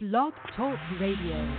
Blog 0.00 0.32
Talk 0.56 0.78
Radio. 1.00 1.56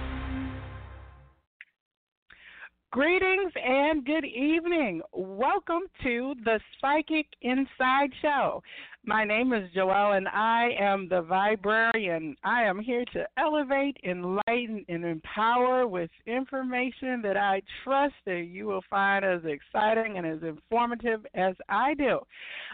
Greetings 2.89 3.51
and 3.61 4.05
good 4.05 4.23
evening. 4.23 5.01
Welcome 5.11 5.81
to 6.03 6.35
the 6.45 6.57
Psychic 6.79 7.27
Inside 7.41 8.11
Show. 8.21 8.63
My 9.05 9.23
name 9.23 9.53
is 9.53 9.69
Joelle, 9.73 10.17
and 10.17 10.27
I 10.27 10.71
am 10.77 11.07
the 11.07 11.23
Viberarian. 11.23 12.35
I 12.43 12.63
am 12.63 12.79
here 12.79 13.05
to 13.13 13.25
elevate, 13.37 13.95
enlighten, 14.03 14.85
and 14.89 15.05
empower 15.05 15.87
with 15.87 16.09
information 16.27 17.21
that 17.23 17.37
I 17.37 17.61
trust 17.83 18.15
that 18.25 18.47
you 18.51 18.65
will 18.65 18.83
find 18.89 19.23
as 19.23 19.41
exciting 19.45 20.17
and 20.17 20.27
as 20.27 20.43
informative 20.43 21.25
as 21.33 21.55
I 21.69 21.93
do. 21.93 22.19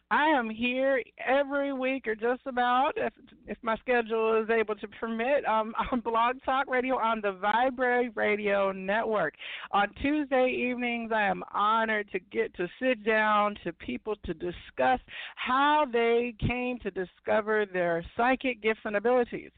I 0.09 0.25
am 0.25 0.49
here 0.49 1.01
every 1.25 1.73
week, 1.73 2.07
or 2.07 2.15
just 2.15 2.41
about, 2.47 2.93
if, 2.95 3.13
if 3.47 3.57
my 3.61 3.75
schedule 3.77 4.41
is 4.41 4.49
able 4.49 4.75
to 4.75 4.87
permit, 4.99 5.45
um, 5.47 5.73
on 5.91 5.99
Blog 5.99 6.37
Talk 6.43 6.67
Radio 6.67 6.97
on 6.97 7.21
the 7.21 7.33
Viberary 7.33 8.09
Radio 8.15 8.71
Network. 8.71 9.35
On 9.71 9.87
Tuesday 10.01 10.49
evenings, 10.49 11.11
I 11.13 11.23
am 11.23 11.43
honored 11.53 12.09
to 12.11 12.19
get 12.19 12.53
to 12.55 12.67
sit 12.79 13.03
down 13.05 13.55
to 13.63 13.71
people 13.73 14.15
to 14.25 14.33
discuss 14.33 14.99
how 15.35 15.85
they 15.91 16.14
they 16.15 16.47
came 16.47 16.79
to 16.79 16.91
discover 16.91 17.65
their 17.65 18.03
psychic 18.15 18.61
gifts 18.61 18.81
and 18.85 18.95
abilities. 18.95 19.51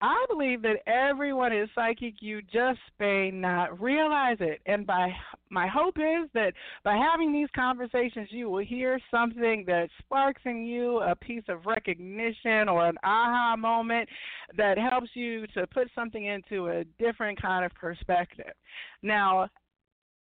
I 0.00 0.24
believe 0.28 0.62
that 0.62 0.76
everyone 0.86 1.52
is 1.52 1.68
psychic. 1.74 2.14
You 2.20 2.40
just 2.40 2.78
may 3.00 3.32
not 3.32 3.80
realize 3.80 4.36
it. 4.38 4.60
And 4.64 4.86
by 4.86 5.10
my 5.50 5.66
hope 5.66 5.96
is 5.98 6.30
that 6.34 6.52
by 6.84 6.96
having 6.96 7.32
these 7.32 7.48
conversations, 7.54 8.28
you 8.30 8.48
will 8.48 8.64
hear 8.64 9.00
something 9.10 9.64
that 9.66 9.88
sparks 9.98 10.42
in 10.44 10.64
you 10.64 11.00
a 11.00 11.16
piece 11.16 11.42
of 11.48 11.66
recognition 11.66 12.68
or 12.68 12.86
an 12.86 12.96
aha 13.02 13.56
moment 13.58 14.08
that 14.56 14.78
helps 14.78 15.10
you 15.14 15.48
to 15.48 15.66
put 15.66 15.88
something 15.96 16.26
into 16.26 16.68
a 16.68 16.84
different 17.00 17.42
kind 17.42 17.64
of 17.64 17.74
perspective. 17.74 18.52
Now, 19.02 19.48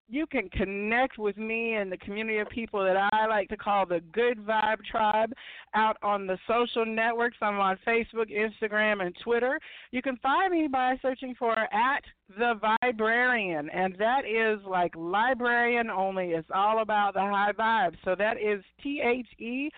you 0.09 0.27
can 0.27 0.49
connect 0.51 1.19
with 1.19 1.37
me 1.37 1.75
and 1.75 1.91
the 1.91 1.97
community 1.99 2.39
of 2.39 2.49
people 2.49 2.85
that 2.85 2.97
I 3.13 3.27
like 3.27 3.49
to 3.49 3.57
call 3.57 3.87
the 3.87 4.01
Good 4.13 4.39
Vibe 4.39 4.85
Tribe 4.91 5.33
out 5.75 5.97
on 6.03 6.27
the 6.27 6.39
social 6.47 6.87
networks. 6.87 7.37
I'm 7.41 7.59
on 7.59 7.79
Facebook, 7.87 8.31
Instagram, 8.31 9.05
and 9.05 9.15
Twitter. 9.23 9.59
You 9.91 10.03
can 10.03 10.17
find 10.19 10.53
me 10.53 10.69
by 10.69 10.97
searching 11.03 11.35
for 11.39 11.57
at 11.59 12.03
the 12.39 12.55
Viberarian, 12.83 13.69
and 13.73 13.97
that 13.99 14.23
is 14.25 14.65
like 14.67 14.93
librarian 14.97 15.91
only. 15.91 16.31
It's 16.31 16.49
all 16.55 16.83
about 16.83 17.15
the 17.15 17.21
high 17.21 17.53
vibe. 17.53 17.97
So 18.05 18.15
that 18.17 18.37
is 18.41 18.63
T 18.83 19.01
H 19.05 19.27
E. 19.41 19.71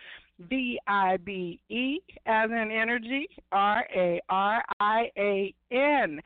V 0.48 0.78
I 0.86 1.16
B 1.16 1.60
E 1.68 1.98
as 2.26 2.48
in 2.48 2.70
energy, 2.70 3.26
R 3.50 3.84
A 3.92 4.20
R 4.28 4.62
I 4.78 5.10
A 5.18 5.52
N 5.72 6.20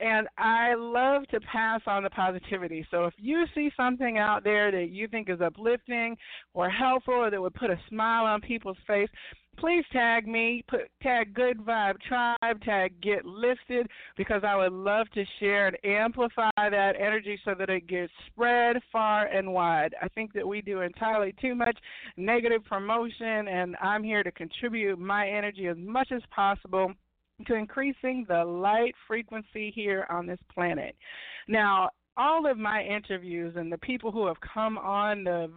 and 0.00 0.28
I 0.38 0.74
love 0.74 1.26
to 1.28 1.40
pass 1.40 1.80
on 1.86 2.02
the 2.02 2.10
positivity. 2.10 2.86
So 2.90 3.04
if 3.04 3.14
you 3.16 3.44
see 3.54 3.70
something 3.76 4.18
out 4.18 4.44
there 4.44 4.70
that 4.70 4.90
you 4.90 5.08
think 5.08 5.28
is 5.30 5.40
uplifting 5.40 6.16
or 6.52 6.68
helpful 6.68 7.14
or 7.14 7.30
that 7.30 7.40
would 7.40 7.54
put 7.54 7.70
a 7.70 7.78
smile 7.88 8.24
on 8.24 8.40
people's 8.40 8.76
face, 8.86 9.08
please 9.56 9.84
tag 9.92 10.26
me, 10.26 10.64
put 10.68 10.80
tag 11.02 11.32
Good 11.32 11.58
Vibe 11.58 11.96
Tribe, 12.08 12.60
tag 12.64 13.00
Get 13.00 13.24
Lifted, 13.24 13.86
because 14.16 14.42
I 14.44 14.56
would 14.56 14.72
love 14.72 15.08
to 15.14 15.24
share 15.38 15.68
and 15.68 15.76
amplify 15.84 16.50
that 16.56 16.94
energy 16.98 17.38
so 17.44 17.54
that 17.58 17.70
it 17.70 17.86
gets 17.86 18.12
spread 18.26 18.76
far 18.90 19.26
and 19.26 19.52
wide. 19.52 19.94
I 20.02 20.08
think 20.08 20.32
that 20.32 20.46
we 20.46 20.60
do 20.60 20.80
entirely 20.80 21.34
too 21.40 21.54
much 21.54 21.78
negative 22.16 22.64
promotion, 22.64 23.48
and 23.48 23.76
I'm 23.80 24.02
here 24.02 24.22
to 24.22 24.32
contribute 24.32 24.98
my 24.98 25.28
energy 25.28 25.68
as 25.68 25.76
much 25.78 26.10
as 26.10 26.22
possible 26.34 26.92
to 27.46 27.54
increasing 27.54 28.24
the 28.28 28.44
light 28.44 28.94
frequency 29.06 29.72
here 29.74 30.06
on 30.10 30.26
this 30.26 30.38
planet. 30.52 30.94
Now, 31.48 31.90
all 32.16 32.48
of 32.48 32.58
my 32.58 32.82
interviews 32.82 33.54
and 33.56 33.72
the 33.72 33.78
people 33.78 34.12
who 34.12 34.26
have 34.26 34.36
come 34.40 34.78
on 34.78 35.24
the 35.24 35.50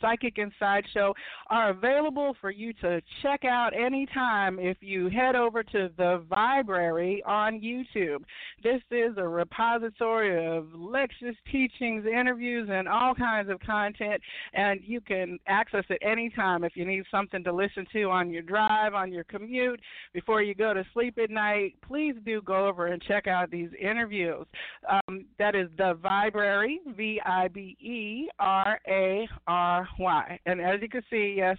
Psychic 0.00 0.38
Inside 0.38 0.84
Show 0.92 1.14
are 1.48 1.70
available 1.70 2.36
for 2.40 2.50
you 2.50 2.72
to 2.74 3.00
check 3.22 3.44
out 3.44 3.70
anytime 3.74 4.58
if 4.58 4.76
you 4.80 5.08
head 5.08 5.36
over 5.36 5.62
to 5.62 5.90
the 5.96 6.24
Viberary 6.30 7.22
on 7.26 7.60
YouTube. 7.60 8.24
This 8.62 8.80
is 8.90 9.16
a 9.16 9.26
repository 9.26 10.46
of 10.46 10.72
lectures, 10.74 11.36
teachings, 11.50 12.04
interviews, 12.06 12.68
and 12.70 12.88
all 12.88 13.14
kinds 13.14 13.50
of 13.50 13.60
content, 13.60 14.20
and 14.54 14.80
you 14.84 15.00
can 15.00 15.38
access 15.46 15.84
it 15.90 15.98
anytime 16.02 16.64
if 16.64 16.76
you 16.76 16.84
need 16.84 17.04
something 17.10 17.44
to 17.44 17.52
listen 17.52 17.86
to 17.92 18.04
on 18.04 18.30
your 18.30 18.42
drive, 18.42 18.94
on 18.94 19.12
your 19.12 19.24
commute, 19.24 19.80
before 20.12 20.42
you 20.42 20.54
go 20.54 20.74
to 20.74 20.84
sleep 20.92 21.18
at 21.22 21.30
night. 21.30 21.74
Please 21.86 22.14
do 22.24 22.40
go 22.42 22.66
over 22.66 22.86
and 22.86 23.02
check 23.02 23.26
out 23.26 23.50
these 23.50 23.70
interviews. 23.80 24.46
Um, 24.90 25.24
that 25.38 25.54
is 25.54 25.68
the 25.76 25.98
Viberary, 26.02 26.78
V 26.96 27.20
I 27.24 27.48
B 27.48 27.76
E 27.80 28.28
R 28.38 28.80
A 28.88 29.28
R 29.46 29.81
why. 29.96 30.38
And 30.46 30.60
as 30.60 30.80
you 30.80 30.88
can 30.88 31.02
see, 31.10 31.34
yes, 31.36 31.58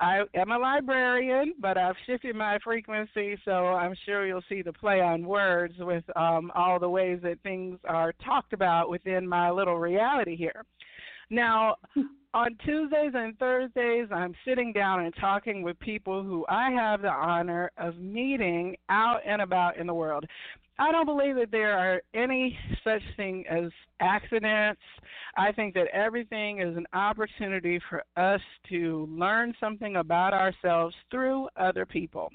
I 0.00 0.22
am 0.34 0.50
a 0.50 0.58
librarian, 0.58 1.54
but 1.60 1.76
I've 1.76 1.96
shifted 2.06 2.36
my 2.36 2.58
frequency, 2.62 3.38
so 3.44 3.50
I'm 3.50 3.94
sure 4.04 4.26
you'll 4.26 4.42
see 4.48 4.62
the 4.62 4.72
play 4.72 5.00
on 5.00 5.26
words 5.26 5.74
with 5.78 6.04
um, 6.16 6.50
all 6.54 6.78
the 6.78 6.88
ways 6.88 7.20
that 7.22 7.38
things 7.42 7.78
are 7.88 8.12
talked 8.24 8.52
about 8.52 8.90
within 8.90 9.26
my 9.26 9.50
little 9.50 9.78
reality 9.78 10.36
here. 10.36 10.64
Now, 11.30 11.76
on 12.34 12.56
Tuesdays 12.64 13.12
and 13.14 13.38
Thursdays, 13.38 14.08
I'm 14.10 14.34
sitting 14.44 14.72
down 14.72 15.04
and 15.04 15.14
talking 15.20 15.62
with 15.62 15.78
people 15.78 16.24
who 16.24 16.44
I 16.48 16.70
have 16.72 17.00
the 17.00 17.08
honor 17.08 17.70
of 17.78 17.96
meeting 17.96 18.76
out 18.88 19.20
and 19.24 19.40
about 19.40 19.76
in 19.76 19.86
the 19.86 19.94
world. 19.94 20.24
I 20.76 20.90
don't 20.90 21.06
believe 21.06 21.36
that 21.36 21.52
there 21.52 21.78
are 21.78 22.02
any 22.12 22.58
such 22.82 23.02
thing 23.16 23.44
as 23.48 23.70
accidents. 24.00 24.80
I 25.36 25.52
think 25.52 25.74
that 25.74 25.86
everything 25.92 26.60
is 26.60 26.76
an 26.76 26.86
opportunity 26.92 27.80
for 27.88 28.02
us 28.16 28.40
to 28.70 29.08
learn 29.08 29.54
something 29.60 29.96
about 29.96 30.34
ourselves 30.34 30.96
through 31.12 31.48
other 31.56 31.86
people. 31.86 32.30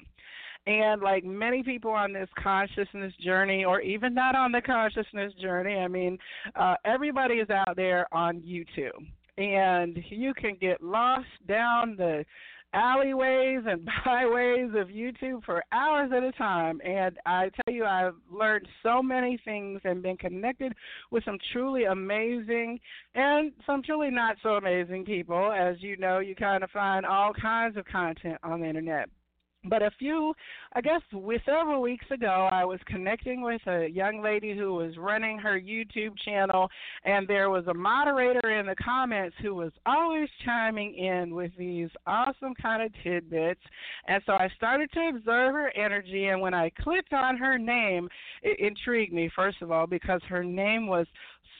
And 0.66 1.02
like 1.02 1.24
many 1.24 1.62
people 1.62 1.90
on 1.90 2.14
this 2.14 2.28
consciousness 2.42 3.12
journey, 3.22 3.66
or 3.66 3.82
even 3.82 4.14
not 4.14 4.34
on 4.34 4.52
the 4.52 4.62
consciousness 4.62 5.34
journey, 5.40 5.74
I 5.74 5.88
mean, 5.88 6.16
uh, 6.54 6.76
everybody 6.86 7.34
is 7.34 7.50
out 7.50 7.76
there 7.76 8.06
on 8.12 8.40
YouTube. 8.40 9.06
And 9.40 9.98
you 10.10 10.34
can 10.34 10.56
get 10.60 10.82
lost 10.82 11.26
down 11.48 11.96
the 11.96 12.26
alleyways 12.74 13.60
and 13.66 13.88
byways 14.04 14.70
of 14.76 14.88
YouTube 14.88 15.42
for 15.44 15.64
hours 15.72 16.10
at 16.14 16.22
a 16.22 16.32
time. 16.32 16.80
And 16.84 17.18
I 17.24 17.50
tell 17.64 17.74
you, 17.74 17.84
I've 17.84 18.14
learned 18.30 18.68
so 18.82 19.02
many 19.02 19.40
things 19.44 19.80
and 19.84 20.02
been 20.02 20.18
connected 20.18 20.74
with 21.10 21.24
some 21.24 21.38
truly 21.52 21.84
amazing 21.84 22.78
and 23.14 23.52
some 23.66 23.82
truly 23.82 24.10
not 24.10 24.36
so 24.42 24.50
amazing 24.50 25.04
people. 25.04 25.52
As 25.52 25.76
you 25.80 25.96
know, 25.96 26.18
you 26.18 26.34
kind 26.34 26.62
of 26.62 26.70
find 26.70 27.06
all 27.06 27.32
kinds 27.32 27.76
of 27.76 27.86
content 27.86 28.36
on 28.42 28.60
the 28.60 28.66
internet. 28.66 29.08
But 29.64 29.82
a 29.82 29.90
few, 29.98 30.32
I 30.72 30.80
guess, 30.80 31.02
with 31.12 31.42
several 31.44 31.82
weeks 31.82 32.06
ago, 32.10 32.48
I 32.50 32.64
was 32.64 32.80
connecting 32.86 33.42
with 33.42 33.60
a 33.66 33.88
young 33.88 34.22
lady 34.22 34.56
who 34.56 34.72
was 34.72 34.96
running 34.96 35.38
her 35.38 35.60
YouTube 35.60 36.16
channel, 36.24 36.70
and 37.04 37.28
there 37.28 37.50
was 37.50 37.66
a 37.66 37.74
moderator 37.74 38.58
in 38.58 38.64
the 38.64 38.74
comments 38.76 39.36
who 39.42 39.54
was 39.54 39.72
always 39.84 40.30
chiming 40.46 40.94
in 40.94 41.34
with 41.34 41.52
these 41.58 41.90
awesome 42.06 42.54
kind 42.54 42.82
of 42.82 42.90
tidbits. 43.02 43.60
And 44.08 44.22
so 44.24 44.32
I 44.32 44.48
started 44.56 44.90
to 44.92 45.08
observe 45.14 45.52
her 45.52 45.70
energy, 45.76 46.28
and 46.28 46.40
when 46.40 46.54
I 46.54 46.70
clicked 46.80 47.12
on 47.12 47.36
her 47.36 47.58
name, 47.58 48.08
it 48.42 48.58
intrigued 48.60 49.12
me, 49.12 49.30
first 49.36 49.60
of 49.60 49.70
all, 49.70 49.86
because 49.86 50.22
her 50.26 50.42
name 50.42 50.86
was 50.86 51.06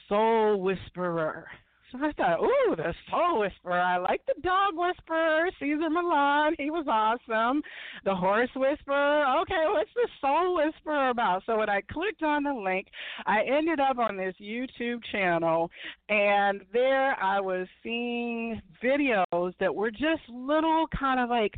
Soul 0.09 0.59
Whisperer. 0.59 1.47
So 1.91 1.97
I 2.01 2.11
thought, 2.13 2.41
ooh, 2.41 2.75
the 2.75 2.93
Soul 3.09 3.41
Whisperer. 3.41 3.79
I 3.79 3.97
like 3.97 4.21
the 4.25 4.41
Dog 4.41 4.75
Whisperer, 4.75 5.49
Cesar 5.59 5.89
Millan. 5.89 6.55
He 6.57 6.69
was 6.71 6.85
awesome. 6.87 7.61
The 8.05 8.15
Horse 8.15 8.49
Whisperer. 8.55 9.25
Okay, 9.41 9.65
what's 9.67 9.89
the 9.95 10.07
Soul 10.21 10.55
Whisperer 10.55 11.09
about? 11.09 11.43
So 11.45 11.57
when 11.57 11.69
I 11.69 11.81
clicked 11.91 12.23
on 12.23 12.43
the 12.43 12.53
link, 12.53 12.87
I 13.25 13.41
ended 13.43 13.81
up 13.81 13.97
on 13.97 14.15
this 14.15 14.35
YouTube 14.41 15.01
channel, 15.11 15.69
and 16.07 16.61
there 16.71 17.21
I 17.21 17.41
was 17.41 17.67
seeing 17.83 18.61
videos 18.81 19.53
that 19.59 19.73
were 19.73 19.91
just 19.91 20.21
little 20.29 20.85
kind 20.97 21.19
of 21.19 21.29
like 21.29 21.55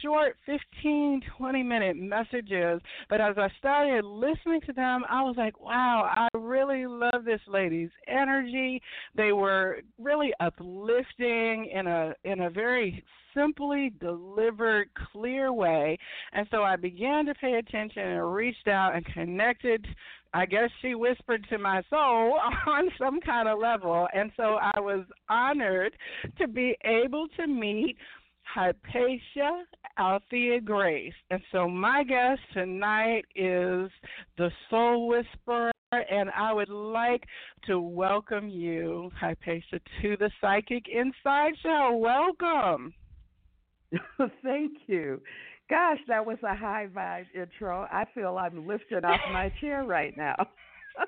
short 0.00 0.36
15, 0.46 1.20
20 1.36 1.62
minute 1.62 1.96
messages. 1.96 2.80
But 3.10 3.20
as 3.20 3.36
I 3.36 3.48
started 3.58 4.04
listening 4.04 4.62
to 4.62 4.72
them, 4.72 5.04
I 5.10 5.22
was 5.22 5.34
like, 5.36 5.60
wow, 5.60 6.10
I 6.10 6.28
really 6.38 6.86
love 6.86 7.24
this 7.24 7.40
lady's 7.46 7.90
energy. 8.08 8.80
They 9.14 9.32
were 9.32 9.73
really 9.98 10.32
uplifting 10.40 11.70
in 11.72 11.86
a 11.86 12.14
in 12.24 12.42
a 12.42 12.50
very 12.50 13.02
simply 13.34 13.92
delivered, 14.00 14.88
clear 15.12 15.52
way. 15.52 15.98
And 16.32 16.46
so 16.50 16.62
I 16.62 16.76
began 16.76 17.26
to 17.26 17.34
pay 17.34 17.54
attention 17.54 18.02
and 18.02 18.34
reached 18.34 18.68
out 18.68 18.94
and 18.94 19.04
connected. 19.06 19.84
I 20.32 20.46
guess 20.46 20.70
she 20.82 20.94
whispered 20.94 21.46
to 21.50 21.58
my 21.58 21.82
soul 21.90 22.38
on 22.66 22.88
some 22.98 23.20
kind 23.20 23.48
of 23.48 23.58
level. 23.58 24.08
And 24.14 24.30
so 24.36 24.58
I 24.60 24.80
was 24.80 25.04
honored 25.28 25.92
to 26.38 26.48
be 26.48 26.76
able 26.84 27.26
to 27.36 27.46
meet 27.46 27.96
Hypatia 28.52 29.64
Althea 29.98 30.60
Grace. 30.60 31.12
And 31.30 31.40
so 31.52 31.68
my 31.68 32.04
guest 32.04 32.40
tonight 32.52 33.24
is 33.34 33.90
the 34.38 34.50
Soul 34.70 35.08
Whisperer, 35.08 35.72
and 35.92 36.30
I 36.36 36.52
would 36.52 36.68
like 36.68 37.24
to 37.66 37.80
welcome 37.80 38.48
you, 38.48 39.10
Hypatia, 39.18 39.80
to 40.02 40.16
the 40.16 40.30
Psychic 40.40 40.86
Inside 40.88 41.54
Show. 41.62 41.96
Welcome. 41.96 42.94
Thank 44.42 44.72
you. 44.86 45.20
Gosh, 45.70 45.98
that 46.08 46.24
was 46.26 46.36
a 46.42 46.54
high 46.54 46.88
vibe 46.94 47.26
intro. 47.34 47.88
I 47.90 48.04
feel 48.14 48.36
I'm 48.36 48.66
lifting 48.66 49.04
off 49.04 49.20
my 49.32 49.50
chair 49.60 49.84
right 49.84 50.14
now. 50.16 50.36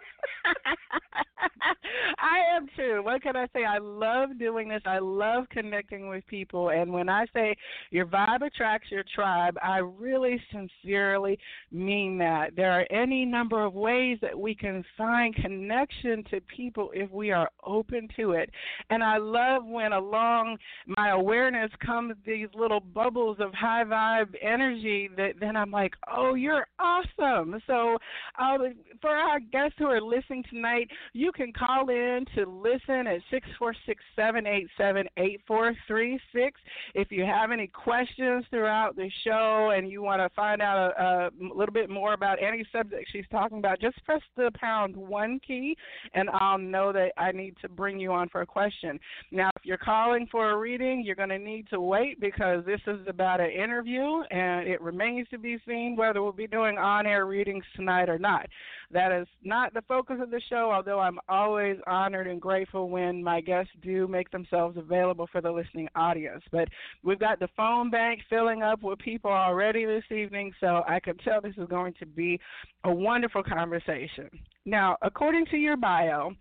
I 2.18 2.56
am 2.56 2.68
too. 2.76 3.00
What 3.02 3.22
can 3.22 3.36
I 3.36 3.46
say? 3.52 3.64
I 3.64 3.78
love 3.78 4.38
doing 4.38 4.68
this. 4.68 4.82
I 4.86 4.98
love 4.98 5.48
connecting 5.50 6.08
with 6.08 6.26
people. 6.26 6.70
And 6.70 6.92
when 6.92 7.08
I 7.08 7.26
say 7.32 7.56
your 7.90 8.06
vibe 8.06 8.42
attracts 8.42 8.90
your 8.90 9.04
tribe, 9.14 9.56
I 9.62 9.78
really 9.78 10.40
sincerely 10.52 11.38
mean 11.70 12.18
that. 12.18 12.56
There 12.56 12.72
are 12.72 12.86
any 12.90 13.24
number 13.24 13.64
of 13.64 13.74
ways 13.74 14.18
that 14.22 14.38
we 14.38 14.54
can 14.54 14.84
find 14.96 15.34
connection 15.34 16.24
to 16.30 16.40
people 16.42 16.90
if 16.94 17.10
we 17.10 17.30
are 17.30 17.50
open 17.64 18.08
to 18.16 18.32
it. 18.32 18.50
And 18.90 19.02
I 19.02 19.18
love 19.18 19.64
when 19.64 19.92
along 19.92 20.58
my 20.86 21.10
awareness 21.10 21.70
comes 21.84 22.14
these 22.26 22.48
little 22.54 22.80
bubbles 22.80 23.38
of 23.40 23.52
high 23.54 23.84
vibe 23.84 24.34
energy 24.42 25.08
that 25.16 25.34
then 25.40 25.56
I'm 25.56 25.70
like, 25.70 25.94
oh, 26.14 26.34
you're 26.34 26.66
awesome. 26.78 27.60
So 27.66 27.98
uh, 28.38 28.58
for 29.00 29.10
our 29.10 29.40
guests 29.40 29.75
who 29.78 29.87
are 29.87 30.00
listening 30.00 30.44
tonight, 30.50 30.88
you 31.12 31.32
can 31.32 31.52
call 31.52 31.88
in 31.88 32.25
to 32.34 32.46
listen 32.46 33.06
at 33.06 33.20
six 33.31 33.46
four 33.58 33.75
six 33.87 34.02
seven 34.14 34.46
eight 34.46 34.69
seven 34.76 35.06
eight 35.17 35.40
four 35.46 35.75
three 35.87 36.19
six. 36.34 36.61
If 36.94 37.11
you 37.11 37.25
have 37.25 37.52
any 37.52 37.67
questions 37.67 38.44
throughout 38.50 38.96
the 38.96 39.11
show 39.25 39.73
and 39.76 39.90
you 39.90 40.02
want 40.02 40.20
to 40.20 40.28
find 40.34 40.62
out 40.62 40.93
a, 40.99 41.31
a 41.31 41.55
little 41.55 41.73
bit 41.73 41.90
more 41.90 42.14
about 42.14 42.43
any 42.43 42.64
subject 42.73 43.08
she's 43.12 43.25
talking 43.31 43.58
about, 43.58 43.81
just 43.81 44.02
press 44.05 44.23
the 44.37 44.50
pound 44.58 44.96
one 44.96 45.40
key 45.46 45.76
and 46.14 46.28
I'll 46.31 46.58
know 46.58 46.93
that 46.93 47.12
I 47.17 47.32
need 47.32 47.56
to 47.62 47.69
bring 47.69 47.99
you 47.99 48.12
on 48.12 48.28
for 48.28 48.40
a 48.43 48.46
question. 48.46 48.99
Now, 49.31 49.50
if 49.56 49.64
you're 49.64 49.76
calling 49.76 50.26
for 50.31 50.50
a 50.50 50.56
reading, 50.56 51.02
you're 51.05 51.14
going 51.14 51.28
to 51.28 51.38
need 51.38 51.69
to 51.70 51.81
wait 51.81 52.20
because 52.20 52.64
this 52.64 52.81
is 52.87 53.00
about 53.06 53.40
an 53.40 53.50
interview 53.50 54.23
and 54.31 54.67
it 54.67 54.81
remains 54.81 55.28
to 55.28 55.38
be 55.38 55.58
seen 55.67 55.96
whether 55.96 56.23
we'll 56.23 56.32
be 56.32 56.46
doing 56.46 56.78
on 56.78 57.06
air 57.06 57.26
readings 57.26 57.64
tonight 57.75 58.08
or 58.08 58.19
not. 58.19 58.46
That 58.90 59.12
is 59.12 59.26
not 59.43 59.65
the 59.74 59.82
focus 59.82 60.16
of 60.20 60.30
the 60.30 60.40
show, 60.48 60.70
although 60.72 61.00
I'm 61.00 61.18
always 61.28 61.76
honored 61.86 62.26
and 62.26 62.40
grateful 62.40 62.88
when 62.88 63.22
my 63.22 63.40
guests 63.40 63.72
do 63.82 64.06
make 64.06 64.30
themselves 64.30 64.76
available 64.76 65.28
for 65.30 65.40
the 65.40 65.50
listening 65.50 65.88
audience. 65.94 66.42
But 66.50 66.68
we've 67.02 67.18
got 67.18 67.38
the 67.38 67.48
phone 67.56 67.90
bank 67.90 68.20
filling 68.28 68.62
up 68.62 68.82
with 68.82 68.98
people 68.98 69.30
already 69.30 69.84
this 69.84 70.04
evening, 70.10 70.52
so 70.60 70.82
I 70.86 71.00
can 71.00 71.16
tell 71.18 71.40
this 71.40 71.54
is 71.56 71.68
going 71.68 71.94
to 72.00 72.06
be 72.06 72.40
a 72.84 72.92
wonderful 72.92 73.42
conversation. 73.42 74.28
Now, 74.64 74.96
according 75.02 75.46
to 75.46 75.56
your 75.56 75.76
bio, 75.76 76.32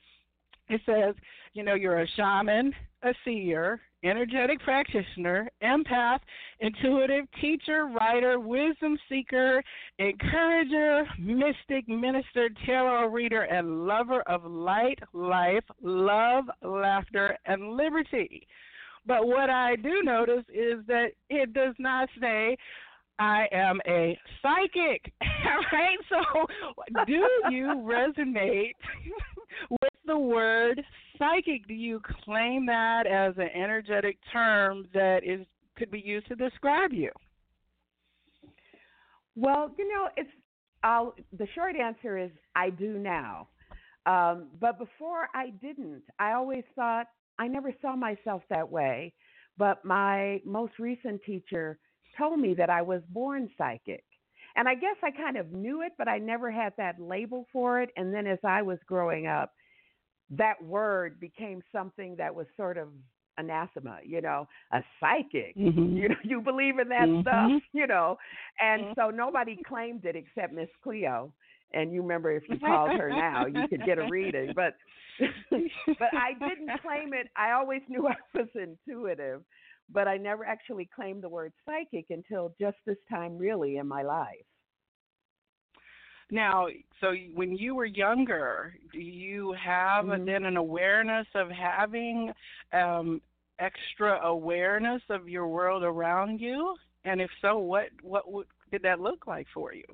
it 0.69 0.81
says, 0.85 1.15
you 1.53 1.63
know, 1.63 1.75
you're 1.75 2.01
a 2.01 2.07
shaman, 2.15 2.73
a 3.03 3.13
seer, 3.23 3.79
energetic 4.05 4.59
practitioner, 4.61 5.49
empath, 5.63 6.19
intuitive 6.59 7.25
teacher, 7.41 7.87
writer, 7.87 8.39
wisdom 8.39 8.97
seeker, 9.09 9.63
encourager, 9.99 11.05
mystic, 11.19 11.87
minister, 11.87 12.49
tarot 12.65 13.07
reader, 13.07 13.43
and 13.43 13.85
lover 13.85 14.21
of 14.23 14.45
light, 14.45 14.99
life, 15.13 15.63
love, 15.81 16.45
laughter, 16.61 17.37
and 17.45 17.75
liberty. 17.75 18.47
But 19.07 19.27
what 19.27 19.49
I 19.49 19.75
do 19.75 20.01
notice 20.03 20.45
is 20.49 20.85
that 20.87 21.09
it 21.29 21.53
does 21.53 21.75
not 21.77 22.09
say 22.19 22.57
I 23.19 23.47
am 23.51 23.79
a 23.87 24.17
psychic, 24.41 25.13
right? 25.71 25.97
So, 26.09 26.45
do 27.05 27.27
you 27.49 27.67
resonate 27.85 28.73
with 29.69 29.93
the 30.05 30.17
word 30.17 30.81
psychic? 31.17 31.67
Do 31.67 31.73
you 31.73 32.01
claim 32.23 32.65
that 32.65 33.07
as 33.07 33.35
an 33.37 33.49
energetic 33.55 34.17
term 34.33 34.87
that 34.93 35.21
is 35.23 35.45
could 35.77 35.91
be 35.91 35.99
used 35.99 36.27
to 36.27 36.35
describe 36.35 36.93
you? 36.93 37.11
Well, 39.35 39.71
you 39.77 39.87
know, 39.93 40.09
it's 40.15 40.29
the 41.37 41.47
short 41.55 41.75
answer 41.75 42.17
is 42.17 42.31
I 42.55 42.69
do 42.69 42.97
now. 42.97 43.47
Um, 44.05 44.47
but 44.59 44.77
before 44.77 45.29
I 45.33 45.49
didn't. 45.61 46.03
I 46.19 46.33
always 46.33 46.63
thought 46.75 47.07
I 47.39 47.47
never 47.47 47.73
saw 47.81 47.95
myself 47.95 48.43
that 48.49 48.69
way. 48.69 49.13
But 49.57 49.83
my 49.85 50.41
most 50.45 50.73
recent 50.79 51.21
teacher 51.23 51.79
told 52.17 52.39
me 52.39 52.53
that 52.55 52.69
I 52.69 52.81
was 52.81 53.01
born 53.09 53.49
psychic. 53.57 54.03
And 54.55 54.69
I 54.69 54.75
guess 54.75 54.95
I 55.03 55.11
kind 55.11 55.37
of 55.37 55.51
knew 55.51 55.81
it, 55.81 55.93
but 55.97 56.07
I 56.07 56.17
never 56.17 56.49
had 56.49 56.73
that 56.77 56.99
label 56.99 57.45
for 57.51 57.81
it. 57.81 57.89
And 57.97 58.13
then 58.13 58.25
as 58.25 58.39
I 58.43 58.61
was 58.61 58.79
growing 58.87 59.27
up, 59.27 59.53
that 60.29 60.61
word 60.63 61.19
became 61.19 61.61
something 61.71 62.15
that 62.17 62.33
was 62.33 62.47
sort 62.55 62.77
of 62.77 62.87
anathema, 63.37 63.99
you 64.03 64.21
know, 64.21 64.47
a 64.71 64.81
psychic. 64.99 65.55
Mm-hmm. 65.57 65.97
You 65.97 66.09
know, 66.09 66.15
you 66.23 66.41
believe 66.41 66.79
in 66.79 66.89
that 66.89 67.07
mm-hmm. 67.07 67.21
stuff, 67.21 67.61
you 67.73 67.85
know. 67.87 68.17
And 68.59 68.83
mm-hmm. 68.83 68.93
so 68.99 69.09
nobody 69.09 69.57
claimed 69.67 70.05
it 70.05 70.15
except 70.15 70.53
Miss 70.53 70.69
Cleo. 70.83 71.33
And 71.73 71.91
you 71.91 72.01
remember 72.01 72.31
if 72.31 72.43
you 72.47 72.57
called 72.59 72.91
her 72.91 73.09
now, 73.09 73.45
you 73.47 73.67
could 73.67 73.85
get 73.85 73.97
a 73.97 74.07
reading. 74.09 74.53
But 74.55 74.75
but 75.49 76.13
I 76.13 76.33
didn't 76.47 76.69
claim 76.81 77.13
it. 77.13 77.27
I 77.35 77.51
always 77.51 77.81
knew 77.89 78.07
I 78.07 78.15
was 78.33 78.47
intuitive 78.55 79.41
but 79.91 80.07
I 80.07 80.17
never 80.17 80.45
actually 80.45 80.89
claimed 80.93 81.23
the 81.23 81.29
word 81.29 81.53
psychic 81.65 82.07
until 82.09 82.53
just 82.59 82.77
this 82.85 82.97
time, 83.09 83.37
really, 83.37 83.77
in 83.77 83.87
my 83.87 84.01
life. 84.01 84.45
Now, 86.31 86.67
so 87.01 87.13
when 87.33 87.55
you 87.55 87.75
were 87.75 87.85
younger, 87.85 88.73
do 88.91 88.99
you 88.99 89.53
have 89.63 90.05
mm-hmm. 90.05 90.25
then 90.25 90.45
an 90.45 90.57
awareness 90.57 91.27
of 91.35 91.49
having 91.51 92.31
um, 92.73 93.21
extra 93.59 94.19
awareness 94.25 95.01
of 95.09 95.29
your 95.29 95.47
world 95.47 95.83
around 95.83 96.41
you? 96.41 96.75
And 97.03 97.21
if 97.21 97.29
so, 97.41 97.59
what 97.59 97.89
what 98.01 98.31
would, 98.31 98.47
did 98.71 98.81
that 98.81 98.99
look 98.99 99.27
like 99.27 99.45
for 99.53 99.73
you? 99.73 99.85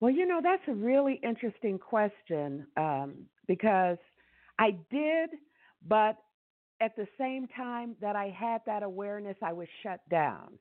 Well, 0.00 0.10
you 0.10 0.26
know 0.26 0.40
that's 0.42 0.66
a 0.66 0.74
really 0.74 1.20
interesting 1.22 1.78
question 1.78 2.66
um, 2.76 3.14
because 3.46 3.98
I 4.58 4.72
did, 4.90 5.30
but 5.86 6.16
at 6.82 6.96
the 6.96 7.06
same 7.18 7.46
time 7.56 7.94
that 8.00 8.16
I 8.16 8.34
had 8.36 8.60
that 8.66 8.82
awareness, 8.82 9.36
I 9.40 9.52
was 9.52 9.68
shut 9.82 10.00
down. 10.10 10.58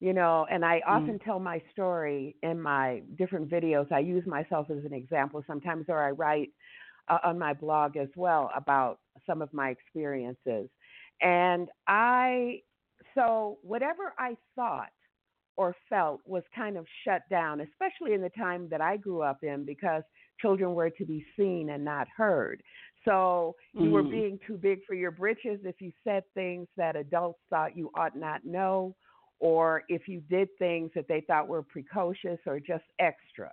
You 0.00 0.12
know, 0.12 0.46
and 0.50 0.64
I 0.64 0.80
mm. 0.80 0.88
often 0.88 1.18
mm. 1.18 1.24
tell 1.24 1.38
my 1.38 1.62
story 1.72 2.36
in 2.42 2.60
my 2.60 3.02
different 3.16 3.48
videos. 3.48 3.90
I 3.92 4.00
use 4.00 4.26
myself 4.26 4.66
as 4.68 4.84
an 4.84 4.92
example 4.92 5.42
sometimes, 5.46 5.86
or 5.88 6.02
I 6.02 6.10
write 6.10 6.50
uh, 7.08 7.18
on 7.24 7.38
my 7.38 7.54
blog 7.54 7.96
as 7.96 8.08
well 8.16 8.50
about 8.54 8.98
some 9.26 9.40
of 9.40 9.52
my 9.52 9.70
experiences. 9.70 10.68
And 11.20 11.68
I, 11.86 12.62
so 13.14 13.58
whatever 13.62 14.12
I 14.18 14.36
thought 14.56 14.90
or 15.56 15.76
felt 15.88 16.20
was 16.26 16.42
kind 16.54 16.76
of 16.76 16.86
shut 17.04 17.22
down, 17.30 17.60
especially 17.60 18.14
in 18.14 18.22
the 18.22 18.30
time 18.30 18.68
that 18.70 18.80
I 18.80 18.96
grew 18.96 19.22
up 19.22 19.44
in, 19.44 19.64
because 19.64 20.02
children 20.40 20.74
were 20.74 20.90
to 20.90 21.04
be 21.04 21.24
seen 21.36 21.70
and 21.70 21.84
not 21.84 22.08
heard. 22.16 22.60
So 23.04 23.56
you 23.74 23.88
mm. 23.88 23.90
were 23.90 24.02
being 24.02 24.38
too 24.46 24.56
big 24.56 24.84
for 24.86 24.94
your 24.94 25.10
britches 25.10 25.60
if 25.64 25.80
you 25.80 25.92
said 26.04 26.24
things 26.34 26.68
that 26.76 26.96
adults 26.96 27.40
thought 27.50 27.76
you 27.76 27.90
ought 27.96 28.16
not 28.16 28.44
know, 28.44 28.94
or 29.40 29.82
if 29.88 30.06
you 30.06 30.20
did 30.30 30.48
things 30.58 30.90
that 30.94 31.08
they 31.08 31.22
thought 31.22 31.48
were 31.48 31.62
precocious 31.62 32.38
or 32.46 32.60
just 32.60 32.84
extra. 33.00 33.50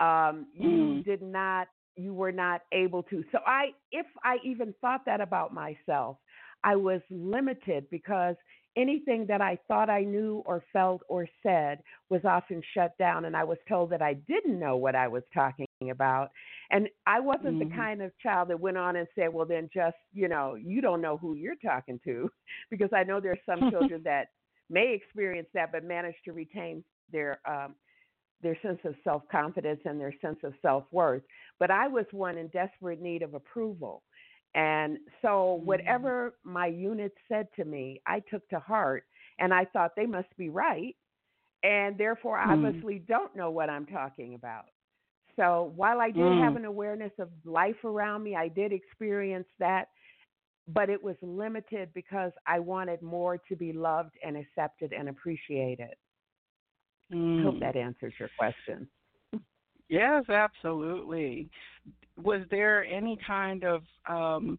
Um, 0.00 0.46
you 0.52 0.68
mm. 0.68 1.04
did 1.04 1.22
not, 1.22 1.68
you 1.96 2.12
were 2.12 2.32
not 2.32 2.62
able 2.72 3.04
to. 3.04 3.22
So 3.30 3.38
I, 3.46 3.66
if 3.92 4.06
I 4.24 4.38
even 4.44 4.74
thought 4.80 5.02
that 5.06 5.20
about 5.20 5.54
myself, 5.54 6.16
I 6.64 6.74
was 6.74 7.00
limited 7.10 7.86
because 7.90 8.34
anything 8.76 9.26
that 9.28 9.40
I 9.40 9.58
thought 9.68 9.88
I 9.88 10.02
knew 10.02 10.42
or 10.46 10.64
felt 10.72 11.02
or 11.08 11.28
said 11.42 11.80
was 12.10 12.22
often 12.24 12.62
shut 12.74 12.96
down, 12.98 13.26
and 13.26 13.36
I 13.36 13.44
was 13.44 13.58
told 13.68 13.90
that 13.90 14.02
I 14.02 14.14
didn't 14.14 14.58
know 14.58 14.76
what 14.76 14.96
I 14.96 15.06
was 15.06 15.22
talking 15.32 15.66
about. 15.90 16.30
And 16.70 16.88
I 17.06 17.20
wasn't 17.20 17.58
mm-hmm. 17.58 17.70
the 17.70 17.76
kind 17.76 18.02
of 18.02 18.12
child 18.22 18.48
that 18.48 18.60
went 18.60 18.76
on 18.76 18.96
and 18.96 19.06
said, 19.14 19.32
well, 19.32 19.46
then 19.46 19.68
just, 19.72 19.96
you 20.12 20.28
know, 20.28 20.54
you 20.54 20.80
don't 20.80 21.00
know 21.00 21.16
who 21.16 21.34
you're 21.34 21.56
talking 21.56 22.00
to, 22.04 22.30
because 22.70 22.90
I 22.94 23.04
know 23.04 23.20
there's 23.20 23.38
some 23.46 23.70
children 23.70 24.02
that 24.04 24.28
may 24.70 24.94
experience 24.94 25.48
that 25.54 25.72
but 25.72 25.84
manage 25.84 26.16
to 26.24 26.32
retain 26.32 26.82
their 27.12 27.38
um, 27.46 27.74
their 28.42 28.58
sense 28.62 28.78
of 28.84 28.94
self 29.04 29.22
confidence 29.30 29.80
and 29.84 30.00
their 30.00 30.14
sense 30.20 30.38
of 30.44 30.54
self 30.62 30.84
worth. 30.90 31.22
But 31.58 31.70
I 31.70 31.88
was 31.88 32.04
one 32.12 32.38
in 32.38 32.48
desperate 32.48 33.00
need 33.00 33.22
of 33.22 33.34
approval. 33.34 34.02
And 34.54 34.98
so, 35.20 35.28
mm-hmm. 35.58 35.66
whatever 35.66 36.34
my 36.44 36.66
unit 36.66 37.12
said 37.28 37.48
to 37.56 37.64
me, 37.64 38.00
I 38.06 38.20
took 38.30 38.46
to 38.50 38.58
heart, 38.58 39.04
and 39.38 39.52
I 39.52 39.64
thought 39.64 39.92
they 39.96 40.06
must 40.06 40.28
be 40.36 40.48
right, 40.48 40.94
and 41.64 41.98
therefore, 41.98 42.38
mm. 42.38 42.46
obviously, 42.46 43.00
don't 43.00 43.34
know 43.34 43.50
what 43.50 43.70
I'm 43.70 43.86
talking 43.86 44.34
about. 44.34 44.66
So, 45.36 45.72
while 45.76 46.00
I 46.00 46.10
did 46.10 46.22
mm. 46.22 46.42
have 46.42 46.56
an 46.56 46.64
awareness 46.64 47.12
of 47.18 47.28
life 47.44 47.84
around 47.84 48.22
me, 48.22 48.36
I 48.36 48.48
did 48.48 48.72
experience 48.72 49.48
that 49.58 49.88
but 50.68 50.88
it 50.88 51.02
was 51.02 51.16
limited 51.20 51.90
because 51.94 52.32
I 52.46 52.58
wanted 52.58 53.02
more 53.02 53.36
to 53.36 53.56
be 53.56 53.72
loved 53.72 54.14
and 54.24 54.36
accepted 54.36 54.92
and 54.92 55.08
appreciated. 55.08 55.94
Mm. 57.12 57.40
I 57.40 57.42
hope 57.42 57.60
that 57.60 57.76
answers 57.76 58.14
your 58.18 58.30
question. 58.38 58.88
Yes, 59.88 60.24
absolutely. 60.30 61.50
Was 62.22 62.40
there 62.50 62.84
any 62.84 63.18
kind 63.26 63.64
of 63.64 63.82
um, 64.08 64.58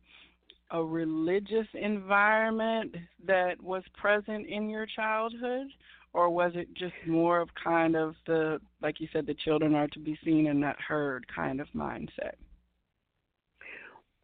a 0.72 0.84
religious 0.84 1.68
environment 1.74 2.96
that 3.26 3.62
was 3.62 3.84
present 4.00 4.48
in 4.48 4.70
your 4.70 4.86
childhood, 4.96 5.68
or 6.16 6.30
was 6.30 6.54
it 6.56 6.74
just 6.76 6.94
more 7.06 7.42
of 7.42 7.50
kind 7.62 7.94
of 7.98 8.16
the, 8.26 8.62
like 8.82 9.02
you 9.02 9.08
said, 9.12 9.28
the 9.28 9.34
children 9.34 9.76
are 9.76 9.90
to 9.90 10.00
be 10.00 10.18
seen 10.24 10.48
and 10.48 10.62
not 10.62 10.80
heard 10.80 11.26
kind 11.28 11.60
of 11.60 11.68
mindset? 11.76 12.36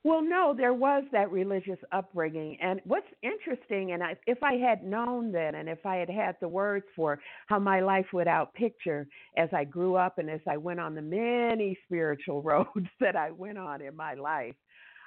Well, 0.05 0.21
no, 0.23 0.55
there 0.57 0.73
was 0.73 1.03
that 1.11 1.29
religious 1.29 1.77
upbringing. 1.91 2.57
And 2.61 2.79
what's 2.85 3.05
interesting, 3.21 3.91
and 3.91 4.01
I, 4.01 4.15
if 4.25 4.41
I 4.41 4.53
had 4.53 4.83
known 4.83 5.33
then, 5.33 5.55
and 5.55 5.67
if 5.67 5.85
I 5.85 5.97
had 5.97 6.09
had 6.09 6.37
the 6.39 6.47
words 6.47 6.85
for 6.95 7.19
how 7.47 7.59
my 7.59 7.81
life 7.81 8.07
would 8.13 8.25
outpicture 8.25 9.05
as 9.35 9.49
I 9.53 9.65
grew 9.65 9.95
up 9.95 10.17
and 10.17 10.29
as 10.29 10.41
I 10.49 10.55
went 10.55 10.79
on 10.79 10.95
the 10.95 11.01
many 11.01 11.77
spiritual 11.85 12.41
roads 12.41 12.87
that 13.01 13.17
I 13.17 13.31
went 13.31 13.57
on 13.57 13.81
in 13.81 13.97
my 13.97 14.13
life, 14.13 14.55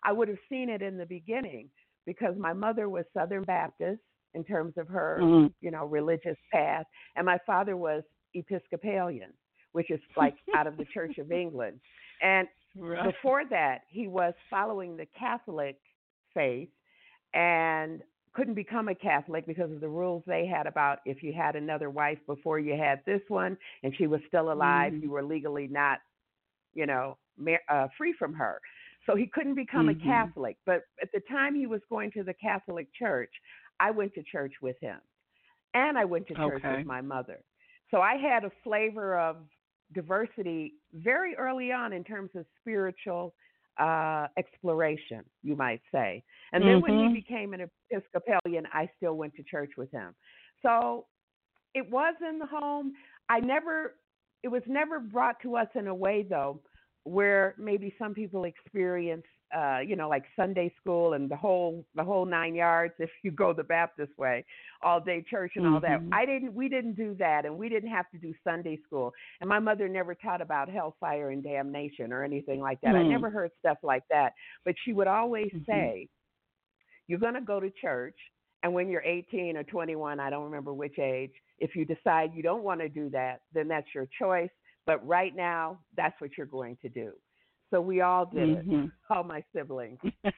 I 0.05 0.13
would 0.13 0.29
have 0.29 0.39
seen 0.51 0.69
it 0.69 0.83
in 0.83 0.99
the 0.99 1.07
beginning 1.07 1.71
because 2.05 2.37
my 2.39 2.53
mother 2.53 2.91
was 2.91 3.07
Southern 3.15 3.45
Baptist 3.45 4.03
in 4.35 4.45
terms 4.45 4.75
of 4.77 4.89
her, 4.89 5.19
mm-hmm. 5.21 5.47
you 5.61 5.71
know, 5.71 5.87
religious 5.87 6.37
path, 6.53 6.87
and 7.17 7.27
my 7.27 7.39
father 7.47 7.77
was 7.77 8.03
Episcopalian, 8.35 9.33
which 9.73 9.91
is 9.91 10.01
like 10.17 10.35
out 10.57 10.67
of 10.67 10.77
the 10.77 10.85
Church 10.93 11.19
of 11.19 11.33
England. 11.33 11.81
And 12.23 12.49
Right. 12.77 13.05
Before 13.05 13.43
that, 13.51 13.83
he 13.89 14.09
was 14.09 14.35
following 14.51 14.97
the 14.97 15.07
Catholic 15.19 15.79
faith 16.33 16.69
and 17.33 18.03
couldn't 18.33 18.55
become 18.55 18.89
a 18.89 18.95
Catholic 18.95 19.47
because 19.47 19.71
of 19.71 19.81
the 19.81 19.89
rules 19.89 20.25
they 20.27 20.45
had 20.45 20.67
about 20.67 20.99
if 21.05 21.23
you 21.23 21.33
had 21.33 21.55
another 21.55 21.89
wife 21.89 22.19
before 22.27 22.59
you 22.59 22.77
had 22.77 23.01
this 23.07 23.21
one 23.29 23.57
and 23.85 23.95
she 23.97 24.09
was 24.09 24.21
still 24.27 24.53
alive, 24.53 24.93
mm-hmm. 24.93 25.05
you 25.05 25.11
were 25.11 25.23
legally 25.23 25.69
not, 25.69 26.01
you 26.75 26.87
know, 26.87 27.17
uh, 27.69 27.87
free 27.97 28.15
from 28.19 28.35
her. 28.35 28.61
So 29.07 29.15
he 29.15 29.27
couldn't 29.27 29.55
become 29.55 29.87
mm-hmm. 29.87 30.01
a 30.01 30.05
Catholic. 30.05 30.57
But 30.67 30.83
at 31.01 31.13
the 31.13 31.21
time 31.31 31.55
he 31.55 31.67
was 31.67 31.81
going 31.89 32.11
to 32.13 32.25
the 32.25 32.35
Catholic 32.35 32.89
Church, 32.99 33.31
I 33.85 33.91
went 33.91 34.15
to 34.15 34.23
church 34.23 34.55
with 34.63 34.77
him. 34.81 34.99
And 35.75 35.99
I 35.99 36.05
went 36.05 36.27
to 36.29 36.35
church 36.35 36.63
okay. 36.65 36.77
with 36.79 36.87
my 36.87 37.01
mother. 37.01 37.41
So 37.91 38.01
I 38.01 38.15
had 38.17 38.45
a 38.45 38.53
flavor 38.63 39.19
of 39.19 39.37
diversity 39.93 40.75
very 40.95 41.35
early 41.37 41.71
on 41.73 41.93
in 41.93 42.05
terms 42.05 42.31
of 42.35 42.47
spiritual 42.61 43.35
uh, 43.79 44.27
exploration, 44.39 45.23
you 45.43 45.57
might 45.57 45.83
say. 45.93 46.23
And 46.53 46.63
then 46.63 46.81
mm-hmm. 46.81 46.99
when 46.99 47.09
he 47.09 47.15
became 47.23 47.53
an 47.53 47.69
Episcopalian, 47.91 48.65
I 48.73 48.89
still 48.97 49.15
went 49.15 49.35
to 49.35 49.43
church 49.43 49.73
with 49.77 49.91
him. 49.91 50.15
So 50.63 51.07
it 51.75 51.91
was 51.91 52.15
in 52.27 52.39
the 52.39 52.47
home. 52.47 52.93
I 53.29 53.41
never, 53.41 53.97
it 54.43 54.49
was 54.49 54.63
never 54.67 55.01
brought 55.01 55.37
to 55.43 55.57
us 55.57 55.69
in 55.75 55.89
a 55.89 55.95
way, 55.95 56.25
though, 56.29 56.61
where 57.03 57.55
maybe 57.59 57.95
some 57.99 58.15
people 58.15 58.45
experience 58.45 59.27
uh, 59.55 59.79
you 59.79 59.95
know, 59.97 60.09
like 60.09 60.25
Sunday 60.37 60.73
school 60.81 61.13
and 61.13 61.31
the 61.31 61.37
whole 61.37 61.85
the 61.95 62.03
whole 62.03 62.27
nine 62.27 62.55
yards. 62.55 62.95
If 62.99 63.11
you 63.23 63.31
go 63.31 63.53
the 63.53 63.63
Baptist 63.63 64.17
way, 64.19 64.45
all 64.83 65.01
day 65.01 65.25
church 65.29 65.53
and 65.57 65.67
all 65.67 65.81
mm-hmm. 65.81 66.11
that. 66.11 66.17
I 66.17 66.27
didn't. 66.27 66.55
We 66.55 66.69
didn't 66.69 66.95
do 66.95 67.15
that, 67.19 67.45
and 67.45 67.57
we 67.57 67.69
didn't 67.69 67.91
have 67.91 68.11
to 68.11 68.19
do 68.19 68.35
Sunday 68.43 68.79
school. 68.87 69.13
And 69.41 69.49
my 69.49 69.61
mother 69.61 69.89
never 69.89 70.15
taught 70.15 70.41
about 70.41 70.69
hellfire 70.69 71.31
and 71.31 71.43
damnation 71.43 72.13
or 72.13 72.25
anything 72.25 72.61
like 72.61 72.81
that. 72.81 72.95
Mm-hmm. 72.95 73.07
I 73.07 73.09
never 73.09 73.31
heard 73.31 73.51
stuff 73.61 73.79
like 73.83 74.03
that. 74.11 74.33
But 74.65 74.75
she 74.85 74.93
would 74.93 75.07
always 75.07 75.49
mm-hmm. 75.49 75.71
say, 75.71 76.09
"You're 77.07 77.21
going 77.21 77.35
to 77.35 77.41
go 77.41 77.61
to 77.61 77.71
church." 77.71 78.17
And 78.65 78.73
when 78.73 78.89
you're 78.89 79.03
18 79.03 79.59
or 79.59 79.63
21, 79.63 80.19
I 80.19 80.31
don't 80.31 80.45
remember 80.45 80.73
which 80.73 80.99
age, 80.99 81.33
if 81.59 81.77
you 81.77 81.85
decide 81.85 82.31
you 82.35 82.43
don't 82.43 82.63
want 82.63 82.81
to 82.81 82.89
do 82.89 83.11
that, 83.11 83.43
then 83.53 83.69
that's 83.69 83.87
your 83.95 84.09
choice. 84.19 84.49
But 84.87 85.07
right 85.07 85.37
now, 85.37 85.81
that's 85.99 86.19
what 86.19 86.31
you're 86.39 86.47
going 86.47 86.79
to 86.81 86.89
do. 86.89 87.13
So 87.71 87.81
we 87.81 88.01
all 88.01 88.27
did 88.27 88.59
mm-hmm. 88.59 88.85
it, 88.85 88.91
all 89.11 89.25
my 89.25 89.43
siblings. 89.55 89.99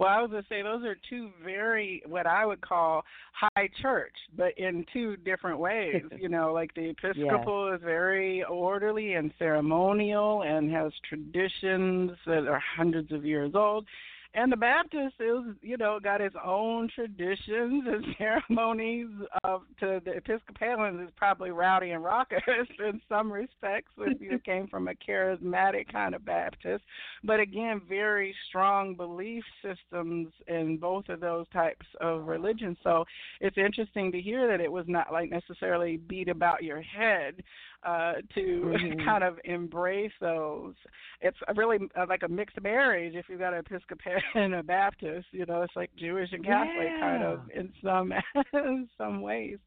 well, 0.00 0.08
I 0.08 0.22
was 0.22 0.30
going 0.30 0.42
to 0.42 0.48
say 0.48 0.62
those 0.62 0.84
are 0.84 0.96
two 1.08 1.30
very, 1.44 2.02
what 2.06 2.26
I 2.26 2.46
would 2.46 2.60
call 2.60 3.02
high 3.32 3.68
church, 3.82 4.14
but 4.36 4.56
in 4.56 4.86
two 4.92 5.16
different 5.18 5.58
ways. 5.58 6.02
you 6.18 6.28
know, 6.28 6.52
like 6.52 6.72
the 6.74 6.90
Episcopal 6.90 7.70
yes. 7.70 7.78
is 7.78 7.84
very 7.84 8.42
orderly 8.44 9.14
and 9.14 9.32
ceremonial 9.38 10.42
and 10.42 10.70
has 10.72 10.92
traditions 11.08 12.12
that 12.26 12.46
are 12.48 12.62
hundreds 12.76 13.12
of 13.12 13.24
years 13.24 13.52
old. 13.54 13.86
And 14.32 14.52
the 14.52 14.56
Baptist 14.56 15.16
is, 15.18 15.56
you 15.60 15.76
know, 15.76 15.98
got 16.00 16.20
its 16.20 16.36
own 16.44 16.88
traditions 16.94 17.84
and 17.86 18.04
ceremonies. 18.18 19.08
Of 19.42 19.62
to 19.80 20.00
the 20.04 20.12
Episcopalians 20.12 21.00
is 21.00 21.12
probably 21.16 21.50
rowdy 21.50 21.90
and 21.90 22.04
raucous 22.04 22.42
in 22.78 23.00
some 23.08 23.32
respects 23.32 23.90
if 23.98 24.20
you 24.20 24.38
came 24.44 24.68
from 24.68 24.88
a 24.88 24.94
charismatic 24.94 25.90
kind 25.90 26.14
of 26.14 26.24
Baptist. 26.24 26.84
But 27.24 27.40
again, 27.40 27.80
very 27.88 28.34
strong 28.48 28.94
belief 28.94 29.42
systems 29.62 30.28
in 30.46 30.76
both 30.76 31.08
of 31.08 31.20
those 31.20 31.46
types 31.52 31.86
of 32.00 32.26
religions. 32.26 32.76
So 32.84 33.04
it's 33.40 33.58
interesting 33.58 34.12
to 34.12 34.20
hear 34.20 34.46
that 34.46 34.60
it 34.60 34.70
was 34.70 34.84
not 34.86 35.12
like 35.12 35.30
necessarily 35.30 35.96
beat 35.96 36.28
about 36.28 36.62
your 36.62 36.82
head 36.82 37.42
uh, 37.82 38.14
to 38.34 38.40
mm-hmm. 38.40 39.04
kind 39.04 39.24
of 39.24 39.38
embrace 39.44 40.12
those. 40.20 40.74
It's 41.20 41.38
really 41.56 41.78
uh, 41.98 42.06
like 42.08 42.22
a 42.22 42.28
mixed 42.28 42.60
marriage 42.62 43.14
if 43.14 43.26
you've 43.28 43.40
got 43.40 43.54
an 43.54 43.60
Episcopalian 43.60 44.19
and 44.34 44.54
a 44.54 44.62
Baptist. 44.62 45.26
You 45.32 45.46
know, 45.46 45.62
it's 45.62 45.76
like 45.76 45.90
Jewish 45.96 46.30
and 46.32 46.44
Catholic 46.44 46.88
yeah. 46.88 47.00
kind 47.00 47.22
of 47.22 47.40
in 47.54 47.72
some 47.82 48.12
in 48.52 48.88
some 48.96 49.22
ways. 49.22 49.58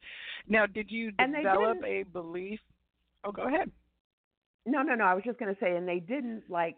Now, 0.48 0.66
did 0.66 0.90
you 0.90 1.12
develop 1.12 1.78
a 1.84 2.04
belief? 2.04 2.60
Oh, 3.24 3.32
go 3.32 3.46
ahead. 3.48 3.70
No, 4.66 4.82
no, 4.82 4.94
no. 4.94 5.04
I 5.04 5.14
was 5.14 5.24
just 5.24 5.38
going 5.38 5.54
to 5.54 5.60
say, 5.60 5.76
and 5.76 5.86
they 5.86 6.00
didn't 6.00 6.42
like 6.48 6.76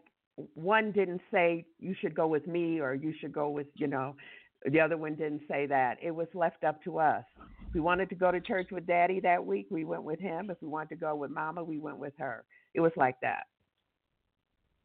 one 0.55 0.93
didn't 0.93 1.21
say 1.33 1.65
you 1.79 1.95
should 2.01 2.15
go 2.15 2.27
with 2.27 2.47
me 2.47 2.81
or 2.81 2.95
you 2.95 3.15
should 3.21 3.33
go 3.33 3.49
with 3.49 3.69
you 3.75 3.87
know 3.87 4.15
the 4.71 4.81
other 4.81 4.97
one 4.97 5.15
didn't 5.15 5.43
say 5.49 5.67
that. 5.67 5.99
It 6.03 6.11
was 6.11 6.27
left 6.35 6.65
up 6.65 6.83
to 6.85 6.99
us. 6.99 7.25
If 7.69 7.75
we 7.75 7.81
wanted 7.81 8.09
to 8.09 8.15
go 8.15 8.31
to 8.31 8.41
church 8.41 8.69
with 8.73 8.87
daddy 8.87 9.21
that 9.21 9.45
week, 9.45 9.67
we 9.71 9.85
went 9.85 10.03
with 10.03 10.19
him. 10.19 10.51
If 10.51 10.59
we 10.61 10.69
wanted 10.69 10.91
to 10.91 10.97
go 10.97 11.15
with 11.15 11.31
mama, 11.31 11.63
we 11.63 11.79
went 11.79 11.99
with 11.99 12.15
her. 12.19 12.45
It 12.75 12.81
was 12.81 12.93
like 12.97 13.17
that. 13.23 13.45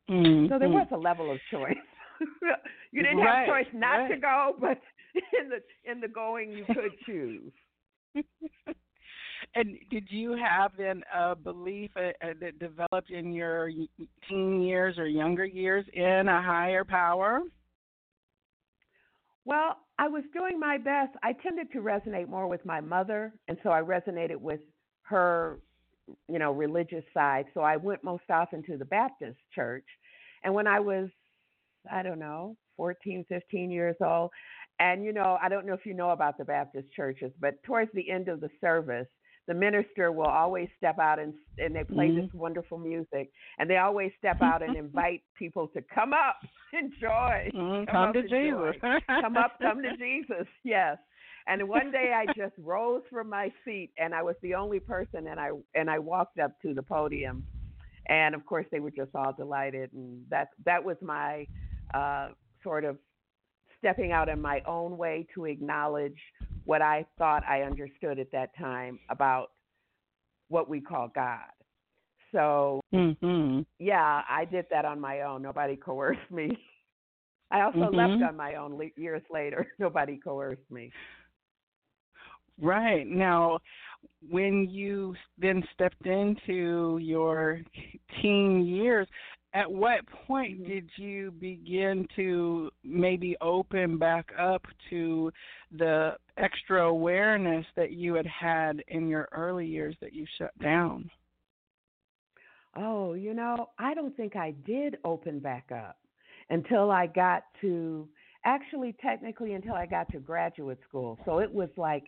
Mm-hmm. 0.09 0.51
So 0.51 0.59
there 0.59 0.69
was 0.69 0.87
a 0.91 0.97
level 0.97 1.31
of 1.31 1.39
choice. 1.49 1.75
you 2.91 3.03
didn't 3.03 3.17
right, 3.17 3.47
have 3.47 3.47
choice 3.47 3.73
not 3.73 3.95
right. 3.97 4.09
to 4.09 4.17
go, 4.17 4.55
but 4.59 4.79
in 5.39 5.49
the 5.49 5.91
in 5.91 5.99
the 5.99 6.07
going 6.07 6.51
you 6.51 6.65
could 6.65 6.91
choose. 7.05 7.51
and 9.55 9.77
did 9.89 10.07
you 10.09 10.33
have 10.33 10.71
then 10.77 11.03
a 11.15 11.35
belief 11.35 11.91
uh, 11.95 12.09
uh, 12.25 12.33
that 12.39 12.59
developed 12.59 13.09
in 13.09 13.33
your 13.33 13.69
teen 14.29 14.61
years 14.61 14.97
or 14.97 15.07
younger 15.07 15.45
years 15.45 15.85
in 15.93 16.27
a 16.27 16.41
higher 16.41 16.83
power? 16.83 17.41
Well, 19.43 19.77
I 19.97 20.07
was 20.07 20.23
doing 20.33 20.59
my 20.59 20.77
best. 20.77 21.15
I 21.23 21.33
tended 21.33 21.71
to 21.71 21.79
resonate 21.79 22.27
more 22.27 22.47
with 22.47 22.63
my 22.65 22.79
mother, 22.79 23.33
and 23.47 23.57
so 23.63 23.69
I 23.69 23.81
resonated 23.81 24.37
with 24.37 24.59
her, 25.03 25.59
you 26.27 26.39
know, 26.39 26.51
religious 26.51 27.03
side. 27.13 27.45
So 27.53 27.61
I 27.61 27.77
went 27.77 28.03
most 28.03 28.23
often 28.29 28.63
to 28.63 28.77
the 28.77 28.85
Baptist 28.85 29.37
church. 29.53 29.85
And 30.43 30.53
when 30.53 30.67
I 30.67 30.79
was, 30.79 31.09
I 31.91 32.03
don't 32.03 32.19
know, 32.19 32.55
14, 32.77 33.25
15 33.29 33.71
years 33.71 33.95
old, 34.03 34.31
and 34.79 35.03
you 35.03 35.13
know, 35.13 35.37
I 35.41 35.47
don't 35.49 35.65
know 35.65 35.73
if 35.73 35.85
you 35.85 35.93
know 35.93 36.09
about 36.09 36.37
the 36.37 36.45
Baptist 36.45 36.91
churches, 36.93 37.31
but 37.39 37.61
towards 37.63 37.91
the 37.93 38.09
end 38.09 38.27
of 38.27 38.41
the 38.41 38.49
service, 38.59 39.07
the 39.47 39.53
minister 39.53 40.11
will 40.11 40.25
always 40.25 40.69
step 40.77 40.97
out 40.99 41.19
and 41.19 41.33
and 41.57 41.75
they 41.75 41.83
play 41.83 42.07
mm-hmm. 42.07 42.21
this 42.21 42.33
wonderful 42.33 42.77
music 42.77 43.31
and 43.57 43.69
they 43.69 43.77
always 43.77 44.11
step 44.17 44.41
out 44.41 44.61
and 44.61 44.75
invite 44.77 45.21
people 45.37 45.67
to 45.67 45.81
come 45.93 46.13
up 46.13 46.37
enjoy 46.73 47.49
mm-hmm. 47.53 47.91
come, 47.91 48.13
come 48.13 48.13
to 48.13 48.21
jesus 48.23 48.81
come 49.07 49.37
up 49.37 49.57
come 49.61 49.81
to 49.81 49.97
jesus 49.99 50.47
yes 50.63 50.97
and 51.47 51.67
one 51.67 51.91
day 51.91 52.13
i 52.15 52.25
just 52.33 52.53
rose 52.59 53.01
from 53.09 53.29
my 53.29 53.51
seat 53.65 53.91
and 53.97 54.13
i 54.13 54.21
was 54.21 54.35
the 54.41 54.53
only 54.53 54.79
person 54.79 55.27
and 55.27 55.39
i 55.39 55.49
and 55.75 55.89
i 55.89 55.97
walked 55.97 56.39
up 56.39 56.51
to 56.61 56.73
the 56.73 56.83
podium 56.83 57.43
and 58.07 58.35
of 58.35 58.45
course 58.45 58.65
they 58.71 58.79
were 58.79 58.91
just 58.91 59.13
all 59.15 59.33
delighted 59.33 59.91
and 59.93 60.23
that 60.29 60.49
that 60.65 60.83
was 60.83 60.97
my 61.01 61.45
uh 61.93 62.29
sort 62.63 62.85
of 62.85 62.97
stepping 63.79 64.11
out 64.11 64.29
in 64.29 64.39
my 64.39 64.61
own 64.67 64.97
way 64.97 65.25
to 65.33 65.45
acknowledge 65.45 66.17
what 66.65 66.81
I 66.81 67.05
thought 67.17 67.43
I 67.47 67.63
understood 67.63 68.19
at 68.19 68.31
that 68.31 68.55
time 68.57 68.99
about 69.09 69.51
what 70.49 70.69
we 70.69 70.79
call 70.79 71.09
God. 71.13 71.39
So, 72.31 72.79
mm-hmm. 72.93 73.61
yeah, 73.79 74.21
I 74.29 74.45
did 74.45 74.65
that 74.69 74.85
on 74.85 74.99
my 74.99 75.21
own. 75.21 75.41
Nobody 75.41 75.75
coerced 75.75 76.29
me. 76.29 76.57
I 77.51 77.61
also 77.61 77.79
mm-hmm. 77.79 77.95
left 77.95 78.23
on 78.23 78.37
my 78.37 78.55
own 78.55 78.77
le- 78.77 78.85
years 78.95 79.23
later. 79.29 79.67
Nobody 79.79 80.17
coerced 80.17 80.69
me. 80.69 80.91
Right. 82.61 83.05
Now, 83.07 83.59
when 84.29 84.69
you 84.69 85.15
then 85.37 85.63
stepped 85.73 86.05
into 86.05 86.99
your 87.01 87.61
teen 88.21 88.65
years, 88.65 89.07
at 89.53 89.71
what 89.71 90.05
point 90.27 90.65
did 90.65 90.89
you 90.95 91.31
begin 91.31 92.07
to 92.15 92.71
maybe 92.83 93.35
open 93.41 93.97
back 93.97 94.31
up 94.39 94.65
to 94.89 95.31
the 95.77 96.15
extra 96.37 96.87
awareness 96.87 97.65
that 97.75 97.91
you 97.91 98.13
had 98.13 98.27
had 98.27 98.83
in 98.87 99.07
your 99.07 99.27
early 99.33 99.67
years 99.67 99.95
that 100.01 100.13
you 100.13 100.25
shut 100.37 100.57
down? 100.59 101.09
Oh, 102.75 103.13
you 103.13 103.33
know, 103.33 103.69
I 103.79 103.93
don't 103.93 104.15
think 104.15 104.35
I 104.35 104.51
did 104.65 104.97
open 105.03 105.39
back 105.39 105.71
up 105.71 105.97
until 106.49 106.91
I 106.91 107.07
got 107.07 107.43
to 107.61 108.07
actually 108.45 108.95
technically 109.01 109.53
until 109.53 109.73
I 109.73 109.85
got 109.85 110.09
to 110.11 110.19
graduate 110.19 110.79
school. 110.87 111.19
So 111.25 111.39
it 111.39 111.51
was 111.51 111.69
like, 111.77 112.05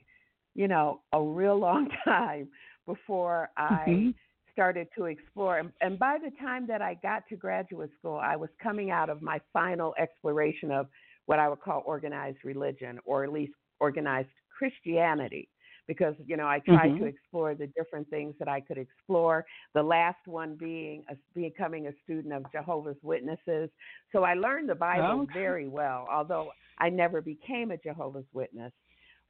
you 0.56 0.68
know, 0.68 1.02
a 1.12 1.22
real 1.22 1.60
long 1.60 1.90
time 2.06 2.48
before 2.86 3.50
I 3.58 3.86
Mhm. 3.86 4.14
Started 4.54 4.88
to 4.98 5.06
explore. 5.06 5.60
And, 5.60 5.72
and 5.82 6.00
by 6.00 6.18
the 6.24 6.32
time 6.40 6.66
that 6.68 6.82
I 6.82 6.96
got 7.04 7.24
to 7.30 7.36
graduate 7.36 7.90
school, 8.00 8.18
I 8.18 8.36
was 8.38 8.50
coming 8.62 8.92
out 8.92 9.10
of 9.10 9.22
my 9.22 9.42
final 9.52 9.94
exploration 10.00 10.72
of 10.72 10.88
what 11.26 11.40
I 11.40 11.50
would 11.50 11.62
call 11.62 11.84
organized 11.86 12.38
religion 12.46 13.00
or 13.06 13.24
at 13.24 13.34
least 13.34 13.54
organized 13.80 14.30
Christianity 14.58 15.50
because 15.88 16.16
you 16.26 16.38
know 16.38 16.48
I 16.48 16.60
tried 16.60 16.98
to 16.98 17.04
Mhm. 17.04 17.08
explore 17.10 17.56
the 17.56 17.68
different 17.68 18.10
things 18.10 18.36
that 18.40 18.48
I 18.48 18.62
could 18.62 18.78
explore. 18.78 19.46
The 19.74 19.84
last 19.84 20.26
one 20.26 20.56
being 20.56 21.04
a, 21.10 21.16
becoming 21.36 21.88
a 21.88 21.92
student 22.04 22.34
of 22.34 22.50
Jehovah's 22.52 22.98
Witnesses. 23.04 23.70
So 24.12 24.24
I 24.24 24.34
learned 24.36 24.70
the 24.70 24.76
Bible 24.76 25.24
Okay. 25.24 25.34
very 25.34 25.68
well, 25.68 26.08
although 26.10 26.52
I 26.78 26.90
never 26.90 27.22
became 27.22 27.72
a 27.72 27.78
Jehovah's 27.78 28.26
Witness. 28.34 28.72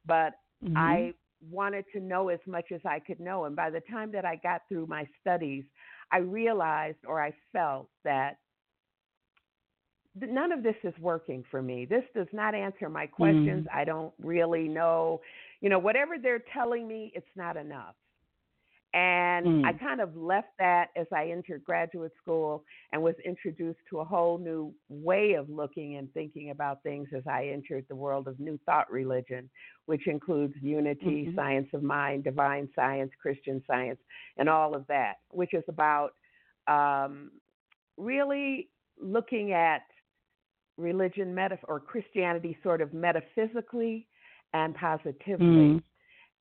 But 0.06 0.34
Mhm. 0.62 0.76
I 0.76 1.14
wanted 1.50 1.84
to 1.92 2.00
know 2.00 2.28
as 2.28 2.40
much 2.46 2.66
as 2.72 2.80
I 2.84 2.98
could 2.98 3.20
know. 3.20 3.44
And 3.44 3.54
by 3.54 3.70
the 3.70 3.80
time 3.90 4.12
that 4.12 4.24
I 4.24 4.36
got 4.36 4.62
through 4.68 4.86
my 4.86 5.06
studies, 5.20 5.64
I 6.10 6.18
realized 6.18 6.98
or 7.06 7.22
I 7.22 7.32
felt 7.52 7.88
that 8.04 8.38
none 10.20 10.52
of 10.52 10.62
this 10.62 10.76
is 10.84 10.94
working 11.00 11.44
for 11.50 11.60
me. 11.60 11.84
This 11.84 12.04
does 12.14 12.28
not 12.32 12.54
answer 12.54 12.88
my 12.88 13.06
questions. 13.06 13.66
Mm. 13.66 13.74
I 13.74 13.84
don't 13.84 14.12
really 14.22 14.68
know. 14.68 15.20
You 15.60 15.70
know, 15.70 15.78
whatever 15.78 16.16
they're 16.22 16.44
telling 16.52 16.86
me, 16.86 17.12
it's 17.14 17.26
not 17.36 17.56
enough. 17.56 17.94
And 18.94 19.66
I 19.66 19.72
Mm. 19.72 19.80
kind 19.80 20.00
of 20.00 20.16
left 20.16 20.56
that 20.58 20.90
as 20.94 21.08
I 21.12 21.28
entered 21.30 21.64
graduate 21.64 22.12
school 22.16 22.64
and 22.92 23.02
was 23.02 23.16
introduced 23.24 23.80
to 23.90 23.98
a 23.98 24.04
whole 24.04 24.38
new 24.38 24.72
way 24.88 25.32
of 25.32 25.50
looking 25.50 25.96
and 25.96 26.12
thinking 26.14 26.50
about 26.50 26.80
things 26.84 27.12
as 27.12 27.26
I 27.26 27.48
entered 27.48 27.86
the 27.88 27.96
world 27.96 28.28
of 28.28 28.38
New 28.38 28.56
Thought 28.58 28.88
religion, 28.92 29.50
which 29.86 30.06
includes 30.06 30.54
unity, 30.62 31.26
Mhm. 31.26 31.34
science 31.34 31.74
of 31.74 31.82
mind, 31.82 32.22
divine 32.22 32.72
science, 32.76 33.12
Christian 33.16 33.64
science, 33.66 34.00
and 34.36 34.48
all 34.48 34.76
of 34.76 34.86
that, 34.86 35.18
which 35.32 35.54
is 35.54 35.64
about 35.68 36.14
um, 36.68 37.32
really 37.98 38.70
looking 38.96 39.52
at 39.52 39.82
religion 40.78 41.34
meta- 41.34 41.58
or 41.64 41.80
Christianity 41.80 42.56
sort 42.62 42.80
of 42.80 42.94
metaphysically 42.94 44.06
and 44.54 44.74
positively. 44.76 45.46
Mm. 45.74 45.82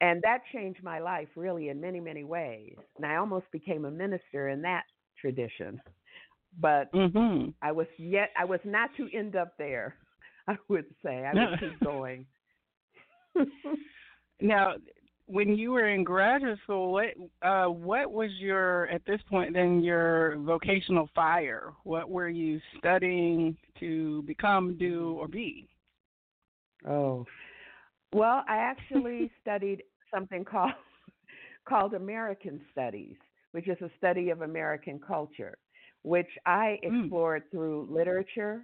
And 0.01 0.21
that 0.23 0.41
changed 0.51 0.83
my 0.83 0.99
life 0.99 1.29
really 1.35 1.69
in 1.69 1.79
many, 1.79 1.99
many 1.99 2.23
ways. 2.23 2.75
And 2.97 3.05
I 3.05 3.15
almost 3.15 3.45
became 3.51 3.85
a 3.85 3.91
minister 3.91 4.49
in 4.49 4.61
that 4.63 4.83
tradition. 5.19 5.81
But 6.59 6.91
Mhm. 6.93 7.53
I 7.61 7.71
was 7.71 7.87
yet 7.97 8.31
I 8.37 8.45
was 8.45 8.59
not 8.63 8.89
to 8.97 9.09
end 9.13 9.35
up 9.35 9.57
there, 9.57 9.95
I 10.47 10.57
would 10.67 10.85
say. 11.03 11.25
I 11.25 11.33
would 11.35 11.51
keep 11.59 11.81
going. 11.81 12.25
Now, 14.41 14.75
when 15.25 15.55
you 15.55 15.71
were 15.71 15.87
in 15.87 16.03
graduate 16.03 16.59
school, 16.63 16.91
what 16.91 17.13
uh, 17.41 17.67
what 17.67 18.11
was 18.11 18.31
your 18.39 18.87
at 18.89 19.05
this 19.05 19.21
point 19.29 19.53
then 19.53 19.81
your 19.81 20.37
vocational 20.39 21.09
fire? 21.15 21.73
What 21.83 22.09
were 22.09 22.29
you 22.29 22.59
studying 22.77 23.57
to 23.79 24.21
become, 24.23 24.77
do, 24.77 25.13
or 25.19 25.27
be? 25.27 25.67
oh. 26.87 27.25
Well, 28.13 28.43
I 28.47 28.57
actually 28.57 29.31
studied 29.41 29.83
something 30.13 30.45
called 30.45 30.73
called 31.67 31.93
American 31.95 32.61
Studies, 32.71 33.15
which 33.51 33.67
is 33.67 33.77
a 33.81 33.89
study 33.97 34.29
of 34.31 34.41
American 34.41 34.99
culture, 34.99 35.57
which 36.03 36.29
I 36.45 36.79
Mm. 36.89 37.09
explored 37.09 37.43
through 37.51 37.87
literature 37.91 38.63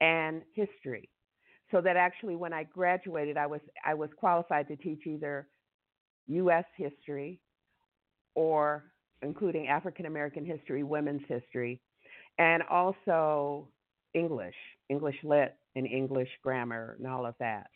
and 0.00 0.42
history. 0.54 1.10
So 1.70 1.80
that 1.82 1.96
actually 1.96 2.36
when 2.36 2.52
I 2.52 2.64
graduated 2.64 3.36
I 3.36 3.46
was 3.46 3.60
I 3.84 3.94
was 3.94 4.10
qualified 4.16 4.68
to 4.68 4.76
teach 4.76 5.06
either 5.06 5.48
US 6.28 6.64
history 6.76 7.40
or 8.34 8.92
including 9.22 9.68
African 9.68 10.06
American 10.06 10.44
history, 10.44 10.82
women's 10.82 11.22
history, 11.28 11.80
and 12.38 12.62
also 12.70 13.68
English, 14.14 14.56
English 14.88 15.16
lit 15.24 15.56
and 15.76 15.86
English 15.86 16.30
grammar 16.42 16.96
and 16.98 17.06
all 17.06 17.26
of 17.26 17.34
that. 17.40 17.68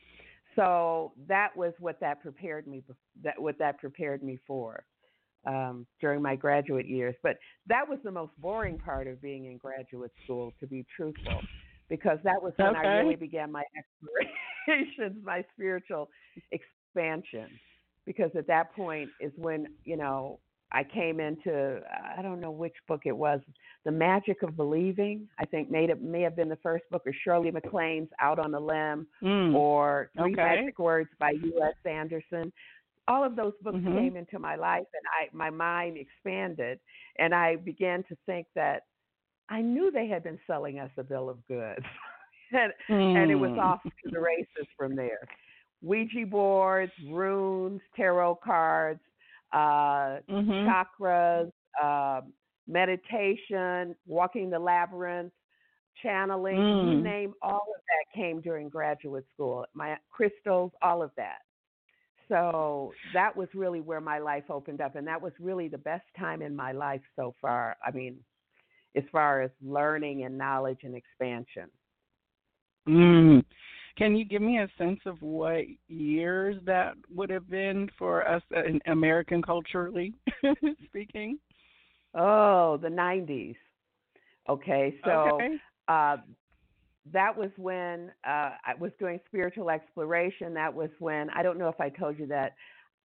So 0.57 1.12
that 1.29 1.57
was 1.57 1.73
what 1.79 1.99
that 2.01 2.23
prepared 2.23 2.67
me 2.67 2.83
that 3.23 3.40
what 3.40 3.59
that 3.59 3.79
prepared 3.79 4.23
me 4.23 4.38
for 4.47 4.85
um, 5.47 5.87
during 6.01 6.23
my 6.23 6.37
graduate 6.37 6.87
years. 6.87 7.14
But 7.23 7.38
that 7.67 7.88
was 7.88 7.99
the 8.05 8.11
most 8.11 8.33
boring 8.38 8.79
part 8.79 9.07
of 9.07 9.21
being 9.21 9.47
in 9.47 9.59
graduate 9.59 10.12
school, 10.25 10.53
to 10.61 10.67
be 10.67 10.85
truthful, 10.97 11.40
because 11.88 12.19
that 12.25 12.43
was 12.43 12.53
when 12.57 12.77
I 12.77 12.99
really 12.99 13.17
began 13.17 13.51
my 13.51 13.64
explorations, 13.77 15.17
my 15.25 15.45
spiritual 15.55 16.09
expansion. 16.53 17.49
Because 18.07 18.31
at 18.37 18.47
that 18.49 18.75
point 18.75 19.09
is 19.21 19.33
when 19.37 19.67
you 19.85 19.97
know 19.97 20.38
I 20.74 20.82
came 20.82 21.20
into 21.20 21.80
I 22.16 22.20
don't 22.20 22.40
know 22.40 22.50
which 22.50 22.74
book 22.88 23.02
it 23.06 23.16
was, 23.16 23.40
The 23.84 23.92
Magic 23.92 24.42
of 24.42 24.56
Believing. 24.56 25.28
I 25.38 25.44
think 25.44 25.70
made 25.70 25.88
it 25.88 26.02
may 26.02 26.20
have 26.22 26.34
been 26.34 26.48
the 26.48 26.56
first 26.56 26.84
book 26.90 27.06
of 27.06 27.14
Shirley 27.22 27.50
MacLaine's 27.52 28.10
Out 28.20 28.38
on 28.40 28.52
a 28.54 28.60
Limb 28.60 29.06
Mm. 29.22 29.54
or 29.54 30.10
Three 30.16 30.32
Okay. 30.32 30.42
Magic 30.42 30.78
Words 30.78 31.10
by 31.20 31.30
U.S. 31.30 31.74
Andersen. 31.87 32.52
All 33.06 33.22
of 33.22 33.37
those 33.37 33.52
books 33.62 33.76
Mhm. 33.78 33.94
came 33.98 34.16
into 34.16 34.38
my 34.38 34.56
life, 34.56 34.87
and 34.92 35.06
I 35.20 35.28
my 35.32 35.50
mind 35.50 35.96
expanded, 35.96 36.80
and 37.18 37.34
I 37.34 37.56
began 37.56 38.02
to 38.04 38.16
think 38.26 38.46
that 38.54 38.82
I 39.48 39.60
knew 39.60 39.90
they 39.90 40.08
had 40.08 40.22
been 40.24 40.40
selling 40.46 40.78
us 40.80 40.90
a 40.96 41.04
bill 41.04 41.28
of 41.28 41.46
goods, 41.46 41.84
and, 42.52 42.72
and 42.88 43.30
it 43.30 43.34
was 43.37 43.50
Mm. 43.52 43.58
off 43.62 43.82
to 43.84 44.10
the 44.10 44.18
races 44.20 44.66
from 44.76 44.96
there. 44.96 45.20
Ouija 45.82 46.24
boards, 46.26 46.92
runes, 47.10 47.80
tarot 47.94 48.37
cards, 48.37 49.00
uh, 49.55 50.21
Mhm. 50.29 50.67
chakras, 50.67 51.51
uh, 51.83 52.21
meditation, 52.67 53.95
walking 54.07 54.51
the 54.51 54.59
labyrinth, 54.59 55.33
channeling, 56.03 56.57
you 56.81 56.97
Mm. 56.97 57.03
name 57.03 57.35
all 57.40 57.67
of 57.75 57.83
that 57.88 58.12
came 58.12 58.40
during 58.40 58.69
graduate 58.69 59.27
school. 59.33 59.64
My 59.75 59.99
crystals, 60.11 60.73
all 60.83 61.03
of 61.03 61.14
that. 61.17 61.38
So 62.29 62.95
that 63.12 63.37
was 63.37 63.49
really 63.55 63.81
where 63.81 64.01
my 64.01 64.19
life 64.19 64.51
opened 64.51 64.81
up, 64.81 64.97
and 64.97 65.07
that 65.07 65.21
was 65.21 65.33
really 65.38 65.69
the 65.69 65.79
best 65.79 66.07
time 66.19 66.43
in 66.43 66.57
my 66.57 66.73
life 66.73 67.03
so 67.17 67.35
far. 67.40 67.77
I 67.85 67.90
mean, 67.90 68.25
as 68.97 69.05
far 69.12 69.43
as 69.43 69.51
learning 69.62 70.25
and 70.25 70.37
knowledge 70.38 70.81
and 70.85 70.95
expansion. 70.95 71.71
Mm. 72.88 73.45
Can 73.96 74.16
you 74.16 74.24
give 74.24 74.42
me 74.42 74.59
a 74.59 74.68
sense 74.76 75.00
of 75.07 75.20
what 75.22 75.64
years 75.88 76.57
that 76.64 76.94
would 77.14 77.30
have 77.30 77.48
been 77.48 77.88
for 77.96 78.26
us 78.26 78.42
in 78.66 78.80
American 78.87 79.40
culturally 79.40 80.14
speaking? 80.85 81.38
Oh, 82.14 82.76
the 82.76 82.88
90s. 82.88 83.57
Okay, 84.48 84.94
so 85.04 85.11
okay. 85.35 85.57
uh, 85.88 86.16
that 87.12 87.37
was 87.37 87.50
when 87.57 88.11
uh, 88.26 88.50
I 88.64 88.74
was 88.78 88.90
doing 88.98 89.20
spiritual 89.26 89.70
exploration. 89.70 90.54
That 90.54 90.72
was 90.74 90.90
when 90.98 91.30
I 91.30 91.42
don't 91.42 91.59
know 91.59 91.68
if 91.68 91.80
I 91.80 91.88
told 91.88 92.18
you 92.18 92.26
that 92.26 92.54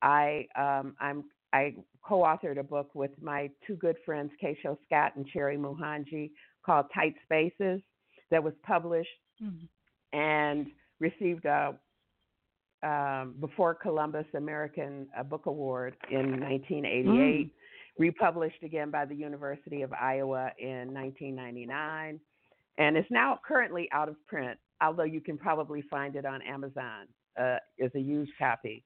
I 0.01 0.47
um, 0.57 0.95
I'm 0.99 1.23
I 1.53 1.75
co-authored 2.01 2.59
a 2.59 2.63
book 2.63 2.93
with 2.93 3.11
my 3.21 3.49
two 3.65 3.75
good 3.75 3.95
friends, 4.05 4.31
Kesho 4.43 4.77
Scott 4.85 5.13
and 5.15 5.25
Cherry 5.27 5.57
Muhanji, 5.57 6.31
called 6.65 6.87
Tight 6.93 7.15
Spaces. 7.25 7.81
That 8.31 8.43
was 8.43 8.53
published 8.63 9.09
Mm. 9.41 9.67
And 10.13 10.67
received 10.99 11.45
a 11.45 11.75
um, 12.81 13.35
before 13.41 13.75
Columbus 13.75 14.25
American 14.35 15.07
uh, 15.17 15.23
Book 15.23 15.47
Award 15.47 15.95
in 16.09 16.39
1988. 16.39 17.05
Mm. 17.05 17.49
Republished 17.97 18.63
again 18.63 18.89
by 18.89 19.03
the 19.03 19.15
University 19.15 19.81
of 19.81 19.91
Iowa 19.91 20.51
in 20.57 20.93
1999, 20.93 22.17
and 22.77 22.97
is 22.97 23.03
now 23.09 23.37
currently 23.45 23.89
out 23.91 24.07
of 24.07 24.15
print. 24.25 24.57
Although 24.81 25.03
you 25.03 25.19
can 25.19 25.37
probably 25.37 25.83
find 25.89 26.15
it 26.15 26.25
on 26.25 26.41
Amazon 26.41 27.07
uh, 27.37 27.57
as 27.83 27.91
a 27.95 27.99
used 27.99 28.31
copy. 28.39 28.85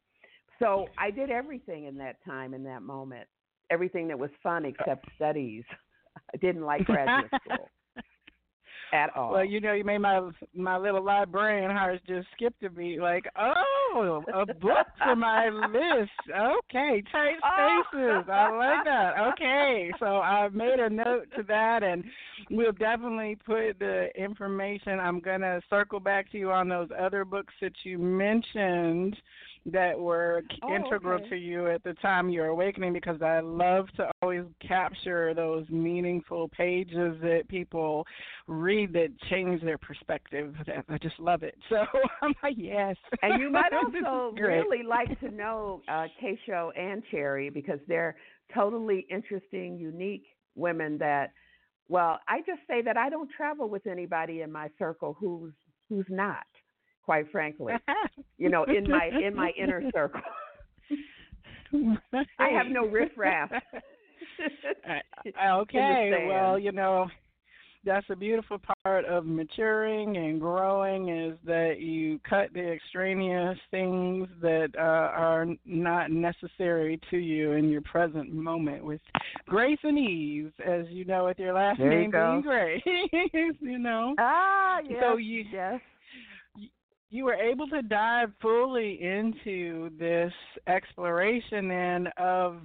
So 0.58 0.88
I 0.98 1.12
did 1.12 1.30
everything 1.30 1.86
in 1.86 1.96
that 1.98 2.16
time, 2.26 2.56
in 2.56 2.64
that 2.64 2.82
moment, 2.82 3.28
everything 3.70 4.08
that 4.08 4.18
was 4.18 4.32
fun 4.42 4.66
except 4.66 5.06
studies. 5.16 5.64
I 6.34 6.38
didn't 6.38 6.64
like 6.64 6.86
graduate 6.86 7.30
school 7.46 7.70
at 8.94 9.16
all. 9.16 9.32
Well, 9.32 9.44
you 9.46 9.60
know, 9.60 9.74
you 9.74 9.84
made 9.84 9.98
my 9.98 10.30
my 10.56 10.78
little 10.78 11.04
librarian 11.04 11.72
heart 11.72 12.00
just 12.08 12.28
skip 12.36 12.58
to 12.60 12.70
me 12.70 13.00
Like, 13.02 13.26
oh, 13.36 14.24
a 14.34 14.46
book 14.46 14.88
for 15.04 15.16
my 15.16 15.50
list. 15.50 16.12
Okay, 16.30 17.04
tight 17.12 17.36
Oh. 17.44 17.84
spaces. 17.90 18.30
I 18.30 18.50
like 18.56 18.86
that. 18.86 19.14
Okay, 19.34 19.92
so 20.00 20.06
I 20.06 20.48
made 20.50 20.80
a 20.80 20.90
note 20.90 21.28
to 21.36 21.44
that, 21.44 21.84
and 21.84 22.04
we'll 22.52 22.72
definitely 22.72 23.36
put 23.46 23.80
the 23.80 24.10
information. 24.16 25.00
I'm 25.00 25.20
gonna 25.20 25.60
circle 25.70 26.00
back 26.00 26.32
to 26.32 26.38
you 26.38 26.52
on 26.52 26.70
those 26.70 26.90
other 26.98 27.26
books 27.26 27.54
that 27.62 27.74
you 27.84 27.98
mentioned 27.98 29.18
that 29.66 29.98
were 29.98 30.44
oh, 30.62 30.76
integral 30.76 31.20
okay. 31.20 31.30
to 31.30 31.36
you 31.38 31.68
at 31.68 31.84
the 31.84 31.94
time 31.96 32.30
you 32.30 32.42
were 32.42 32.48
awakening 32.48 32.92
because 32.92 33.22
I 33.22 33.40
love 33.40 33.88
to 33.96 34.12
always 34.22 34.44
capture 34.66 35.34
those 35.34 35.68
meaningful 35.70 36.50
pages 36.50 37.16
that 37.22 37.48
people 37.48 38.06
read 38.48 38.92
that 38.94 39.10
change 39.30 39.62
their 39.62 39.78
perspective. 39.78 40.54
I 40.90 40.98
just 40.98 41.20
love 41.20 41.44
it. 41.44 41.56
So 41.70 41.86
I'm 42.22 42.36
like, 42.44 42.54
yes. 42.56 42.96
And 43.24 43.42
you 43.42 43.50
might 43.50 43.72
also 43.74 44.36
really 44.36 44.84
like 44.84 45.20
to 45.22 45.32
know 45.32 45.82
uh, 45.88 46.06
Kesho 46.22 46.70
and 46.78 47.02
Cherry 47.10 47.50
because 47.50 47.80
they're 47.88 48.16
totally 48.54 49.08
interesting, 49.10 49.78
unique 49.78 50.26
women 50.56 50.98
that. 51.00 51.32
Well, 51.90 52.20
I 52.28 52.40
just 52.40 52.62
say 52.68 52.82
that 52.84 52.96
I 52.96 53.10
don't 53.10 53.30
travel 53.36 53.70
with 53.70 53.88
anybody 53.88 54.42
in 54.42 54.52
my 54.52 54.70
circle 54.78 55.18
who's 55.20 55.54
who's 55.90 56.06
not, 56.10 56.46
quite 57.04 57.30
frankly. 57.32 57.74
You 58.38 58.50
know, 58.50 58.64
in 58.66 58.90
my 58.90 59.10
in 59.26 59.36
my 59.36 59.52
inner 59.58 59.90
circle. 59.94 60.20
I 62.40 62.50
have 62.50 62.68
no 62.68 62.88
riffraff. 62.88 63.52
Uh, 64.88 65.48
okay, 65.62 66.26
well, 66.28 66.58
you 66.58 66.72
know, 66.72 67.08
that's 67.86 68.06
a 68.10 68.16
beautiful 68.16 68.58
part 68.84 69.06
of 69.06 69.26
maturing 69.26 70.18
and 70.18 70.40
growing 70.42 71.10
is 71.10 71.38
that 71.46 71.80
you 71.80 72.20
cut 72.28 72.52
the 72.54 72.72
extraneous 72.72 73.58
things 73.70 74.28
that 74.42 74.70
uh, 74.78 74.82
are 74.82 75.46
not 75.66 76.12
necessary 76.12 77.00
to 77.12 77.18
you 77.18 77.52
in 77.54 77.70
your 77.70 77.82
present 77.82 78.34
moment 78.34 78.84
with 78.84 79.02
grace 79.48 79.80
and 79.84 80.00
ease, 80.00 80.52
as 80.66 80.86
you 80.90 81.06
know, 81.06 81.26
with 81.26 81.38
your 81.40 81.54
last 81.54 81.78
There 81.78 81.90
name 81.90 82.10
go. 82.12 82.32
being 82.32 82.42
Grace. 82.42 82.82
you 83.62 83.78
know, 83.78 84.16
Ah, 84.18 84.80
yes. 84.84 85.00
So 85.02 85.18
you- 85.18 85.46
yes. 85.52 85.80
You 87.14 87.26
were 87.26 87.36
able 87.36 87.68
to 87.68 87.84
dive 87.84 88.30
fully 88.42 89.00
into 89.00 89.92
this 90.00 90.34
exploration 90.68 91.68
then 91.68 92.08
of 92.18 92.58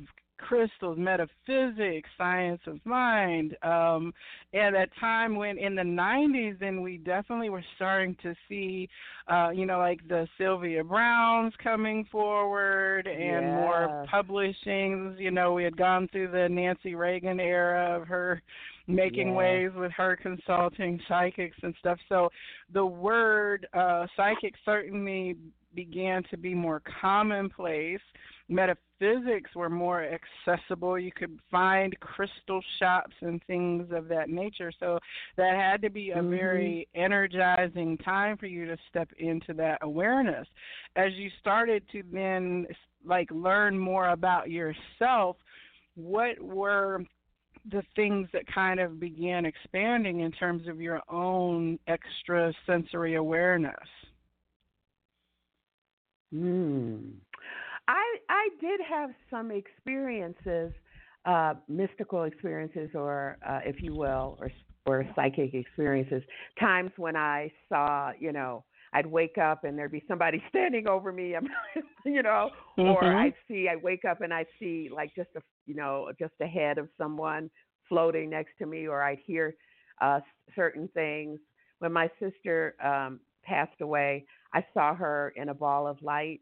crystals, 0.49 0.97
metaphysics, 0.99 2.09
science 2.17 2.61
of 2.67 2.79
mind. 2.87 3.55
Um, 3.63 4.15
at 4.55 4.75
a 4.75 4.87
time 4.99 5.37
when 5.37 5.59
in 5.59 5.75
the 5.75 5.83
90s, 5.83 6.59
then 6.59 6.81
we 6.81 6.97
definitely 6.97 7.51
were 7.51 7.65
starting 7.77 8.17
to 8.23 8.35
see, 8.49 8.89
uh, 9.31 9.51
you 9.51 9.67
know, 9.67 9.79
like 9.79 10.07
the 10.09 10.27
Sylvia 10.39 10.83
Brownes 10.83 11.53
coming 11.63 12.07
forward 12.11 13.07
and 13.07 13.53
more 13.53 13.89
Yes. 13.91 14.09
publishings. 14.11 15.19
You 15.19 15.31
know, 15.31 15.53
we 15.53 15.65
had 15.65 15.77
gone 15.77 16.09
through 16.09 16.31
the 16.31 16.49
Nancy 16.49 16.95
Reagan 16.95 17.41
era 17.41 18.01
of 18.01 18.09
her 18.09 18.41
making 18.87 19.29
Yes. 19.29 19.35
waves 19.35 19.75
with 19.77 19.93
her 19.93 20.17
consulting 20.17 20.99
psychics 21.07 21.59
and 21.63 21.75
stuff. 21.79 21.99
So 22.09 22.31
the 22.73 22.87
word 22.87 23.67
uh, 23.75 24.07
psychic 24.17 24.55
certainly 24.65 25.37
began 25.75 26.23
to 26.31 26.39
be 26.39 26.55
more 26.55 26.81
commonplace. 27.01 28.01
Metaphysics 28.49 29.55
were 29.55 29.69
more 29.69 30.03
accessible. 30.03 30.99
You 30.99 31.13
could 31.13 31.39
find 31.51 31.99
crystal 32.01 32.63
shops 32.79 33.15
and 33.21 33.43
things 33.45 33.93
of 33.93 34.09
that 34.09 34.31
nature. 34.31 34.73
So 34.81 34.99
that 35.37 35.55
had 35.55 35.83
to 35.83 35.91
be 35.91 36.11
a 36.11 36.23
Mhm. 36.23 36.31
very 36.31 36.89
energizing 36.95 37.99
time 37.99 38.37
for 38.39 38.47
you 38.47 38.67
to 38.67 38.79
step 38.89 39.13
into 39.19 39.53
that 39.55 39.79
awareness. 39.83 40.49
As 40.97 41.13
you 41.15 41.31
started 41.39 41.89
to 41.91 42.03
then 42.05 42.67
like 43.05 43.31
learn 43.31 43.79
more 43.79 44.09
about 44.09 44.51
yourself, 44.51 45.37
what 45.95 46.39
were 46.41 47.05
the 47.71 47.83
things 47.97 48.29
that 48.33 48.47
kind 48.47 48.81
of 48.81 48.99
began 48.99 49.45
expanding 49.45 50.21
in 50.21 50.33
terms 50.33 50.67
of 50.69 50.81
your 50.81 51.03
own 51.09 51.79
extra 51.87 52.53
sensory 52.67 53.17
awareness? 53.17 53.89
Hmm. 56.31 57.19
I 57.88 58.16
I 58.29 58.48
did 58.61 58.81
have 58.88 59.11
some 59.31 59.51
experiences, 59.51 60.72
uh, 61.27 61.55
mystical 61.68 62.24
experiences, 62.24 62.90
or 62.94 63.38
uh, 63.46 63.61
if 63.64 63.83
you 63.83 63.94
will, 63.94 64.38
or 64.40 64.51
or 64.87 65.07
psychic 65.16 65.55
experiences. 65.55 66.22
Times 66.61 66.92
when 66.96 67.16
I 67.16 67.53
saw, 67.68 68.12
you 68.18 68.33
know, 68.33 68.64
I'd 68.94 69.07
wake 69.07 69.38
up 69.38 69.64
and 69.64 69.79
there'd 69.79 69.92
be 69.92 70.05
somebody 70.09 70.42
standing 70.51 70.88
over 70.88 71.12
me, 71.12 71.35
you 72.07 72.22
know, 72.22 72.51
or 72.85 73.12
Mhm. 73.12 73.14
I'd 73.14 73.35
see, 73.48 73.68
I 73.68 73.77
wake 73.77 74.05
up 74.07 74.22
and 74.22 74.33
I 74.33 74.46
see 74.61 74.90
like 74.94 75.14
just 75.16 75.31
a, 75.37 75.42
you 75.66 75.74
know, 75.74 76.11
just 76.18 76.35
a 76.42 76.46
head 76.46 76.79
of 76.79 76.88
someone 76.98 77.51
floating 77.88 78.31
next 78.31 78.53
to 78.59 78.66
me, 78.66 78.87
or 78.87 79.03
I'd 79.03 79.18
hear 79.27 79.57
uh, 80.01 80.20
certain 80.55 80.88
things. 80.94 81.38
When 81.81 81.92
my 81.92 82.11
sister 82.20 82.74
um, 82.83 83.20
passed 83.44 83.81
away, 83.81 84.27
I 84.55 84.64
saw 84.74 84.94
her 84.94 85.33
in 85.37 85.51
a 85.51 85.55
ball 85.55 85.87
of 85.87 86.01
light, 86.03 86.40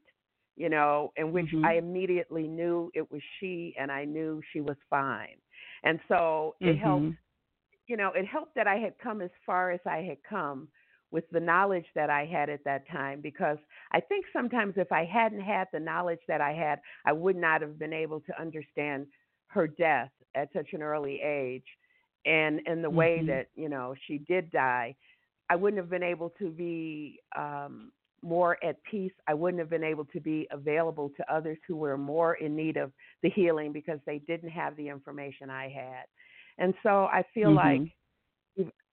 you 0.57 0.69
know, 0.69 1.13
in 1.17 1.33
which 1.33 1.49
Mhm. 1.49 1.65
I 1.65 1.75
immediately 1.75 2.49
knew 2.49 2.91
it 2.95 3.11
was 3.11 3.23
she, 3.41 3.75
and 3.79 3.91
I 3.93 4.05
knew 4.05 4.41
she 4.53 4.61
was 4.61 4.77
fine. 4.91 5.37
And 5.85 6.01
so 6.09 6.57
it 6.65 6.79
helped 6.79 7.07
Mhm. 7.07 7.17
you 7.87 7.97
know, 7.97 8.13
it 8.15 8.27
helped 8.27 8.55
that 8.57 8.67
I 8.67 8.77
had 8.77 8.99
come 8.99 9.21
as 9.21 9.31
far 9.45 9.71
as 9.71 9.81
I 9.87 9.99
had 9.99 10.19
come 10.29 10.69
with 11.11 11.25
the 11.31 11.41
knowledge 11.41 11.87
that 11.95 12.11
I 12.11 12.27
had 12.27 12.51
at 12.51 12.65
that 12.65 12.89
time 12.89 13.21
because 13.21 13.59
I 13.93 14.01
think 14.01 14.27
sometimes 14.33 14.75
if 14.77 14.93
I 14.93 15.05
hadn't 15.05 15.41
had 15.41 15.69
the 15.73 15.81
knowledge 15.81 16.21
that 16.29 16.41
I 16.41 16.53
had, 16.53 16.81
I 17.05 17.13
would 17.13 17.37
not 17.37 17.61
have 17.63 17.79
been 17.79 17.93
able 17.93 18.21
to 18.23 18.41
understand 18.41 19.07
her 19.49 19.67
death 19.69 20.11
at 20.35 20.53
such 20.53 20.73
an 20.73 20.83
early 20.83 21.21
age 21.23 21.65
and 22.27 22.61
in 22.67 22.83
the 22.83 22.91
way 22.91 23.23
Mhm. 23.23 23.27
that, 23.27 23.47
you 23.55 23.69
know, 23.69 23.95
she 24.07 24.19
did 24.19 24.51
die. 24.51 24.97
I 25.49 25.57
wouldn't 25.57 25.81
have 25.81 25.91
been 25.91 26.03
able 26.03 26.31
to 26.39 26.51
be 26.51 27.21
um 27.37 27.93
more 28.23 28.59
at 28.65 28.83
peace. 28.85 29.13
I 29.27 29.35
wouldn't 29.35 29.61
have 29.61 29.71
been 29.71 29.85
able 29.85 30.05
to 30.07 30.21
be 30.21 30.47
available 30.51 31.11
to 31.17 31.33
others 31.33 31.59
who 31.67 31.77
were 31.77 31.97
more 31.97 32.35
in 32.35 32.57
need 32.57 32.77
of 32.77 32.93
the 33.23 33.31
healing 33.31 33.73
because 33.73 33.99
they 34.07 34.19
didn't 34.19 34.51
have 34.51 34.77
the 34.77 34.89
information 34.89 35.51
I 35.51 35.69
had. 35.69 36.05
And 36.59 36.75
so 36.83 37.05
I 37.07 37.25
feel 37.35 37.53
Mhm. 37.53 37.55
like 37.55 37.83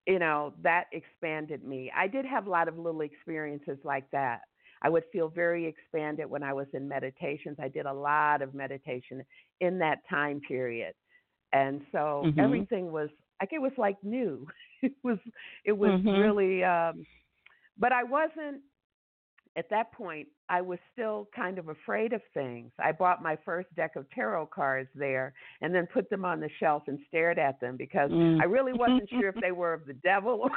you 0.07 0.19
know 0.19 0.53
that 0.61 0.85
expanded 0.91 1.63
me. 1.63 1.91
I 1.95 2.07
did 2.07 2.25
have 2.25 2.47
a 2.47 2.49
lot 2.49 2.67
of 2.67 2.77
little 2.77 3.01
experiences 3.01 3.77
like 3.83 4.09
that. 4.11 4.41
I 4.81 4.89
would 4.89 5.03
feel 5.11 5.29
very 5.29 5.65
expanded 5.65 6.29
when 6.29 6.43
I 6.43 6.53
was 6.53 6.67
in 6.73 6.87
meditations. 6.87 7.57
I 7.61 7.69
did 7.69 7.85
a 7.85 7.93
lot 7.93 8.41
of 8.41 8.53
meditation 8.53 9.23
in 9.61 9.79
that 9.79 9.99
time 10.09 10.41
period. 10.47 10.93
And 11.53 11.81
so 11.91 12.29
Mhm. 12.29 12.37
everything 12.37 12.91
was 12.91 13.09
like 13.41 13.51
it 13.53 13.61
was 13.61 13.73
like 13.77 13.97
new. 14.03 14.47
It 14.83 14.93
was 15.03 15.17
it 15.65 15.71
was 15.77 15.93
Mhm. 15.93 16.11
really 16.11 16.63
um 16.63 17.05
but 17.77 17.91
I 17.91 18.03
wasn't 18.03 18.61
at 19.55 19.69
that 19.69 19.91
point 19.91 20.27
I 20.49 20.61
was 20.61 20.79
still 20.91 21.29
kind 21.35 21.57
of 21.57 21.69
afraid 21.69 22.13
of 22.13 22.21
things. 22.33 22.71
I 22.79 22.91
bought 22.91 23.23
my 23.23 23.37
first 23.45 23.73
deck 23.75 23.95
of 23.95 24.09
tarot 24.11 24.47
cards 24.47 24.89
there 24.95 25.33
and 25.61 25.73
then 25.73 25.87
put 25.87 26.09
them 26.09 26.25
on 26.25 26.39
the 26.39 26.49
shelf 26.59 26.83
and 26.87 26.99
stared 27.07 27.39
at 27.39 27.59
them 27.59 27.77
because 27.77 28.11
Mm. 28.11 28.41
I 28.41 28.45
really 28.45 28.73
wasn't 28.73 29.09
sure 29.09 29.29
if 29.29 29.35
they 29.41 29.51
were 29.51 29.73
of 29.73 29.85
the 29.85 29.93
devil 29.93 30.49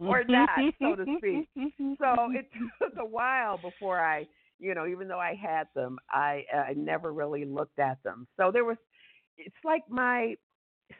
or, 0.00 0.06
or 0.08 0.24
not, 0.24 0.48
so 0.80 0.94
to 0.96 1.04
speak. 1.18 1.48
So 1.98 2.30
it 2.32 2.50
took 2.82 2.98
a 2.98 3.04
while 3.04 3.58
before 3.58 4.00
I, 4.00 4.26
you 4.58 4.74
know, 4.74 4.86
even 4.86 5.08
though 5.08 5.20
I 5.20 5.34
had 5.34 5.68
them, 5.74 5.98
I 6.10 6.44
I 6.52 6.74
never 6.74 7.12
really 7.12 7.44
looked 7.44 7.78
at 7.78 8.02
them. 8.02 8.26
So 8.36 8.50
there 8.50 8.64
was 8.64 8.76
it's 9.36 9.64
like 9.64 9.82
my 9.88 10.34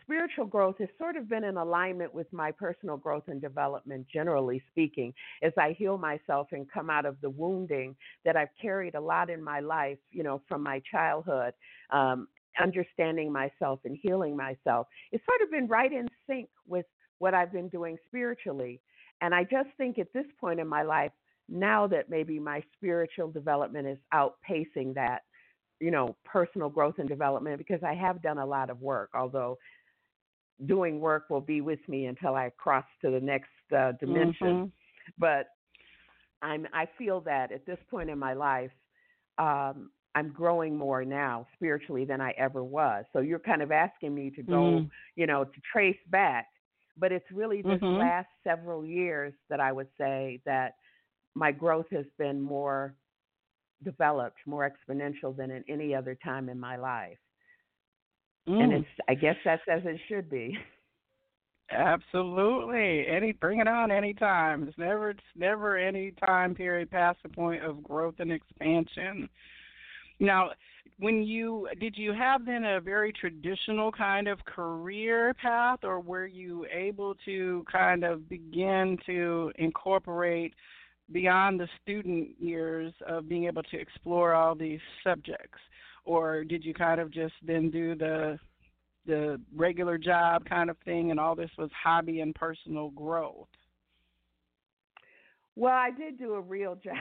spiritual 0.02 0.46
growth 0.46 0.76
has 0.78 0.88
sort 0.98 1.16
of 1.16 1.28
been 1.28 1.44
in 1.44 1.56
alignment 1.56 2.12
with 2.12 2.30
my 2.32 2.50
personal 2.50 2.96
growth 2.96 3.24
and 3.28 3.40
development 3.40 4.06
generally 4.12 4.62
speaking 4.70 5.12
as 5.42 5.52
I 5.58 5.74
heal 5.78 5.98
myself 5.98 6.48
and 6.52 6.70
come 6.70 6.90
out 6.90 7.06
of 7.06 7.20
the 7.20 7.30
wounding 7.30 7.96
that 8.24 8.36
I've 8.36 8.48
carried 8.60 8.94
a 8.94 9.00
lot 9.00 9.30
in 9.30 9.42
my 9.42 9.60
life, 9.60 9.98
you 10.10 10.22
know, 10.22 10.42
from 10.48 10.62
my 10.62 10.82
childhood, 10.90 11.54
um, 11.90 12.28
understanding 12.60 13.32
myself 13.32 13.80
and 13.84 13.96
healing 14.00 14.36
myself. 14.36 14.88
It's 15.12 15.24
sort 15.24 15.42
of 15.42 15.50
been 15.50 15.66
right 15.66 15.92
in 15.92 16.08
sync 16.26 16.48
with 16.66 16.86
what 17.18 17.34
I've 17.34 17.52
been 17.52 17.68
doing 17.68 17.96
spiritually. 18.06 18.80
And 19.20 19.34
I 19.34 19.44
just 19.44 19.70
think 19.76 19.98
at 19.98 20.12
this 20.12 20.26
point 20.40 20.60
in 20.60 20.68
my 20.68 20.82
life, 20.82 21.12
now 21.48 21.86
that 21.86 22.10
maybe 22.10 22.38
my 22.38 22.62
spiritual 22.76 23.30
development 23.30 23.88
is 23.88 23.98
outpacing 24.12 24.94
that, 24.94 25.22
you 25.80 25.90
know, 25.90 26.14
personal 26.24 26.68
growth 26.68 26.96
and 26.98 27.08
development, 27.08 27.58
because 27.58 27.82
I 27.82 27.94
have 27.94 28.20
done 28.22 28.38
a 28.38 28.46
lot 28.46 28.70
of 28.70 28.80
work, 28.80 29.10
although 29.14 29.58
doing 30.66 31.00
work 31.00 31.30
will 31.30 31.40
be 31.40 31.60
with 31.60 31.80
me 31.88 32.06
until 32.06 32.34
I 32.34 32.50
cross 32.56 32.84
to 33.02 33.10
the 33.10 33.20
next 33.20 33.50
uh, 33.76 33.92
dimension. 33.92 34.62
Mhm. 34.62 34.72
But 35.18 35.48
I'm 36.42 36.66
I 36.72 36.86
feel 36.98 37.20
that 37.22 37.52
at 37.52 37.66
this 37.66 37.78
point 37.90 38.10
in 38.10 38.18
my 38.18 38.34
life, 38.34 38.70
um, 39.38 39.90
I'm 40.14 40.30
growing 40.32 40.76
more 40.76 41.04
now 41.04 41.46
spiritually 41.54 42.04
than 42.04 42.20
I 42.20 42.32
ever 42.32 42.64
was. 42.64 43.04
So 43.12 43.20
you're 43.20 43.38
kind 43.38 43.62
of 43.62 43.70
asking 43.72 44.14
me 44.14 44.30
to 44.32 44.42
go, 44.42 44.82
Mhm. 44.82 44.90
you 45.16 45.26
know, 45.26 45.44
to 45.44 45.60
trace 45.72 45.98
back, 46.08 46.46
but 46.96 47.12
it's 47.12 47.30
really 47.32 47.62
this 47.62 47.80
Mhm. 47.80 47.92
last 47.92 48.28
several 48.44 48.84
years 48.84 49.34
that 49.48 49.60
I 49.60 49.72
would 49.72 49.88
say 49.98 50.40
that 50.44 50.74
my 51.34 51.52
growth 51.52 51.86
has 51.92 52.06
been 52.18 52.40
more 52.40 52.94
developed, 53.84 54.38
more 54.46 54.68
exponential 54.70 55.36
than 55.36 55.50
in 55.50 55.64
any 55.68 55.94
other 55.94 56.14
time 56.14 56.48
in 56.48 56.58
my 56.58 56.76
life. 56.76 57.18
And 58.48 58.72
Mm. 58.72 58.80
it's 58.80 58.88
I 59.08 59.14
guess 59.14 59.36
that's 59.44 59.62
as 59.68 59.84
it 59.84 60.00
should 60.08 60.30
be. 60.30 60.58
Absolutely. 61.70 63.06
Any 63.06 63.32
bring 63.32 63.60
it 63.60 63.68
on 63.68 63.90
anytime. 63.90 64.66
It's 64.66 64.78
never 64.78 65.10
it's 65.10 65.20
never 65.36 65.76
any 65.76 66.12
time 66.12 66.54
period 66.54 66.90
past 66.90 67.18
the 67.22 67.28
point 67.28 67.62
of 67.62 67.82
growth 67.82 68.14
and 68.20 68.32
expansion. 68.32 69.28
Now, 70.18 70.52
when 70.98 71.22
you 71.22 71.68
did 71.78 71.96
you 71.98 72.12
have 72.14 72.46
then 72.46 72.64
a 72.64 72.80
very 72.80 73.12
traditional 73.12 73.92
kind 73.92 74.28
of 74.28 74.42
career 74.46 75.34
path 75.34 75.80
or 75.84 76.00
were 76.00 76.26
you 76.26 76.66
able 76.72 77.14
to 77.26 77.64
kind 77.70 78.02
of 78.02 78.28
begin 78.28 78.98
to 79.04 79.52
incorporate 79.56 80.54
beyond 81.12 81.60
the 81.60 81.68
student 81.82 82.30
years 82.40 82.92
of 83.06 83.28
being 83.28 83.44
able 83.44 83.62
to 83.64 83.78
explore 83.78 84.34
all 84.34 84.54
these 84.54 84.80
subjects 85.04 85.58
or 86.08 86.42
did 86.42 86.64
you 86.64 86.72
kind 86.72 87.00
of 87.00 87.12
just 87.12 87.34
then 87.46 87.70
do 87.70 87.94
the 87.94 88.38
the 89.06 89.40
regular 89.54 89.96
job 89.96 90.44
kind 90.46 90.68
of 90.68 90.76
thing, 90.84 91.10
and 91.10 91.20
all 91.20 91.34
this 91.34 91.50
was 91.56 91.70
hobby 91.82 92.20
and 92.20 92.34
personal 92.34 92.90
growth? 92.90 93.48
Well, 95.54 95.74
I 95.74 95.90
did 95.90 96.18
do 96.18 96.34
a 96.34 96.40
real 96.40 96.76
job. 96.76 96.96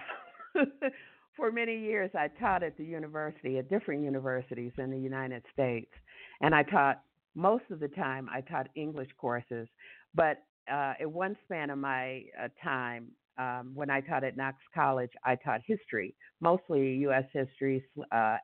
For 1.36 1.52
many 1.52 1.78
years, 1.78 2.10
I 2.16 2.30
taught 2.40 2.64
at 2.64 2.78
the 2.78 2.84
university, 2.84 3.60
at 3.60 3.70
different 3.70 4.04
universities 4.04 4.72
in 4.78 4.90
the 4.90 4.98
United 4.98 5.44
States. 5.54 5.92
And 6.42 6.56
I 6.56 6.64
taught, 6.64 7.02
most 7.36 7.66
of 7.70 7.80
the 7.80 7.90
time, 7.90 8.28
I 8.34 8.42
taught 8.42 8.68
English 8.76 9.10
courses. 9.18 9.68
But 10.16 10.44
uh, 10.72 10.94
at 11.00 11.12
one 11.12 11.38
span 11.46 11.70
of 11.70 11.78
my 11.78 12.24
uh, 12.42 12.48
time, 12.64 13.10
um, 13.38 13.72
when 13.76 13.92
I 13.92 14.02
taught 14.02 14.24
at 14.24 14.36
Knox 14.36 14.58
College, 14.74 15.12
I 15.24 15.36
taught 15.36 15.62
history, 15.66 16.16
mostly 16.42 16.96
U.S. 16.96 17.26
history, 17.32 17.86
uh, 18.12 18.38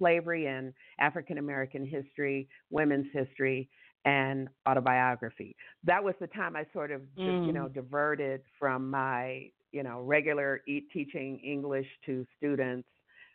slavery 0.00 0.46
and 0.46 0.72
African 0.98 1.38
American 1.38 1.86
history, 1.86 2.48
women's 2.70 3.06
history, 3.12 3.68
and 4.04 4.48
autobiography. 4.68 5.54
That 5.84 6.02
was 6.02 6.14
the 6.20 6.26
time 6.26 6.56
I 6.56 6.64
sort 6.72 6.90
of, 6.90 7.02
mm. 7.18 7.46
you 7.46 7.52
know, 7.52 7.66
mm. 7.66 7.74
diverted 7.74 8.40
from 8.58 8.90
my, 8.90 9.50
you 9.72 9.82
know, 9.82 10.00
regular 10.00 10.62
e- 10.66 10.86
teaching 10.92 11.38
English 11.44 11.86
to 12.06 12.26
students, 12.36 12.88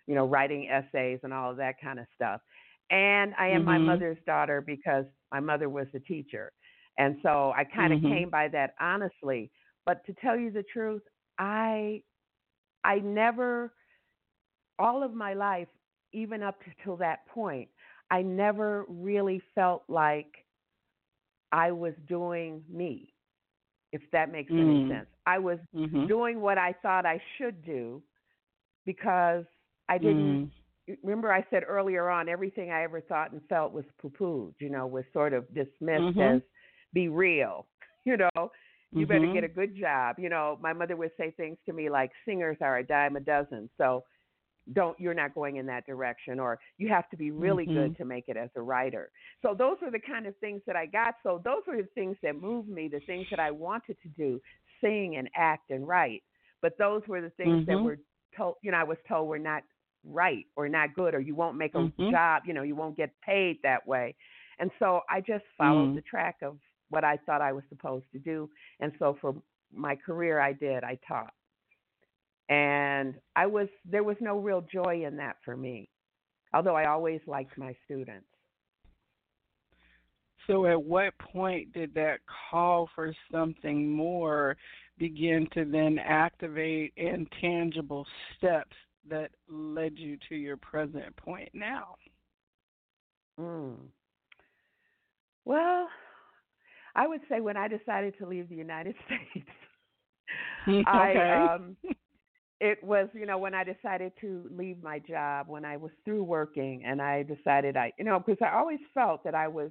you 0.07 0.15
know, 0.15 0.25
writing 0.25 0.69
essays 0.69 1.19
and 1.23 1.33
all 1.33 1.51
of 1.51 1.57
that 1.57 1.75
kind 1.81 1.99
of 1.99 2.05
stuff. 2.15 2.41
And 2.89 3.33
I 3.39 3.47
am 3.47 3.61
mm-hmm. 3.61 3.65
my 3.65 3.77
mother's 3.77 4.17
daughter 4.25 4.61
because 4.61 5.05
my 5.31 5.39
mother 5.39 5.69
was 5.69 5.87
a 5.93 5.99
teacher. 5.99 6.51
And 6.97 7.17
so 7.23 7.53
I 7.55 7.63
kind 7.63 7.93
of 7.93 7.99
mm-hmm. 7.99 8.13
came 8.13 8.29
by 8.29 8.47
that 8.49 8.73
honestly. 8.79 9.51
But 9.85 10.05
to 10.05 10.13
tell 10.13 10.37
you 10.37 10.51
the 10.51 10.63
truth, 10.63 11.03
I 11.37 12.01
I 12.83 12.99
never 12.99 13.73
all 14.77 15.03
of 15.03 15.13
my 15.13 15.33
life 15.33 15.67
even 16.15 16.41
up 16.41 16.59
to 16.83 16.95
that 16.99 17.27
point, 17.27 17.69
I 18.09 18.21
never 18.21 18.85
really 18.87 19.41
felt 19.53 19.83
like 19.87 20.45
I 21.51 21.71
was 21.71 21.93
doing 22.07 22.63
me, 22.71 23.13
if 23.91 24.01
that 24.11 24.31
makes 24.31 24.51
mm. 24.51 24.59
any 24.59 24.89
sense. 24.89 25.07
I 25.25 25.39
was 25.39 25.59
mm-hmm. 25.75 26.07
doing 26.07 26.41
what 26.41 26.57
I 26.57 26.73
thought 26.81 27.05
I 27.05 27.21
should 27.37 27.63
do 27.63 28.01
because 28.85 29.43
I 29.89 29.97
didn't. 29.97 30.51
Mm. 30.87 30.97
Remember, 31.03 31.33
I 31.33 31.43
said 31.49 31.63
earlier 31.67 32.09
on, 32.09 32.29
everything 32.29 32.71
I 32.71 32.83
ever 32.83 33.01
thought 33.01 33.31
and 33.31 33.41
felt 33.49 33.73
was 33.73 33.85
poo 33.99 34.11
pooed, 34.11 34.53
you 34.59 34.69
know, 34.69 34.85
was 34.85 35.03
sort 35.13 35.33
of 35.33 35.47
dismissed 35.53 35.79
mm-hmm. 35.81 36.37
as 36.37 36.41
be 36.93 37.09
real, 37.09 37.65
you 38.05 38.17
know. 38.17 38.51
You 38.91 39.05
mm-hmm. 39.05 39.11
better 39.11 39.33
get 39.33 39.43
a 39.43 39.49
good 39.49 39.75
job. 39.75 40.17
You 40.19 40.29
know, 40.29 40.57
my 40.61 40.71
mother 40.71 40.95
would 40.95 41.11
say 41.17 41.31
things 41.31 41.57
to 41.65 41.73
me 41.73 41.89
like, 41.89 42.11
singers 42.23 42.57
are 42.61 42.77
a 42.77 42.83
dime 42.85 43.15
a 43.15 43.19
dozen. 43.19 43.69
So 43.77 44.03
don't 44.73 44.99
you're 44.99 45.13
not 45.13 45.33
going 45.35 45.57
in 45.57 45.65
that 45.65 45.85
direction 45.85 46.39
or 46.39 46.59
you 46.77 46.89
have 46.89 47.07
to 47.09 47.17
be 47.17 47.31
really 47.31 47.65
mm-hmm. 47.65 47.75
good 47.75 47.97
to 47.97 48.05
make 48.05 48.25
it 48.27 48.37
as 48.37 48.49
a 48.55 48.61
writer 48.61 49.11
so 49.41 49.53
those 49.57 49.77
are 49.81 49.91
the 49.91 49.99
kind 49.99 50.25
of 50.25 50.35
things 50.37 50.61
that 50.65 50.75
i 50.75 50.85
got 50.85 51.15
so 51.21 51.39
those 51.43 51.61
were 51.67 51.77
the 51.77 51.87
things 51.93 52.17
that 52.23 52.39
moved 52.39 52.67
me 52.67 52.87
the 52.87 52.99
things 53.01 53.25
that 53.29 53.39
i 53.39 53.51
wanted 53.51 53.95
to 54.01 54.09
do 54.09 54.39
sing 54.81 55.17
and 55.17 55.29
act 55.35 55.69
and 55.69 55.87
write 55.87 56.23
but 56.61 56.73
those 56.79 57.01
were 57.07 57.21
the 57.21 57.29
things 57.31 57.65
mm-hmm. 57.65 57.71
that 57.71 57.77
were 57.77 57.99
told 58.35 58.55
you 58.63 58.71
know 58.71 58.77
i 58.77 58.83
was 58.83 58.97
told 59.07 59.27
were 59.27 59.39
not 59.39 59.61
right 60.03 60.45
or 60.55 60.67
not 60.67 60.93
good 60.95 61.13
or 61.13 61.19
you 61.19 61.35
won't 61.35 61.57
make 61.57 61.75
a 61.75 61.79
mm-hmm. 61.79 62.11
job 62.11 62.43
you 62.45 62.53
know 62.53 62.63
you 62.63 62.75
won't 62.75 62.97
get 62.97 63.11
paid 63.23 63.57
that 63.63 63.85
way 63.87 64.15
and 64.59 64.71
so 64.79 65.01
i 65.09 65.19
just 65.19 65.43
followed 65.57 65.89
mm. 65.89 65.95
the 65.95 66.01
track 66.01 66.37
of 66.41 66.57
what 66.89 67.03
i 67.03 67.17
thought 67.25 67.41
i 67.41 67.51
was 67.51 67.63
supposed 67.69 68.05
to 68.11 68.19
do 68.19 68.49
and 68.79 68.91
so 68.99 69.17
for 69.19 69.35
my 69.73 69.95
career 69.95 70.39
i 70.39 70.53
did 70.53 70.83
i 70.83 70.97
taught 71.07 71.33
and 72.49 73.15
I 73.35 73.47
was 73.47 73.67
there 73.89 74.03
was 74.03 74.17
no 74.19 74.37
real 74.37 74.61
joy 74.61 75.05
in 75.05 75.17
that 75.17 75.37
for 75.43 75.57
me, 75.57 75.89
although 76.53 76.75
I 76.75 76.87
always 76.87 77.21
liked 77.27 77.57
my 77.57 77.75
students. 77.85 78.27
So, 80.47 80.67
at 80.67 80.81
what 80.81 81.17
point 81.17 81.73
did 81.73 81.93
that 81.95 82.19
call 82.51 82.87
for 82.93 83.13
something 83.31 83.89
more 83.89 84.55
begin 84.97 85.47
to 85.53 85.65
then 85.65 85.97
activate 85.99 86.93
intangible 86.97 88.05
steps 88.37 88.75
that 89.09 89.31
led 89.49 89.97
you 89.97 90.17
to 90.29 90.35
your 90.35 90.57
present 90.57 91.15
point 91.17 91.49
now? 91.53 91.95
Mm. 93.39 93.75
Well, 95.45 95.87
I 96.95 97.07
would 97.07 97.21
say 97.27 97.41
when 97.41 97.57
I 97.57 97.67
decided 97.67 98.15
to 98.19 98.27
leave 98.27 98.47
the 98.49 98.55
United 98.55 98.95
States, 99.05 99.49
okay. 100.67 100.83
I 100.87 101.55
um, 101.55 101.75
it 102.59 102.81
was 102.83 103.09
you 103.13 103.25
know 103.25 103.37
when 103.37 103.53
i 103.53 103.63
decided 103.63 104.11
to 104.19 104.49
leave 104.55 104.81
my 104.81 104.99
job 104.99 105.47
when 105.47 105.65
i 105.65 105.75
was 105.75 105.91
through 106.03 106.23
working 106.23 106.83
and 106.85 107.01
i 107.01 107.23
decided 107.23 107.75
i 107.75 107.91
you 107.97 108.05
know 108.05 108.19
because 108.25 108.37
i 108.41 108.55
always 108.55 108.79
felt 108.93 109.23
that 109.23 109.35
i 109.35 109.47
was 109.47 109.69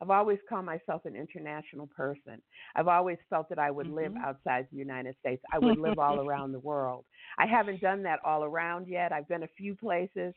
i've 0.00 0.10
always 0.10 0.38
called 0.48 0.64
myself 0.64 1.04
an 1.04 1.14
international 1.14 1.86
person 1.94 2.40
i've 2.74 2.88
always 2.88 3.18
felt 3.28 3.48
that 3.48 3.58
i 3.58 3.70
would 3.70 3.86
mm-hmm. 3.86 3.96
live 3.96 4.14
outside 4.24 4.66
the 4.72 4.78
united 4.78 5.14
states 5.20 5.42
i 5.52 5.58
would 5.58 5.78
live 5.78 5.98
all 5.98 6.20
around 6.26 6.52
the 6.52 6.60
world 6.60 7.04
i 7.38 7.46
haven't 7.46 7.80
done 7.80 8.02
that 8.02 8.18
all 8.24 8.44
around 8.44 8.88
yet 8.88 9.12
i've 9.12 9.28
been 9.28 9.42
a 9.42 9.50
few 9.58 9.74
places 9.74 10.34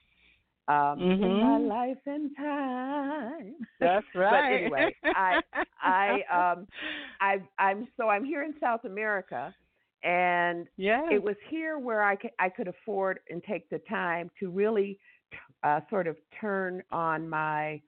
um 0.68 0.76
mm-hmm. 1.00 1.24
in 1.24 1.40
my 1.40 1.60
mm-hmm. 1.60 1.68
life 1.68 1.98
and 2.08 2.36
time 2.36 3.56
that's 3.80 4.06
right 4.16 4.70
but 4.70 4.80
anyway 4.80 4.96
i 5.06 5.40
i 5.82 6.54
um 6.54 6.68
i 7.22 7.38
i'm 7.58 7.88
so 7.96 8.10
i'm 8.10 8.26
here 8.26 8.44
in 8.44 8.54
south 8.60 8.84
america 8.84 9.54
and 10.06 10.68
it 11.10 11.22
was 11.22 11.36
here 11.50 11.80
where 11.80 12.04
I 12.04 12.16
could, 12.16 12.32
I 12.40 12.50
could 12.50 12.68
afford 12.68 13.20
and 13.30 13.44
take 13.44 13.68
the 13.70 13.80
time 13.90 14.30
to 14.40 14.52
really 14.52 15.00
uh, 15.64 15.80
sort 15.90 16.06
of 16.06 16.16
turn 16.40 16.84
on 16.92 17.28
my 17.28 17.82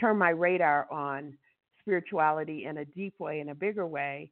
turn 0.00 0.16
my 0.16 0.30
radar 0.30 0.90
on 0.90 1.36
spirituality 1.80 2.64
in 2.66 2.78
a 2.78 2.84
deep 2.84 3.14
way, 3.18 3.40
in 3.40 3.50
a 3.50 3.54
bigger 3.54 3.86
way, 3.86 4.30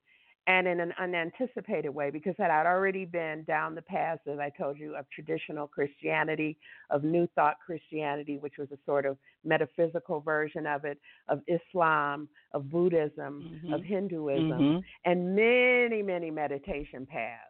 and 0.53 0.69
in 0.69 0.81
an 0.81 0.93
unanticipated 0.99 1.95
way 1.95 2.11
because 2.11 2.35
had 2.37 2.51
I 2.51 2.59
had 2.59 2.67
already 2.67 3.07
been 3.07 3.43
down 3.45 3.75
the 3.75 3.81
path, 3.81 4.19
as 4.31 4.39
I 4.39 4.51
told 4.51 4.79
you, 4.79 4.95
of 4.95 5.07
traditional 5.09 5.67
Christianity, 5.67 6.59
of 6.91 7.05
New 7.05 7.27
Thought 7.35 7.57
Christianity, 7.65 8.37
which 8.37 8.59
was 8.59 8.69
a 8.71 8.77
sort 8.85 9.07
of 9.07 9.17
metaphysical 9.45 10.21
version 10.21 10.67
of 10.67 10.85
it, 10.85 10.99
of 11.29 11.41
Islam, 11.49 12.29
of 12.53 12.71
Buddhism, 12.71 13.63
mm-hmm. 13.65 13.73
of 13.73 13.83
Hinduism, 13.83 14.51
mm-hmm. 14.51 15.11
and 15.11 15.35
many, 15.35 16.03
many 16.03 16.31
meditation 16.31 17.07
paths. 17.07 17.41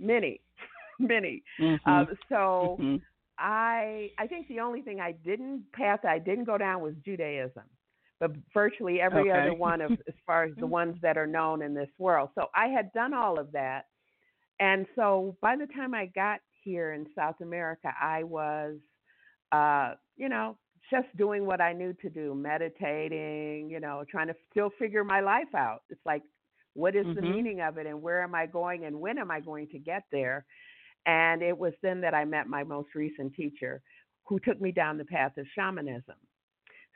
Many, 0.00 0.40
many. 0.98 1.42
Mm-hmm. 1.60 1.90
Um, 1.90 2.06
so 2.30 2.78
mm-hmm. 2.80 2.96
I, 3.38 4.08
I 4.18 4.26
think 4.26 4.48
the 4.48 4.60
only 4.60 4.80
thing 4.80 5.00
I 5.00 5.12
didn't 5.12 5.64
path 5.72 6.06
I 6.06 6.18
didn't 6.18 6.44
go 6.44 6.56
down 6.56 6.80
was 6.80 6.94
Judaism 7.04 7.64
but 8.20 8.32
virtually 8.52 9.00
every 9.00 9.30
okay. 9.30 9.40
other 9.40 9.54
one 9.54 9.80
of 9.80 9.92
as 9.92 10.14
far 10.26 10.44
as 10.44 10.52
the 10.56 10.66
ones 10.80 10.96
that 11.02 11.16
are 11.16 11.26
known 11.26 11.62
in 11.62 11.74
this 11.74 11.90
world. 11.98 12.30
So 12.34 12.46
I 12.54 12.66
had 12.66 12.92
done 12.92 13.14
all 13.14 13.38
of 13.38 13.52
that. 13.52 13.86
And 14.60 14.86
so 14.96 15.36
by 15.40 15.56
the 15.56 15.66
time 15.66 15.94
I 15.94 16.06
got 16.06 16.40
here 16.64 16.92
in 16.92 17.06
South 17.14 17.36
America, 17.40 17.92
I 18.00 18.24
was 18.24 18.76
uh, 19.52 19.94
you 20.16 20.28
know, 20.28 20.56
just 20.90 21.14
doing 21.16 21.46
what 21.46 21.60
I 21.60 21.72
knew 21.72 21.92
to 21.94 22.10
do, 22.10 22.34
meditating, 22.34 23.70
you 23.70 23.80
know, 23.80 24.04
trying 24.10 24.28
to 24.28 24.34
still 24.50 24.70
figure 24.78 25.04
my 25.04 25.20
life 25.20 25.54
out. 25.54 25.82
It's 25.90 26.00
like 26.04 26.22
what 26.74 26.94
is 26.94 27.06
mm-hmm. 27.06 27.14
the 27.16 27.22
meaning 27.22 27.60
of 27.60 27.78
it 27.78 27.86
and 27.86 28.00
where 28.00 28.22
am 28.22 28.34
I 28.34 28.46
going 28.46 28.84
and 28.84 28.98
when 28.98 29.18
am 29.18 29.30
I 29.30 29.40
going 29.40 29.68
to 29.68 29.78
get 29.78 30.04
there? 30.12 30.44
And 31.06 31.42
it 31.42 31.56
was 31.56 31.72
then 31.82 32.00
that 32.02 32.14
I 32.14 32.24
met 32.24 32.46
my 32.46 32.64
most 32.64 32.88
recent 32.94 33.34
teacher 33.34 33.82
who 34.26 34.38
took 34.38 34.60
me 34.60 34.72
down 34.72 34.98
the 34.98 35.04
path 35.04 35.36
of 35.38 35.46
shamanism. 35.54 36.16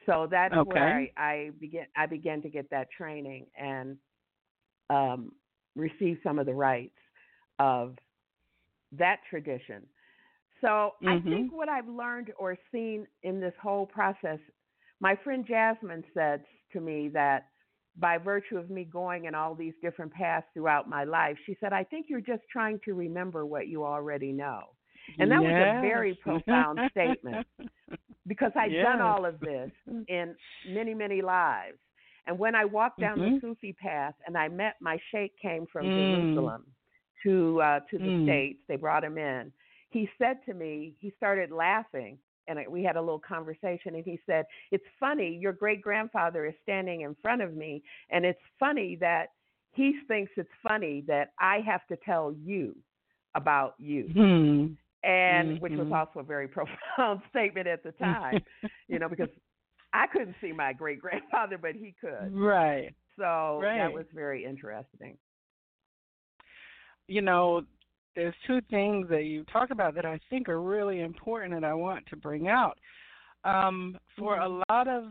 So 0.06 0.28
that's 0.30 0.54
okay. 0.54 0.70
where 0.70 1.08
I, 1.16 1.22
I 1.22 1.50
began. 1.60 1.86
I 1.96 2.06
began 2.06 2.42
to 2.42 2.48
get 2.48 2.70
that 2.70 2.88
training 2.96 3.46
and 3.58 3.96
um, 4.90 5.32
receive 5.76 6.18
some 6.22 6.38
of 6.38 6.46
the 6.46 6.54
rites 6.54 6.92
of 7.58 7.96
that 8.98 9.18
tradition. 9.28 9.82
So 10.60 10.92
mm-hmm. 11.02 11.08
I 11.08 11.20
think 11.20 11.52
what 11.52 11.68
I've 11.68 11.88
learned 11.88 12.32
or 12.38 12.56
seen 12.70 13.06
in 13.22 13.40
this 13.40 13.54
whole 13.60 13.86
process, 13.86 14.38
my 15.00 15.16
friend 15.24 15.44
Jasmine 15.46 16.04
said 16.14 16.44
to 16.72 16.80
me 16.80 17.08
that 17.12 17.48
by 17.98 18.16
virtue 18.16 18.56
of 18.56 18.70
me 18.70 18.84
going 18.84 19.26
in 19.26 19.34
all 19.34 19.54
these 19.54 19.74
different 19.82 20.12
paths 20.12 20.46
throughout 20.54 20.88
my 20.88 21.04
life, 21.04 21.36
she 21.46 21.56
said, 21.60 21.72
I 21.72 21.84
think 21.84 22.06
you're 22.08 22.20
just 22.20 22.42
trying 22.50 22.80
to 22.84 22.94
remember 22.94 23.44
what 23.44 23.68
you 23.68 23.84
already 23.84 24.32
know. 24.32 24.60
And 25.18 25.30
that 25.30 25.42
yes. 25.42 25.50
was 25.50 25.78
a 25.78 25.80
very 25.80 26.14
profound 26.22 26.78
statement 26.90 27.46
because 28.26 28.52
I've 28.56 28.72
done 28.82 29.00
all 29.00 29.24
of 29.24 29.40
this 29.40 29.70
in 30.08 30.34
many, 30.66 30.94
many 30.94 31.22
lives. 31.22 31.78
And 32.26 32.38
when 32.38 32.54
I 32.54 32.64
walked 32.64 33.00
down 33.00 33.18
Mhm. 33.18 33.40
the 33.40 33.40
Sufi 33.40 33.72
path 33.72 34.14
and 34.26 34.36
I 34.38 34.48
met 34.48 34.76
my 34.80 34.98
sheikh 35.10 35.36
came 35.38 35.66
from 35.66 35.86
Mm. 35.90 35.94
Jerusalem 35.94 36.66
to 37.22 37.60
uh, 37.60 37.80
to 37.90 37.98
the 37.98 38.04
Mm. 38.04 38.22
states. 38.24 38.62
They 38.68 38.76
brought 38.76 39.04
him 39.04 39.18
in. 39.18 39.52
He 39.90 40.08
said 40.18 40.42
to 40.46 40.54
me, 40.54 40.94
he 40.98 41.10
started 41.10 41.50
laughing, 41.50 42.18
and 42.48 42.64
we 42.68 42.82
had 42.82 42.96
a 42.96 43.00
little 43.00 43.18
conversation. 43.18 43.94
And 43.96 44.04
he 44.04 44.20
said, 44.24 44.46
"It's 44.70 44.86
funny. 45.00 45.34
Your 45.34 45.52
great 45.52 45.82
grandfather 45.82 46.46
is 46.46 46.54
standing 46.62 47.02
in 47.02 47.14
front 47.16 47.42
of 47.42 47.54
me, 47.54 47.82
and 48.10 48.24
it's 48.24 48.40
funny 48.58 48.96
that 48.96 49.32
he 49.72 50.00
thinks 50.06 50.32
it's 50.36 50.54
funny 50.62 51.00
that 51.02 51.32
I 51.38 51.60
have 51.60 51.86
to 51.88 51.96
tell 51.96 52.32
you 52.32 52.76
about 53.34 53.74
you." 53.78 54.08
Hmm. 54.12 54.74
And 55.04 55.60
which 55.60 55.76
was 55.76 55.88
also 55.92 56.20
a 56.20 56.22
very 56.22 56.48
profound 56.96 57.22
statement 57.30 57.66
at 57.66 57.82
the 57.82 57.92
time, 57.92 58.42
you 58.88 58.98
know, 58.98 59.08
because 59.08 59.28
I 59.92 60.06
couldn't 60.06 60.36
see 60.40 60.52
my 60.52 60.72
great 60.72 61.00
grandfather, 61.00 61.58
but 61.58 61.74
he 61.74 61.94
could. 62.00 62.32
right. 62.32 62.94
So 63.18 63.60
Right. 63.62 63.76
that 63.76 63.92
was 63.92 64.06
very 64.14 64.44
interesting. 64.44 65.18
you 67.08 67.22
know, 67.22 67.62
there's 68.14 68.34
two 68.46 68.60
things 68.70 69.08
that 69.10 69.24
you 69.24 69.44
talk 69.44 69.70
about 69.70 69.94
that 69.94 70.04
I 70.04 70.18
think 70.30 70.48
are 70.48 70.60
really 70.60 71.00
important 71.00 71.54
and 71.54 71.64
I 71.64 71.74
want 71.74 72.06
to 72.08 72.16
bring 72.16 72.48
out. 72.48 72.78
Um, 73.44 73.98
for 74.18 74.36
Mm-hmm. 74.36 74.42
a 74.42 74.62
lot 74.70 74.88
of 74.88 75.04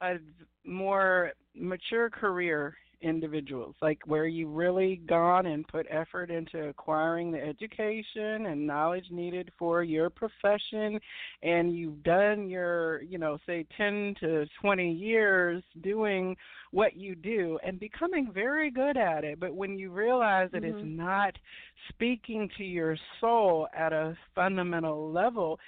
a 0.00 0.16
more 0.64 1.32
mature 1.54 2.08
career 2.10 2.74
individuals, 3.00 3.74
like 3.80 3.98
where 4.06 4.26
you've 4.26 4.52
really 4.54 4.96
gone 5.08 5.46
and 5.46 5.66
put 5.68 5.86
effort 5.90 6.30
into 6.30 6.68
acquiring 6.68 7.30
the 7.30 7.42
education 7.42 8.46
and 8.46 8.66
knowledge 8.66 9.06
needed 9.10 9.50
for 9.58 9.82
your 9.82 10.10
profession, 10.10 10.98
and 11.42 11.72
you've 11.72 12.02
done 12.02 12.48
your, 12.48 13.02
you 13.02 13.18
know, 13.18 13.38
say 13.46 13.64
10 13.76 14.14
to 14.20 14.46
20 14.60 14.92
years 14.92 15.62
doing 15.82 16.36
what 16.70 16.96
you 16.96 17.14
do 17.14 17.58
and 17.64 17.80
becoming 17.80 18.30
very 18.32 18.70
good 18.70 18.96
at 18.96 19.24
it. 19.24 19.40
But 19.40 19.54
when 19.54 19.78
you 19.78 19.90
realize 19.90 20.50
that 20.52 20.64
it's 20.64 20.82
Mhm. 20.82 20.96
not 20.96 21.34
speaking 21.88 22.50
to 22.58 22.64
your 22.64 22.96
soul 23.20 23.68
at 23.76 23.92
a 23.92 24.16
fundamental 24.34 25.10
level, 25.10 25.58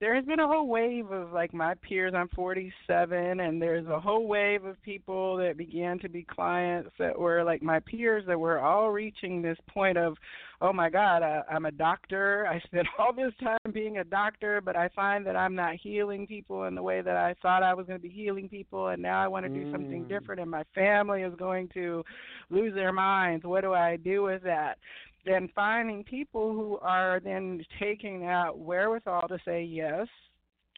there 0.00 0.14
has 0.14 0.24
been 0.24 0.38
a 0.38 0.46
whole 0.46 0.68
wave 0.68 1.10
of 1.10 1.32
like 1.32 1.52
my 1.52 1.74
peers 1.82 2.12
i'm 2.16 2.28
47 2.28 3.40
and 3.40 3.60
there's 3.60 3.86
a 3.88 3.98
whole 3.98 4.26
wave 4.28 4.64
of 4.64 4.80
people 4.82 5.36
that 5.36 5.56
began 5.56 5.98
to 5.98 6.08
be 6.08 6.22
clients 6.22 6.90
that 6.98 7.18
were 7.18 7.42
like 7.42 7.62
my 7.62 7.80
peers 7.80 8.24
that 8.26 8.38
were 8.38 8.60
all 8.60 8.90
reaching 8.90 9.42
this 9.42 9.58
point 9.68 9.98
of 9.98 10.16
oh 10.60 10.72
my 10.72 10.88
god 10.88 11.22
I, 11.22 11.42
i'm 11.50 11.66
a 11.66 11.72
doctor. 11.72 12.46
I 12.46 12.60
spent 12.60 12.86
all 12.98 13.12
this 13.12 13.32
time 13.42 13.72
being 13.72 13.98
a 13.98 14.04
doctor 14.04 14.60
but 14.60 14.76
i 14.76 14.88
find 14.94 15.26
that 15.26 15.36
i'm 15.36 15.54
not 15.54 15.74
healing 15.74 16.26
people 16.26 16.64
in 16.64 16.74
the 16.74 16.82
way 16.82 17.00
that 17.02 17.16
i 17.16 17.34
thought 17.42 17.62
i 17.62 17.74
was 17.74 17.86
going 17.86 17.98
to 17.98 18.02
be 18.02 18.12
healing 18.14 18.48
people 18.48 18.88
and 18.88 19.02
now 19.02 19.22
i 19.22 19.28
want 19.28 19.44
to 19.46 19.48
do 19.50 19.70
something 19.72 20.04
Mm. 20.04 20.08
different 20.08 20.40
and 20.40 20.50
my 20.50 20.62
family 20.74 21.22
is 21.22 21.34
going 21.38 21.68
to 21.74 22.04
lose 22.50 22.74
their 22.74 22.92
minds. 22.92 23.44
What 23.44 23.62
do 23.62 23.72
i 23.72 23.96
do 23.96 24.22
with 24.22 24.42
that 24.42 24.78
then 25.24 25.48
finding 25.54 26.04
people 26.04 26.52
who 26.52 26.78
are 26.78 27.20
then 27.20 27.64
taking 27.78 28.20
that 28.20 28.56
wherewithal 28.56 29.28
to 29.28 29.38
say, 29.44 29.62
yes, 29.62 30.06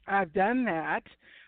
I've 0.07 0.33
done 0.33 0.65
that, 0.65 1.03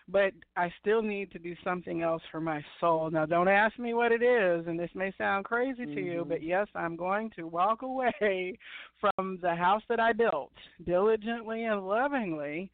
but 0.07 0.33
I 0.55 0.71
still 0.79 1.01
need 1.01 1.31
to 1.31 1.39
do 1.39 1.55
something 1.63 2.01
else 2.01 2.21
for 2.31 2.39
my 2.39 2.63
soul. 2.79 3.09
Now, 3.09 3.25
don't 3.25 3.47
ask 3.47 3.77
me 3.79 3.93
what 3.93 4.11
it 4.11 4.21
is, 4.21 4.67
and 4.67 4.79
this 4.79 4.91
may 4.95 5.13
sound 5.17 5.45
crazy 5.45 5.85
to 5.85 6.01
you, 6.01 6.25
but 6.27 6.43
yes, 6.43 6.67
I'm 6.75 6.95
going 6.95 7.31
to 7.35 7.47
walk 7.47 7.81
away 7.81 8.11
from 8.99 9.39
the 9.41 9.55
house 9.55 9.81
that 9.89 9.99
I 9.99 10.13
built 10.13 10.51
diligently 10.85 11.65
and 11.65 11.87
lovingly. 11.87 12.69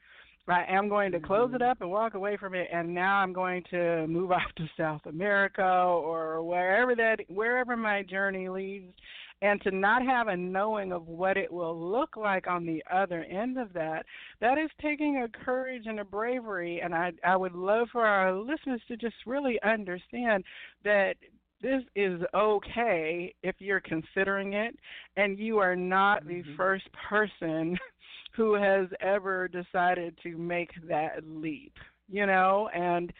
I 0.48 0.66
am 0.68 0.90
going 0.90 1.12
to 1.12 1.20
close 1.20 1.54
it 1.54 1.62
Mhm. 1.62 1.70
up 1.70 1.82
and 1.82 1.92
walk 1.92 2.16
away 2.16 2.36
from 2.36 2.56
it, 2.56 2.68
and 2.72 2.94
now 2.94 3.18
I'm 3.18 3.34
going 3.34 3.64
to 3.70 4.08
move 4.08 4.32
off 4.32 4.52
to 4.56 4.68
South 4.76 5.06
America 5.06 5.64
or 5.64 6.42
wherever 6.44 6.96
that 6.96 7.20
wherever 7.30 7.78
my 7.78 8.02
journey 8.04 8.50
leads 8.50 8.94
and 9.42 9.62
to 9.62 9.72
not 9.72 10.04
have 10.04 10.28
a 10.28 10.36
knowing 10.36 10.92
of 10.92 11.08
what 11.08 11.38
it 11.38 11.52
will 11.52 11.78
look 11.80 12.16
like 12.18 12.48
on 12.48 12.66
the 12.66 12.84
other 12.92 13.24
end 13.26 13.58
of 13.58 13.74
that 13.74 14.06
that 14.42 14.58
is 14.58 14.70
taking 14.82 15.18
a 15.18 15.46
courage 15.46 15.84
and 15.86 16.00
a 16.00 16.04
bravery 16.04 16.82
and 16.82 16.94
i 16.94 17.12
i 17.26 17.36
would 17.36 17.54
love 17.54 17.88
for 17.92 18.06
our 18.06 18.34
listeners 18.34 18.82
to 18.88 18.96
just 18.98 19.16
really 19.26 19.60
understand 19.64 20.44
that 20.84 21.16
this 21.62 21.84
is 21.96 22.22
okay 22.34 23.34
if 23.44 23.56
you're 23.60 23.82
considering 23.82 24.54
it 24.54 24.76
and 25.18 25.38
you 25.40 25.58
are 25.60 25.76
not 25.76 26.26
the 26.28 26.44
Mhm. 26.44 26.56
first 26.56 26.88
person 27.10 27.78
who 28.36 28.54
has 28.54 28.88
ever 29.02 29.48
decided 29.48 30.18
to 30.24 30.38
make 30.38 30.72
that 30.88 31.24
leap 31.26 31.74
you 32.10 32.26
know 32.26 32.70
and 32.74 33.12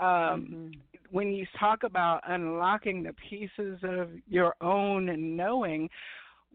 um 0.00 0.48
Mhm. 0.50 0.80
When 1.10 1.32
you 1.32 1.46
talk 1.58 1.82
about 1.82 2.20
unlocking 2.28 3.02
the 3.02 3.14
pieces 3.28 3.78
of 3.82 4.08
your 4.28 4.54
own 4.60 5.08
and 5.08 5.36
knowing, 5.36 5.88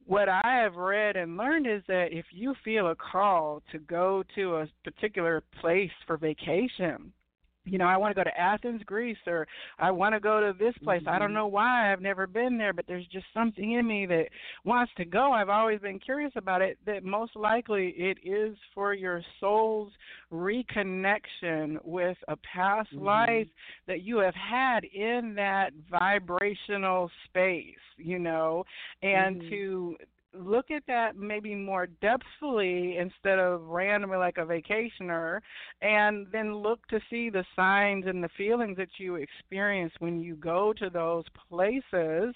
what 0.06 0.28
I 0.30 0.42
have 0.44 0.76
read 0.76 1.16
and 1.16 1.38
learned 1.38 1.68
is 1.68 1.82
that 1.88 2.08
if 2.12 2.26
you 2.32 2.54
feel 2.64 2.90
a 2.90 2.96
call 2.96 3.62
to 3.72 3.80
go 3.80 4.24
to 4.36 4.56
a 4.58 4.68
particular 4.84 5.44
place 5.62 5.92
for 6.06 6.18
vacation, 6.18 7.14
you 7.66 7.78
know, 7.78 7.86
I 7.86 7.98
want 7.98 8.12
to 8.12 8.16
go 8.16 8.24
to 8.24 8.40
Athens, 8.40 8.82
Greece, 8.86 9.18
or 9.26 9.48
I 9.80 9.92
want 9.92 10.14
to 10.14 10.20
go 10.20 10.40
to 10.42 10.58
this 10.58 10.74
place. 10.84 11.02
I 11.08 11.18
don't 11.18 11.34
Mhm. 11.34 11.34
know 11.34 11.48
why 11.48 11.92
I've 11.92 12.02
never 12.02 12.28
been 12.28 12.58
there, 12.58 12.74
but 12.74 12.86
there's 12.88 13.08
just 13.08 13.26
something 13.34 13.74
in 13.74 13.88
me 13.88 14.06
that 14.08 14.26
wants 14.66 14.92
to 14.98 15.06
go. 15.06 15.32
I've 15.32 15.50
always 15.50 15.80
been 15.80 16.00
curious 16.00 16.34
about 16.36 16.62
it. 16.62 16.78
That 16.86 17.04
most 17.04 17.36
likely 17.36 17.90
it 17.98 18.18
is 18.24 18.58
for 18.74 18.94
your 18.94 19.22
soul's 19.40 19.94
reconnection 20.32 21.78
with 21.84 22.18
a 22.28 22.36
past 22.38 22.90
Mhm. 22.92 23.02
life 23.02 23.48
that 23.88 24.02
you 24.02 24.18
have 24.18 24.36
had 24.36 24.84
in 24.84 25.34
that 25.36 25.72
vibrational 25.90 27.10
space, 27.26 27.76
you 27.98 28.20
know, 28.20 28.66
and 29.02 29.40
Mhm. 29.40 29.50
to 29.50 29.96
look 30.34 30.72
at 30.72 30.84
that 30.88 31.16
maybe 31.16 31.56
more 31.56 31.88
depthfully 32.02 32.98
instead 32.98 33.40
of 33.40 33.62
randomly 33.68 34.18
like 34.18 34.38
a 34.38 34.46
vacationer 34.46 35.40
and 35.82 36.28
then 36.32 36.56
look 36.56 36.86
to 36.88 37.00
see 37.10 37.30
the 37.30 37.46
signs 37.56 38.06
and 38.08 38.24
the 38.24 38.30
feelings 38.38 38.78
that 38.78 38.90
you 38.98 39.16
experience 39.16 39.94
when 40.00 40.20
you 40.20 40.36
go 40.36 40.74
to 40.74 40.90
those 40.90 41.24
places 41.50 42.34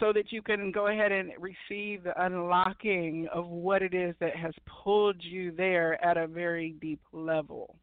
so 0.00 0.12
that 0.12 0.32
you 0.32 0.42
can 0.42 0.72
go 0.72 0.86
ahead 0.86 1.12
and 1.12 1.32
receive 1.38 2.02
the 2.02 2.24
unlocking 2.24 3.28
of 3.32 3.46
what 3.46 3.82
it 3.82 3.94
is 3.94 4.14
that 4.20 4.34
has 4.34 4.54
pulled 4.82 5.22
you 5.22 5.52
there 5.52 6.02
at 6.04 6.16
a 6.16 6.26
very 6.26 6.74
deep 6.80 7.00
level. 7.12 7.76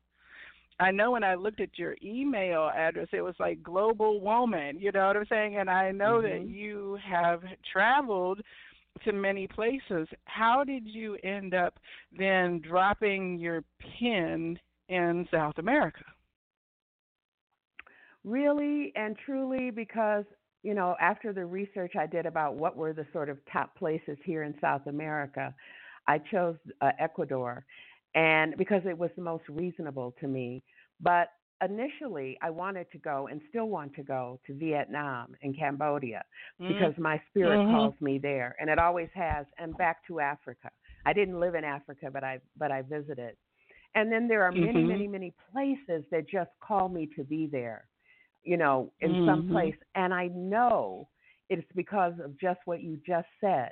I 0.80 0.92
know 0.92 1.12
when 1.12 1.26
I 1.26 1.36
looked 1.36 1.60
at 1.60 1.78
your 1.78 1.96
email 2.02 2.72
address, 2.74 3.10
it 3.12 3.22
was 3.22 3.36
like 3.38 3.62
Global 3.62 4.22
Woman, 4.22 4.80
you 4.80 4.92
know 4.94 5.08
what 5.08 5.18
I'm 5.18 5.26
saying? 5.30 5.58
And 5.58 5.70
I 5.70 5.92
know 5.92 6.22
that 6.22 6.42
Mhm. 6.42 6.50
you 6.50 6.98
have 7.04 7.44
traveled 7.72 8.42
to 9.06 9.14
many 9.14 9.48
places. 9.48 10.08
How 10.26 10.64
did 10.64 10.86
you 10.86 11.18
end 11.24 11.54
up 11.54 11.80
then 12.18 12.62
dropping 12.62 13.40
your 13.40 13.64
pin 14.00 14.60
in 14.88 15.28
South 15.32 15.58
America? 15.58 16.04
Really 18.24 18.92
and 18.96 19.16
truly, 19.26 19.72
because, 19.72 20.26
you 20.62 20.74
know, 20.74 20.96
after 21.00 21.32
the 21.32 21.46
research 21.46 21.94
I 21.98 22.06
did 22.06 22.26
about 22.26 22.56
what 22.56 22.76
were 22.76 22.94
the 22.94 23.06
sort 23.14 23.30
of 23.30 23.38
top 23.52 23.76
places 23.78 24.18
here 24.26 24.44
in 24.44 24.54
South 24.60 24.88
America, 24.88 25.54
I 26.08 26.18
chose 26.18 26.58
uh, 26.82 26.92
Ecuador, 27.00 27.64
and 28.16 28.56
because 28.58 28.82
it 28.86 28.98
was 28.98 29.12
the 29.16 29.22
most 29.22 29.44
reasonable 29.48 30.14
to 30.20 30.28
me. 30.28 30.64
But 31.00 31.30
initially, 31.64 32.38
I 32.42 32.50
wanted 32.50 32.90
to 32.92 32.98
go 32.98 33.28
and 33.28 33.42
still 33.50 33.68
want 33.70 33.94
to 33.96 34.04
go 34.04 34.40
to 34.48 34.54
Vietnam 34.54 35.36
and 35.42 35.58
Cambodia 35.58 36.24
because 36.68 36.94
my 36.98 37.22
spirit 37.30 37.62
Mhm. 37.62 37.70
calls 37.70 37.96
me 38.02 38.18
there, 38.18 38.56
and 38.60 38.70
it 38.70 38.80
always 38.80 39.10
has. 39.14 39.46
And 39.58 39.76
back 39.78 40.06
to 40.08 40.20
Africa. 40.20 40.70
I 41.06 41.14
didn't 41.14 41.40
live 41.40 41.56
in 41.56 41.64
Africa, 41.64 42.10
but 42.12 42.24
I 42.24 42.40
but 42.58 42.72
I 42.72 42.82
visited. 42.84 43.36
And 43.96 44.12
then 44.12 44.28
there 44.28 44.44
are 44.44 44.52
many, 44.52 44.84
Mhm. 44.84 44.88
many, 44.88 45.08
many 45.08 45.34
places 45.52 46.06
that 46.12 46.28
just 46.30 46.52
call 46.62 46.90
me 46.90 47.08
to 47.16 47.24
be 47.24 47.48
there, 47.48 47.88
you 48.44 48.56
know, 48.58 48.92
in 49.02 49.18
some 49.26 49.42
Mhm. 49.42 49.50
place. 49.50 49.76
And 49.96 50.14
I 50.14 50.28
know 50.28 51.10
it's 51.50 51.68
because 51.76 52.14
of 52.24 52.38
just 52.40 52.60
what 52.66 52.82
you 52.82 52.98
just 53.06 53.28
said. 53.42 53.72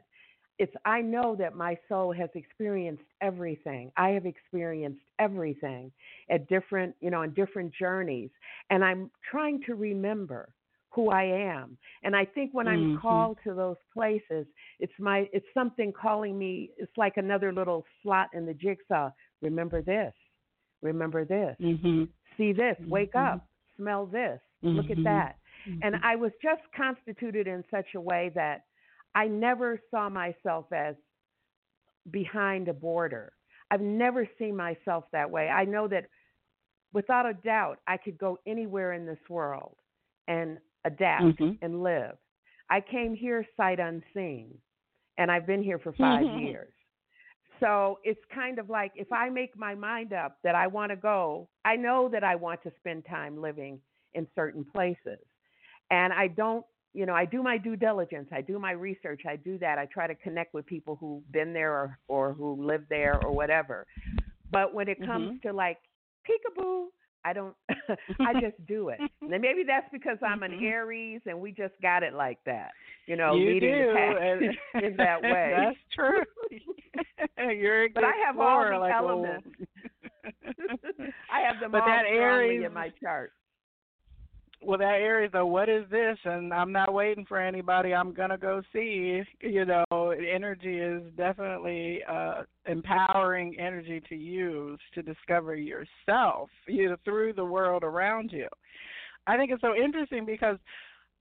It's 0.59 0.73
I 0.85 1.01
know 1.01 1.35
that 1.35 1.55
my 1.55 1.77
soul 1.87 2.11
has 2.13 2.29
experienced 2.33 3.03
everything. 3.21 3.91
I 3.95 4.09
have 4.09 4.25
experienced 4.25 5.01
everything 5.19 5.91
at 6.29 6.47
different, 6.47 6.95
you 6.99 7.11
know, 7.11 7.21
on 7.21 7.33
different 7.33 7.73
journeys. 7.73 8.29
And 8.69 8.83
I'm 8.83 9.11
trying 9.29 9.61
to 9.63 9.75
remember 9.75 10.53
who 10.89 11.09
I 11.09 11.23
am. 11.23 11.77
And 12.03 12.15
I 12.15 12.25
think 12.25 12.53
when 12.53 12.67
I'm 12.67 12.83
Mhm. 12.83 13.01
called 13.01 13.37
to 13.43 13.53
those 13.53 13.77
places, 13.93 14.47
it's 14.79 14.93
my 14.99 15.29
it's 15.31 15.45
something 15.53 15.93
calling 15.93 16.37
me. 16.37 16.71
It's 16.77 16.97
like 16.97 17.17
another 17.17 17.53
little 17.53 17.85
slot 18.01 18.29
in 18.33 18.45
the 18.45 18.53
jigsaw. 18.53 19.11
Remember 19.41 19.81
this. 19.83 20.13
Remember 20.81 21.23
this. 21.23 21.55
Mhm. 21.59 22.09
See 22.35 22.51
this. 22.51 22.77
Wake 22.87 23.13
Mhm. 23.15 23.33
up. 23.33 23.47
Smell 23.75 24.07
this. 24.07 24.39
Look 24.63 24.89
at 24.89 24.97
Mhm. 24.97 25.03
that. 25.03 25.37
And 25.83 25.95
I 26.03 26.15
was 26.15 26.31
just 26.41 26.61
constituted 26.75 27.47
in 27.47 27.63
such 27.69 27.93
a 27.95 28.01
way 28.01 28.29
that 28.33 28.63
I 29.15 29.27
never 29.27 29.79
saw 29.91 30.09
myself 30.09 30.71
as 30.71 30.95
behind 32.11 32.67
a 32.67 32.73
border. 32.73 33.33
I've 33.71 33.81
never 33.81 34.27
seen 34.39 34.55
myself 34.55 35.05
that 35.11 35.29
way. 35.29 35.49
I 35.49 35.65
know 35.65 35.87
that 35.89 36.05
without 36.93 37.25
a 37.25 37.33
doubt 37.33 37.79
I 37.87 37.97
could 37.97 38.17
go 38.17 38.37
anywhere 38.45 38.93
in 38.93 39.05
this 39.05 39.19
world 39.29 39.75
and 40.27 40.57
adapt 40.85 41.23
Mhm. 41.23 41.57
and 41.61 41.83
live. 41.83 42.17
I 42.69 42.81
came 42.81 43.13
here 43.13 43.45
sight 43.57 43.79
unseen, 43.79 44.57
and 45.17 45.31
I've 45.31 45.45
been 45.45 45.63
here 45.63 45.79
for 45.79 45.93
5 45.93 46.27
Mhm. 46.27 46.39
years. 46.41 46.73
So 47.59 47.99
it's 48.03 48.23
kind 48.33 48.59
of 48.59 48.69
like 48.69 48.91
if 48.95 49.11
I 49.11 49.29
make 49.29 49.57
my 49.57 49.73
mind 49.73 50.13
up 50.13 50.37
that 50.43 50.53
I 50.55 50.67
want 50.67 50.91
to 50.91 50.95
go, 50.95 51.49
I 51.65 51.75
know 51.75 52.07
that 52.09 52.23
I 52.23 52.35
want 52.35 52.61
to 52.63 52.71
spend 52.77 53.05
time 53.05 53.41
living 53.41 53.81
in 54.13 54.27
certain 54.35 54.63
places. 54.63 55.19
And 55.89 56.13
I 56.13 56.27
don't, 56.27 56.65
you 56.93 57.05
know, 57.05 57.13
I 57.13 57.25
do 57.25 57.43
my 57.43 57.57
due 57.57 57.75
diligence, 57.75 58.29
I 58.31 58.41
do 58.41 58.57
my 58.59 58.71
research, 58.71 59.21
I 59.27 59.35
do 59.35 59.57
that. 59.59 59.77
I 59.77 59.85
try 59.85 60.07
to 60.07 60.15
connect 60.15 60.53
with 60.53 60.65
people 60.65 60.95
who've 60.95 61.29
been 61.31 61.53
there 61.53 61.71
or, 61.73 61.99
or 62.07 62.33
who 62.33 62.65
live 62.65 62.83
there 62.89 63.19
or 63.19 63.31
whatever. 63.31 63.85
But 64.51 64.73
when 64.73 64.87
it 64.87 64.97
comes 65.05 65.29
Mhm. 65.31 65.41
to 65.43 65.53
like 65.53 65.77
peekaboo, 66.27 66.87
I 67.25 67.33
don't, 67.33 67.55
I 68.21 68.33
just 68.39 68.63
do 68.65 68.89
it. 68.89 68.99
And 69.21 69.41
maybe 69.41 69.63
that's 69.67 69.89
because 69.91 70.17
I'm 70.25 70.41
an 70.43 70.51
Mhm. 70.51 70.63
Aries 70.63 71.21
and 71.25 71.39
we 71.41 71.51
just 71.51 71.73
got 71.81 72.01
it 72.01 72.13
like 72.13 72.41
that, 72.45 72.71
you 73.07 73.17
know, 73.17 73.35
you 73.35 73.47
leading 73.47 73.71
do, 73.71 73.87
the 73.87 73.93
pack 73.93 74.83
in 74.83 74.97
that 74.97 75.21
way. 75.21 75.51
That's 75.53 75.77
true. 75.93 76.23
You're 77.37 77.83
a 77.85 77.89
But 77.89 78.05
I 78.05 78.13
have 78.25 78.39
all 78.39 78.63
the 78.63 78.77
like 78.79 78.93
elements. 78.93 79.47
I 81.29 81.41
have 81.41 81.59
them 81.59 81.71
But 81.71 81.81
all 81.81 81.87
that 81.87 82.05
Aries- 82.05 82.63
in 82.65 82.73
my 82.73 82.89
chart. 83.03 83.33
Well, 84.61 84.77
that 84.79 84.99
Aries, 85.01 85.31
though, 85.31 85.45
what 85.45 85.69
is 85.69 85.83
this? 85.91 86.17
And 86.25 86.53
I'm 86.53 86.71
not 86.71 86.93
waiting 86.93 87.25
for 87.25 87.39
anybody. 87.39 87.93
I'm 87.93 88.13
gonna 88.13 88.37
go 88.37 88.61
see. 88.73 89.21
You 89.41 89.65
know, 89.65 90.11
energy 90.11 90.79
is 90.79 91.03
definitely 91.15 92.01
uh, 92.09 92.43
empowering 92.65 93.59
energy 93.59 94.01
to 94.09 94.15
use 94.15 94.79
to 94.95 95.03
discover 95.03 95.55
yourself, 95.55 96.49
you 96.67 96.89
know, 96.89 96.97
through 97.05 97.33
the 97.33 97.45
world 97.45 97.83
around 97.83 98.31
you. 98.31 98.47
I 99.27 99.37
think 99.37 99.51
it's 99.51 99.61
so 99.61 99.75
interesting 99.75 100.25
because 100.25 100.57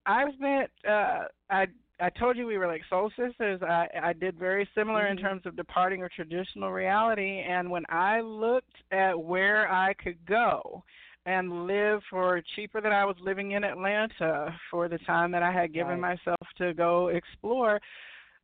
I've 0.06 0.32
spent. 0.34 0.70
Uh, 0.88 1.24
I 1.50 1.66
I 1.98 2.10
told 2.10 2.36
you 2.36 2.46
we 2.46 2.58
were 2.58 2.66
like 2.66 2.82
soul 2.88 3.10
sisters. 3.16 3.60
I 3.62 3.88
I 4.02 4.12
did 4.12 4.38
very 4.38 4.68
similar 4.74 5.08
in 5.08 5.16
Mhm. 5.18 5.22
terms 5.22 5.46
of 5.46 5.56
departing 5.56 6.02
a 6.04 6.08
traditional 6.08 6.70
reality. 6.72 7.40
And 7.40 7.70
when 7.70 7.84
I 7.88 8.20
looked 8.20 8.76
at 8.92 9.18
where 9.18 9.70
I 9.70 9.92
could 9.94 10.24
go 10.26 10.84
and 11.26 11.66
live 11.66 12.00
for 12.08 12.40
cheaper 12.54 12.80
than 12.80 12.92
I 12.92 13.04
was 13.04 13.16
living 13.20 13.52
in 13.52 13.64
Atlanta 13.64 14.54
for 14.70 14.88
the 14.88 14.98
time 14.98 15.32
that 15.32 15.42
I 15.42 15.52
had 15.52 15.74
given 15.74 16.00
Right. 16.00 16.18
myself 16.18 16.40
to 16.58 16.72
go 16.72 17.08
explore. 17.08 17.80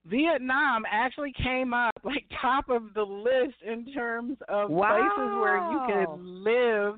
Vietnam 0.04 0.82
actually 0.90 1.32
came 1.32 1.72
up 1.72 1.92
like 2.04 2.26
top 2.40 2.68
of 2.68 2.92
the 2.94 3.02
list 3.02 3.54
in 3.64 3.86
terms 3.92 4.36
of 4.48 4.68
places 4.68 5.32
where 5.32 5.58
you 5.58 5.78
Wow. 5.80 5.86
could 5.86 6.20
live 6.20 6.94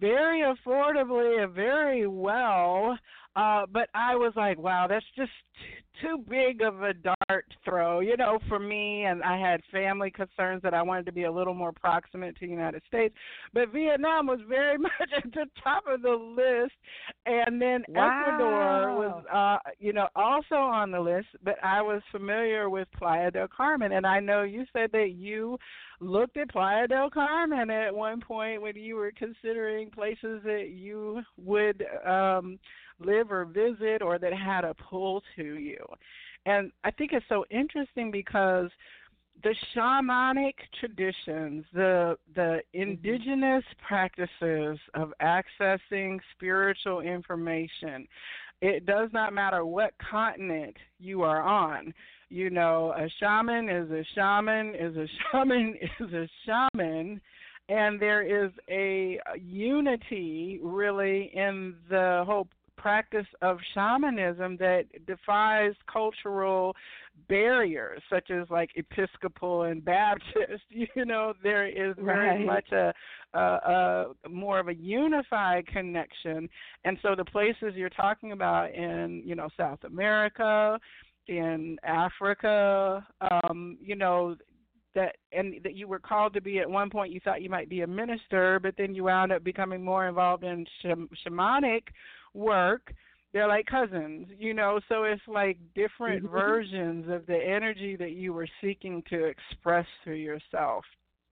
very 0.00 0.42
affordably 0.42 1.42
and 1.42 1.52
very 1.52 2.06
well. 2.06 2.96
Uh, 3.34 3.66
but 3.72 3.88
I 3.94 4.14
was 4.14 4.32
like, 4.36 4.58
wow, 4.58 4.86
that's 4.88 5.04
just 5.16 5.32
too 6.00 6.18
big 6.28 6.60
of 6.60 6.82
a 6.82 6.92
dart 6.94 7.46
throw, 7.64 8.00
you 8.00 8.16
know, 8.16 8.38
for 8.48 8.58
me. 8.58 9.04
And 9.04 9.22
I 9.22 9.38
had 9.38 9.60
family 9.70 10.10
concerns 10.10 10.62
that 10.62 10.74
I 10.74 10.82
wanted 10.82 11.06
to 11.06 11.12
be 11.12 11.24
a 11.24 11.32
little 11.32 11.54
more 11.54 11.72
proximate 11.72 12.34
to 12.36 12.46
the 12.46 12.50
United 12.50 12.82
States. 12.88 13.14
But 13.52 13.72
Vietnam 13.72 14.26
was 14.26 14.40
very 14.48 14.78
much 14.78 14.92
at 15.16 15.32
the 15.32 15.46
top 15.62 15.84
of 15.88 16.02
the 16.02 16.10
list. 16.10 16.74
And 17.26 17.60
then 17.60 17.82
Ecuador 17.88 18.96
was, 18.96 19.24
uh, 19.32 19.70
you 19.78 19.92
know, 19.92 20.08
also 20.16 20.56
on 20.56 20.90
the 20.90 21.00
list. 21.00 21.28
But 21.44 21.56
I 21.62 21.82
was 21.82 22.02
familiar 22.10 22.70
with 22.70 22.88
Playa 22.96 23.30
del 23.30 23.48
Carmen. 23.48 23.92
And 23.92 24.06
I 24.06 24.20
know 24.20 24.42
you 24.42 24.64
said 24.72 24.90
that 24.92 25.12
you 25.16 25.58
looked 26.00 26.36
at 26.36 26.50
Playa 26.50 26.86
del 26.88 27.10
Carmen 27.10 27.70
at 27.70 27.94
one 27.94 28.20
point 28.20 28.60
when 28.60 28.76
you 28.76 28.96
were 28.96 29.12
considering 29.16 29.90
places 29.90 30.40
that 30.44 30.70
you 30.70 31.22
would 31.36 31.84
um 32.06 32.58
live 33.04 33.30
or 33.30 33.44
visit 33.44 34.02
or 34.02 34.18
that 34.18 34.32
had 34.32 34.64
a 34.64 34.74
pull 34.74 35.22
to 35.36 35.42
you. 35.42 35.78
And 36.46 36.72
I 36.82 36.90
think 36.90 37.12
it's 37.12 37.24
so 37.28 37.44
interesting 37.50 38.10
because 38.10 38.70
the 39.42 39.54
shamanic 39.74 40.54
traditions, 40.78 41.64
the 41.72 42.16
the 42.34 42.60
mm-hmm. 42.74 42.82
indigenous 42.82 43.64
practices 43.86 44.78
of 44.94 45.12
accessing 45.20 46.18
spiritual 46.36 47.00
information, 47.00 48.06
it 48.60 48.86
does 48.86 49.10
not 49.12 49.32
matter 49.32 49.64
what 49.64 49.92
continent 49.98 50.76
you 50.98 51.22
are 51.22 51.42
on. 51.42 51.92
You 52.28 52.50
know, 52.50 52.94
a 52.96 53.08
shaman 53.20 53.68
is 53.68 53.90
a 53.90 54.04
shaman 54.14 54.74
is 54.74 54.96
a 54.96 55.06
shaman 55.32 55.74
is 56.00 56.12
a 56.12 56.28
shaman 56.46 57.20
and 57.68 57.98
there 57.98 58.22
is 58.22 58.50
a 58.68 59.18
unity 59.40 60.60
really 60.62 61.30
in 61.34 61.74
the 61.88 62.22
whole 62.26 62.46
practice 62.84 63.26
of 63.40 63.56
shamanism 63.72 64.58
that 64.58 64.84
defies 65.06 65.72
cultural 65.90 66.76
barriers 67.30 68.02
such 68.10 68.30
as 68.30 68.44
like 68.50 68.68
episcopal 68.76 69.62
and 69.62 69.82
baptist 69.82 70.62
you 70.68 71.04
know 71.06 71.32
there 71.42 71.66
is 71.66 71.94
very 71.98 72.44
Right. 72.44 72.44
much 72.46 72.70
a, 72.72 72.92
a, 73.32 73.40
a 74.24 74.28
more 74.28 74.58
of 74.58 74.68
a 74.68 74.74
unified 74.74 75.66
connection 75.66 76.46
and 76.84 76.98
so 77.00 77.14
the 77.16 77.24
places 77.24 77.72
you're 77.74 77.88
talking 77.88 78.32
about 78.32 78.74
in 78.74 79.22
you 79.24 79.34
know 79.34 79.48
south 79.56 79.82
america 79.84 80.78
in 81.28 81.78
africa 81.84 83.06
um 83.42 83.78
you 83.80 83.96
know 83.96 84.36
that 84.94 85.16
and 85.32 85.54
that 85.64 85.74
you 85.74 85.88
were 85.88 85.98
called 85.98 86.34
to 86.34 86.40
be 86.42 86.58
at 86.58 86.68
one 86.68 86.90
point 86.90 87.12
you 87.12 87.20
thought 87.24 87.40
you 87.40 87.48
might 87.50 87.70
be 87.70 87.80
a 87.80 87.86
minister 87.86 88.60
but 88.62 88.74
then 88.76 88.94
you 88.94 89.04
wound 89.04 89.32
up 89.32 89.42
becoming 89.42 89.82
more 89.82 90.06
involved 90.06 90.44
in 90.44 90.66
sham- 90.82 91.08
shamanic 91.26 91.84
work 92.34 92.92
they're 93.32 93.48
like 93.48 93.66
cousins 93.66 94.28
you 94.38 94.54
know? 94.54 94.78
So 94.88 95.04
it's 95.04 95.22
like 95.26 95.58
different 95.74 96.24
Mhm. 96.24 96.30
versions 96.30 97.08
of 97.08 97.26
the 97.26 97.36
energy 97.36 97.96
that 97.96 98.12
you 98.12 98.32
were 98.32 98.48
seeking 98.60 99.02
to 99.10 99.24
express 99.24 99.86
through 100.02 100.14
yourself. 100.16 100.84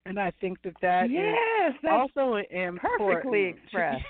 And 0.05 0.19
i 0.19 0.31
think 0.41 0.61
that 0.63 0.75
that 0.81 1.05
is 1.05 1.11
yes, 1.11 1.73
that's 1.81 1.93
also 1.93 2.35
important. 2.49 2.81
perfectly 2.81 3.43
expressed. 3.63 4.03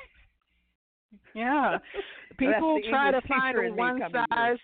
yeah. 1.36 1.78
People 2.38 2.80
try 2.90 3.12
to 3.12 3.18
English 3.18 3.24
teacher 3.24 3.28
find 3.28 3.58
a 3.58 3.76
one 3.76 4.02
size 4.12 4.58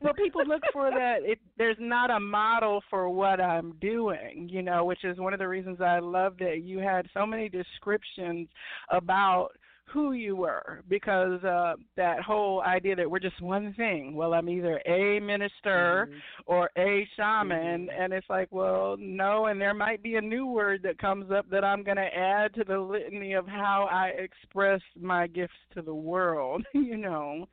well 0.00 0.14
people 0.14 0.44
look 0.46 0.62
for 0.72 0.90
that 0.90 1.18
it 1.22 1.38
there's 1.56 1.76
not 1.80 2.10
a 2.10 2.20
model 2.20 2.82
for 2.90 3.08
what 3.08 3.40
i'm 3.40 3.72
doing 3.80 4.48
you 4.50 4.62
know 4.62 4.84
which 4.84 5.04
is 5.04 5.18
one 5.18 5.32
of 5.32 5.38
the 5.38 5.48
reasons 5.48 5.80
i 5.80 5.98
love 5.98 6.34
that 6.38 6.62
you 6.62 6.78
had 6.78 7.06
so 7.14 7.26
many 7.26 7.48
descriptions 7.48 8.48
about 8.90 9.48
who 9.92 10.12
you 10.12 10.36
were 10.36 10.82
because 10.88 11.42
uh 11.44 11.74
that 11.96 12.20
whole 12.22 12.62
idea 12.62 12.94
that 12.96 13.10
we're 13.10 13.18
just 13.18 13.40
one 13.40 13.72
thing. 13.74 14.14
Well 14.14 14.34
i'm 14.34 14.48
either 14.48 14.80
a 14.86 15.20
minister 15.20 16.08
Mhm. 16.10 16.22
or 16.46 16.70
a 16.76 17.06
shaman. 17.16 17.86
Mhm. 17.88 18.00
and 18.00 18.12
it's 18.12 18.28
like 18.28 18.48
well 18.50 18.96
no 18.98 19.46
and 19.46 19.60
there 19.60 19.74
might 19.74 20.02
be 20.02 20.16
a 20.16 20.20
new 20.20 20.46
word 20.46 20.82
that 20.82 20.98
comes 20.98 21.30
up 21.30 21.48
that 21.50 21.64
i'm 21.64 21.82
going 21.82 21.96
to 21.96 22.14
add 22.16 22.54
to 22.54 22.64
the 22.64 22.78
litany 22.78 23.32
of 23.34 23.46
how 23.46 23.88
i 23.90 24.08
express 24.08 24.80
my 25.00 25.26
gifts 25.26 25.54
to 25.74 25.82
the 25.82 25.94
world 25.94 26.64
you 26.74 26.96
know? 26.96 27.46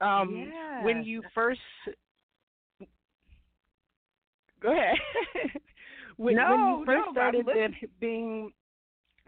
Um 0.00 0.52
when 0.82 1.02
you 1.04 1.22
first 1.34 1.60
go 4.60 4.72
ahead. 4.72 4.96
When, 6.16 6.36
when 6.46 6.60
No, 6.60 6.78
you 6.78 6.84
first 6.86 7.06
no, 7.06 7.12
started 7.12 7.46
being 8.00 8.52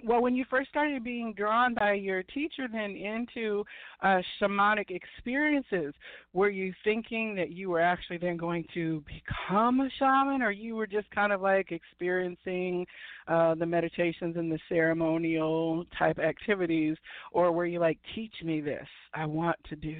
well 0.05 0.21
when 0.21 0.35
you 0.35 0.45
first 0.51 0.69
started 0.69 1.03
being 1.03 1.33
drawn 1.35 1.75
by 1.75 1.93
your 1.93 2.23
teacher 2.23 2.69
then 2.71 2.97
into 2.97 3.65
uh 4.03 4.21
shamanic 4.41 4.91
experiences 4.91 5.95
were 6.33 6.51
you 6.51 6.73
thinking 6.85 7.35
that 7.35 7.51
you 7.51 7.71
were 7.71 7.81
actually 7.81 8.19
then 8.19 8.37
going 8.37 8.65
to 8.75 9.03
become 9.07 9.81
a 9.81 9.89
shaman 9.99 10.43
or 10.43 10.51
you 10.51 10.77
were 10.77 10.87
just 10.87 11.11
kind 11.11 11.33
of 11.33 11.41
like 11.41 11.73
experiencing 11.73 12.87
uh 13.29 13.55
the 13.55 13.67
meditations 13.67 14.37
and 14.37 14.53
the 14.53 14.59
ceremonial 14.69 15.85
type 15.99 16.19
activities? 16.19 16.97
Or 17.33 17.53
were 17.53 17.67
you 17.67 17.81
like 17.81 17.99
teach 18.15 18.35
me 18.43 18.61
this. 18.61 18.87
I 19.15 19.27
want 19.27 19.57
to 19.69 19.77
do 19.77 19.95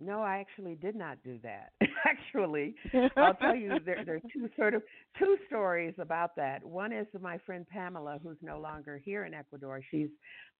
No, 0.00 0.22
I 0.22 0.38
actually 0.38 0.76
did 0.76 0.96
not 0.96 1.22
do 1.22 1.38
that. 1.42 1.72
actually, 2.06 2.74
I'll 3.16 3.34
tell 3.34 3.54
you, 3.54 3.78
there, 3.84 4.02
there 4.04 4.16
are 4.16 4.22
two 4.32 4.48
sort 4.56 4.74
of 4.74 4.82
two 5.18 5.36
stories 5.46 5.94
about 5.98 6.34
that. 6.36 6.64
One 6.64 6.92
is 6.92 7.06
my 7.20 7.38
friend 7.44 7.66
Pamela, 7.68 8.18
who's 8.22 8.38
no 8.42 8.58
longer 8.58 8.98
here 8.98 9.24
in 9.26 9.34
Ecuador. 9.34 9.82
She's 9.90 10.08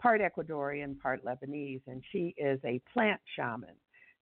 part 0.00 0.20
Ecuadorian, 0.20 0.98
part 0.98 1.24
Lebanese, 1.24 1.80
and 1.86 2.02
she 2.12 2.34
is 2.36 2.60
a 2.64 2.80
plant 2.92 3.20
shaman. 3.34 3.74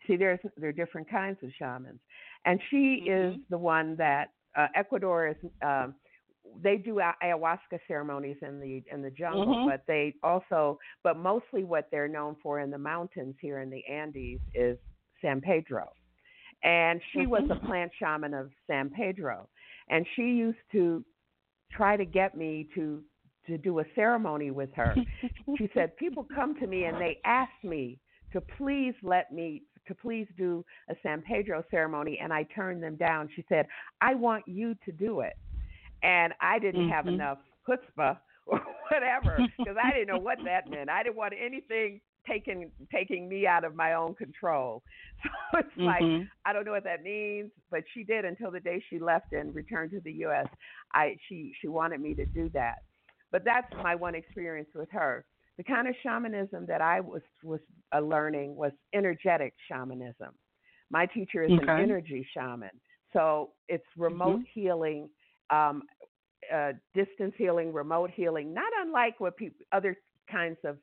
See, 0.07 0.17
there's 0.17 0.39
there 0.57 0.69
are 0.69 0.73
different 0.73 1.11
kinds 1.11 1.39
of 1.43 1.51
shamans, 1.59 2.01
and 2.45 2.61
she 2.71 3.03
is 3.07 3.35
Mhm. 3.35 3.43
the 3.51 3.59
one 3.59 3.97
that 3.97 4.33
uh, 4.57 4.69
Ecuador 4.75 5.29
is. 5.29 5.37
Um, 5.63 5.97
they 6.63 6.77
do 6.79 6.95
ayahuasca 7.23 7.79
ceremonies 7.87 8.39
in 8.41 8.59
the 8.61 8.83
in 8.91 9.03
the 9.03 9.11
jungle, 9.11 9.55
Mhm. 9.55 9.67
but 9.67 9.85
they 9.87 10.15
also, 10.23 10.79
but 11.03 11.17
mostly 11.19 11.65
what 11.65 11.91
they're 11.91 12.09
known 12.09 12.37
for 12.37 12.61
in 12.61 12.71
the 12.71 12.79
mountains 12.79 13.37
here 13.41 13.59
in 13.59 13.69
the 13.69 13.85
Andes 13.87 14.41
is 14.55 14.79
San 15.21 15.41
Pedro. 15.41 15.93
And 16.63 17.01
she 17.13 17.27
was 17.27 17.45
a 17.51 17.55
Mhm. 17.55 17.67
plant 17.67 17.93
shaman 17.95 18.35
of 18.35 18.53
San 18.67 18.91
Pedro. 18.91 19.49
And 19.89 20.07
she 20.15 20.33
used 20.33 20.59
to 20.73 21.05
try 21.71 21.97
to 21.97 22.05
get 22.05 22.37
me 22.37 22.65
to 22.75 23.05
to 23.47 23.57
do 23.57 23.79
a 23.79 23.85
ceremony 23.95 24.51
with 24.51 24.73
her. 24.75 24.95
she 25.57 25.71
said 25.73 25.97
people 25.97 26.23
come 26.35 26.55
to 26.61 26.67
me 26.67 26.85
and 26.85 27.01
they 27.01 27.19
ask 27.25 27.53
me 27.63 27.99
to 28.31 28.43
please 28.43 28.95
let 29.03 29.33
me 29.33 29.63
to 29.87 29.95
please 29.95 30.29
do 30.37 30.63
a 30.91 30.97
San 31.03 31.23
Pedro 31.23 31.65
ceremony 31.71 32.19
and 32.19 32.31
I 32.31 32.43
turned 32.43 32.83
them 32.83 32.97
down. 32.97 33.29
She 33.35 33.43
said, 33.49 33.67
"I 34.01 34.15
want 34.15 34.47
you 34.47 34.75
to 34.85 34.93
do 34.93 35.21
it." 35.21 35.35
And 36.03 36.35
I 36.41 36.59
didn't 36.59 36.83
mm-hmm. 36.83 36.91
have 36.91 37.07
enough 37.07 37.39
chutzpah 37.67 38.19
or 38.47 38.61
whatever 38.91 39.39
because 39.57 39.77
I 39.83 39.93
didn't 39.93 40.09
know 40.09 40.21
what 40.21 40.39
that 40.45 40.69
meant. 40.69 40.91
I 40.91 41.03
didn't 41.03 41.17
want 41.17 41.35
anything 41.39 42.01
taking 42.29 42.71
taking 42.93 43.29
me 43.29 43.47
out 43.47 43.65
of 43.65 43.75
my 43.75 43.95
own 43.95 44.15
control. 44.15 44.83
So 45.51 45.59
it's 45.59 45.69
mm-hmm. 45.71 45.85
like 45.85 46.29
I 46.45 46.53
don't 46.53 46.65
know 46.65 46.73
what 46.73 46.85
that 46.85 47.03
means, 47.03 47.51
but 47.71 47.83
she 47.93 48.05
did 48.05 48.25
until 48.25 48.51
the 48.53 48.61
day 48.61 48.83
she 48.89 49.01
left 49.01 49.33
and 49.33 49.53
returned 49.55 49.91
to 49.93 50.01
the 50.01 50.13
U.S. 50.13 50.47
I 50.93 51.17
she 51.29 51.53
she 51.61 51.67
wanted 51.67 52.01
me 52.01 52.15
to 52.15 52.25
do 52.27 52.51
that, 52.55 52.77
but 53.33 53.45
that's 53.45 53.67
my 53.83 53.95
one 53.95 54.15
experience 54.15 54.69
with 54.75 54.91
her. 54.93 55.25
The 55.57 55.65
kind 55.65 55.89
of 55.89 55.95
shamanism 56.05 56.67
that 56.67 56.81
I 56.81 57.01
was 57.01 57.23
was 57.43 57.59
uh, 57.93 57.99
learning 57.99 58.55
was 58.55 58.71
energetic 58.95 59.55
shamanism. 59.67 60.35
My 60.91 61.07
teacher 61.07 61.43
is 61.43 61.51
okay. 61.51 61.63
an 61.63 61.81
energy 61.81 62.25
shaman, 62.33 62.71
so 63.13 63.51
it's 63.69 63.85
remote 63.97 64.41
mm-hmm. 64.41 64.61
healing, 64.61 65.09
um, 65.51 65.83
uh, 66.55 66.73
distance 66.95 67.35
healing, 67.37 67.73
remote 67.73 68.11
healing, 68.15 68.55
not 68.55 68.73
unlike 68.81 69.19
what 69.19 69.37
people, 69.37 69.65
other 69.73 69.97
kinds 70.31 70.59
of 70.65 70.77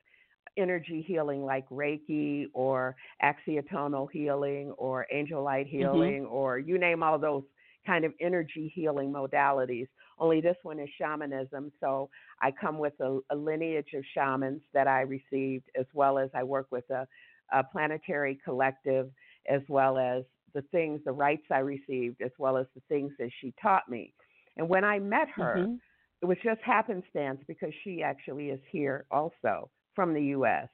energy 0.57 1.03
healing 1.05 1.43
like 1.43 1.67
Reiki 1.69 2.45
or 2.53 2.95
axiatonal 3.23 4.07
healing 4.11 4.71
or 4.77 5.05
angel 5.11 5.43
light 5.43 5.67
mm-hmm. 5.67 5.77
healing 5.77 6.23
mm-hmm. 6.23 6.33
or 6.33 6.59
you 6.59 6.77
name 6.77 7.03
all 7.03 7.19
those 7.19 7.43
kind 7.85 8.05
of 8.05 8.13
energy 8.19 8.71
healing 8.73 9.11
modalities. 9.11 9.87
Only 10.17 10.41
this 10.41 10.55
one 10.63 10.79
is 10.79 10.89
shamanism. 10.97 11.71
So 11.79 12.09
I 12.41 12.51
come 12.51 12.79
with 12.79 12.93
a, 12.99 13.19
a 13.31 13.35
lineage 13.35 13.93
of 13.93 14.03
shamans 14.13 14.61
that 14.73 14.87
I 14.87 15.01
received, 15.01 15.65
as 15.77 15.85
well 15.93 16.17
as 16.17 16.29
I 16.33 16.43
work 16.43 16.67
with 16.71 16.89
a, 16.89 17.07
a 17.53 17.63
planetary 17.63 18.39
collective, 18.43 19.09
as 19.49 19.61
well 19.67 19.97
as 19.97 20.23
the 20.53 20.63
things, 20.71 21.01
the 21.05 21.11
rites 21.11 21.45
I 21.51 21.59
received, 21.59 22.21
as 22.21 22.31
well 22.39 22.57
as 22.57 22.65
the 22.73 22.81
things 22.87 23.11
that 23.19 23.29
she 23.41 23.53
taught 23.61 23.89
me. 23.89 24.13
And 24.57 24.69
when 24.69 24.85
I 24.85 24.99
met 24.99 25.27
her, 25.35 25.57
mm-hmm. 25.59 25.75
it 26.21 26.25
was 26.25 26.37
just 26.43 26.61
happenstance 26.61 27.41
because 27.47 27.73
she 27.83 28.01
actually 28.01 28.49
is 28.49 28.61
here 28.71 29.05
also 29.11 29.69
from 29.95 30.13
the 30.13 30.21
U.S. 30.23 30.67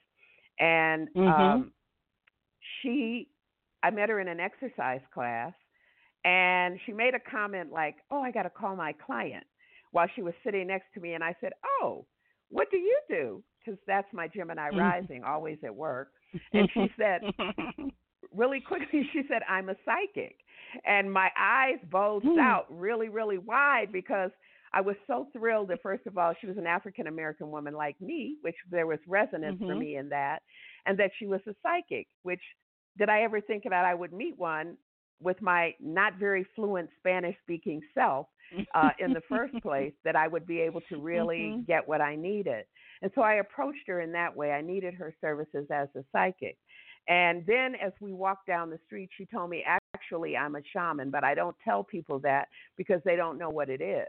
And 0.60 1.08
mm-hmm. 1.16 1.28
um, 1.28 1.72
she, 2.82 3.28
I 3.84 3.90
met 3.90 4.10
her 4.10 4.20
in 4.20 4.28
an 4.28 4.40
exercise 4.40 5.02
class, 5.14 5.54
and 6.24 6.80
she 6.86 6.92
made 6.92 7.14
a 7.16 7.32
comment 7.32 7.72
like, 7.72 7.96
"Oh, 8.12 8.22
I 8.22 8.32
got 8.32 8.44
to 8.44 8.50
call 8.50 8.76
my 8.76 8.94
client," 8.94 9.46
while 9.92 10.08
she 10.16 10.22
was 10.22 10.34
sitting 10.44 10.68
next 10.68 10.86
to 10.94 11.00
me, 11.00 11.14
and 11.14 11.24
I 11.24 11.36
said, 11.42 11.54
"Oh, 11.82 12.06
what 12.50 12.70
do 12.72 12.78
you 12.78 13.00
do?" 13.10 13.44
Because 13.60 13.80
that's 13.88 14.08
my 14.14 14.28
Gemini 14.28 14.70
mm-hmm. 14.70 14.80
rising, 14.80 15.24
always 15.24 15.58
at 15.64 15.76
work. 15.76 16.12
And 16.54 16.70
she 16.74 16.88
said, 16.98 17.22
really 18.36 18.60
quickly, 18.60 19.08
she 19.14 19.22
said, 19.28 19.42
"I'm 19.50 19.70
a 19.70 19.76
psychic," 19.86 20.38
and 20.86 21.12
my 21.12 21.30
eyes 21.38 21.80
bulged 21.90 22.26
mm. 22.26 22.40
out 22.40 22.66
really, 22.70 23.10
really 23.10 23.38
wide 23.38 23.92
because 23.92 24.32
I 24.74 24.82
was 24.82 24.96
so 25.06 25.28
thrilled 25.34 25.70
that 25.70 25.82
first 25.82 26.08
of 26.08 26.18
all 26.18 26.34
she 26.40 26.48
was 26.48 26.58
an 26.58 26.68
African 26.68 27.08
American 27.08 27.52
woman 27.52 27.74
like 27.74 28.00
me, 28.00 28.38
which 28.42 28.56
there 28.70 28.88
was 28.88 29.00
resonance 29.08 29.58
mm-hmm. 29.58 29.68
for 29.68 29.76
me 29.76 29.98
in 29.98 30.10
that, 30.10 30.40
and 30.86 30.98
that 31.00 31.12
she 31.20 31.28
was 31.28 31.42
a 31.48 31.56
psychic. 31.62 32.08
Which 32.24 32.42
did 32.98 33.10
I 33.10 33.22
ever 33.24 33.42
think 33.42 33.64
that 33.64 33.74
I 33.74 33.94
would 33.94 34.14
meet 34.14 34.38
one 34.38 34.78
with 35.22 35.42
my 35.42 35.74
not 35.80 36.18
very 36.18 36.46
fluent 36.56 36.90
Spanish 37.00 37.36
speaking 37.44 37.82
self 37.94 38.28
uh, 38.74 38.90
in 39.00 39.14
the 39.14 39.22
first 39.30 39.54
place 39.62 39.94
that 40.04 40.16
I 40.16 40.28
would 40.28 40.46
be 40.46 40.60
able 40.60 40.82
to 40.90 40.98
really 40.98 41.38
mm-hmm. 41.38 41.62
get 41.62 41.88
what 41.88 42.02
I 42.02 42.16
needed. 42.16 42.66
And 43.02 43.12
so 43.16 43.22
I 43.22 43.36
approached 43.36 43.88
her 43.88 44.02
in 44.02 44.12
that 44.14 44.36
way. 44.36 44.52
I 44.52 44.62
needed 44.62 44.94
her 44.96 45.14
services 45.22 45.68
as 45.72 45.88
a 45.96 46.04
psychic. 46.12 46.58
And 47.08 47.44
then 47.48 47.74
as 47.76 47.94
we 48.00 48.14
walked 48.14 48.48
down 48.48 48.70
the 48.70 48.80
street, 48.86 49.10
she 49.18 49.26
told 49.26 49.50
me, 49.50 49.64
actually, 49.96 50.38
I'm 50.38 50.56
a 50.56 50.62
shaman, 50.72 51.10
but 51.10 51.24
I 51.24 51.34
don't 51.34 51.56
tell 51.64 51.84
people 51.84 52.20
that 52.20 52.48
because 52.78 53.02
they 53.06 53.16
don't 53.16 53.40
know 53.40 53.50
what 53.50 53.70
it 53.70 53.82
is. 53.82 54.08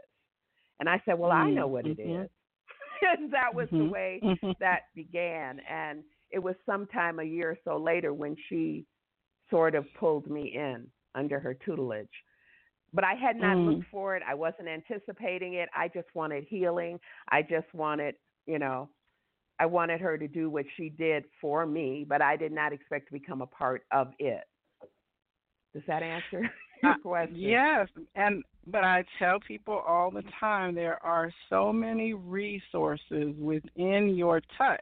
And 0.79 0.89
I 0.89 1.01
said, 1.05 1.17
Well, 1.17 1.31
mm-hmm. 1.31 1.47
I 1.47 1.51
know 1.51 1.67
what 1.67 1.85
it 1.87 1.97
mm-hmm. 1.97 2.23
is. 2.23 2.29
and 3.17 3.31
that 3.33 3.53
was 3.53 3.67
mm-hmm. 3.67 3.79
the 3.79 3.85
way 3.85 4.19
mm-hmm. 4.23 4.51
that 4.59 4.81
began. 4.95 5.59
And 5.69 6.03
it 6.31 6.39
was 6.39 6.55
sometime 6.65 7.19
a 7.19 7.23
year 7.23 7.51
or 7.51 7.57
so 7.63 7.77
later 7.77 8.13
when 8.13 8.35
she 8.49 8.85
sort 9.49 9.75
of 9.75 9.85
pulled 9.99 10.29
me 10.29 10.53
in 10.55 10.87
under 11.15 11.39
her 11.39 11.53
tutelage. 11.53 12.07
But 12.93 13.03
I 13.03 13.13
had 13.15 13.37
not 13.37 13.57
looked 13.57 13.87
mm. 13.87 13.91
for 13.91 14.15
it. 14.15 14.21
I 14.27 14.35
wasn't 14.35 14.67
anticipating 14.67 15.55
it. 15.55 15.67
I 15.75 15.87
just 15.87 16.07
wanted 16.13 16.45
healing. 16.47 16.99
I 17.29 17.41
just 17.41 17.65
wanted, 17.73 18.15
you 18.45 18.59
know, 18.59 18.89
I 19.59 19.65
wanted 19.65 19.99
her 20.01 20.17
to 20.17 20.27
do 20.27 20.49
what 20.49 20.65
she 20.77 20.89
did 20.89 21.25
for 21.41 21.65
me, 21.65 22.05
but 22.07 22.21
I 22.21 22.35
did 22.35 22.51
not 22.51 22.71
expect 22.71 23.07
to 23.07 23.13
become 23.13 23.41
a 23.41 23.47
part 23.47 23.83
of 23.91 24.09
it. 24.19 24.43
Does 25.73 25.83
that 25.87 26.03
answer 26.03 26.49
your 26.83 26.95
question? 27.01 27.35
yes, 27.35 27.87
and 28.15 28.43
but 28.67 28.83
I 28.83 29.03
tell 29.19 29.39
people 29.39 29.83
all 29.85 30.11
the 30.11 30.23
time 30.39 30.75
there 30.75 31.03
are 31.03 31.31
so 31.49 31.73
many 31.73 32.13
resources 32.13 33.35
within 33.37 34.13
your 34.15 34.41
touch. 34.57 34.79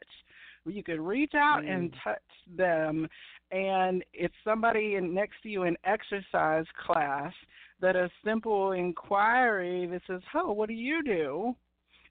You 0.64 0.84
can 0.84 1.00
reach 1.00 1.32
out 1.34 1.62
mm. 1.62 1.70
and 1.70 1.94
touch 2.04 2.20
them, 2.56 3.08
and 3.50 4.04
it's 4.12 4.34
somebody 4.44 4.94
in, 4.94 5.12
next 5.12 5.42
to 5.42 5.48
you 5.48 5.64
in 5.64 5.76
exercise 5.84 6.66
class 6.86 7.32
that 7.80 7.96
a 7.96 8.08
simple 8.24 8.72
inquiry 8.72 9.86
that 9.86 10.02
says, 10.06 10.20
"Oh, 10.34 10.52
what 10.52 10.68
do 10.68 10.74
you 10.74 11.02
do?" 11.02 11.56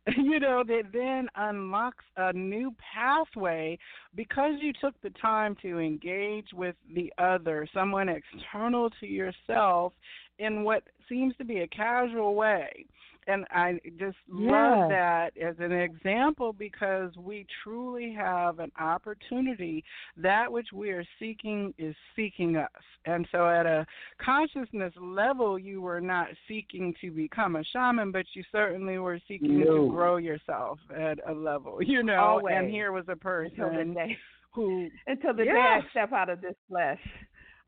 you 0.18 0.40
know, 0.40 0.64
that 0.66 0.84
then 0.92 1.28
unlocks 1.36 2.06
a 2.18 2.34
new 2.34 2.74
pathway 2.94 3.78
because 4.16 4.54
you 4.60 4.74
took 4.82 5.00
the 5.02 5.12
time 5.22 5.56
to 5.62 5.80
engage 5.80 6.48
with 6.54 6.76
the 6.96 7.14
other, 7.18 7.68
someone 7.74 8.10
external 8.10 8.90
to 9.00 9.06
yourself, 9.06 9.94
in 10.40 10.64
what 10.64 10.84
seems 11.08 11.36
to 11.38 11.46
be 11.46 11.60
a 11.60 11.68
casual 11.68 12.34
way. 12.34 12.86
And 13.28 13.46
I 13.52 13.80
just 14.00 14.18
love 14.28 14.90
that 14.90 15.32
as 15.38 15.56
an 15.60 15.72
example 15.72 16.54
because 16.54 17.12
we 17.16 17.46
truly 17.64 18.14
have 18.14 18.60
an 18.60 18.72
opportunity. 18.80 19.84
That 20.18 20.52
which 20.52 20.68
we 20.74 20.90
are 20.90 21.06
seeking 21.20 21.74
is 21.78 21.96
seeking 22.16 22.56
us. 22.58 22.70
And 23.06 23.28
so, 23.32 23.48
at 23.48 23.66
a 23.66 23.86
consciousness 24.24 24.94
level, 25.00 25.60
you 25.60 25.82
were 25.82 26.02
not 26.02 26.28
seeking 26.48 26.94
to 27.02 27.12
become 27.12 27.58
a 27.58 27.64
shaman, 27.64 28.12
but 28.12 28.26
you 28.34 28.44
certainly 28.52 28.98
were 28.98 29.20
seeking 29.28 29.60
no. 29.60 29.86
to 29.86 29.92
grow 29.92 30.18
yourself 30.18 30.80
at 30.96 31.20
a 31.28 31.34
level, 31.34 31.82
you 31.82 32.04
know. 32.04 32.22
Always. 32.22 32.56
And 32.58 32.70
here 32.72 32.92
was 32.92 33.06
a 33.08 33.16
person 33.16 33.54
until 33.58 33.78
the 33.78 33.94
day, 33.94 34.18
who, 34.52 34.90
until 35.06 35.34
the 35.36 35.46
yes. 35.46 35.54
day 35.54 35.60
I 35.60 35.90
step 35.92 36.14
out 36.14 36.30
of 36.30 36.42
this 36.42 36.56
flesh. 36.68 37.00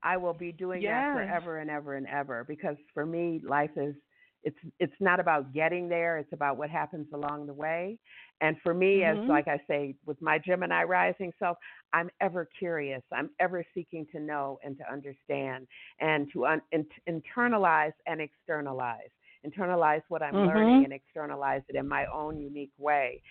I 0.03 0.17
will 0.17 0.33
be 0.33 0.51
doing 0.51 0.81
yes. 0.81 0.91
that 0.91 1.13
forever 1.13 1.59
and 1.59 1.69
ever 1.69 1.95
and 1.95 2.07
ever 2.07 2.43
because 2.43 2.75
for 2.93 3.05
me 3.05 3.41
life 3.47 3.71
is 3.77 3.95
it's 4.43 4.57
it's 4.79 4.93
not 4.99 5.19
about 5.19 5.53
getting 5.53 5.87
there 5.87 6.17
it's 6.17 6.33
about 6.33 6.57
what 6.57 6.69
happens 6.69 7.07
along 7.13 7.45
the 7.45 7.53
way 7.53 7.97
and 8.41 8.57
for 8.61 8.73
me 8.73 8.99
mm-hmm. 8.99 9.23
as 9.23 9.29
like 9.29 9.47
i 9.47 9.59
say 9.67 9.95
with 10.05 10.21
my 10.21 10.37
gemini 10.37 10.83
rising 10.83 11.31
self 11.39 11.57
i'm 11.93 12.09
ever 12.21 12.47
curious 12.57 13.01
i'm 13.11 13.29
ever 13.39 13.63
seeking 13.73 14.05
to 14.11 14.19
know 14.19 14.59
and 14.63 14.77
to 14.77 14.91
understand 14.91 15.67
and 15.99 16.27
to 16.31 16.45
un- 16.45 16.61
in- 16.71 16.85
internalize 17.09 17.93
and 18.07 18.21
externalize 18.21 18.99
internalize 19.45 20.01
what 20.09 20.21
i'm 20.21 20.33
mm-hmm. 20.33 20.57
learning 20.57 20.83
and 20.83 20.93
externalize 20.93 21.61
it 21.69 21.75
in 21.75 21.87
my 21.87 22.05
own 22.13 22.39
unique 22.39 22.73
way 22.77 23.21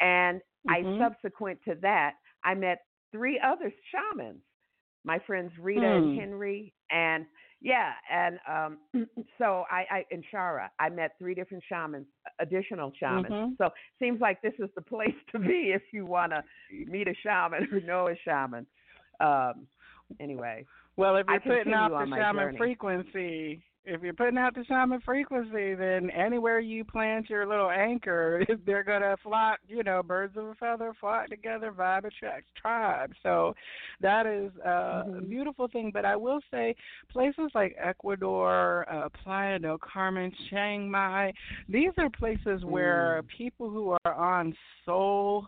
and 0.00 0.40
mm-hmm. 0.68 1.00
i 1.00 1.08
subsequent 1.08 1.58
to 1.64 1.74
that 1.80 2.14
i 2.44 2.54
met 2.54 2.82
three 3.12 3.40
other 3.44 3.72
shamans 3.90 4.40
my 5.04 5.18
friends 5.26 5.50
Rita 5.60 5.80
hmm. 5.80 5.86
and 5.86 6.20
Henry, 6.20 6.74
and 6.90 7.24
yeah, 7.60 7.92
and 8.12 8.38
um, 8.48 9.06
so 9.38 9.64
I, 9.70 9.84
I 9.90 10.04
in 10.10 10.22
Shara, 10.32 10.68
I 10.78 10.88
met 10.88 11.12
three 11.18 11.34
different 11.34 11.64
shamans, 11.68 12.06
additional 12.38 12.92
shamans. 12.98 13.26
Mm-hmm. 13.30 13.52
So 13.58 13.70
seems 13.98 14.20
like 14.20 14.40
this 14.42 14.54
is 14.58 14.68
the 14.74 14.82
place 14.88 15.14
to 15.32 15.38
be 15.38 15.72
if 15.74 15.82
you 15.92 16.06
want 16.06 16.32
to 16.32 16.42
meet 16.90 17.08
a 17.08 17.14
shaman 17.22 17.68
or 17.72 17.80
know 17.80 18.08
a 18.08 18.14
shaman. 18.24 18.66
Um, 19.20 19.66
anyway. 20.20 20.64
Well, 20.96 21.16
if 21.16 21.26
you're 21.28 21.40
putting 21.40 21.72
out 21.72 21.90
the 21.90 22.06
shaman 22.16 22.44
journey. 22.44 22.58
frequency, 22.58 23.62
if 23.88 24.02
you're 24.02 24.12
putting 24.12 24.38
out 24.38 24.54
the 24.54 24.64
shaman 24.64 25.00
frequency, 25.00 25.74
then 25.74 26.10
anywhere 26.10 26.60
you 26.60 26.84
plant 26.84 27.30
your 27.30 27.46
little 27.46 27.70
anchor, 27.70 28.44
they're 28.66 28.84
gonna 28.84 29.16
flock. 29.22 29.60
You 29.66 29.82
know, 29.82 30.02
birds 30.02 30.36
of 30.36 30.44
a 30.44 30.54
feather 30.54 30.92
flock 31.00 31.28
together. 31.28 31.72
Vibe 31.76 32.04
attracts 32.04 32.50
tribe. 32.60 33.12
So 33.22 33.54
that 34.00 34.26
is 34.26 34.50
uh, 34.64 34.68
mm-hmm. 34.68 35.18
a 35.18 35.20
beautiful 35.22 35.68
thing. 35.68 35.90
But 35.92 36.04
I 36.04 36.16
will 36.16 36.40
say, 36.50 36.76
places 37.10 37.50
like 37.54 37.76
Ecuador, 37.82 38.86
uh, 38.92 39.08
Playa 39.24 39.58
del 39.58 39.78
Carmen, 39.78 40.32
Chiang 40.48 40.90
Mai, 40.90 41.32
these 41.68 41.90
are 41.96 42.10
places 42.10 42.62
mm. 42.62 42.64
where 42.64 43.22
people 43.36 43.70
who 43.70 43.96
are 44.04 44.14
on 44.14 44.54
soul 44.84 45.46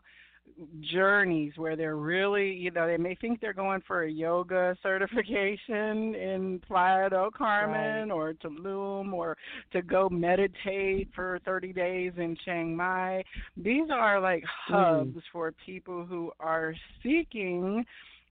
journeys 0.93 1.53
where 1.57 1.77
they're 1.77 1.97
really, 1.97 2.53
you 2.53 2.71
know, 2.71 2.87
they 2.87 2.97
may 2.97 3.15
think 3.15 3.41
they're 3.41 3.53
going 3.53 3.83
for 3.87 4.05
a 4.05 4.11
yoga 4.11 4.77
certification 4.83 6.15
in 6.15 6.61
Playa 6.67 7.11
del 7.11 7.31
Carmen 7.31 8.09
right. 8.09 8.15
or 8.15 8.35
Tulum 8.35 9.13
or 9.13 9.37
to 9.73 9.83
go 9.83 10.09
meditate 10.09 11.09
for 11.15 11.39
30 11.45 11.73
days 11.73 12.13
in 12.17 12.37
Chiang 12.45 12.77
Mai. 12.77 13.23
These 13.57 13.91
are 13.93 14.21
like 14.21 14.45
Mm. 14.71 14.75
hubs 14.75 15.17
mm. 15.17 15.23
for 15.33 15.53
people 15.65 16.05
who 16.05 16.33
are 16.41 16.75
seeking 17.03 17.85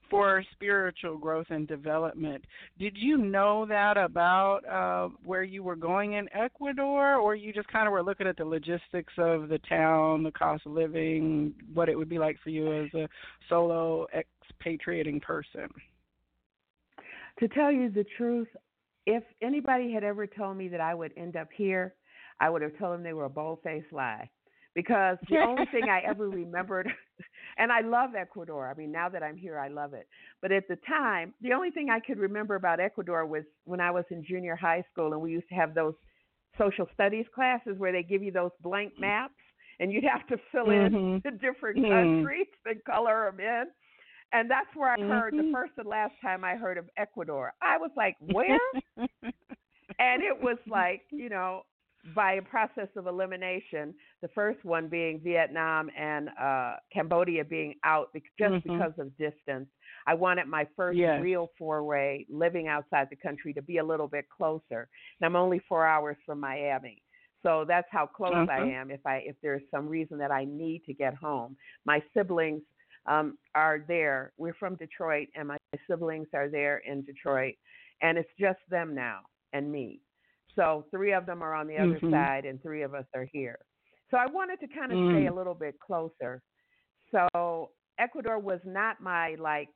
for 0.09 0.43
spiritual 0.53 1.17
growth 1.17 1.47
and 1.49 1.67
development. 1.67 2.43
Did 2.77 2.95
you 2.97 3.17
know 3.17 3.65
that 3.67 3.97
about 3.97 4.61
uh, 4.67 5.09
where 5.23 5.43
you 5.43 5.63
were 5.63 5.75
going 5.75 6.13
in 6.13 6.27
Ecuador, 6.33 7.15
or 7.15 7.35
you 7.35 7.53
just 7.53 7.67
kind 7.67 7.87
of 7.87 7.91
were 7.91 8.03
looking 8.03 8.27
at 8.27 8.37
the 8.37 8.45
logistics 8.45 9.13
of 9.17 9.49
the 9.49 9.59
town, 9.69 10.23
the 10.23 10.31
cost 10.31 10.65
of 10.65 10.73
living, 10.73 11.53
what 11.73 11.89
it 11.89 11.97
would 11.97 12.09
be 12.09 12.19
like 12.19 12.37
for 12.43 12.49
you 12.49 12.83
as 12.83 12.93
a 12.93 13.07
solo 13.47 14.07
expatriating 14.15 15.19
person? 15.19 15.67
To 17.39 17.47
tell 17.47 17.71
you 17.71 17.89
the 17.89 18.05
truth, 18.17 18.49
if 19.05 19.23
anybody 19.41 19.91
had 19.93 20.03
ever 20.03 20.27
told 20.27 20.57
me 20.57 20.67
that 20.69 20.81
I 20.81 20.93
would 20.93 21.13
end 21.17 21.35
up 21.35 21.47
here, 21.55 21.93
I 22.39 22.49
would 22.49 22.61
have 22.61 22.77
told 22.77 22.93
them 22.93 23.03
they 23.03 23.13
were 23.13 23.25
a 23.25 23.29
bold 23.29 23.59
faced 23.63 23.91
lie 23.91 24.29
because 24.75 25.17
the 25.29 25.37
only 25.37 25.65
thing 25.71 25.83
I 25.89 26.01
ever 26.07 26.29
remembered, 26.29 26.89
and 27.59 27.73
I 27.73 27.81
love 27.81 28.15
Ecuador. 28.15 28.67
I 28.67 28.73
mean, 28.73 28.91
now 28.91 29.09
that 29.09 29.21
I'm 29.21 29.37
here, 29.37 29.59
I 29.59 29.67
love 29.67 29.93
it. 29.93 30.07
But 30.41 30.53
at 30.53 30.67
the 30.69 30.77
time, 30.87 31.33
the 31.41 31.51
only 31.51 31.69
thing 31.69 31.89
I 31.89 31.99
could 31.99 32.17
remember 32.17 32.55
about 32.55 32.79
Ecuador 32.79 33.25
was 33.25 33.43
when 33.65 33.81
I 33.81 33.91
was 33.91 34.05
in 34.09 34.23
junior 34.23 34.55
high 34.55 34.83
school 34.91 35.11
and 35.11 35.21
we 35.21 35.31
used 35.31 35.49
to 35.49 35.55
have 35.55 35.75
those 35.75 35.93
social 36.57 36.87
studies 36.93 37.25
classes 37.35 37.75
where 37.77 37.91
they 37.91 38.01
give 38.01 38.23
you 38.23 38.31
those 38.31 38.51
blank 38.61 38.93
maps 38.97 39.33
and 39.79 39.91
you'd 39.91 40.05
have 40.05 40.25
to 40.27 40.37
fill 40.51 40.67
mm-hmm. 40.67 40.95
in 40.95 41.21
the 41.23 41.31
different 41.31 41.77
mm-hmm. 41.77 42.23
countries 42.23 42.47
and 42.65 42.83
color 42.85 43.29
them 43.29 43.39
in. 43.41 43.65
And 44.31 44.49
that's 44.49 44.69
where 44.75 44.93
I 44.93 44.99
heard 44.99 45.33
mm-hmm. 45.33 45.47
the 45.47 45.53
first 45.53 45.73
and 45.77 45.87
last 45.87 46.13
time 46.21 46.45
I 46.45 46.55
heard 46.55 46.77
of 46.77 46.85
Ecuador. 46.97 47.51
I 47.61 47.77
was 47.77 47.91
like, 47.97 48.15
where? 48.31 48.59
and 48.97 50.23
it 50.23 50.41
was 50.41 50.57
like, 50.67 51.01
you 51.11 51.29
know, 51.29 51.63
by 52.15 52.33
a 52.33 52.41
process 52.41 52.87
of 52.95 53.07
elimination, 53.07 53.93
the 54.21 54.29
first 54.29 54.63
one 54.63 54.87
being 54.87 55.19
Vietnam 55.23 55.89
and 55.97 56.29
uh, 56.41 56.75
Cambodia 56.93 57.43
being 57.43 57.75
out 57.83 58.09
just 58.13 58.53
mm-hmm. 58.53 58.73
because 58.73 58.93
of 58.97 59.15
distance. 59.17 59.67
I 60.07 60.13
wanted 60.13 60.47
my 60.47 60.65
first 60.75 60.97
yes. 60.97 61.21
real 61.21 61.49
foray 61.57 62.25
living 62.29 62.67
outside 62.67 63.07
the 63.09 63.15
country 63.15 63.53
to 63.53 63.61
be 63.61 63.77
a 63.77 63.83
little 63.83 64.07
bit 64.07 64.25
closer. 64.35 64.87
And 65.19 65.25
I'm 65.25 65.35
only 65.35 65.61
four 65.67 65.85
hours 65.85 66.17
from 66.25 66.39
Miami. 66.39 67.01
So 67.43 67.65
that's 67.67 67.87
how 67.91 68.05
close. 68.05 68.47
I 68.51 68.59
am 68.59 68.91
if 68.91 68.99
I 69.05 69.23
if 69.25 69.35
there's 69.41 69.61
some 69.71 69.87
reason 69.87 70.17
that 70.17 70.31
I 70.31 70.45
need 70.45 70.83
to 70.87 70.93
get 70.93 71.13
home. 71.13 71.55
My 71.85 72.01
siblings 72.13 72.61
um, 73.05 73.37
are 73.55 73.85
there. 73.87 74.33
We're 74.37 74.55
from 74.55 74.75
Detroit 74.75 75.27
and 75.35 75.47
my 75.47 75.57
siblings 75.89 76.27
are 76.33 76.49
there 76.49 76.81
in 76.85 77.03
Detroit 77.03 77.55
and 78.01 78.17
it's 78.17 78.29
just 78.39 78.59
them 78.69 78.95
now 78.95 79.19
and 79.53 79.71
me. 79.71 80.01
So 80.55 80.85
three 80.91 81.13
of 81.13 81.25
them 81.25 81.41
are 81.41 81.53
on 81.53 81.67
the 81.67 81.77
other 81.77 81.99
mm-hmm. 81.99 82.11
side, 82.11 82.45
and 82.45 82.61
three 82.61 82.81
of 82.83 82.93
us 82.93 83.05
are 83.15 83.27
here. 83.31 83.59
So 84.11 84.17
I 84.17 84.25
wanted 84.25 84.59
to 84.61 84.67
kind 84.67 84.91
of 84.91 84.97
mm. 84.97 85.13
stay 85.13 85.27
a 85.27 85.33
little 85.33 85.53
bit 85.53 85.75
closer. 85.79 86.41
So 87.11 87.69
Ecuador 87.99 88.39
was 88.39 88.59
not 88.65 89.01
my 89.01 89.35
like 89.39 89.69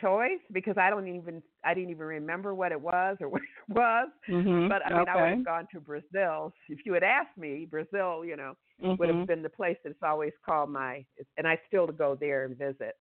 choice 0.00 0.40
because 0.52 0.76
I 0.76 0.90
don't 0.90 1.08
even 1.08 1.42
I 1.64 1.74
didn't 1.74 1.90
even 1.90 2.06
remember 2.06 2.54
what 2.54 2.72
it 2.72 2.80
was 2.80 3.16
or 3.20 3.28
what 3.30 3.42
it 3.42 3.74
was. 3.74 4.08
Mm-hmm. 4.28 4.68
But 4.68 4.84
I 4.84 4.90
mean, 4.90 5.00
okay. 5.02 5.10
I 5.10 5.22
would 5.22 5.30
have 5.30 5.44
gone 5.44 5.66
to 5.72 5.80
Brazil 5.80 6.52
if 6.68 6.80
you 6.84 6.92
had 6.92 7.02
asked 7.02 7.36
me. 7.38 7.66
Brazil, 7.70 8.24
you 8.24 8.36
know, 8.36 8.54
mm-hmm. 8.82 8.96
would 8.98 9.08
have 9.08 9.26
been 9.26 9.42
the 9.42 9.48
place 9.48 9.76
that's 9.84 9.96
always 10.02 10.32
called 10.44 10.70
my, 10.70 11.04
and 11.38 11.46
I 11.46 11.58
still 11.66 11.86
go 11.86 12.16
there 12.18 12.44
and 12.44 12.56
visit. 12.56 12.94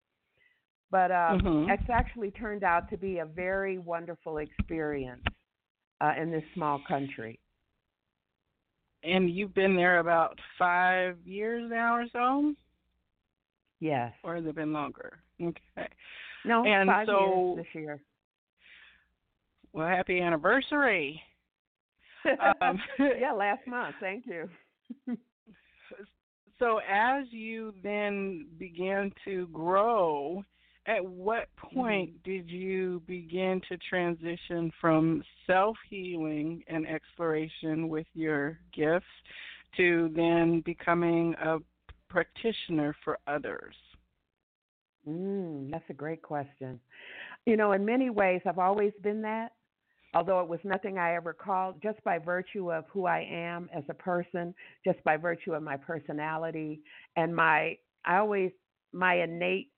But 0.91 1.11
um, 1.11 1.39
mm-hmm. 1.39 1.69
it's 1.71 1.89
actually 1.91 2.31
turned 2.31 2.63
out 2.63 2.89
to 2.89 2.97
be 2.97 3.17
a 3.17 3.25
very 3.25 3.77
wonderful 3.77 4.37
experience 4.37 5.23
uh, 6.01 6.13
in 6.19 6.31
this 6.31 6.43
small 6.53 6.81
country. 6.87 7.39
And 9.03 9.29
you've 9.29 9.53
been 9.53 9.75
there 9.75 9.99
about 9.99 10.39
five 10.57 11.17
years 11.25 11.69
now 11.69 11.95
or 11.95 12.05
so? 12.11 12.53
Yes. 13.79 14.13
Or 14.23 14.35
has 14.35 14.45
it 14.45 14.55
been 14.55 14.73
longer? 14.73 15.19
Okay. 15.41 15.87
No, 16.43 16.65
and 16.65 16.87
five 16.87 17.07
so, 17.07 17.55
years 17.55 17.57
this 17.57 17.81
year. 17.81 18.01
Well, 19.73 19.87
happy 19.87 20.21
anniversary. 20.21 21.21
um, 22.61 22.79
yeah, 23.19 23.31
last 23.31 23.67
month. 23.67 23.95
Thank 23.99 24.25
you. 24.25 24.49
so, 26.57 26.79
as 26.89 27.25
you 27.29 27.73
then 27.83 28.47
began 28.57 29.11
to 29.25 29.47
grow, 29.47 30.43
at 30.87 31.03
what 31.03 31.47
point 31.55 32.11
mm-hmm. 32.11 32.31
did 32.31 32.49
you 32.49 33.01
begin 33.07 33.61
to 33.69 33.77
transition 33.89 34.71
from 34.79 35.23
self 35.47 35.77
healing 35.89 36.63
and 36.67 36.87
exploration 36.87 37.89
with 37.89 38.07
your 38.13 38.59
gifts 38.73 39.05
to 39.77 40.11
then 40.15 40.61
becoming 40.61 41.35
a 41.43 41.57
practitioner 42.09 42.95
for 43.03 43.17
others? 43.27 43.75
Mm, 45.07 45.71
that's 45.71 45.89
a 45.89 45.93
great 45.93 46.21
question. 46.21 46.79
You 47.45 47.57
know, 47.57 47.73
in 47.73 47.85
many 47.85 48.09
ways, 48.09 48.41
I've 48.45 48.59
always 48.59 48.93
been 49.03 49.21
that, 49.23 49.53
although 50.13 50.39
it 50.39 50.47
was 50.47 50.59
nothing 50.63 50.97
I 50.97 51.15
ever 51.15 51.33
called, 51.33 51.81
just 51.81 52.03
by 52.03 52.17
virtue 52.17 52.71
of 52.71 52.85
who 52.91 53.05
I 53.05 53.27
am 53.29 53.69
as 53.75 53.83
a 53.89 53.93
person, 53.93 54.53
just 54.83 55.03
by 55.03 55.17
virtue 55.17 55.53
of 55.53 55.61
my 55.61 55.77
personality 55.77 56.81
and 57.15 57.35
my, 57.35 57.77
I 58.03 58.17
always, 58.17 58.51
my 58.93 59.15
innate 59.21 59.69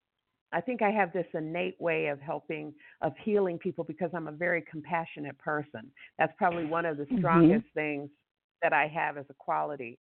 I 0.54 0.62
think 0.62 0.82
I 0.82 0.92
have 0.92 1.12
this 1.12 1.26
innate 1.34 1.80
way 1.80 2.08
of 2.08 2.22
helping, 2.22 2.74
of 3.02 3.14
healing 3.24 3.58
people 3.58 3.84
because 3.84 4.12
I'm 4.14 4.28
a 4.28 4.32
very 4.32 4.64
compassionate 4.70 5.38
person. 5.38 5.92
That's 6.18 6.34
probably 6.38 6.66
one 6.66 6.86
of 6.86 6.98
the 6.98 7.06
strongest 7.18 7.66
mm-hmm. 7.68 7.80
things 7.80 8.10
that 8.62 8.74
I 8.74 8.88
have 8.88 9.18
as 9.18 9.26
a 9.30 9.34
quality. 9.34 10.00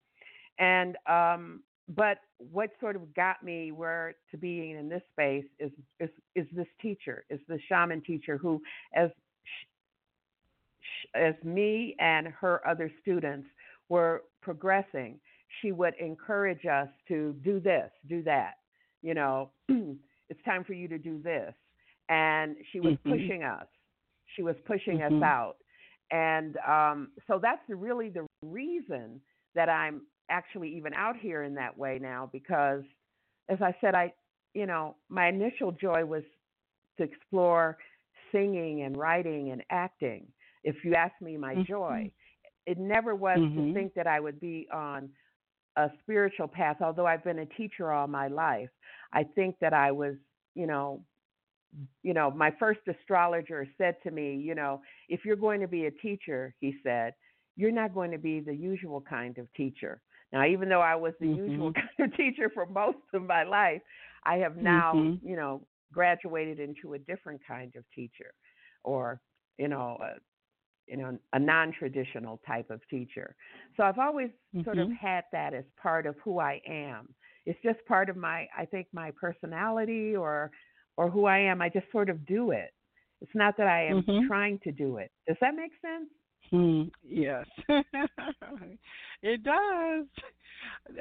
And 0.58 0.96
um, 1.06 1.62
but 1.88 2.18
what 2.38 2.70
sort 2.80 2.96
of 2.96 3.14
got 3.14 3.42
me 3.42 3.70
where 3.70 4.14
to 4.30 4.36
being 4.36 4.76
in 4.76 4.88
this 4.88 5.02
space 5.12 5.44
is 5.58 5.70
is 6.00 6.10
is 6.34 6.46
this 6.52 6.66
teacher, 6.80 7.24
is 7.30 7.40
the 7.48 7.58
shaman 7.68 8.02
teacher 8.02 8.36
who, 8.36 8.60
as 8.94 9.10
as 11.14 11.34
me 11.44 11.94
and 11.98 12.28
her 12.28 12.66
other 12.66 12.90
students 13.02 13.46
were 13.88 14.24
progressing, 14.42 15.20
she 15.60 15.72
would 15.72 15.94
encourage 16.00 16.66
us 16.66 16.88
to 17.08 17.34
do 17.44 17.60
this, 17.60 17.90
do 18.08 18.22
that, 18.22 18.54
you 19.02 19.14
know. 19.14 19.50
it's 20.28 20.42
time 20.44 20.64
for 20.64 20.72
you 20.72 20.88
to 20.88 20.98
do 20.98 21.20
this. 21.22 21.54
And 22.08 22.56
she 22.72 22.80
was 22.80 22.94
mm-hmm. 22.94 23.12
pushing 23.12 23.42
us. 23.42 23.66
She 24.36 24.42
was 24.42 24.56
pushing 24.66 24.98
mm-hmm. 24.98 25.16
us 25.16 25.22
out. 25.22 25.56
And 26.10 26.56
um, 26.66 27.08
so 27.26 27.40
that's 27.40 27.62
really 27.68 28.10
the 28.10 28.26
reason 28.42 29.20
that 29.54 29.68
I'm 29.68 30.02
actually 30.30 30.74
even 30.76 30.94
out 30.94 31.16
here 31.16 31.42
in 31.42 31.54
that 31.54 31.76
way 31.76 31.98
now 32.00 32.28
because, 32.32 32.82
as 33.48 33.58
I 33.60 33.74
said, 33.80 33.94
I, 33.94 34.12
you 34.54 34.66
know, 34.66 34.96
my 35.08 35.28
initial 35.28 35.72
joy 35.72 36.04
was 36.04 36.22
to 36.98 37.04
explore 37.04 37.76
singing 38.32 38.82
and 38.82 38.96
writing 38.96 39.50
and 39.50 39.62
acting. 39.70 40.26
If 40.64 40.76
you 40.84 40.94
ask 40.94 41.12
me 41.20 41.36
my 41.36 41.54
mm-hmm. 41.54 41.72
joy, 41.72 42.10
it 42.66 42.78
never 42.78 43.14
was 43.14 43.36
to 43.36 43.42
Mm-hmm. 43.42 43.74
think 43.74 43.94
that 43.94 44.06
I 44.06 44.20
would 44.20 44.40
be 44.40 44.66
on 44.72 45.08
a 45.76 45.90
spiritual 46.02 46.48
path, 46.48 46.78
although 46.80 47.06
I've 47.06 47.22
been 47.22 47.40
a 47.40 47.46
teacher 47.46 47.92
all 47.92 48.06
my 48.06 48.28
life. 48.28 48.70
I 49.16 49.24
think 49.34 49.56
that 49.62 49.72
I 49.72 49.90
was, 49.92 50.14
you 50.54 50.66
know, 50.66 51.00
you 52.02 52.12
know, 52.12 52.30
my 52.30 52.52
first 52.58 52.80
astrologer 52.86 53.66
said 53.78 53.96
to 54.02 54.10
me, 54.10 54.36
you 54.36 54.54
know, 54.54 54.82
if 55.08 55.24
you're 55.24 55.36
going 55.36 55.60
to 55.62 55.68
be 55.68 55.86
a 55.86 55.90
teacher, 55.90 56.54
he 56.60 56.76
said, 56.82 57.14
you're 57.56 57.72
not 57.72 57.94
going 57.94 58.10
to 58.10 58.18
be 58.18 58.40
the 58.40 58.54
usual 58.54 59.00
kind 59.00 59.38
of 59.38 59.52
teacher. 59.54 60.02
Now, 60.32 60.44
even 60.44 60.68
though 60.68 60.82
I 60.82 60.94
was 60.94 61.14
the 61.18 61.26
mm-hmm. 61.26 61.50
usual 61.50 61.72
kind 61.98 62.10
of 62.10 62.16
teacher 62.16 62.50
for 62.52 62.66
most 62.66 62.98
of 63.14 63.22
my 63.22 63.42
life, 63.42 63.80
I 64.24 64.36
have 64.36 64.56
now, 64.56 64.92
mm-hmm. 64.94 65.26
you 65.26 65.36
know, 65.36 65.62
graduated 65.92 66.60
into 66.60 66.92
a 66.92 66.98
different 66.98 67.40
kind 67.46 67.74
of 67.76 67.84
teacher 67.94 68.34
or, 68.84 69.18
you 69.56 69.68
know, 69.68 69.96
a, 70.02 70.10
you 70.86 70.98
know, 70.98 71.18
a 71.32 71.38
non-traditional 71.38 72.40
type 72.46 72.70
of 72.70 72.80
teacher. 72.90 73.34
So 73.76 73.82
I've 73.82 73.98
always 73.98 74.28
mm-hmm. 74.54 74.64
sort 74.64 74.78
of 74.78 74.90
had 74.92 75.24
that 75.32 75.54
as 75.54 75.64
part 75.80 76.04
of 76.04 76.16
who 76.22 76.38
I 76.38 76.60
am 76.68 77.08
it's 77.46 77.58
just 77.62 77.84
part 77.86 78.10
of 78.10 78.16
my 78.16 78.46
I 78.56 78.66
think 78.66 78.88
my 78.92 79.12
personality 79.12 80.14
or 80.14 80.50
or 80.96 81.10
who 81.10 81.26
I 81.26 81.38
am. 81.38 81.62
I 81.62 81.68
just 81.68 81.90
sort 81.92 82.10
of 82.10 82.26
do 82.26 82.50
it. 82.50 82.72
It's 83.20 83.34
not 83.34 83.56
that 83.56 83.66
I 83.66 83.86
am 83.86 84.02
mm-hmm. 84.02 84.26
trying 84.26 84.58
to 84.64 84.72
do 84.72 84.98
it. 84.98 85.10
Does 85.26 85.36
that 85.40 85.54
make 85.54 85.72
sense? 85.80 86.10
Hmm. 86.50 86.82
Yes, 87.02 87.44
it 89.22 89.42
does. 89.42 90.06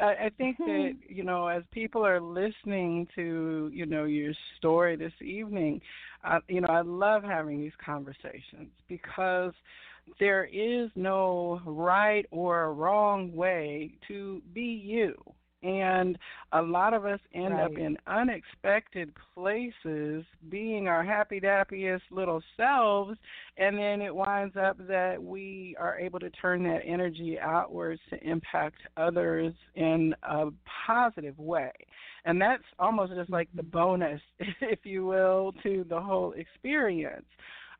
I, 0.02 0.26
I 0.26 0.32
think 0.38 0.58
that 0.58 0.94
you 1.10 1.24
know, 1.24 1.48
as 1.48 1.64
people 1.72 2.06
are 2.06 2.22
listening 2.22 3.08
to 3.16 3.70
you 3.74 3.86
know 3.86 4.06
your 4.06 4.34
story 4.58 4.96
this 4.96 5.14
evening, 5.22 5.82
uh, 6.24 6.40
you 6.48 6.62
know, 6.62 6.70
I 6.70 6.82
love 6.82 7.24
having 7.24 7.60
these 7.60 7.74
conversations 7.84 8.70
because 8.88 9.54
there 10.20 10.46
is 10.46 10.90
no 10.96 11.62
right 11.66 12.26
or 12.32 12.74
wrong 12.74 13.36
way 13.36 13.92
to 14.08 14.42
be 14.54 14.62
you 14.62 15.16
And 15.66 16.18
a 16.52 16.62
lot 16.62 16.94
of 16.94 17.06
us 17.06 17.20
end 17.34 17.56
right. 17.56 17.64
up 17.64 17.72
in 17.72 17.98
unexpected 18.06 19.12
places 19.34 20.24
being 20.50 20.88
our 20.88 21.04
happy 21.04 21.40
dappiest 21.40 22.04
little 22.12 22.42
selves 22.56 23.18
and 23.58 23.78
then 23.78 24.02
it 24.02 24.14
winds 24.14 24.56
up 24.56 24.78
that 24.88 25.22
we 25.22 25.76
are 25.80 25.98
able 25.98 26.20
to 26.20 26.30
turn 26.30 26.64
that 26.64 26.82
energy 26.86 27.40
outwards 27.40 28.02
to 28.12 28.24
impact 28.24 28.78
others 28.96 29.54
in 29.76 30.14
a 30.24 30.48
positive 30.86 31.38
way. 31.40 31.72
And 32.26 32.42
that's 32.42 32.64
almost 32.80 33.14
just 33.14 33.30
like 33.30 33.50
the 33.56 33.62
mm-hmm. 33.62 33.72
bonus, 33.72 34.22
if 34.62 34.80
you 34.84 35.06
will, 35.06 35.54
to 35.64 35.86
the 35.88 36.00
whole 36.00 36.34
experience. 36.34 37.26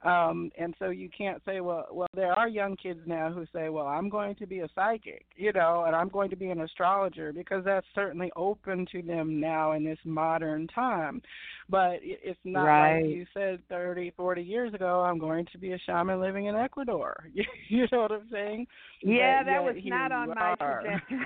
Um, 0.04 0.52
and 0.58 0.76
so 0.78 0.90
you 0.90 1.10
can't 1.16 1.42
say, 1.46 1.62
well, 1.62 1.88
well, 1.92 2.08
there 2.14 2.34
are 2.34 2.48
young 2.48 2.76
kids 2.76 3.00
now 3.06 3.32
who 3.32 3.46
say, 3.54 3.70
well, 3.70 3.88
I'm 3.88 4.10
going 4.10 4.36
to 4.36 4.46
be 4.46 4.60
a 4.60 4.70
psychic, 4.76 5.26
you 5.36 5.52
know, 5.52 5.86
and 5.88 5.96
I'm 5.96 6.10
going 6.10 6.30
to 6.30 6.36
be 6.36 6.50
an 6.50 6.62
astrologer 6.62 7.34
because 7.34 7.64
that's 7.66 7.88
certainly 7.96 8.32
open 8.36 8.86
to 8.92 9.02
them 9.02 9.40
now 9.40 9.72
in 9.72 9.84
this 9.84 10.00
modern 10.04 10.68
time. 10.68 11.22
But 11.70 12.00
it's 12.02 12.40
not 12.44 12.64
right. 12.64 13.02
like 13.02 13.12
you 13.12 13.26
said 13.34 13.60
30, 13.70 14.14
40 14.16 14.42
years 14.44 14.74
ago, 14.74 15.02
I'm 15.02 15.18
going 15.18 15.48
to 15.52 15.58
be 15.58 15.74
a 15.74 15.80
shaman 15.86 16.20
living 16.20 16.46
in 16.46 16.56
Ecuador. 16.56 17.28
you 17.70 17.88
know 17.92 18.02
what 18.02 18.12
I'm 18.12 18.28
saying? 18.32 18.68
Yeah, 19.02 19.44
but 19.44 19.50
that 19.50 19.64
was 19.64 19.76
not 19.86 20.12
on 20.12 20.30
my 20.30 20.56
trajectory. 20.60 21.26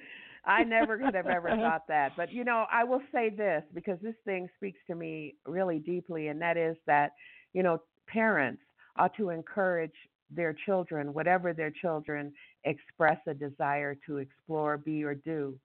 I 0.44 0.64
never 0.64 0.98
could 0.98 1.14
have 1.14 1.26
ever 1.26 1.48
thought 1.56 1.86
that. 1.88 2.12
But 2.16 2.32
you 2.32 2.44
know, 2.44 2.66
I 2.70 2.84
will 2.84 3.02
say 3.12 3.30
this 3.30 3.62
because 3.74 3.98
this 4.02 4.14
thing 4.24 4.48
speaks 4.56 4.78
to 4.86 4.94
me 4.94 5.34
really 5.46 5.78
deeply, 5.78 6.28
and 6.28 6.40
that 6.40 6.56
is 6.56 6.76
that 6.86 7.12
you 7.52 7.62
know, 7.62 7.80
parents 8.06 8.62
ought 8.96 9.16
to 9.16 9.30
encourage 9.30 9.94
their 10.30 10.54
children, 10.66 11.12
whatever 11.12 11.52
their 11.52 11.70
children 11.70 12.32
express 12.64 13.18
a 13.26 13.34
desire 13.34 13.96
to 14.06 14.18
explore, 14.18 14.78
be, 14.78 15.02
or 15.02 15.14
do. 15.14 15.58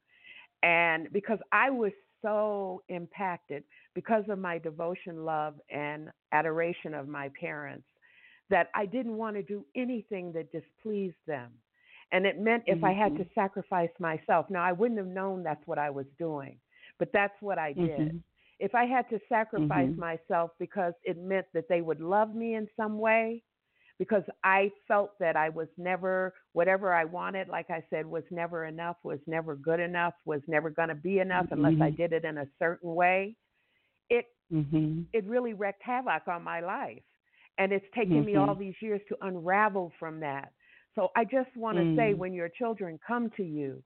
And 0.63 1.11
because 1.11 1.39
I 1.51 1.69
was 1.69 1.91
so 2.21 2.81
impacted 2.89 3.63
because 3.93 4.23
of 4.29 4.39
my 4.39 4.57
devotion, 4.57 5.23
love, 5.23 5.55
and 5.69 6.09
adoration 6.31 6.93
of 6.93 7.07
my 7.07 7.29
parents 7.39 7.85
that 8.49 8.69
I 8.73 8.85
didn't 8.85 9.17
want 9.17 9.35
to 9.35 9.43
do 9.43 9.65
anything 9.75 10.31
that 10.33 10.51
displeased 10.51 11.15
them. 11.27 11.51
And 12.11 12.25
it 12.25 12.39
meant 12.39 12.63
if 12.65 12.77
mm-hmm. 12.77 12.85
I 12.85 12.93
had 12.93 13.17
to 13.17 13.23
mm-hmm. 13.23 13.39
sacrifice 13.39 13.89
myself, 13.99 14.47
now 14.49 14.63
I 14.63 14.71
wouldn't 14.71 14.99
have 14.99 15.07
known 15.07 15.43
that's 15.43 15.65
what 15.67 15.77
I 15.77 15.89
was 15.89 16.05
doing, 16.17 16.57
but 16.97 17.09
that's 17.13 17.35
what 17.41 17.59
I 17.59 17.73
did. 17.73 17.99
Mm-hmm 17.99 18.17
if 18.59 18.73
I 18.73 18.85
had 18.85 19.09
to 19.09 19.19
sacrifice 19.27 19.89
mm-hmm. 19.89 19.99
myself 19.99 20.51
because 20.59 20.93
it 21.03 21.17
meant 21.17 21.45
that 21.53 21.65
they 21.67 21.81
would 21.81 21.99
love 21.99 22.35
me 22.35 22.55
in 22.55 22.67
some 22.77 22.99
way, 22.99 23.43
because 23.97 24.23
I 24.43 24.71
felt 24.87 25.11
that 25.19 25.35
I 25.35 25.49
was 25.49 25.67
never, 25.77 26.33
whatever 26.53 26.93
I 26.93 27.05
wanted, 27.05 27.47
like 27.47 27.69
I 27.69 27.83
said, 27.89 28.05
was 28.05 28.23
never 28.29 28.65
enough, 28.65 28.97
was 29.03 29.19
never 29.25 29.55
good 29.55 29.79
enough, 29.79 30.13
was 30.25 30.41
never 30.47 30.69
going 30.69 30.89
to 30.89 30.95
be 30.95 31.19
enough 31.19 31.45
mm-hmm. 31.45 31.65
unless 31.65 31.81
I 31.81 31.91
mm-hmm. 31.91 32.01
did 32.01 32.13
it 32.13 32.25
in 32.25 32.37
a 32.37 32.47
certain 32.59 32.93
way, 32.93 33.35
it, 34.09 34.25
mm-hmm. 34.51 35.01
it 35.13 35.25
really 35.25 35.53
wreaked 35.53 35.81
havoc 35.81 36.27
on 36.27 36.43
my 36.43 36.59
life. 36.59 37.03
And 37.57 37.71
it's 37.71 37.85
taken 37.95 38.25
me 38.25 38.35
all 38.35 38.47
mm-hmm. 38.47 38.59
these 38.59 38.75
years 38.81 38.99
to 39.07 39.15
unravel 39.21 39.93
from 39.97 40.19
that. 40.19 40.51
So 40.95 41.09
I 41.15 41.23
just 41.23 41.55
want 41.55 41.77
to 41.77 41.95
say 41.95 42.13
mm. 42.13 42.17
when 42.17 42.33
your 42.33 42.49
children 42.49 42.99
come 43.05 43.29
to 43.37 43.43
you, 43.43 43.83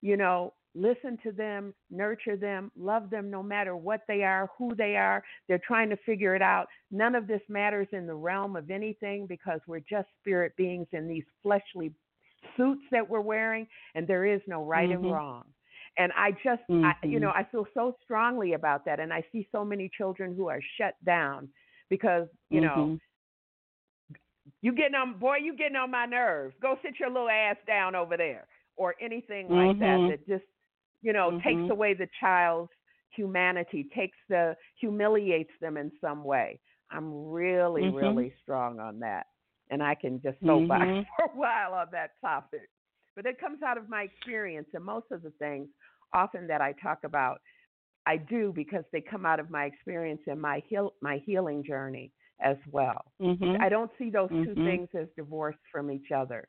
you 0.00 0.16
know, 0.16 0.54
listen 0.76 1.18
to 1.22 1.32
them, 1.32 1.74
nurture 1.90 2.36
them, 2.36 2.70
love 2.78 3.10
them 3.10 3.30
no 3.30 3.42
matter 3.42 3.74
what 3.74 4.02
they 4.06 4.22
are, 4.22 4.50
who 4.58 4.74
they 4.74 4.96
are. 4.96 5.24
They're 5.48 5.60
trying 5.66 5.88
to 5.90 5.96
figure 6.04 6.36
it 6.36 6.42
out. 6.42 6.66
None 6.90 7.14
of 7.14 7.26
this 7.26 7.40
matters 7.48 7.88
in 7.92 8.06
the 8.06 8.14
realm 8.14 8.56
of 8.56 8.70
anything 8.70 9.26
because 9.26 9.60
we're 9.66 9.80
just 9.80 10.08
spirit 10.20 10.52
beings 10.56 10.86
in 10.92 11.08
these 11.08 11.24
fleshly 11.42 11.92
suits 12.56 12.82
that 12.92 13.08
we're 13.08 13.20
wearing, 13.20 13.66
and 13.94 14.06
there 14.06 14.26
is 14.26 14.40
no 14.46 14.64
right 14.64 14.90
mm-hmm. 14.90 15.04
and 15.04 15.12
wrong. 15.12 15.44
And 15.98 16.12
I 16.14 16.32
just, 16.32 16.62
mm-hmm. 16.70 16.84
I, 16.84 16.92
you 17.02 17.18
know, 17.20 17.30
I 17.30 17.46
feel 17.50 17.66
so 17.72 17.96
strongly 18.04 18.52
about 18.52 18.84
that. 18.84 19.00
And 19.00 19.12
I 19.12 19.24
see 19.32 19.48
so 19.50 19.64
many 19.64 19.90
children 19.96 20.34
who 20.36 20.48
are 20.48 20.60
shut 20.78 20.94
down 21.04 21.48
because, 21.88 22.28
you 22.50 22.60
mm-hmm. 22.60 22.80
know, 22.80 22.98
you 24.60 24.72
getting 24.72 24.94
on, 24.94 25.18
boy, 25.18 25.36
you 25.42 25.56
getting 25.56 25.76
on 25.76 25.90
my 25.90 26.04
nerves. 26.04 26.54
Go 26.60 26.76
sit 26.82 27.00
your 27.00 27.08
little 27.08 27.30
ass 27.30 27.56
down 27.66 27.94
over 27.94 28.16
there 28.18 28.46
or 28.76 28.94
anything 29.00 29.48
like 29.48 29.78
that 29.78 29.84
mm-hmm. 29.84 30.10
that 30.10 30.28
just 30.28 30.44
you 31.06 31.12
know, 31.12 31.30
mm-hmm. 31.30 31.48
takes 31.48 31.70
away 31.70 31.94
the 31.94 32.08
child's 32.18 32.72
humanity, 33.14 33.88
takes 33.94 34.18
the 34.28 34.56
humiliates 34.80 35.52
them 35.60 35.76
in 35.76 35.92
some 36.00 36.24
way. 36.24 36.58
I'm 36.90 37.28
really, 37.28 37.82
mm-hmm. 37.82 37.96
really 37.96 38.34
strong 38.42 38.80
on 38.80 38.98
that. 39.00 39.26
And 39.70 39.84
I 39.84 39.94
can 39.94 40.20
just 40.20 40.38
soapbox 40.44 40.82
mm-hmm. 40.84 41.02
for 41.16 41.32
a 41.32 41.36
while 41.36 41.74
on 41.74 41.86
that 41.92 42.10
topic. 42.20 42.68
But 43.14 43.24
it 43.24 43.38
comes 43.38 43.62
out 43.62 43.78
of 43.78 43.88
my 43.88 44.02
experience 44.02 44.66
and 44.74 44.84
most 44.84 45.06
of 45.12 45.22
the 45.22 45.32
things 45.38 45.68
often 46.12 46.48
that 46.48 46.60
I 46.60 46.72
talk 46.82 46.98
about 47.04 47.38
I 48.04 48.16
do 48.16 48.52
because 48.54 48.84
they 48.92 49.00
come 49.00 49.24
out 49.24 49.40
of 49.40 49.48
my 49.50 49.64
experience 49.64 50.20
and 50.26 50.40
my 50.40 50.62
heal 50.68 50.92
my 51.02 51.20
healing 51.24 51.64
journey 51.64 52.12
as 52.40 52.56
well. 52.70 53.04
Mm-hmm. 53.20 53.60
I 53.60 53.68
don't 53.68 53.90
see 53.98 54.10
those 54.10 54.28
2 54.28 54.34
mm-hmm. 54.34 54.64
things 54.64 54.88
as 54.94 55.08
divorced 55.16 55.58
from 55.72 55.90
each 55.90 56.10
other. 56.14 56.46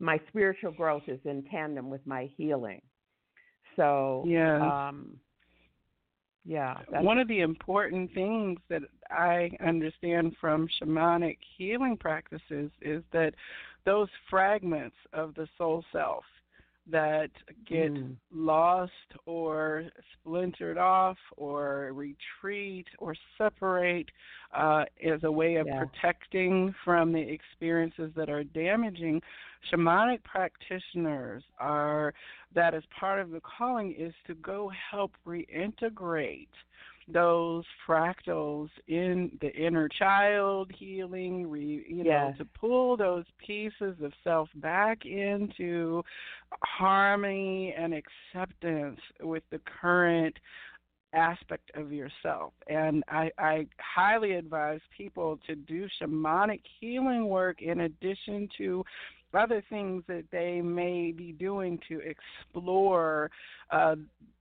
My 0.00 0.20
spiritual 0.28 0.72
growth 0.72 1.04
is 1.06 1.20
in 1.24 1.44
tandem 1.50 1.88
with 1.88 2.06
my 2.06 2.30
healing. 2.36 2.82
So 3.76 4.24
yeah, 4.26 4.88
um, 4.88 5.18
yeah. 6.44 6.76
One 6.90 7.18
of 7.18 7.28
the 7.28 7.40
important 7.40 8.12
things 8.12 8.58
that 8.68 8.82
I 9.10 9.50
understand 9.64 10.36
from 10.40 10.68
shamanic 10.80 11.38
healing 11.56 11.96
practices 11.96 12.70
is 12.82 13.02
that 13.12 13.34
those 13.86 14.08
fragments 14.30 14.96
of 15.12 15.34
the 15.34 15.48
soul 15.56 15.84
self 15.92 16.24
that 16.90 17.30
get 17.66 17.92
mm. 17.92 18.14
lost 18.32 18.92
or 19.26 19.84
splintered 20.12 20.76
off 20.76 21.16
or 21.36 21.90
retreat 21.92 22.86
or 22.98 23.14
separate 23.38 24.10
uh, 24.54 24.84
as 25.04 25.20
a 25.24 25.30
way 25.30 25.56
of 25.56 25.66
yeah. 25.66 25.82
protecting 25.84 26.74
from 26.84 27.12
the 27.12 27.20
experiences 27.20 28.10
that 28.16 28.28
are 28.28 28.44
damaging. 28.44 29.20
Shamanic 29.72 30.22
practitioners 30.24 31.42
are, 31.58 32.12
that 32.54 32.74
is 32.74 32.84
part 32.98 33.18
of 33.18 33.30
the 33.30 33.40
calling, 33.40 33.94
is 33.98 34.12
to 34.26 34.34
go 34.34 34.70
help 34.90 35.12
reintegrate 35.26 36.48
those 37.08 37.64
fractals 37.86 38.68
in 38.86 39.36
the 39.40 39.52
inner 39.54 39.88
child 39.88 40.70
healing, 40.76 41.48
re, 41.50 41.84
you 41.88 42.04
know, 42.04 42.34
to 42.38 42.44
pull 42.44 42.96
those 42.96 43.24
pieces 43.38 43.96
of 44.02 44.12
self 44.22 44.48
back 44.56 45.04
into 45.04 46.02
harmony 46.62 47.74
and 47.76 47.94
acceptance 47.94 49.00
with 49.20 49.42
the 49.50 49.60
current 49.80 50.36
aspect 51.14 51.70
of 51.74 51.92
yourself. 51.92 52.52
And 52.68 53.04
I, 53.08 53.30
I 53.38 53.66
highly 53.78 54.32
advise 54.32 54.80
people 54.96 55.38
to 55.46 55.54
do 55.54 55.86
shamanic 56.00 56.60
healing 56.80 57.28
work 57.28 57.62
in 57.62 57.80
addition 57.80 58.48
to 58.58 58.84
other 59.34 59.62
things 59.68 60.02
that 60.08 60.24
they 60.30 60.60
may 60.60 61.12
be 61.12 61.32
doing 61.32 61.78
to 61.88 62.00
explore 62.00 63.30
uh, 63.70 63.96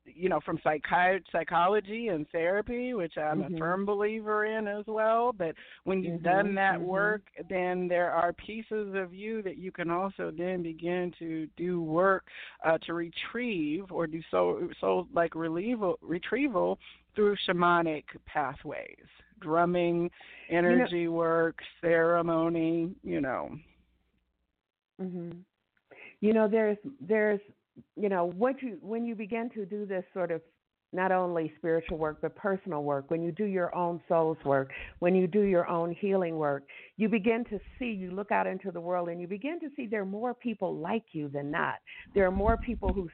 you 0.06 0.30
know, 0.30 0.39
from 0.46 0.58
psychi- 0.60 1.24
psychology 1.32 2.10
and 2.10 2.28
therapy, 2.30 2.94
which 2.94 3.18
I'm 3.18 3.41
mm-hmm. 3.41 3.56
a 3.56 3.58
firm 3.58 3.86
believer 3.86 4.46
in 4.46 4.68
as 4.68 4.86
well. 4.88 5.34
But 5.34 5.56
when 5.84 6.04
you've 6.04 6.22
mm-hmm. 6.22 6.24
done 6.24 6.56
that 6.56 6.76
mm-hmm. 6.76 6.86
work, 6.86 7.22
then 7.50 7.88
there 7.88 8.12
are 8.12 8.34
pieces 8.34 8.94
of 8.96 9.14
you 9.14 9.41
that 9.44 9.58
you 9.58 9.72
can 9.72 9.89
also 9.89 10.32
then 10.36 10.64
begin 10.64 11.14
to 11.20 11.48
do 11.58 11.82
work 11.82 12.26
uh, 12.66 12.78
to 12.86 12.94
retrieve 12.94 13.91
or 13.91 14.08
do 14.08 14.22
so, 14.30 14.70
so 14.82 15.08
like 15.14 15.36
retrieval, 15.36 15.98
retrieval 16.02 16.80
through 17.16 17.36
shamanic 17.48 18.04
pathways, 18.26 19.06
drumming, 19.39 20.10
energy 20.50 21.00
you 21.00 21.06
know, 21.06 21.12
work, 21.12 21.60
ceremony, 21.82 22.89
you 23.04 23.22
know. 23.22 23.50
Mhm. 25.02 25.44
You 26.22 26.34
know, 26.34 26.48
there's 26.48 26.78
there's 27.02 27.41
you 27.96 28.10
know, 28.10 28.26
what 28.26 28.62
you 28.62 28.78
when 28.82 29.06
you 29.06 29.16
begin 29.16 29.50
to 29.52 29.66
do 29.66 29.86
this 29.86 30.04
sort 30.14 30.32
of 30.32 30.41
not 30.91 31.12
only 31.12 31.52
spiritual 31.58 31.98
work 31.98 32.20
but 32.22 32.36
personal 32.36 32.84
work, 32.84 33.10
when 33.10 33.24
you 33.24 33.32
do 33.32 33.46
your 33.46 33.74
own 33.76 34.00
soul's 34.08 34.38
work, 34.46 34.72
when 35.00 35.16
you 35.16 35.26
do 35.26 35.41
your 35.41 35.68
own 35.68 35.96
healing 36.00 36.38
work, 36.38 36.64
you 36.98 37.10
begin 37.10 37.44
to 37.46 37.60
see, 37.80 37.86
you 37.86 38.12
look 38.12 38.32
out 38.32 38.46
into 38.46 38.70
the 38.70 38.80
world 38.80 39.10
and 39.10 39.20
you 39.20 39.28
begin 39.28 39.60
to 39.60 39.70
see 39.76 39.88
there 39.88 40.02
are 40.02 40.06
more 40.06 40.36
people 40.36 40.76
like 40.76 41.04
you 41.12 41.30
than 41.30 41.50
not. 41.50 41.76
There 42.14 42.28
are 42.28 42.32
more 42.32 42.58
people 42.58 42.94
whose 42.94 43.10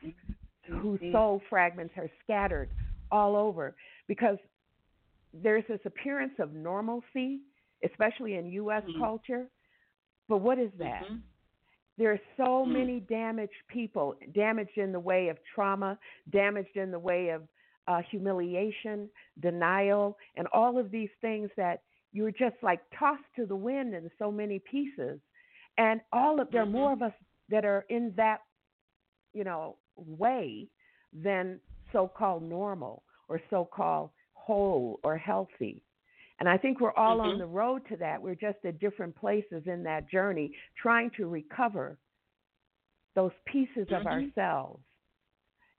whose 0.81 0.99
soul 1.11 1.41
fragments 1.49 1.93
are 1.97 2.09
scattered 2.23 2.69
all 3.11 3.35
over 3.35 3.75
because 4.07 4.37
there's 5.33 5.63
this 5.67 5.79
appearance 5.85 6.33
of 6.39 6.53
normalcy, 6.53 7.39
especially 7.83 8.35
in 8.35 8.51
US 8.51 8.83
mm-hmm. 8.83 8.99
culture. 8.99 9.47
But 10.27 10.37
what 10.39 10.59
is 10.59 10.69
that? 10.77 11.03
Mm-hmm. 11.05 11.15
There 11.99 12.13
are 12.13 12.19
so 12.37 12.65
mm. 12.65 12.71
many 12.71 13.01
damaged 13.01 13.51
people, 13.67 14.15
damaged 14.33 14.77
in 14.77 14.93
the 14.93 14.99
way 14.99 15.27
of 15.27 15.37
trauma, 15.53 15.99
damaged 16.31 16.77
in 16.77 16.91
the 16.91 16.97
way 16.97 17.29
of 17.29 17.43
uh, 17.89 18.01
humiliation, 18.09 19.09
denial, 19.41 20.17
and 20.37 20.47
all 20.53 20.79
of 20.79 20.91
these 20.91 21.09
things 21.19 21.49
that 21.57 21.81
you're 22.13 22.31
just 22.31 22.55
like 22.63 22.79
tossed 22.97 23.21
to 23.35 23.45
the 23.45 23.55
wind 23.55 23.93
in 23.93 24.09
so 24.17 24.31
many 24.31 24.59
pieces. 24.59 25.19
And 25.77 25.99
all 26.13 26.39
of 26.39 26.49
there 26.51 26.61
are 26.61 26.65
mm-hmm. 26.65 26.73
more 26.73 26.93
of 26.93 27.01
us 27.01 27.13
that 27.49 27.65
are 27.65 27.85
in 27.89 28.13
that, 28.15 28.39
you 29.33 29.43
know, 29.43 29.75
way 29.97 30.69
than 31.13 31.59
so 31.91 32.07
called 32.07 32.43
normal 32.43 33.03
or 33.27 33.41
so 33.49 33.67
called 33.69 34.11
whole 34.33 34.99
or 35.03 35.17
healthy. 35.17 35.83
And 36.39 36.47
I 36.47 36.57
think 36.57 36.79
we're 36.79 36.93
all 36.93 37.17
mm-hmm. 37.17 37.31
on 37.31 37.37
the 37.37 37.45
road 37.45 37.81
to 37.89 37.97
that. 37.97 38.21
We're 38.21 38.35
just 38.35 38.57
at 38.65 38.79
different 38.79 39.15
places 39.15 39.63
in 39.65 39.83
that 39.83 40.09
journey 40.09 40.51
trying 40.81 41.11
to 41.17 41.27
recover 41.27 41.97
those 43.15 43.31
pieces 43.45 43.87
mm-hmm. 43.87 43.95
of 43.95 44.05
ourselves. 44.05 44.81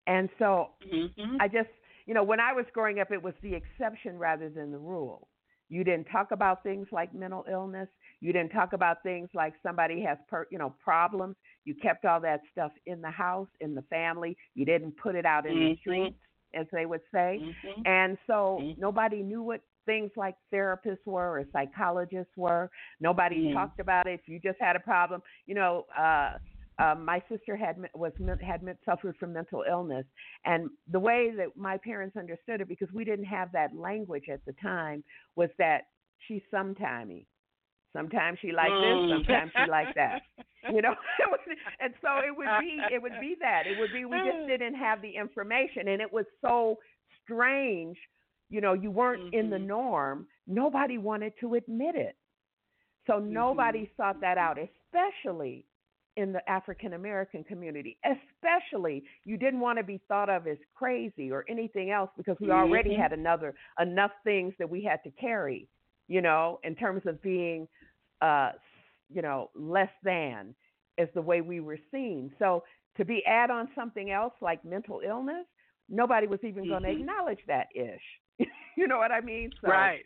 And 0.06 0.28
so 0.38 0.70
mm-hmm. 0.92 1.36
I 1.40 1.48
just, 1.48 1.68
you 2.06 2.14
know, 2.14 2.24
when 2.24 2.40
I 2.40 2.52
was 2.52 2.66
growing 2.74 3.00
up, 3.00 3.11
it 3.12 3.22
was 3.22 3.34
the 3.42 3.54
exception 3.54 4.18
rather 4.18 4.48
than 4.48 4.70
the 4.70 4.78
rule. 4.78 5.28
You 5.68 5.84
didn't 5.84 6.06
talk 6.06 6.32
about 6.32 6.64
things 6.64 6.88
like 6.90 7.14
mental 7.14 7.44
illness. 7.50 7.88
You 8.20 8.32
didn't 8.32 8.50
talk 8.50 8.72
about 8.72 9.02
things 9.04 9.28
like 9.32 9.54
somebody 9.62 10.02
has, 10.02 10.18
per, 10.28 10.46
you 10.50 10.58
know, 10.58 10.74
problems. 10.82 11.36
You 11.64 11.74
kept 11.80 12.04
all 12.04 12.20
that 12.20 12.40
stuff 12.50 12.72
in 12.86 13.00
the 13.00 13.11
house, 13.11 13.48
in 13.61 13.74
the 13.74 13.82
family. 13.82 14.36
You 14.54 14.64
didn't 14.64 14.96
put 14.96 15.14
it 15.14 15.24
out 15.24 15.46
in 15.46 15.54
mm-hmm. 15.54 15.68
the 15.68 15.76
streets, 15.76 16.16
as 16.54 16.66
they 16.72 16.86
would 16.86 17.02
say. 17.12 17.40
Mm-hmm. 17.40 17.82
And 17.86 18.18
so 18.26 18.58
mm-hmm. 18.61 18.80
nobody 18.80 19.22
knew 19.22 19.42
what 19.42 19.61
things 19.86 20.10
like 20.16 20.34
therapists 20.52 21.06
were 21.06 21.38
or 21.38 21.44
psychologists 21.52 22.32
were. 22.36 22.70
Nobody 23.00 23.36
mm-hmm. 23.36 23.54
talked 23.54 23.80
about 23.80 24.06
it. 24.06 24.20
If 24.20 24.28
you 24.28 24.40
just 24.40 24.58
had 24.60 24.76
a 24.76 24.80
problem, 24.80 25.22
you 25.46 25.54
know, 25.54 25.86
uh, 25.98 26.32
um, 26.80 27.04
my 27.04 27.22
sister 27.28 27.56
had 27.56 27.76
was 27.94 28.12
had 28.40 28.62
suffered 28.84 29.16
from 29.18 29.34
mental 29.34 29.64
illness, 29.68 30.06
and 30.46 30.70
the 30.90 30.98
way 30.98 31.30
that 31.36 31.56
my 31.56 31.76
parents 31.76 32.16
understood 32.16 32.62
it, 32.62 32.68
because 32.68 32.88
we 32.94 33.04
didn't 33.04 33.26
have 33.26 33.52
that 33.52 33.76
language 33.76 34.24
at 34.32 34.42
the 34.46 34.54
time, 34.62 35.04
was 35.36 35.50
that 35.58 35.82
she's 36.26 36.42
sometimey. 36.52 37.26
Sometimes 37.92 38.38
she 38.40 38.52
like 38.52 38.70
mm. 38.70 39.08
this, 39.08 39.26
sometimes 39.26 39.52
she 39.56 39.70
like 39.70 39.94
that. 39.96 40.22
You 40.72 40.80
know, 40.80 40.94
and 41.80 41.92
so 42.00 42.18
it 42.26 42.36
would 42.36 42.48
be 42.60 42.78
it 42.94 43.02
would 43.02 43.20
be 43.20 43.36
that 43.40 43.64
it 43.66 43.78
would 43.78 43.92
be 43.92 44.04
we 44.04 44.18
just 44.18 44.46
didn't 44.48 44.74
have 44.74 45.02
the 45.02 45.10
information, 45.16 45.88
and 45.88 46.00
it 46.00 46.12
was 46.12 46.24
so 46.40 46.78
strange. 47.24 47.96
You 48.51 48.61
know, 48.61 48.72
you 48.74 48.90
weren't 48.90 49.24
mm-hmm. 49.24 49.38
in 49.38 49.51
the 49.51 49.59
norm. 49.59 50.26
Nobody 50.46 50.98
wanted 50.98 51.32
to 51.40 51.55
admit 51.55 51.94
it, 51.94 52.16
so 53.07 53.14
mm-hmm. 53.14 53.32
nobody 53.32 53.90
sought 53.96 54.20
that 54.20 54.38
out, 54.38 54.59
especially 54.59 55.64
in 56.16 56.32
the 56.32 56.51
African 56.51 56.94
American 56.94 57.44
community, 57.44 57.96
especially 58.05 59.05
you 59.24 59.36
didn't 59.36 59.61
want 59.61 59.78
to 59.78 59.84
be 59.84 60.01
thought 60.09 60.28
of 60.28 60.46
as 60.46 60.59
crazy 60.74 61.30
or 61.30 61.44
anything 61.48 61.90
else 61.90 62.11
because 62.16 62.36
we 62.40 62.51
already 62.51 62.90
mm-hmm. 62.90 63.03
had 63.03 63.12
another 63.12 63.55
enough 63.80 64.11
things 64.24 64.53
that 64.59 64.68
we 64.68 64.82
had 64.82 65.03
to 65.05 65.11
carry, 65.12 65.68
you 66.09 66.20
know, 66.20 66.59
in 66.64 66.74
terms 66.74 67.03
of 67.07 67.22
being 67.22 67.66
uh 68.20 68.51
you 69.12 69.22
know, 69.22 69.51
less 69.55 69.90
than 70.05 70.55
as 70.98 71.09
the 71.14 71.22
way 71.22 71.40
we 71.40 71.61
were 71.61 71.78
seen. 71.90 72.30
So 72.38 72.62
to 72.96 73.05
be 73.05 73.22
add 73.26 73.51
on 73.51 73.68
something 73.74 74.11
else 74.11 74.34
like 74.40 74.64
mental 74.64 75.01
illness, 75.07 75.46
nobody 75.88 76.26
was 76.26 76.40
even 76.42 76.64
mm-hmm. 76.64 76.70
going 76.70 76.82
to 76.84 76.90
acknowledge 76.90 77.40
that 77.46 77.66
ish. 77.74 78.03
you 78.76 78.88
know 78.88 78.99
what 78.99 79.12
I 79.12 79.20
mean? 79.20 79.51
So, 79.62 79.68
right. 79.70 80.05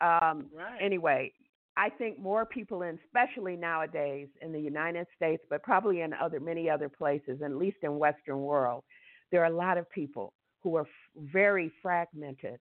Um, 0.00 0.46
right. 0.54 0.78
Anyway, 0.80 1.32
I 1.76 1.90
think 1.90 2.18
more 2.18 2.44
people, 2.46 2.82
and 2.82 2.98
especially 3.06 3.56
nowadays 3.56 4.28
in 4.42 4.52
the 4.52 4.60
United 4.60 5.06
States, 5.16 5.42
but 5.50 5.62
probably 5.62 6.02
in 6.02 6.12
other 6.14 6.40
many 6.40 6.70
other 6.70 6.88
places, 6.88 7.40
at 7.44 7.52
least 7.52 7.78
in 7.82 7.98
Western 7.98 8.40
world, 8.40 8.84
there 9.32 9.42
are 9.42 9.52
a 9.52 9.56
lot 9.56 9.78
of 9.78 9.90
people 9.90 10.32
who 10.62 10.76
are 10.76 10.82
f- 10.82 10.88
very 11.32 11.72
fragmented 11.82 12.58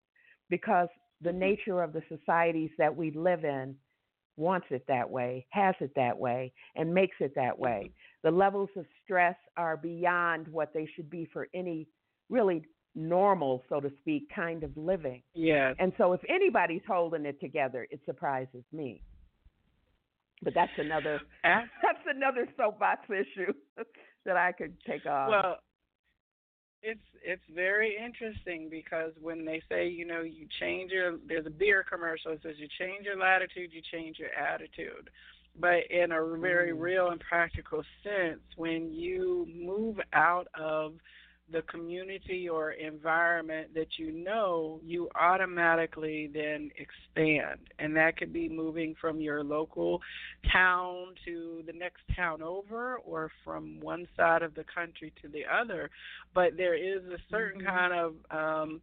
because 0.49 0.89
the 1.21 1.29
Mm-hmm. 1.29 1.39
nature 1.39 1.81
of 1.81 1.93
the 1.93 2.03
societies 2.09 2.71
that 2.77 2.95
we 2.95 3.11
live 3.11 3.45
in 3.45 3.75
wants 4.35 4.67
it 4.71 4.83
that 4.87 5.09
way, 5.09 5.45
has 5.51 5.75
it 5.79 5.91
that 5.95 6.17
way, 6.17 6.51
and 6.75 6.93
makes 6.93 7.17
it 7.19 7.33
that 7.35 7.57
way. 7.57 7.81
Mm-hmm. 7.85 8.27
The 8.27 8.31
levels 8.31 8.69
of 8.75 8.85
stress 9.03 9.35
are 9.57 9.77
beyond 9.77 10.47
what 10.47 10.73
they 10.73 10.87
should 10.95 11.09
be 11.09 11.29
for 11.31 11.47
any 11.53 11.87
really 12.29 12.63
normal, 12.95 13.63
so 13.69 13.79
to 13.79 13.91
speak, 14.01 14.27
kind 14.33 14.63
of 14.63 14.75
living. 14.75 15.21
Yeah. 15.33 15.73
And 15.79 15.93
so 15.97 16.13
if 16.13 16.21
anybody's 16.29 16.81
holding 16.87 17.25
it 17.25 17.39
together, 17.39 17.87
it 17.89 17.99
surprises 18.05 18.63
me. 18.71 19.01
But 20.41 20.53
that's 20.53 20.71
another 20.77 21.21
that's 21.43 22.05
another 22.07 22.47
soapbox 22.57 23.01
issue 23.09 23.53
that 24.25 24.37
I 24.37 24.51
could 24.51 24.75
take 24.85 25.05
off. 25.05 25.29
Well, 25.29 25.57
it's 26.83 26.99
it's 27.23 27.43
very 27.55 27.95
interesting 27.97 28.67
because 28.69 29.11
when 29.21 29.45
they 29.45 29.61
say 29.69 29.87
you 29.87 30.05
know 30.05 30.21
you 30.21 30.45
change 30.59 30.91
your 30.91 31.17
there's 31.27 31.45
a 31.45 31.49
beer 31.49 31.85
commercial 31.89 32.31
that 32.31 32.43
says 32.43 32.55
you 32.57 32.67
change 32.77 33.05
your 33.05 33.17
latitude 33.17 33.71
you 33.71 33.81
change 33.91 34.19
your 34.19 34.33
attitude 34.33 35.09
but 35.57 35.89
in 35.89 36.11
a 36.11 36.37
very 36.37 36.73
mm. 36.73 36.79
real 36.79 37.09
and 37.09 37.21
practical 37.21 37.83
sense 38.03 38.41
when 38.57 38.91
you 38.91 39.47
move 39.55 39.97
out 40.11 40.47
of 40.59 40.93
the 41.51 41.61
community 41.63 42.47
or 42.47 42.71
environment 42.71 43.69
that 43.75 43.97
you 43.97 44.11
know, 44.11 44.79
you 44.83 45.09
automatically 45.19 46.29
then 46.33 46.71
expand. 46.77 47.59
And 47.79 47.95
that 47.95 48.17
could 48.17 48.31
be 48.31 48.47
moving 48.49 48.95
from 48.99 49.19
your 49.19 49.43
local 49.43 50.01
town 50.51 51.15
to 51.25 51.63
the 51.65 51.73
next 51.73 52.01
town 52.15 52.41
over 52.41 52.97
or 52.97 53.29
from 53.43 53.79
one 53.81 54.07
side 54.15 54.41
of 54.41 54.55
the 54.55 54.65
country 54.73 55.13
to 55.21 55.27
the 55.27 55.43
other. 55.45 55.89
But 56.33 56.57
there 56.57 56.75
is 56.75 57.03
a 57.05 57.17
certain 57.29 57.61
mm-hmm. 57.61 57.75
kind 57.75 57.93
of 57.93 58.13
um, 58.31 58.81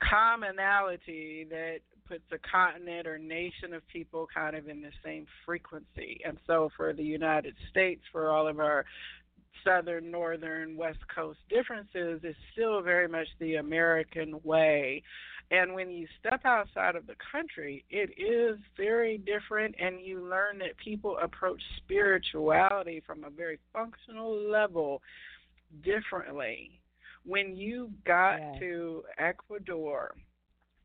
commonality 0.00 1.46
that 1.50 1.78
puts 2.08 2.24
a 2.32 2.38
continent 2.50 3.06
or 3.06 3.16
nation 3.18 3.72
of 3.74 3.86
people 3.88 4.28
kind 4.34 4.56
of 4.56 4.68
in 4.68 4.82
the 4.82 4.90
same 5.04 5.26
frequency. 5.46 6.20
And 6.26 6.36
so 6.46 6.68
for 6.76 6.92
the 6.92 7.02
United 7.02 7.54
States, 7.70 8.02
for 8.12 8.30
all 8.30 8.46
of 8.48 8.60
our 8.60 8.84
southern, 9.64 10.10
northern, 10.10 10.76
west 10.76 10.98
coast 11.14 11.38
differences 11.48 12.20
is 12.22 12.36
still 12.52 12.80
very 12.82 13.08
much 13.08 13.26
the 13.38 13.56
American 13.56 14.40
way. 14.44 15.02
And 15.50 15.74
when 15.74 15.90
you 15.90 16.06
step 16.18 16.40
outside 16.44 16.96
of 16.96 17.06
the 17.06 17.16
country, 17.30 17.84
it 17.90 18.10
is 18.18 18.58
very 18.76 19.18
different, 19.18 19.74
and 19.78 20.00
you 20.00 20.20
learn 20.20 20.58
that 20.58 20.76
people 20.82 21.18
approach 21.22 21.60
spirituality 21.76 23.02
from 23.06 23.24
a 23.24 23.30
very 23.30 23.58
functional 23.72 24.34
level 24.34 25.02
differently. 25.84 26.80
When 27.24 27.56
you 27.56 27.90
got 28.06 28.38
yes. 28.38 28.56
to 28.60 29.02
Ecuador, 29.18 30.14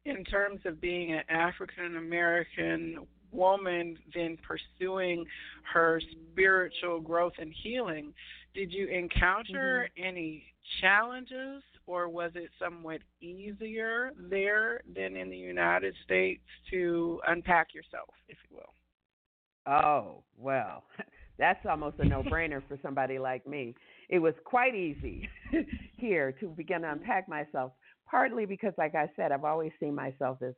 in 0.05 0.23
terms 0.25 0.61
of 0.65 0.81
being 0.81 1.13
an 1.13 1.23
African 1.29 1.97
American 1.97 2.99
woman 3.31 3.97
then 4.13 4.37
pursuing 4.41 5.25
her 5.73 6.01
spiritual 6.31 6.99
growth 6.99 7.33
and 7.39 7.53
healing, 7.63 8.13
did 8.53 8.71
you 8.71 8.87
encounter 8.87 9.89
mm-hmm. 9.97 10.07
any 10.07 10.43
challenges 10.81 11.63
or 11.85 12.09
was 12.09 12.31
it 12.35 12.49
somewhat 12.59 12.99
easier 13.21 14.11
there 14.29 14.81
than 14.93 15.15
in 15.15 15.29
the 15.29 15.37
United 15.37 15.95
States 16.03 16.43
to 16.69 17.19
unpack 17.27 17.73
yourself, 17.73 18.09
if 18.27 18.37
you 18.49 18.57
will? 18.57 19.73
Oh, 19.73 20.23
well, 20.37 20.83
that's 21.39 21.65
almost 21.69 21.99
a 21.99 22.05
no 22.05 22.23
brainer 22.23 22.61
for 22.67 22.77
somebody 22.81 23.19
like 23.19 23.47
me. 23.47 23.75
It 24.09 24.19
was 24.19 24.33
quite 24.43 24.75
easy 24.75 25.27
here 25.97 26.33
to 26.39 26.47
begin 26.49 26.81
to 26.81 26.91
unpack 26.91 27.27
myself, 27.27 27.71
partly 28.09 28.45
because, 28.45 28.73
like 28.77 28.95
I 28.95 29.09
said, 29.15 29.31
I've 29.31 29.43
always 29.43 29.71
seen 29.79 29.95
myself 29.95 30.41
as 30.41 30.53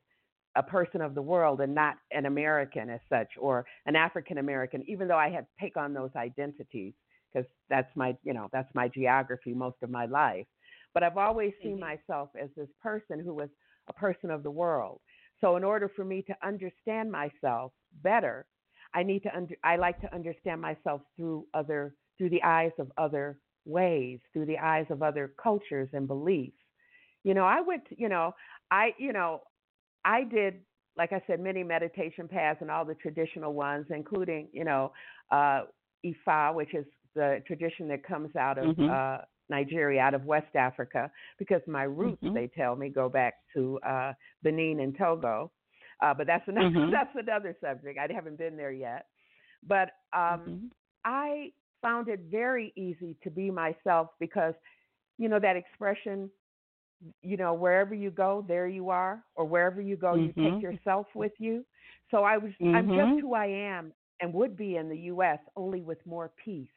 a 0.56 0.64
person 0.64 1.02
of 1.02 1.16
the 1.16 1.22
world 1.22 1.62
and 1.62 1.76
not 1.76 1.96
an 2.12 2.26
American 2.26 2.90
as 2.90 3.00
such 3.08 3.30
or 3.40 3.66
an 3.86 3.96
African 3.96 4.40
American, 4.40 4.84
even 4.88 5.08
though 5.08 5.18
I 5.18 5.30
had 5.30 5.46
take 5.60 5.78
on 5.78 5.94
those 5.94 6.12
identities 6.16 6.94
because 7.34 7.50
that's 7.70 7.90
my, 7.96 8.16
you 8.24 8.34
know, 8.34 8.48
that's 8.52 8.74
my 8.74 8.88
geography 8.88 9.54
most 9.54 9.78
of 9.82 9.90
my 9.90 10.06
life. 10.06 10.48
But 10.94 11.04
I've 11.04 11.18
always 11.18 11.54
seen 11.62 11.78
mm-hmm. 11.78 11.98
myself 12.08 12.30
as 12.42 12.50
this 12.56 12.70
person 12.82 13.20
who 13.24 13.34
was 13.34 13.50
a 13.88 13.94
person 13.94 14.32
of 14.32 14.44
the 14.44 14.52
world. 14.52 15.00
So 15.42 15.56
in 15.56 15.64
order 15.64 15.90
for 15.96 16.04
me 16.04 16.22
to 16.24 16.36
understand 16.46 17.12
myself 17.12 17.72
better, 18.04 18.46
I 18.94 19.04
need 19.04 19.24
to 19.24 19.36
under, 19.36 19.56
I 19.64 19.76
like 19.76 20.02
to 20.02 20.14
understand 20.14 20.62
myself 20.62 21.02
through 21.16 21.46
other 21.54 21.94
through 22.18 22.30
the 22.30 22.44
eyes 22.44 22.72
of 22.80 22.92
other 22.98 23.40
ways, 23.66 24.20
through 24.34 24.46
the 24.46 24.58
eyes 24.58 24.86
of 24.90 25.02
other 25.02 25.34
cultures 25.42 25.90
and 25.94 26.08
beliefs. 26.08 26.58
You 27.24 27.34
know, 27.34 27.46
I 27.46 27.62
went, 27.62 27.88
to, 27.90 28.00
you 28.00 28.10
know, 28.10 28.34
I, 28.72 28.94
you 28.98 29.14
know, 29.14 29.42
I 30.06 30.24
did, 30.24 30.56
like 30.98 31.14
I 31.14 31.22
said, 31.28 31.40
many 31.40 31.64
meditation 31.64 32.28
paths 32.28 32.60
and 32.62 32.70
all 32.70 32.84
the 32.84 32.96
traditional 32.96 33.54
ones, 33.54 33.86
including, 33.90 34.50
you 34.52 34.66
know, 34.66 34.92
uh, 35.32 35.62
Ifa, 36.06 36.54
which 36.54 36.74
is 36.74 36.86
the 37.16 37.42
tradition 37.48 37.88
that 37.90 38.04
comes 38.04 38.36
out 38.36 38.58
of 38.58 38.76
mm-hmm. 38.76 38.90
uh, 38.90 39.24
Nigeria, 39.50 40.02
out 40.02 40.14
of 40.14 40.26
West 40.26 40.56
Africa, 40.56 41.12
because 41.38 41.62
my 41.68 41.84
roots, 41.84 42.24
mm-hmm. 42.24 42.36
they 42.36 42.48
tell 42.48 42.76
me, 42.76 42.90
go 42.90 43.10
back 43.10 43.36
to 43.56 43.80
uh, 43.86 44.14
Benin 44.44 44.80
and 44.80 44.98
Togo. 44.98 45.52
Uh, 46.02 46.14
but 46.14 46.28
that's 46.28 46.44
another 46.48 46.70
mm-hmm. 46.70 46.92
that's 46.92 47.16
another 47.16 47.56
subject. 47.62 47.98
I 48.00 48.12
haven't 48.14 48.38
been 48.38 48.56
there 48.56 48.72
yet. 48.72 49.08
But 49.68 49.92
um, 50.14 50.40
Mm-hmm. 50.48 50.66
I 51.06 51.52
found 51.82 52.08
it 52.10 52.22
very 52.30 52.74
easy 52.76 53.16
to 53.24 53.30
be 53.30 53.50
myself 53.50 54.10
because, 54.20 54.54
you 55.18 55.30
know, 55.30 55.40
that 55.40 55.56
expression, 55.56 56.30
you 57.22 57.38
know, 57.38 57.54
wherever 57.54 57.96
you 57.96 58.12
go, 58.12 58.44
there 58.48 58.68
you 58.68 58.90
are, 58.90 59.24
or 59.36 59.46
wherever 59.46 59.82
you 59.82 59.96
go, 59.96 60.16
you 60.16 60.28
take 60.28 60.36
Mm-hmm. 60.38 60.60
yourself 60.60 61.08
with 61.16 61.32
you. 61.40 61.66
So 62.12 62.24
I 62.24 62.38
was, 62.38 62.52
I'm 62.62 62.88
just 62.90 63.22
who 63.22 63.34
I 63.34 63.46
am 63.46 63.94
and 64.20 64.34
would 64.34 64.58
be 64.58 64.76
in 64.76 64.90
the 64.90 64.98
U.S. 64.98 65.40
only 65.56 65.82
with 65.82 66.06
more 66.06 66.32
peace, 66.44 66.68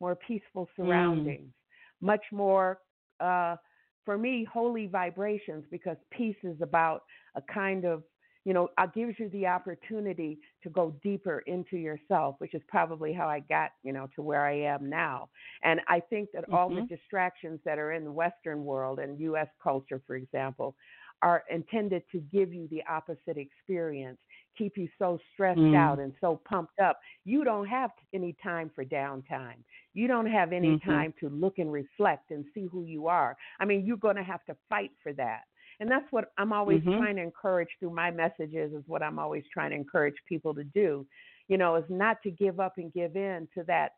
more 0.00 0.16
peaceful 0.16 0.66
Mm. 0.66 0.76
surroundings, 0.76 1.54
much 2.00 2.24
more, 2.32 2.80
uh, 3.20 3.56
for 4.04 4.16
me, 4.16 4.44
holy 4.44 4.86
vibrations, 4.86 5.66
because 5.70 5.96
peace 6.10 6.42
is 6.42 6.60
about 6.60 7.04
a 7.34 7.42
kind 7.42 7.84
of 7.84 8.04
you 8.44 8.54
know, 8.54 8.70
it 8.78 8.92
gives 8.94 9.18
you 9.18 9.28
the 9.30 9.46
opportunity 9.46 10.38
to 10.62 10.70
go 10.70 10.94
deeper 11.02 11.40
into 11.40 11.76
yourself, 11.76 12.36
which 12.38 12.54
is 12.54 12.62
probably 12.68 13.12
how 13.12 13.28
I 13.28 13.40
got, 13.40 13.72
you 13.82 13.92
know, 13.92 14.08
to 14.14 14.22
where 14.22 14.46
I 14.46 14.54
am 14.54 14.88
now. 14.88 15.28
And 15.62 15.80
I 15.88 16.00
think 16.00 16.30
that 16.32 16.44
mm-hmm. 16.44 16.54
all 16.54 16.68
the 16.70 16.76
mm-hmm. 16.76 16.94
distractions 16.94 17.60
that 17.64 17.78
are 17.78 17.92
in 17.92 18.04
the 18.04 18.12
Western 18.12 18.64
world 18.64 18.98
and 18.98 19.20
U.S. 19.20 19.48
culture, 19.62 20.00
for 20.06 20.16
example, 20.16 20.74
are 21.22 21.44
intended 21.50 22.02
to 22.12 22.18
give 22.32 22.54
you 22.54 22.66
the 22.70 22.82
opposite 22.90 23.36
experience, 23.36 24.18
keep 24.56 24.76
you 24.76 24.88
so 24.98 25.18
stressed 25.32 25.58
mm. 25.58 25.76
out 25.76 25.98
and 25.98 26.12
so 26.20 26.40
pumped 26.48 26.78
up. 26.78 26.98
You 27.24 27.44
don't 27.44 27.66
have 27.66 27.90
any 28.14 28.36
time 28.42 28.70
for 28.74 28.84
downtime. 28.84 29.62
You 29.94 30.06
don't 30.06 30.26
have 30.26 30.52
any 30.52 30.76
mm-hmm. 30.76 30.90
time 30.90 31.14
to 31.20 31.28
look 31.28 31.58
and 31.58 31.72
reflect 31.72 32.30
and 32.30 32.44
see 32.54 32.68
who 32.70 32.84
you 32.84 33.08
are. 33.08 33.36
I 33.58 33.64
mean, 33.64 33.84
you're 33.84 33.96
going 33.96 34.16
to 34.16 34.22
have 34.22 34.44
to 34.46 34.56
fight 34.68 34.92
for 35.02 35.12
that. 35.14 35.42
And 35.80 35.90
that's 35.90 36.06
what 36.10 36.32
I'm 36.38 36.52
always 36.52 36.80
mm-hmm. 36.80 36.98
trying 36.98 37.16
to 37.16 37.22
encourage 37.22 37.70
through 37.78 37.94
my 37.94 38.10
messages, 38.10 38.72
is 38.72 38.84
what 38.86 39.02
I'm 39.02 39.18
always 39.18 39.44
trying 39.52 39.70
to 39.70 39.76
encourage 39.76 40.16
people 40.28 40.54
to 40.54 40.64
do, 40.64 41.06
you 41.48 41.56
know, 41.56 41.76
is 41.76 41.84
not 41.88 42.22
to 42.22 42.30
give 42.30 42.60
up 42.60 42.74
and 42.76 42.92
give 42.92 43.16
in 43.16 43.48
to 43.54 43.64
that 43.64 43.92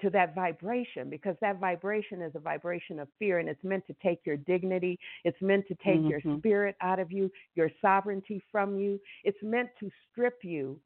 to 0.00 0.10
that 0.10 0.34
vibration 0.34 1.10
because 1.10 1.36
that 1.40 1.60
vibration 1.60 2.22
is 2.22 2.32
a 2.34 2.38
vibration 2.38 2.98
of 2.98 3.08
fear 3.18 3.38
and 3.38 3.48
it's 3.48 3.62
meant 3.64 3.86
to 3.86 3.94
take 4.02 4.20
your 4.24 4.36
dignity 4.36 4.98
it's 5.24 5.40
meant 5.40 5.66
to 5.66 5.74
take 5.84 5.96
mm-hmm. 5.96 6.08
your 6.08 6.20
spirit 6.38 6.76
out 6.80 6.98
of 6.98 7.10
you 7.10 7.30
your 7.54 7.70
sovereignty 7.80 8.42
from 8.50 8.78
you 8.78 9.00
it's 9.24 9.38
meant 9.42 9.68
to 9.78 9.90
strip 10.10 10.38
you 10.42 10.78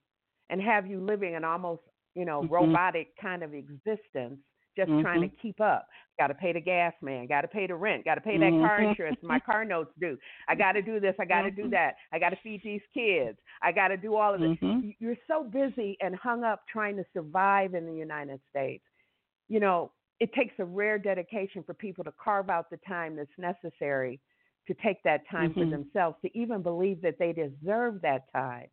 and 0.50 0.60
have 0.60 0.86
you 0.86 1.00
living 1.00 1.34
an 1.34 1.44
almost 1.44 1.82
you 2.14 2.24
know 2.24 2.42
mm-hmm. 2.42 2.54
robotic 2.54 3.08
kind 3.20 3.42
of 3.42 3.54
existence 3.54 4.38
just 4.78 4.90
mm-hmm. 4.90 5.02
trying 5.02 5.20
to 5.20 5.36
keep 5.42 5.60
up. 5.60 5.88
Got 6.18 6.28
to 6.28 6.34
pay 6.34 6.52
the 6.52 6.60
gas 6.60 6.92
man. 7.02 7.26
Got 7.26 7.42
to 7.42 7.48
pay 7.48 7.66
the 7.66 7.74
rent. 7.74 8.04
Got 8.04 8.14
to 8.14 8.20
pay 8.20 8.38
that 8.38 8.44
mm-hmm. 8.44 8.64
car 8.64 8.80
insurance. 8.80 9.16
My 9.22 9.40
car 9.46 9.64
notes 9.64 9.90
due. 10.00 10.16
I 10.48 10.54
got 10.54 10.72
to 10.72 10.82
do 10.82 11.00
this. 11.00 11.14
I 11.18 11.24
got 11.24 11.42
to 11.42 11.50
do 11.50 11.62
mm-hmm. 11.62 11.70
that. 11.72 11.96
I 12.12 12.18
got 12.20 12.30
to 12.30 12.36
feed 12.42 12.62
these 12.64 12.80
kids. 12.94 13.38
I 13.60 13.72
got 13.72 13.88
to 13.88 13.96
do 13.96 14.14
all 14.14 14.34
of 14.34 14.40
this. 14.40 14.50
Mm-hmm. 14.62 14.90
You're 15.00 15.16
so 15.26 15.42
busy 15.42 15.96
and 16.00 16.14
hung 16.14 16.44
up 16.44 16.62
trying 16.72 16.96
to 16.96 17.04
survive 17.12 17.74
in 17.74 17.86
the 17.86 17.92
United 17.92 18.40
States. 18.50 18.84
You 19.48 19.60
know, 19.60 19.92
it 20.20 20.32
takes 20.34 20.54
a 20.58 20.64
rare 20.64 20.98
dedication 20.98 21.62
for 21.64 21.74
people 21.74 22.04
to 22.04 22.12
carve 22.22 22.50
out 22.50 22.70
the 22.70 22.78
time 22.86 23.16
that's 23.16 23.30
necessary 23.38 24.20
to 24.66 24.74
take 24.84 25.02
that 25.02 25.22
time 25.30 25.52
for 25.54 25.60
mm-hmm. 25.60 25.70
themselves, 25.70 26.16
to 26.22 26.38
even 26.38 26.62
believe 26.62 27.00
that 27.02 27.18
they 27.18 27.32
deserve 27.32 28.02
that 28.02 28.30
time 28.32 28.66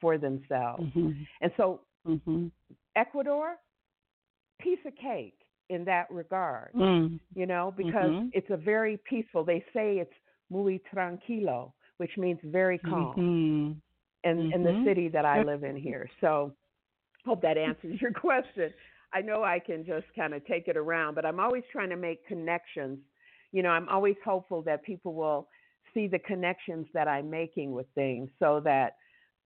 for 0.00 0.18
themselves. 0.18 0.84
Mm-hmm. 0.84 1.10
And 1.42 1.52
so, 1.56 1.80
Ecuador, 2.96 3.56
piece 4.60 4.78
of 4.86 4.94
cake 4.96 5.38
in 5.68 5.84
that 5.84 6.10
regard, 6.10 6.72
mm. 6.74 7.18
you 7.34 7.46
know, 7.46 7.72
because 7.76 8.10
mm-hmm. 8.10 8.28
it's 8.32 8.50
a 8.50 8.56
very 8.56 8.98
peaceful. 9.08 9.44
They 9.44 9.64
say 9.74 9.98
it's 9.98 10.12
muy 10.50 10.80
tranquilo, 10.92 11.72
which 11.98 12.12
means 12.16 12.38
very 12.44 12.78
calm, 12.78 13.14
mm-hmm. 13.16 14.28
in 14.28 14.36
mm-hmm. 14.36 14.52
in 14.52 14.62
the 14.62 14.70
mm-hmm. 14.70 14.84
city 14.84 15.08
that 15.08 15.24
I 15.24 15.42
live 15.42 15.64
in 15.64 15.76
here. 15.76 16.08
So, 16.20 16.52
hope 17.24 17.42
that 17.42 17.58
answers 17.58 18.00
your 18.00 18.12
question. 18.12 18.72
I 19.14 19.20
know 19.20 19.44
I 19.44 19.58
can 19.58 19.84
just 19.84 20.06
kind 20.16 20.34
of 20.34 20.44
take 20.46 20.68
it 20.68 20.76
around, 20.76 21.14
but 21.14 21.26
I'm 21.26 21.40
always 21.40 21.64
trying 21.70 21.90
to 21.90 21.96
make 21.96 22.26
connections. 22.26 22.98
You 23.52 23.62
know, 23.62 23.70
I'm 23.70 23.88
always 23.88 24.16
hopeful 24.24 24.62
that 24.62 24.82
people 24.82 25.14
will 25.14 25.48
see 25.92 26.06
the 26.06 26.18
connections 26.18 26.86
that 26.94 27.08
I'm 27.08 27.28
making 27.28 27.72
with 27.72 27.86
things, 27.94 28.30
so 28.38 28.60
that 28.64 28.96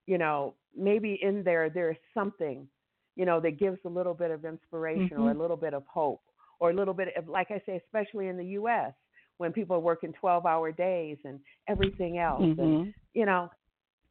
you 0.07 0.19
know 0.19 0.55
maybe 0.77 1.19
in 1.23 1.43
there 1.43 1.69
there's 1.71 1.97
something 2.14 2.69
you 3.17 3.25
know, 3.25 3.41
that 3.41 3.59
gives 3.59 3.79
a 3.85 3.89
little 3.89 4.14
bit 4.14 4.31
of 4.31 4.45
inspiration 4.45 5.09
mm-hmm. 5.09 5.23
or 5.23 5.31
a 5.31 5.33
mm-hmm. 5.33 5.41
little 5.41 5.57
bit 5.57 5.75
of 5.75 5.83
hope 5.87 6.21
or 6.61 6.71
a 6.71 6.75
little 6.75 6.95
bit 6.95 7.09
of, 7.17 7.29
like 7.29 7.51
I 7.51 7.61
say, 7.67 7.81
especially 7.85 8.29
in 8.29 8.37
the 8.37 8.45
U.S. 8.49 8.93
when 9.39 9.53
people 9.53 9.75
are 9.77 9.81
working 9.81 10.12
12 10.12 10.47
hour 10.47 10.71
days 10.71 11.17
and 11.25 11.41
everything 11.69 12.19
else, 12.19 12.43
mm-hmm. 12.43 12.61
and, 12.61 12.95
you 13.14 13.27
know, 13.27 13.51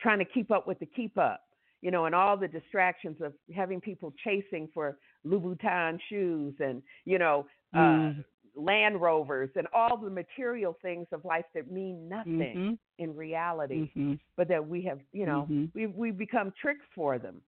trying 0.01 0.19
to 0.19 0.25
keep 0.25 0.51
up 0.51 0.67
with 0.67 0.79
the 0.79 0.85
keep 0.87 1.17
up, 1.17 1.41
you 1.85 1.91
know, 1.91 2.07
and 2.07 2.15
all 2.15 2.35
the 2.35 2.47
distractions 2.47 3.17
of 3.21 3.31
having 3.55 3.79
people 3.79 4.11
chasing 4.23 4.67
for 4.73 4.97
Louboutin 5.23 5.99
shoes 6.09 6.55
and, 6.59 6.81
you 7.05 7.19
know, 7.19 7.45
uh, 7.75 7.77
mm. 7.77 8.25
Land 8.55 8.99
Rovers 8.99 9.51
and 9.55 9.67
all 9.71 9.95
the 9.95 10.09
material 10.09 10.75
things 10.81 11.05
of 11.11 11.23
life 11.23 11.45
that 11.53 11.69
mean 11.69 12.09
nothing 12.09 12.55
mm-hmm. 12.57 12.73
in 12.97 13.15
reality, 13.15 13.91
mm-hmm. 13.95 14.13
but 14.35 14.47
that 14.47 14.67
we 14.67 14.81
have, 14.81 14.97
you 15.11 15.27
know, 15.27 15.47
mm-hmm. 15.47 15.65
we 15.75 15.85
we 15.85 16.09
become 16.09 16.51
tricks 16.59 16.85
for 16.95 17.19
them. 17.19 17.39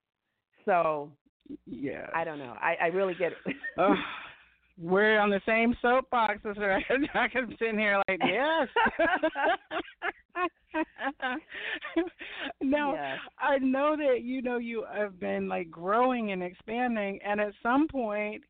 So 0.66 1.12
yeah. 1.66 2.06
I 2.14 2.24
don't 2.24 2.38
know. 2.38 2.54
I, 2.62 2.76
I 2.80 2.88
really 2.88 3.16
get 3.16 3.32
it. 3.32 3.56
uh, 3.80 3.96
we're 4.80 5.20
on 5.20 5.32
the 5.32 5.42
same 5.48 5.76
soapbox. 5.82 6.42
So 6.44 6.50
I 6.50 6.84
can, 6.88 7.08
I 7.16 7.28
can 7.28 7.56
sit 7.58 7.74
here 7.74 8.02
like, 8.08 8.20
yes. 8.24 8.68
now, 12.62 12.94
yes. 12.94 13.18
I 13.40 13.58
know 13.60 13.96
that 13.98 14.24
you 14.24 14.42
know 14.42 14.58
you 14.58 14.86
have 14.94 15.20
been 15.20 15.48
like 15.48 15.72
growing 15.72 16.32
and 16.32 16.44
expanding, 16.44 17.20
and 17.26 17.40
at 17.42 17.54
some 17.64 17.88
point, 17.88 18.44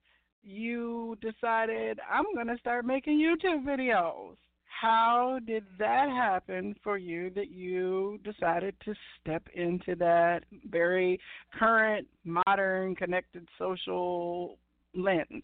you 0.43 1.17
decided 1.21 1.99
I'm 2.09 2.25
going 2.33 2.47
to 2.47 2.57
start 2.57 2.85
making 2.85 3.19
YouTube 3.19 3.65
videos 3.65 4.35
how 4.81 5.39
did 5.45 5.63
that 5.79 6.09
happen 6.09 6.75
for 6.83 6.97
you 6.97 7.31
that 7.31 7.49
you 7.49 8.19
decided 8.23 8.75
to 8.85 8.93
step 9.19 9.47
into 9.53 9.95
that 9.95 10.43
very 10.69 11.19
current, 11.57 12.07
modern, 12.23 12.95
connected 12.95 13.47
social 13.57 14.57
lens? 14.93 15.43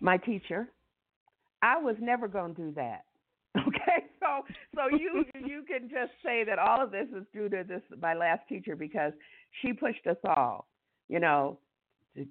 My 0.00 0.18
teacher. 0.18 0.68
I 1.62 1.78
was 1.78 1.96
never 2.00 2.28
going 2.28 2.54
to 2.54 2.62
do 2.66 2.72
that. 2.72 3.04
Okay, 3.66 4.06
so 4.28 4.54
so 4.76 4.96
you 4.96 5.24
you 5.34 5.62
can 5.66 5.88
just 5.88 6.12
say 6.24 6.44
that 6.44 6.58
all 6.58 6.82
of 6.82 6.90
this 6.90 7.08
is 7.16 7.24
due 7.32 7.48
to 7.48 7.64
this 7.66 7.82
my 8.00 8.14
last 8.14 8.42
teacher 8.48 8.76
because 8.76 9.12
she 9.62 9.72
pushed 9.72 10.06
us 10.06 10.18
all. 10.24 10.68
You 11.08 11.20
know, 11.20 11.58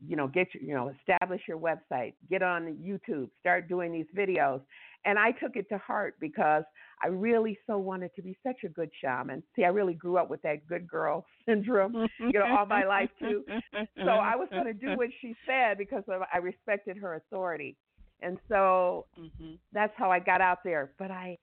you 0.06 0.16
know 0.16 0.28
get 0.28 0.48
your, 0.54 0.64
you 0.64 0.74
know 0.74 0.91
establish 1.00 1.41
your 1.48 1.58
website 1.58 2.14
get 2.30 2.41
on 2.41 2.76
youtube 2.76 3.30
start 3.39 3.68
doing 3.68 3.91
these 3.91 4.06
videos 4.16 4.62
and 5.06 5.18
i 5.18 5.32
took 5.32 5.56
it 5.56 5.68
to 5.70 5.78
heart 5.78 6.16
because 6.20 6.64
i 7.04 7.08
really 7.08 7.58
so 7.68 7.78
wanted 7.78 8.14
to 8.16 8.22
be 8.22 8.38
such 8.45 8.64
a 8.66 8.70
good 8.70 8.89
shaman 9.02 9.41
see 9.56 9.64
i 9.64 9.70
really 9.70 9.93
grew 9.93 10.18
up 10.18 10.30
with 10.30 10.41
that 10.41 10.66
good 10.68 10.88
girl 10.88 11.26
syndrome 11.45 12.08
you 12.20 12.34
know 12.34 12.45
all 12.58 12.66
my 12.66 12.84
life 12.86 13.10
too 13.20 13.43
so 13.74 14.12
i 14.12 14.36
was 14.36 14.48
going 14.52 14.66
to 14.66 14.74
do 14.74 14.95
what 14.95 15.10
she 15.22 15.36
said 15.45 15.78
because 15.78 16.04
of, 16.10 16.22
i 16.34 16.38
respected 16.38 16.98
her 16.98 17.16
authority 17.16 17.76
and 18.22 18.38
so 18.50 19.06
mm-hmm. 19.20 19.54
that's 19.74 19.93
how 19.95 20.12
i 20.12 20.20
got 20.20 20.41
out 20.41 20.60
there 20.64 20.91
but 20.98 21.12
i 21.12 21.38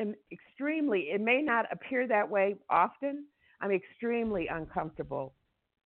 am 0.00 0.14
extremely 0.32 1.10
it 1.12 1.20
may 1.20 1.42
not 1.42 1.66
appear 1.72 2.08
that 2.08 2.28
way 2.28 2.56
often 2.68 3.24
i'm 3.60 3.70
extremely 3.70 4.48
uncomfortable 4.48 5.34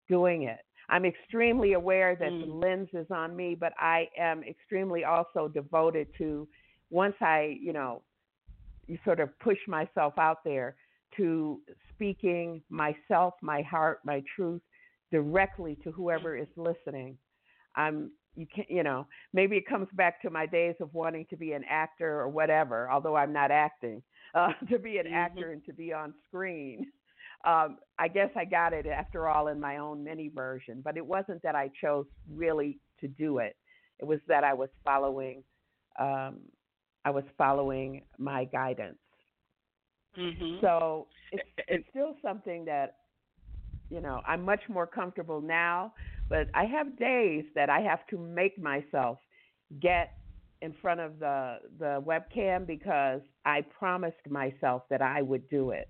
doing 0.09 0.45
it 0.45 0.61
I'm 0.89 1.05
extremely 1.05 1.73
aware 1.73 2.17
that 2.17 2.31
mm. 2.31 2.47
the 2.47 2.53
lens 2.53 2.89
is 2.93 3.07
on 3.11 3.35
me, 3.35 3.57
but 3.59 3.73
I 3.79 4.09
am 4.19 4.43
extremely 4.43 5.05
also 5.05 5.49
devoted 5.49 6.09
to 6.19 6.47
once 6.91 7.15
I, 7.21 7.57
you 7.61 7.73
know, 7.73 8.03
you 8.87 8.99
sort 9.05 9.21
of 9.21 9.37
push 9.39 9.59
myself 9.67 10.15
out 10.19 10.45
there 10.45 10.77
to 11.17 11.61
speaking 11.95 12.63
myself, 12.69 13.35
my 13.41 13.63
heart, 13.63 14.01
my 14.05 14.23
truth 14.37 14.61
directly 15.11 15.79
to 15.85 15.91
whoever 15.91 16.37
is 16.37 16.49
listening. 16.57 17.17
I'm 17.77 18.11
you 18.37 18.47
can 18.53 18.65
you 18.69 18.83
know, 18.83 19.07
maybe 19.33 19.57
it 19.57 19.69
comes 19.69 19.89
back 19.95 20.21
to 20.23 20.31
my 20.31 20.47
days 20.47 20.75
of 20.81 20.93
wanting 20.95 21.27
to 21.31 21.37
be 21.37 21.53
an 21.53 21.65
actor 21.69 22.21
or 22.21 22.29
whatever, 22.29 22.91
although 22.91 23.17
I'm 23.17 23.33
not 23.33 23.51
acting, 23.51 24.03
uh, 24.35 24.49
to 24.71 24.79
be 24.79 24.99
an 24.99 25.07
mm-hmm. 25.07 25.15
actor 25.15 25.53
and 25.53 25.65
to 25.67 25.73
be 25.73 25.93
on 25.93 26.15
screen 26.29 26.87
um, 27.45 27.77
I 27.99 28.09
guess 28.09 28.31
I 28.37 28.45
got 28.45 28.73
it 28.73 28.87
after 28.87 29.29
all 29.29 29.49
in 29.49 29.61
my 29.61 29.77
own 29.77 30.03
mini 30.03 30.31
version, 30.35 30.81
but 30.83 30.97
it 30.97 31.05
wasn't 31.05 31.43
that 31.43 31.55
I 31.55 31.71
chose 31.81 32.07
really 32.33 32.79
to 33.01 33.09
do 33.09 33.39
it. 33.39 33.57
It 34.01 34.07
was 34.07 34.19
that 34.29 34.45
I 34.45 34.55
was 34.55 34.71
following, 34.83 35.45
um, 35.99 36.41
I 37.05 37.11
was 37.11 37.25
following 37.37 38.03
my 38.19 38.45
guidance. 38.47 38.97
Mm-hmm. 40.19 40.61
So 40.63 41.07
it's, 41.33 41.49
it's 41.69 41.85
still 41.91 42.17
something 42.23 42.65
that, 42.65 42.97
you 43.91 44.01
know, 44.01 44.23
I'm 44.27 44.43
much 44.43 44.63
more 44.69 44.87
comfortable 44.87 45.43
now, 45.43 45.93
but 46.29 46.49
I 46.55 46.65
have 46.65 46.99
days 46.99 47.45
that 47.55 47.71
I 47.71 47.81
have 47.81 48.07
to 48.09 48.19
make 48.19 48.59
myself 48.59 49.19
get 49.81 50.13
in 50.63 50.75
front 50.81 51.01
of 51.01 51.19
the 51.19 51.59
the 51.79 52.03
webcam 52.07 52.67
because 52.67 53.21
I 53.45 53.63
promised 53.79 54.29
myself 54.29 54.83
that 54.91 55.03
I 55.03 55.23
would 55.23 55.49
do 55.49 55.71
it. 55.71 55.89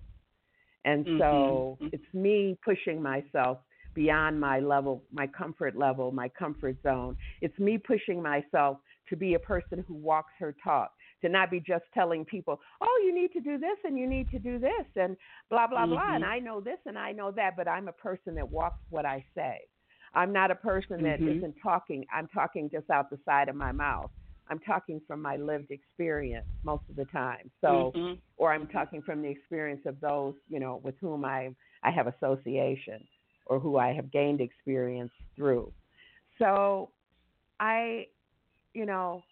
And 0.83 1.05
mm-hmm. 1.05 1.19
so 1.19 1.77
mm-hmm. 1.81 1.87
it's 1.93 2.13
me 2.13 2.57
pushing 2.63 3.01
myself 3.01 3.59
beyond 3.93 4.39
my 4.39 4.59
level, 4.59 5.03
my 5.11 5.25
comfort 5.27 5.75
level, 5.75 6.11
my 6.11 6.29
comfort 6.29 6.75
zone. 6.83 7.15
It's 7.41 7.57
me 7.57 7.77
pushing 7.77 8.21
myself 8.21 8.77
to 9.09 9.15
be 9.15 9.35
a 9.35 9.39
person 9.39 9.83
who 9.87 9.95
walks 9.95 10.33
her 10.39 10.53
talk, 10.63 10.91
to 11.21 11.29
not 11.29 11.49
be 11.49 11.59
just 11.59 11.85
telling 11.93 12.25
people, 12.25 12.59
oh, 12.81 13.01
you 13.05 13.15
need 13.15 13.31
to 13.31 13.39
do 13.39 13.57
this 13.57 13.77
and 13.83 13.97
you 13.97 14.07
need 14.07 14.29
to 14.31 14.39
do 14.39 14.59
this 14.59 14.85
and 14.95 15.15
blah, 15.49 15.67
blah, 15.67 15.83
mm-hmm. 15.83 15.93
blah. 15.93 16.15
And 16.15 16.23
mm-hmm. 16.23 16.33
I 16.33 16.39
know 16.39 16.59
this 16.59 16.79
and 16.85 16.97
I 16.97 17.13
know 17.13 17.31
that, 17.31 17.55
but 17.55 17.67
I'm 17.67 17.87
a 17.87 17.93
person 17.93 18.35
that 18.35 18.49
walks 18.49 18.79
what 18.89 19.05
I 19.05 19.23
say. 19.35 19.61
I'm 20.15 20.31
not 20.31 20.49
a 20.49 20.55
person 20.55 21.03
that 21.03 21.19
mm-hmm. 21.19 21.41
not 21.41 21.53
talking. 21.61 22.05
I'm 22.13 22.27
talking 22.29 22.69
just 22.69 22.89
out 22.89 23.09
the 23.09 23.19
side 23.25 23.49
of 23.49 23.55
my 23.55 23.71
mouth. 23.71 24.09
I'm 24.49 24.59
talking 24.59 25.01
from 25.07 25.21
my 25.21 25.37
lived 25.37 25.71
experience 25.71 26.45
most 26.63 26.83
of 26.89 26.95
the 26.95 27.05
time. 27.05 27.51
So, 27.61 27.91
Mhm. 27.95 28.21
or 28.37 28.53
I'm 28.53 28.67
talking 28.67 29.01
from 29.01 29.21
the 29.21 29.29
experience 29.29 29.85
of 29.85 29.99
those, 29.99 30.35
you 30.47 30.59
know, 30.59 30.77
with 30.77 30.97
whom 30.99 31.25
I 31.25 31.53
I 31.83 31.91
have 31.91 32.07
association 32.07 33.07
or 33.45 33.59
who 33.59 33.77
I 33.77 33.93
have 33.93 34.09
gained 34.11 34.41
experience 34.41 35.11
through. 35.35 35.71
So, 36.39 36.91
I, 37.59 38.07
you 38.73 38.85
know, 38.85 39.23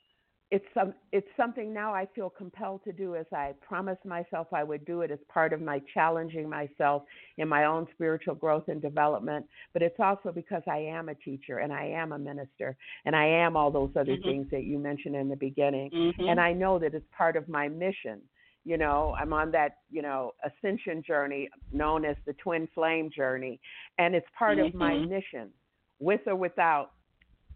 it's 0.54 0.66
some 0.76 0.93
it's 1.12 1.28
something 1.36 1.74
now 1.74 1.95
I 1.95 2.08
feel 2.14 2.30
compelled 2.30 2.84
to 2.84 2.93
do 2.93 3.16
as 3.16 3.26
I 3.34 3.56
promised 3.60 4.06
myself 4.06 4.45
I 4.54 4.64
would 4.64 4.86
do 4.86 5.01
it 5.01 5.10
as 5.10 5.18
part 5.28 5.51
of 5.51 5.60
my 5.60 5.82
challenging 5.95 6.47
myself 6.47 7.01
in 7.39 7.47
my 7.47 7.66
own 7.66 7.88
spiritual 7.95 8.36
growth 8.36 8.66
and 8.68 8.80
development, 8.80 9.47
but 9.74 9.82
it's 9.82 9.99
also 9.99 10.32
because 10.32 10.62
I 10.70 10.78
am 10.78 11.10
a 11.10 11.16
teacher 11.16 11.58
and 11.58 11.74
I 11.74 11.86
am 11.86 12.12
a 12.12 12.20
minister 12.20 12.78
and 13.06 13.16
I 13.16 13.26
am 13.26 13.58
all 13.58 13.72
those 13.72 13.89
other 13.95 14.16
Mhm. 14.16 14.24
things 14.26 14.47
that 14.51 14.66
you 14.66 14.78
mentioned 14.78 15.16
in 15.16 15.28
the 15.28 15.36
beginning. 15.36 15.89
Mhm. 15.91 16.30
And 16.30 16.39
I 16.39 16.54
know 16.54 16.78
that 16.78 16.93
it's 16.93 17.08
part 17.18 17.36
of 17.36 17.49
my 17.49 17.68
mission. 17.68 18.22
You 18.64 18.78
know, 18.78 19.16
I'm 19.20 19.34
on 19.34 19.49
that, 19.54 19.78
you 19.89 20.04
know, 20.04 20.36
ascension 20.43 21.01
journey 21.01 21.49
known 21.72 22.06
as 22.06 22.16
the 22.28 22.34
twin 22.34 22.68
flame 22.76 23.10
journey, 23.10 23.60
and 23.97 24.14
it's 24.14 24.30
part 24.38 24.60
of 24.60 24.72
my 24.76 24.97
Mhm. 24.97 25.10
mission 25.10 25.51
with 25.99 26.22
or 26.28 26.36
without 26.36 26.91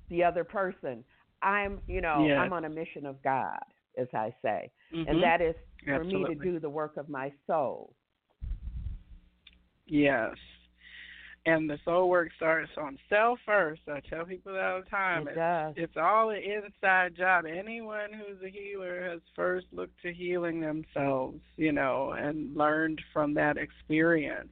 the 0.09 0.23
other 0.23 0.43
person. 0.43 1.05
I'm, 1.41 1.79
you 1.87 2.01
know, 2.01 2.25
Yes. 2.25 2.39
I'm 2.39 2.53
on 2.53 2.65
a 2.65 2.69
mission 2.69 3.05
of 3.05 3.21
God, 3.21 3.59
as 3.97 4.07
I 4.13 4.33
say, 4.41 4.71
Mhm. 4.93 5.09
and 5.09 5.23
that 5.23 5.41
is 5.41 5.55
for 5.85 6.03
me 6.03 6.23
to 6.25 6.35
do 6.35 6.59
the 6.59 6.69
work 6.69 6.97
of 6.97 7.09
my 7.09 7.31
soul. 7.45 7.93
Yes. 9.85 10.35
And 11.45 11.69
the 11.69 11.77
soul 11.85 12.09
work 12.09 12.33
starts 12.35 12.71
on 12.77 12.99
self 13.07 13.39
first. 13.45 13.81
I 13.87 14.01
tell 14.01 14.25
people 14.25 14.51
that 14.53 14.63
all 14.65 14.81
the 14.81 14.89
time. 14.89 15.27
It 15.27 15.29
It's, 15.29 15.35
does. 15.37 15.73
it's 15.77 15.95
all 15.97 16.29
an 16.31 16.41
inside 16.43 17.15
job. 17.15 17.45
Anyone 17.45 18.11
who's 18.11 18.41
a 18.43 18.49
healer 18.49 19.01
has 19.09 19.21
first 19.33 19.67
looked 19.71 20.01
to 20.01 20.11
healing 20.11 20.59
themselves, 20.59 21.39
you 21.55 21.71
know, 21.71 22.11
and 22.11 22.53
learned 22.57 23.01
from 23.13 23.33
that 23.35 23.55
experience. 23.57 24.51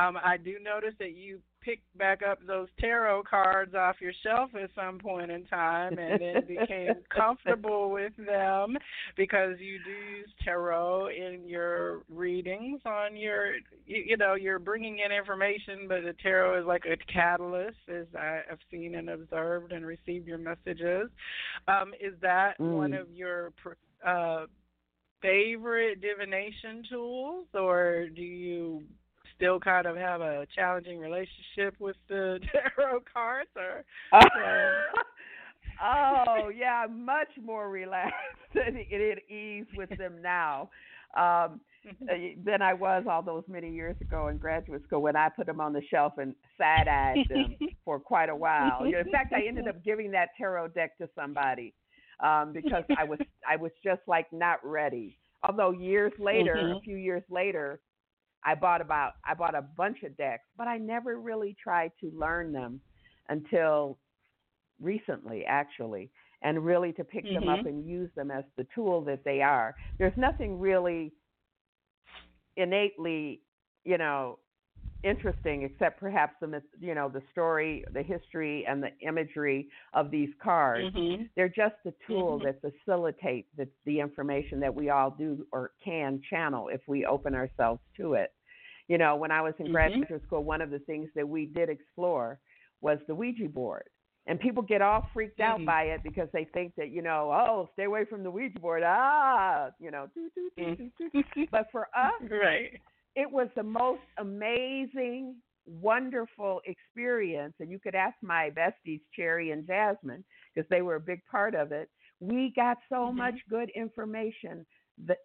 Um, 0.00 0.18
I 0.20 0.38
do 0.38 0.58
notice 0.58 0.94
that 0.98 1.12
you 1.12 1.40
picked 1.68 1.98
back 1.98 2.22
up 2.22 2.38
those 2.46 2.68
tarot 2.80 3.22
cards 3.28 3.74
off 3.74 3.96
your 4.00 4.12
shelf 4.22 4.48
at 4.54 4.70
some 4.74 4.98
point 4.98 5.30
in 5.30 5.44
time 5.44 5.98
and 5.98 6.18
then 6.18 6.46
became 6.48 6.94
comfortable 7.14 7.90
with 7.90 8.12
them 8.16 8.74
because 9.18 9.56
you 9.58 9.78
do 9.84 9.90
use 9.90 10.30
tarot 10.42 11.08
in 11.08 11.46
your 11.46 12.00
readings 12.08 12.80
on 12.86 13.14
your 13.14 13.56
you, 13.86 14.02
you 14.06 14.16
know 14.16 14.34
you're 14.34 14.58
bringing 14.58 15.00
in 15.04 15.12
information 15.12 15.86
but 15.86 16.02
the 16.02 16.14
tarot 16.22 16.58
is 16.58 16.66
like 16.66 16.84
a 16.86 16.96
catalyst 17.12 17.76
as 17.94 18.06
I 18.18 18.40
have 18.48 18.60
seen 18.70 18.94
and 18.94 19.10
observed 19.10 19.72
and 19.72 19.84
received 19.84 20.26
your 20.26 20.38
messages 20.38 21.10
um 21.66 21.92
is 22.00 22.14
that 22.22 22.54
Mm. 22.58 22.76
one 22.76 22.94
of 22.94 23.10
your 23.10 23.52
pr- 23.62 24.08
uh 24.08 24.46
favorite 25.20 26.00
divination 26.00 26.82
tools 26.88 27.46
or 27.52 28.06
do 28.14 28.22
you 28.22 28.82
still 29.38 29.60
kind 29.60 29.86
of 29.86 29.96
have 29.96 30.20
a 30.20 30.46
challenging 30.54 30.98
relationship 30.98 31.74
with 31.78 31.96
the 32.08 32.40
tarot 32.76 33.00
cards 33.12 33.50
or 33.56 33.84
oh 35.82 36.50
yeah, 36.54 36.84
I'm 36.84 37.04
much 37.04 37.28
more 37.42 37.70
relaxed 37.70 38.14
and 38.54 38.76
at 38.78 39.30
ease 39.30 39.66
with 39.76 39.90
them 39.96 40.20
now 40.22 40.70
um, 41.16 41.60
uh, 42.10 42.14
than 42.44 42.62
I 42.62 42.74
was 42.74 43.04
all 43.08 43.22
those 43.22 43.44
many 43.48 43.70
years 43.72 43.96
ago 44.00 44.28
in 44.28 44.38
graduate 44.38 44.82
school 44.86 45.02
when 45.02 45.16
I 45.16 45.28
put 45.28 45.46
them 45.46 45.60
on 45.60 45.72
the 45.72 45.82
shelf 45.90 46.14
and 46.18 46.34
side 46.58 46.88
eyed 46.88 47.28
them 47.28 47.56
for 47.84 47.98
quite 48.00 48.28
a 48.28 48.36
while. 48.36 48.84
In 48.84 49.10
fact, 49.10 49.32
I 49.32 49.46
ended 49.46 49.68
up 49.68 49.82
giving 49.84 50.10
that 50.12 50.30
tarot 50.36 50.68
deck 50.68 50.98
to 50.98 51.08
somebody 51.14 51.74
um, 52.20 52.52
because 52.52 52.84
I 52.98 53.04
was 53.04 53.20
I 53.48 53.56
was 53.56 53.72
just 53.84 54.02
like 54.06 54.26
not 54.32 54.58
ready. 54.64 55.18
Although 55.48 55.70
years 55.70 56.12
later, 56.18 56.72
a 56.72 56.76
Mhm. 56.76 56.82
few 56.82 56.96
years 56.96 57.22
later, 57.30 57.80
I 58.44 58.54
bought 58.54 58.80
about 58.80 59.14
I 59.24 59.34
bought 59.34 59.54
a 59.54 59.62
bunch 59.62 60.02
of 60.04 60.16
decks, 60.16 60.44
but 60.56 60.68
I 60.68 60.78
never 60.78 61.18
really 61.20 61.56
tried 61.62 61.92
to 62.00 62.10
learn 62.12 62.52
them 62.52 62.80
until 63.28 63.98
recently 64.80 65.44
actually 65.44 66.10
and 66.42 66.64
really 66.64 66.92
to 66.94 67.04
pick 67.04 67.32
them 67.32 67.48
up 67.48 67.64
Mhm. 67.64 67.66
and 67.66 67.86
use 67.86 68.10
them 68.14 68.30
as 68.30 68.44
the 68.56 68.66
tool 68.74 69.02
that 69.04 69.24
they 69.24 69.42
are. 69.42 69.76
There's 69.98 70.16
nothing 70.16 70.58
really 70.58 71.12
innately, 72.56 73.42
you 73.84 73.98
know, 73.98 74.38
interesting 75.02 75.62
except 75.62 76.00
perhaps 76.00 76.34
the 76.40 76.62
you 76.80 76.94
know 76.94 77.08
the 77.08 77.22
story, 77.30 77.84
the 77.92 78.02
history 78.02 78.66
and 78.66 78.82
the 78.82 78.90
imagery 79.00 79.68
of 79.94 80.10
these 80.10 80.30
cards. 80.42 80.88
Mhm. 80.94 81.28
They're 81.36 81.48
just 81.48 81.76
a 81.86 81.92
tool 82.06 82.38
Mhm. 82.38 82.44
that 82.44 82.60
facilitates 82.60 83.48
the, 83.56 83.68
the 83.84 84.00
information 84.00 84.58
that 84.60 84.74
we 84.74 84.90
all 84.90 85.10
do 85.10 85.46
or 85.52 85.72
can 85.84 86.20
channel 86.28 86.68
if 86.68 86.80
we 86.88 87.04
open 87.06 87.34
ourselves 87.34 87.80
to 87.96 88.14
it. 88.14 88.32
You 88.88 88.98
know, 88.98 89.16
when 89.16 89.30
I 89.30 89.40
was 89.42 89.54
in 89.58 89.66
Mhm. 89.66 89.72
graduate 89.72 90.22
school, 90.26 90.42
one 90.42 90.60
of 90.60 90.70
the 90.70 90.80
things 90.80 91.10
that 91.14 91.28
we 91.28 91.46
did 91.46 91.68
explore 91.68 92.40
was 92.80 92.98
the 93.06 93.14
Ouija 93.14 93.48
board. 93.48 93.88
And 94.26 94.38
people 94.38 94.62
get 94.62 94.82
all 94.82 95.06
freaked 95.14 95.40
out 95.40 95.60
Mhm. 95.60 95.66
by 95.66 95.82
it 95.84 96.02
because 96.02 96.28
they 96.32 96.44
think 96.44 96.74
that, 96.76 96.90
you 96.90 97.00
know, 97.02 97.30
oh, 97.32 97.68
stay 97.72 97.84
away 97.84 98.04
from 98.04 98.22
the 98.22 98.30
Ouija 98.30 98.58
board. 98.60 98.82
Ah, 98.84 99.70
you 99.78 99.90
know. 99.90 100.10
Mhm. 100.58 100.90
but 101.50 101.70
for 101.70 101.88
us, 101.96 102.12
right. 102.30 102.80
It 103.18 103.28
was 103.28 103.48
the 103.56 103.62
most 103.64 104.00
amazing, 104.18 105.34
wonderful 105.66 106.60
experience. 106.66 107.52
And 107.58 107.68
you 107.68 107.80
could 107.80 107.96
ask 107.96 108.14
my 108.22 108.50
besties, 108.50 109.00
Cherry 109.12 109.50
and 109.50 109.66
Jasmine, 109.66 110.24
because 110.54 110.68
they 110.70 110.82
were 110.82 110.94
a 110.94 111.00
big 111.00 111.20
part 111.28 111.56
of 111.56 111.72
it. 111.72 111.90
We 112.20 112.52
got 112.54 112.78
so 112.88 113.10
Mhm. 113.10 113.16
much 113.16 113.34
good 113.50 113.70
information 113.70 114.64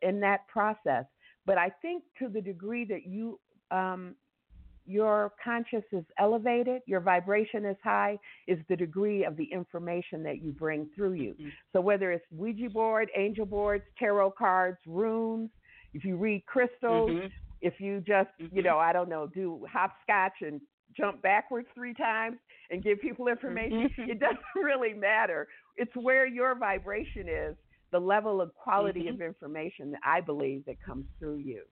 in 0.01 0.19
that 0.21 0.47
process. 0.47 1.05
But 1.45 1.59
I 1.59 1.69
think 1.69 2.03
to 2.17 2.29
the 2.29 2.41
degree 2.41 2.83
that 2.85 3.05
you, 3.05 3.39
um, 3.69 4.15
your 4.85 5.31
conscious 5.41 5.85
is 5.91 6.05
elevated, 6.17 6.81
your 6.87 6.99
vibration 6.99 7.63
is 7.63 7.77
high, 7.83 8.17
is 8.47 8.59
the 8.69 8.75
degree 8.75 9.23
of 9.23 9.37
the 9.37 9.45
information 9.45 10.23
that 10.23 10.41
you 10.41 10.51
bring 10.51 10.89
through 10.95 11.13
you. 11.13 11.35
Mhm. 11.35 11.51
So 11.71 11.79
whether 11.79 12.11
it's 12.11 12.29
Ouija 12.31 12.69
board, 12.71 13.11
angel 13.15 13.45
boards, 13.45 13.85
tarot 13.99 14.31
cards, 14.31 14.79
runes, 14.87 15.51
if 15.93 16.03
you 16.03 16.17
read 16.17 16.43
crystals, 16.47 17.11
Mhm. 17.11 17.31
If 17.63 17.79
you 17.79 18.01
just, 18.01 18.29
you 18.51 18.61
Mhm. 18.61 18.65
know, 18.65 18.77
I 18.77 18.91
don't 18.93 19.09
know, 19.09 19.25
do 19.25 19.65
hopscotch 19.71 20.41
and 20.41 20.61
jump 20.95 21.21
backwards 21.21 21.67
three 21.73 21.93
times 21.93 22.37
and 22.69 22.83
give 22.83 22.99
people 23.01 23.27
information, 23.29 23.89
Mhm. 23.97 24.09
it 24.09 24.19
doesn't 24.19 24.37
really 24.55 24.93
matter. 24.93 25.47
It's 25.77 25.95
where 25.95 26.27
your 26.27 26.55
vibration 26.55 27.27
is, 27.29 27.55
the 27.91 27.99
level 27.99 28.41
of 28.41 28.53
quality 28.53 29.07
Mhm. 29.07 29.15
of 29.15 29.21
information 29.21 29.91
that 29.91 30.01
I 30.03 30.19
believe 30.21 30.65
that 30.65 30.81
comes 30.81 31.05
through 31.17 31.37
you. 31.37 31.63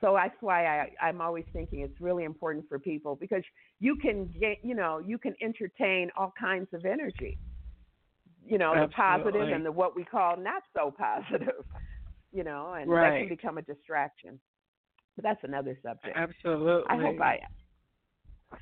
So 0.00 0.14
that's 0.14 0.36
why 0.40 0.66
I, 0.66 0.90
I'm 1.00 1.20
always 1.20 1.44
thinking 1.52 1.80
it's 1.80 2.00
really 2.00 2.24
important 2.24 2.68
for 2.68 2.78
people 2.78 3.16
because 3.16 3.42
you 3.80 3.96
can 3.96 4.26
get, 4.38 4.58
you 4.62 4.74
know, 4.74 4.98
you 4.98 5.18
can 5.18 5.34
entertain 5.42 6.10
all 6.16 6.32
kinds 6.38 6.68
of 6.72 6.84
energy. 6.84 7.38
You 8.46 8.58
know, 8.58 8.74
the 8.74 8.88
and 9.54 9.64
the 9.64 9.72
what 9.72 9.94
we 9.96 10.04
call 10.04 10.36
not 10.36 10.62
so 10.74 10.90
positive. 10.98 11.64
You 12.32 12.44
know, 12.44 12.74
and 12.74 12.90
that 12.90 13.16
can 13.18 13.28
become 13.28 13.58
a 13.58 13.62
distraction. 13.62 14.40
But 15.16 15.24
that's 15.24 15.44
another 15.44 15.78
subject. 15.82 16.16
Absolutely. 16.16 16.84
I 16.88 16.96
hope 17.00 17.20
I 17.20 17.40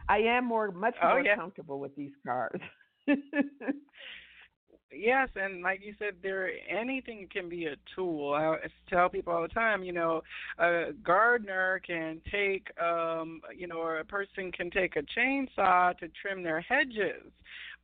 I 0.08 0.18
am 0.18 0.44
more 0.46 0.70
much 0.70 0.94
Oh, 1.02 1.08
more 1.08 1.20
yeah. 1.20 1.36
comfortable 1.36 1.78
with 1.80 1.94
these 1.96 2.12
cards. 2.24 2.62
Yes, 4.90 5.28
and 5.36 5.62
like 5.62 5.80
you 5.82 5.94
said, 5.98 6.14
there 6.22 6.50
anything 6.68 7.28
can 7.30 7.48
be 7.48 7.66
a 7.66 7.76
tool. 7.94 8.32
I 8.32 8.56
tell 8.88 9.10
people 9.10 9.34
all 9.34 9.42
the 9.42 9.48
time, 9.48 9.82
you 9.82 9.92
know, 9.92 10.22
a 10.58 10.92
gardener 11.04 11.80
can 11.86 12.22
take, 12.30 12.68
um, 12.80 13.42
you 13.54 13.66
know, 13.66 13.76
or 13.76 13.98
a 13.98 14.04
person 14.04 14.50
can 14.50 14.70
take 14.70 14.96
a 14.96 15.02
chainsaw 15.02 15.96
to 15.98 16.08
trim 16.20 16.42
their 16.42 16.62
hedges, 16.62 17.30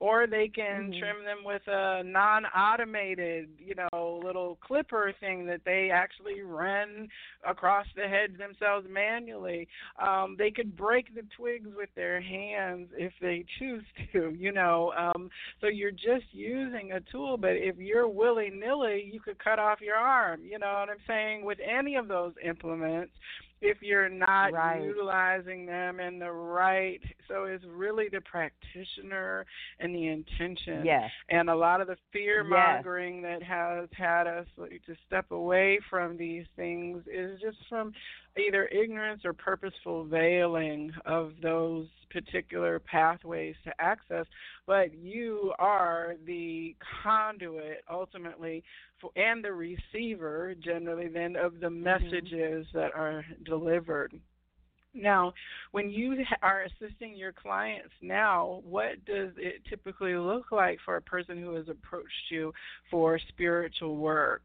or 0.01 0.27
they 0.27 0.49
can 0.49 0.93
Mhm. 0.93 0.99
trim 0.99 1.25
them 1.25 1.45
with 1.45 1.67
a 1.67 2.03
non-automated, 2.03 3.49
you 3.59 3.75
know, 3.75 4.21
little 4.25 4.57
clipper 4.57 5.13
thing 5.21 5.47
that 5.47 5.65
they 5.65 5.91
actually 5.91 6.43
run 6.43 7.09
across 7.45 7.87
the 7.95 8.09
hedge 8.09 8.37
themselves 8.37 8.87
manually. 8.89 9.69
Um, 9.99 10.37
they 10.37 10.51
could 10.51 10.77
break 10.77 11.15
the 11.15 11.23
twigs 11.37 11.75
with 11.75 11.95
their 11.95 12.21
hands 12.21 12.93
if 12.97 13.13
they 13.21 13.45
choose 13.59 13.85
to, 14.13 14.31
you 14.31 14.53
know. 14.53 14.93
Um, 14.97 15.31
so 15.61 15.69
you're 15.69 15.91
just 15.91 16.27
using 16.33 16.93
a 16.93 17.01
tool, 17.01 17.37
but 17.37 17.53
if 17.53 17.77
you're 17.79 18.09
willy 18.09 18.51
nilly, 18.51 19.09
you 19.13 19.21
could 19.21 19.39
cut 19.39 19.59
off 19.59 19.81
your 19.81 19.97
arm. 19.97 20.45
You 20.45 20.59
know 20.59 20.73
what 20.73 20.91
I'm 20.91 21.03
saying? 21.07 21.45
With 21.45 21.59
any 21.61 21.97
of 21.97 22.09
those 22.09 22.35
implements, 22.43 23.13
if 23.61 23.79
you're 23.81 24.09
not 24.09 24.53
right. 24.53 24.83
utilizing 24.83 25.67
them 25.67 26.01
in 26.01 26.19
the 26.19 26.31
right 26.31 27.01
so 27.29 27.45
it's 27.45 27.65
really 27.67 28.07
the 28.13 28.21
practitioner 28.21 29.47
and 29.81 29.95
the 29.95 30.09
intention 30.09 30.85
yes. 30.85 31.11
and 31.31 31.49
a 31.49 31.55
lot 31.55 31.81
of 31.81 31.87
the 31.87 31.97
fear 32.13 32.45
mongering 32.45 33.23
yes. 33.23 33.41
that 33.41 33.43
has 33.43 33.89
had 33.93 34.27
us 34.27 34.47
to 34.59 34.95
step 35.07 35.31
away 35.31 35.79
from 35.89 36.17
these 36.17 36.45
things 36.57 37.03
is 37.13 37.41
just 37.41 37.59
from 37.69 37.93
either 38.37 38.67
ignorance 38.67 39.23
or 39.25 39.33
purposeful 39.33 40.05
veiling 40.05 40.93
of 41.07 41.33
those 41.43 41.87
particular 42.15 42.79
pathways 42.79 43.57
to 43.65 43.73
access, 43.81 44.25
but 44.67 44.95
you 44.95 45.53
are 45.59 46.15
the 46.27 46.77
conduit 47.03 47.83
ultimately 47.91 48.63
for, 49.01 49.11
and 49.17 49.45
the 49.45 49.53
receiver 49.53 50.55
generally 50.65 51.09
then 51.09 51.35
of 51.35 51.61
the 51.61 51.67
mm-hmm. 51.67 51.83
messages 51.83 52.67
mm-hmm. 52.69 52.79
that 52.79 52.95
are 52.95 53.25
delivered. 53.45 54.19
Now, 54.95 55.35
when 55.73 55.91
you 55.91 56.25
are 56.41 56.63
assisting 56.63 57.17
your 57.17 57.33
clients 57.33 57.91
now, 58.01 58.63
what 58.65 59.05
does 59.05 59.31
it 59.37 59.63
typically 59.69 60.15
look 60.15 60.53
like 60.53 60.79
for 60.85 60.97
a 60.97 61.03
person 61.03 61.43
who 61.43 61.57
has 61.57 61.69
approached 61.69 62.31
you 62.31 62.53
for 62.93 63.19
spiritual 63.29 63.97
work? 63.97 64.45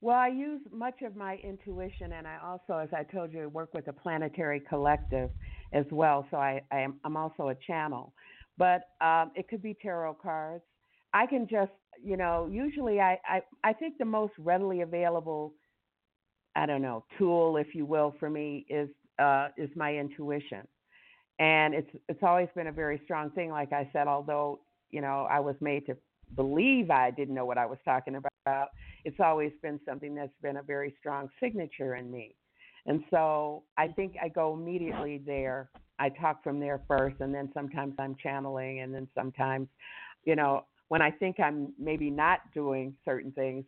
Well, 0.00 0.16
I 0.16 0.28
use 0.28 0.60
much 0.72 1.02
of 1.02 1.14
my 1.14 1.36
intuition, 1.44 2.12
and 2.12 2.26
I 2.26 2.38
also, 2.42 2.78
as 2.78 2.88
I 2.92 3.02
told 3.04 3.32
you, 3.32 3.48
work 3.50 3.74
with 3.74 3.88
a 3.88 3.92
planetary 3.92 4.60
collective 4.60 5.30
as 5.72 5.84
well. 5.90 6.26
So 6.30 6.38
I, 6.38 6.62
I 6.72 6.80
am, 6.80 7.00
I'm 7.04 7.16
also 7.16 7.48
a 7.48 7.54
channel. 7.66 8.14
But 8.56 8.82
um, 9.00 9.32
it 9.34 9.48
could 9.48 9.62
be 9.62 9.76
tarot 9.80 10.14
cards. 10.14 10.64
I 11.12 11.26
can 11.26 11.46
just, 11.48 11.72
you 12.02 12.16
know, 12.16 12.48
usually 12.50 13.00
I, 13.00 13.18
I, 13.28 13.42
I 13.62 13.72
think 13.74 13.98
the 13.98 14.04
most 14.06 14.32
readily 14.38 14.80
available, 14.80 15.54
I 16.56 16.66
don't 16.66 16.82
know, 16.82 17.04
tool, 17.18 17.56
if 17.56 17.74
you 17.74 17.86
will, 17.86 18.14
for 18.18 18.30
me 18.30 18.66
is 18.68 18.88
uh, 19.18 19.48
is 19.58 19.68
my 19.76 19.94
intuition, 19.94 20.66
and 21.38 21.74
it's 21.74 21.90
it's 22.08 22.22
always 22.22 22.48
been 22.54 22.68
a 22.68 22.72
very 22.72 23.00
strong 23.04 23.30
thing. 23.30 23.50
Like 23.50 23.72
I 23.72 23.88
said, 23.92 24.08
although 24.08 24.60
you 24.90 25.00
know 25.02 25.26
I 25.30 25.40
was 25.40 25.56
made 25.60 25.86
to 25.86 25.96
believe 26.36 26.90
I 26.90 27.10
didn't 27.10 27.34
know 27.34 27.46
what 27.46 27.58
I 27.58 27.66
was 27.66 27.78
talking 27.84 28.16
about, 28.16 28.68
it's 29.04 29.20
always 29.20 29.52
been 29.62 29.80
something 29.86 30.14
that's 30.14 30.32
been 30.42 30.58
a 30.58 30.62
very 30.62 30.94
strong 30.98 31.28
signature 31.40 31.96
in 31.96 32.10
me. 32.10 32.34
And 32.86 33.04
so 33.10 33.62
I 33.76 33.88
think 33.88 34.16
I 34.22 34.28
go 34.28 34.54
immediately 34.54 35.20
there. 35.24 35.70
I 35.98 36.08
talk 36.08 36.42
from 36.42 36.60
there 36.60 36.80
first, 36.88 37.16
and 37.20 37.34
then 37.34 37.50
sometimes 37.52 37.94
I'm 37.98 38.16
channeling, 38.22 38.80
and 38.80 38.94
then 38.94 39.06
sometimes, 39.14 39.68
you 40.24 40.34
know, 40.34 40.64
when 40.88 41.02
I 41.02 41.10
think 41.10 41.38
I'm 41.38 41.72
maybe 41.78 42.10
not 42.10 42.40
doing 42.54 42.94
certain 43.04 43.32
things, 43.32 43.64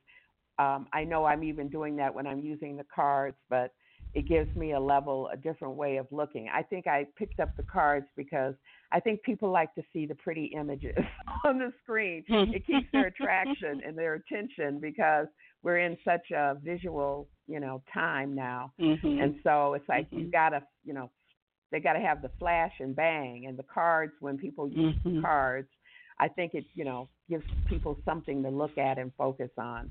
um, 0.59 0.87
I 0.93 1.05
know 1.05 1.25
I'm 1.25 1.45
even 1.45 1.69
doing 1.69 1.97
that 1.97 2.15
when 2.15 2.27
I'm 2.27 2.41
using 2.41 2.77
the 2.77 2.87
cards, 2.95 3.37
but 3.49 3.75
it 4.15 4.29
gives 4.29 4.55
me 4.55 4.73
a 4.73 4.81
level, 4.81 5.31
a 5.33 5.37
different 5.37 5.75
way 5.75 5.97
of 5.97 6.07
looking. 6.11 6.49
I 6.53 6.63
think 6.63 6.87
I 6.87 7.07
picked 7.17 7.41
up 7.41 7.57
the 7.57 7.63
cards 7.63 8.07
because 8.17 8.55
I 8.93 9.01
think 9.01 9.23
people 9.23 9.51
like 9.51 9.75
to 9.75 9.83
see 9.93 10.05
the 10.05 10.15
pretty 10.17 10.53
images 10.55 10.97
on 11.45 11.59
the 11.59 11.73
screen. 11.83 12.23
It 12.29 12.67
keeps 12.67 12.87
their 12.93 13.07
attraction 13.07 13.81
and 13.87 13.97
their 13.97 14.15
attention 14.15 14.81
because 14.81 15.29
we're 15.63 15.79
in 15.79 15.97
such 16.05 16.31
a 16.31 16.57
visual, 16.63 17.29
you 17.47 17.59
know, 17.59 17.83
time 17.93 18.35
now. 18.35 18.73
Mm-hmm. 18.79 19.23
And 19.23 19.37
so 19.43 19.75
it's 19.75 19.89
like 19.89 20.07
mm-hmm. 20.09 20.19
you 20.19 20.31
got 20.31 20.51
to, 20.51 20.63
you 20.85 20.93
know, 20.93 21.11
they 21.71 21.81
got 21.81 21.95
to 21.95 22.01
have 22.01 22.21
the 22.21 22.31
flash 22.39 22.73
and 22.81 22.95
bang 22.95 23.47
and 23.49 23.59
the 23.59 23.65
cards 23.73 24.13
when 24.21 24.37
people 24.37 24.69
use 24.69 24.95
mm-hmm. 25.07 25.23
cards. 25.23 25.69
I 26.21 26.29
think 26.29 26.53
it, 26.53 26.67
you 26.75 26.85
know, 26.85 27.09
gives 27.31 27.45
people 27.67 27.97
something 28.05 28.43
to 28.43 28.51
look 28.51 28.77
at 28.77 28.99
and 28.99 29.11
focus 29.17 29.51
on. 29.57 29.89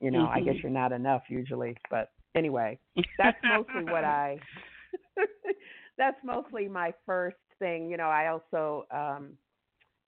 You 0.00 0.12
know, 0.12 0.28
I 0.28 0.38
guess 0.38 0.54
Mm-hmm. 0.54 0.68
you're 0.68 0.72
not 0.72 0.92
enough 0.92 1.22
usually, 1.28 1.76
but 1.90 2.10
anyway, 2.34 2.78
that's 3.18 3.38
mostly 3.44 3.84
what 3.84 4.04
I. 4.04 4.38
that's 5.98 6.18
mostly 6.24 6.68
my 6.68 6.92
first 7.04 7.36
thing. 7.58 7.90
You 7.90 7.96
know, 7.96 8.08
I 8.08 8.28
also, 8.28 8.86
um, 8.90 9.32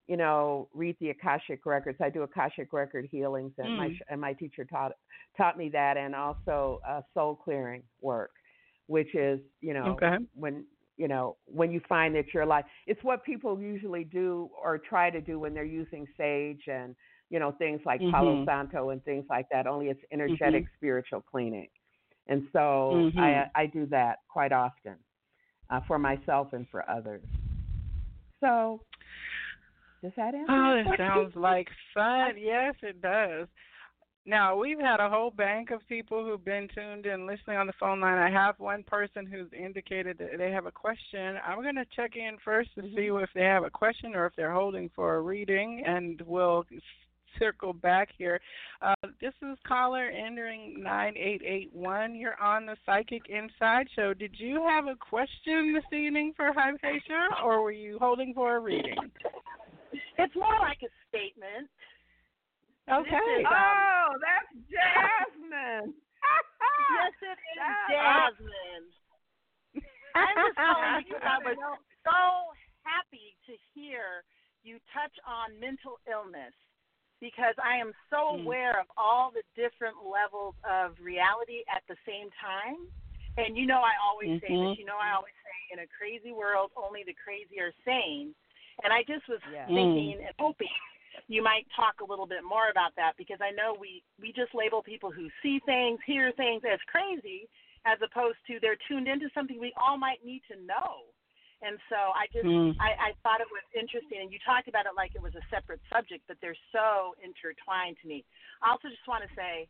you 0.07 0.17
know, 0.17 0.69
read 0.73 0.97
the 1.01 1.11
akashic 1.11 1.67
records. 1.67 1.99
I 2.03 2.11
do 2.11 2.23
akashic 2.23 2.73
record 2.73 3.09
healings, 3.11 3.53
and 3.59 3.69
mm. 3.69 3.77
my 3.77 3.99
and 4.09 4.21
my 4.21 4.33
teacher 4.33 4.65
taught 4.65 4.93
taught 5.37 5.59
me 5.59 5.69
that, 5.71 5.97
and 5.97 6.15
also 6.15 6.81
uh, 6.89 7.03
soul 7.15 7.37
clearing 7.37 7.83
work, 8.01 8.33
which 8.87 9.15
is, 9.15 9.41
you 9.61 9.75
know, 9.75 9.97
okay. 10.03 10.17
when 10.35 10.65
you 10.97 11.09
know 11.09 11.37
when 11.47 11.71
you 11.71 11.81
find 11.89 12.15
that 12.15 12.27
you're 12.35 12.47
like 12.47 12.67
it's 12.87 13.03
what 13.03 13.25
people 13.25 13.59
usually 13.61 14.05
do 14.05 14.51
or 14.63 14.79
try 14.79 15.09
to 15.09 15.21
do 15.21 15.39
when 15.39 15.55
they're 15.55 15.65
using 15.65 16.07
sage 16.17 16.63
and 16.67 16.95
you 17.31 17.39
know 17.39 17.53
things 17.53 17.81
like 17.87 18.01
mm-hmm. 18.01 18.11
Palo 18.11 18.45
Santo 18.45 18.91
and 18.91 19.03
things 19.05 19.25
like 19.31 19.47
that. 19.51 19.67
Only 19.67 19.87
it's 19.87 20.01
energetic 20.13 20.65
mm-hmm. 20.65 20.77
spiritual 20.77 21.23
cleaning. 21.23 21.69
And 22.31 22.45
so 22.53 22.93
mm-hmm. 22.95 23.19
I, 23.19 23.51
I 23.55 23.67
do 23.67 23.87
that 23.87 24.21
quite 24.29 24.53
often 24.53 24.95
uh, 25.69 25.81
for 25.87 25.99
myself 25.99 26.53
and 26.53 26.67
for 26.71 26.89
others. 26.89 27.25
So, 28.39 28.81
does 30.01 30.13
that 30.17 30.35
answer? 30.35 30.53
Oh, 30.53 30.93
it 30.93 30.97
sounds 30.97 31.35
like 31.35 31.69
fun. 31.93 32.37
Yes, 32.39 32.75
it 32.83 33.03
does. 33.03 33.49
Now, 34.27 34.57
we've 34.57 34.79
had 34.79 35.01
a 35.01 35.09
whole 35.09 35.31
bank 35.31 35.71
of 35.71 35.81
people 35.89 36.25
who've 36.25 36.45
been 36.45 36.69
tuned 36.75 37.05
in 37.05 37.27
listening 37.27 37.57
on 37.57 37.67
the 37.67 37.73
phone 37.81 38.01
line. 38.01 38.19
I 38.19 38.31
have 38.31 38.55
one 38.59 38.85
person 38.85 39.27
who's 39.27 39.49
indicated 39.53 40.19
that 40.19 40.39
they 40.39 40.53
have 40.53 40.67
a 40.67 40.73
question. 40.73 41.37
I'm 41.45 41.63
going 41.63 41.75
to 41.75 41.87
check 41.97 42.13
in 42.15 42.37
first 42.45 42.75
to 42.77 42.83
mm-hmm. 42.83 42.97
see 42.97 43.07
if 43.07 43.31
they 43.35 43.45
have 43.45 43.65
a 43.65 43.71
question 43.71 44.15
or 44.15 44.27
if 44.27 44.33
they're 44.37 44.53
holding 44.53 44.89
for 44.95 45.17
a 45.17 45.21
reading, 45.21 45.83
and 45.85 46.23
we'll 46.27 46.65
circle 47.39 47.73
back 47.73 48.09
here. 48.17 48.41
Uh, 48.83 48.95
this 49.21 49.35
is 49.43 49.59
caller 49.67 50.09
entering 50.09 50.83
9881. 50.83 52.15
You're 52.15 52.41
on 52.41 52.67
the 52.67 52.77
Psychic 52.87 53.23
Inside 53.29 53.87
Show. 53.95 54.15
Did 54.15 54.35
you 54.39 54.65
have 54.69 54.87
a 54.87 54.97
question 54.97 55.75
this 55.75 55.99
evening 55.99 56.33
for 56.37 56.53
Hypatia, 56.53 57.43
or 57.45 57.63
were 57.63 57.73
you 57.73 57.99
holding 58.01 58.35
for 58.35 58.57
a 58.57 58.61
reading? 58.61 58.97
It's 60.19 60.35
more 60.35 60.59
like 60.61 60.79
a 60.83 60.91
statement. 61.09 61.69
Okay. 62.91 63.41
Is, 63.41 63.47
um, 63.47 63.55
oh, 63.55 64.09
that's 64.19 64.51
Jasmine. 64.67 65.95
yes, 66.91 67.15
it 67.23 67.39
is 67.39 67.61
Jasmine. 67.91 68.87
I'm 70.15 70.37
just 70.43 70.57
calling 70.59 71.05
because 71.07 71.23
I 71.23 71.39
was 71.47 71.59
so 72.03 72.21
happy 72.83 73.39
to 73.47 73.55
hear 73.75 74.27
you 74.63 74.77
touch 74.93 75.15
on 75.23 75.55
mental 75.61 76.03
illness 76.11 76.53
because 77.21 77.55
I 77.61 77.77
am 77.77 77.93
so 78.09 78.35
mm. 78.35 78.43
aware 78.43 78.81
of 78.81 78.89
all 78.97 79.31
the 79.31 79.45
different 79.55 80.01
levels 80.01 80.57
of 80.65 80.97
reality 80.99 81.63
at 81.69 81.85
the 81.87 81.97
same 82.09 82.33
time. 82.41 82.81
And 83.37 83.57
you 83.57 83.69
know, 83.69 83.85
I 83.85 83.95
always 84.01 84.41
mm-hmm. 84.41 84.49
say 84.49 84.57
this. 84.57 84.81
You 84.81 84.89
know, 84.89 84.99
I 84.99 85.15
always 85.15 85.37
say, 85.45 85.77
in 85.77 85.79
a 85.85 85.89
crazy 85.89 86.33
world, 86.33 86.73
only 86.75 87.05
the 87.05 87.15
crazy 87.15 87.61
are 87.61 87.73
sane. 87.85 88.35
And 88.83 88.91
I 88.93 89.05
just 89.05 89.29
was 89.29 89.41
yeah. 89.53 89.69
thinking 89.69 90.19
mm. 90.19 90.27
and 90.27 90.35
hoping 90.41 90.73
you 91.29 91.43
might 91.43 91.67
talk 91.77 92.01
a 92.01 92.09
little 92.09 92.27
bit 92.27 92.43
more 92.43 92.71
about 92.71 92.97
that 92.97 93.13
because 93.17 93.39
I 93.41 93.53
know 93.53 93.77
we 93.79 94.03
we 94.21 94.33
just 94.33 94.55
label 94.55 94.83
people 94.83 95.13
who 95.13 95.29
see 95.43 95.61
things, 95.65 96.01
hear 96.07 96.33
things 96.33 96.63
as 96.67 96.81
crazy, 96.91 97.49
as 97.87 97.99
opposed 98.03 98.39
to 98.49 98.59
they're 98.61 98.81
tuned 98.89 99.09
into 99.09 99.29
something 99.35 99.61
we 99.61 99.73
all 99.77 99.99
might 99.99 100.25
need 100.25 100.43
to 100.51 100.57
know. 100.65 101.13
And 101.61 101.77
so 101.93 102.17
I 102.17 102.25
just 102.33 102.49
mm. 102.49 102.73
I, 102.81 103.13
I 103.13 103.19
thought 103.21 103.45
it 103.45 103.53
was 103.53 103.65
interesting, 103.77 104.25
and 104.25 104.33
you 104.33 104.41
talked 104.41 104.65
about 104.65 104.89
it 104.89 104.97
like 104.97 105.13
it 105.13 105.21
was 105.21 105.37
a 105.37 105.45
separate 105.53 105.85
subject, 105.93 106.25
but 106.25 106.41
they're 106.41 106.59
so 106.73 107.13
intertwined 107.21 108.01
to 108.01 108.09
me. 108.09 108.25
I 108.65 108.73
also 108.73 108.89
just 108.89 109.05
want 109.05 109.29
to 109.29 109.33
say, 109.37 109.69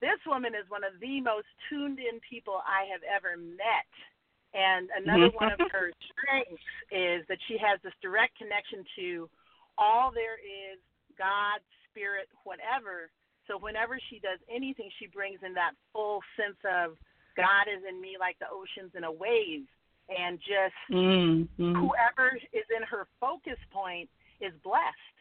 this 0.00 0.18
woman 0.24 0.56
is 0.56 0.64
one 0.72 0.82
of 0.82 0.96
the 1.04 1.20
most 1.20 1.46
tuned 1.68 2.00
in 2.00 2.16
people 2.24 2.64
I 2.64 2.88
have 2.88 3.04
ever 3.04 3.36
met. 3.36 3.92
And 4.52 4.88
another 4.92 5.32
one 5.36 5.52
of 5.52 5.60
her 5.68 5.92
strengths 6.12 6.64
is 6.88 7.24
that 7.28 7.40
she 7.48 7.60
has 7.60 7.76
this 7.84 7.96
direct 8.00 8.36
connection 8.40 8.84
to 9.00 9.28
all 9.76 10.12
there 10.12 10.40
is, 10.40 10.80
God, 11.20 11.60
spirit, 11.88 12.28
whatever. 12.44 13.12
So 13.48 13.60
whenever 13.60 14.00
she 14.08 14.16
does 14.16 14.40
anything, 14.48 14.88
she 14.96 15.12
brings 15.12 15.40
in 15.44 15.52
that 15.54 15.76
full 15.92 16.20
sense 16.40 16.60
of 16.64 16.96
God 17.36 17.68
is 17.68 17.84
in 17.84 18.00
me 18.00 18.16
like 18.20 18.36
the 18.40 18.48
oceans 18.48 18.92
in 18.96 19.04
a 19.04 19.12
wave 19.12 19.68
and 20.18 20.38
just 20.38 20.78
mm-hmm. 20.90 21.74
whoever 21.74 22.36
is 22.52 22.66
in 22.76 22.82
her 22.88 23.06
focus 23.20 23.58
point 23.72 24.08
is 24.40 24.52
blessed. 24.64 25.16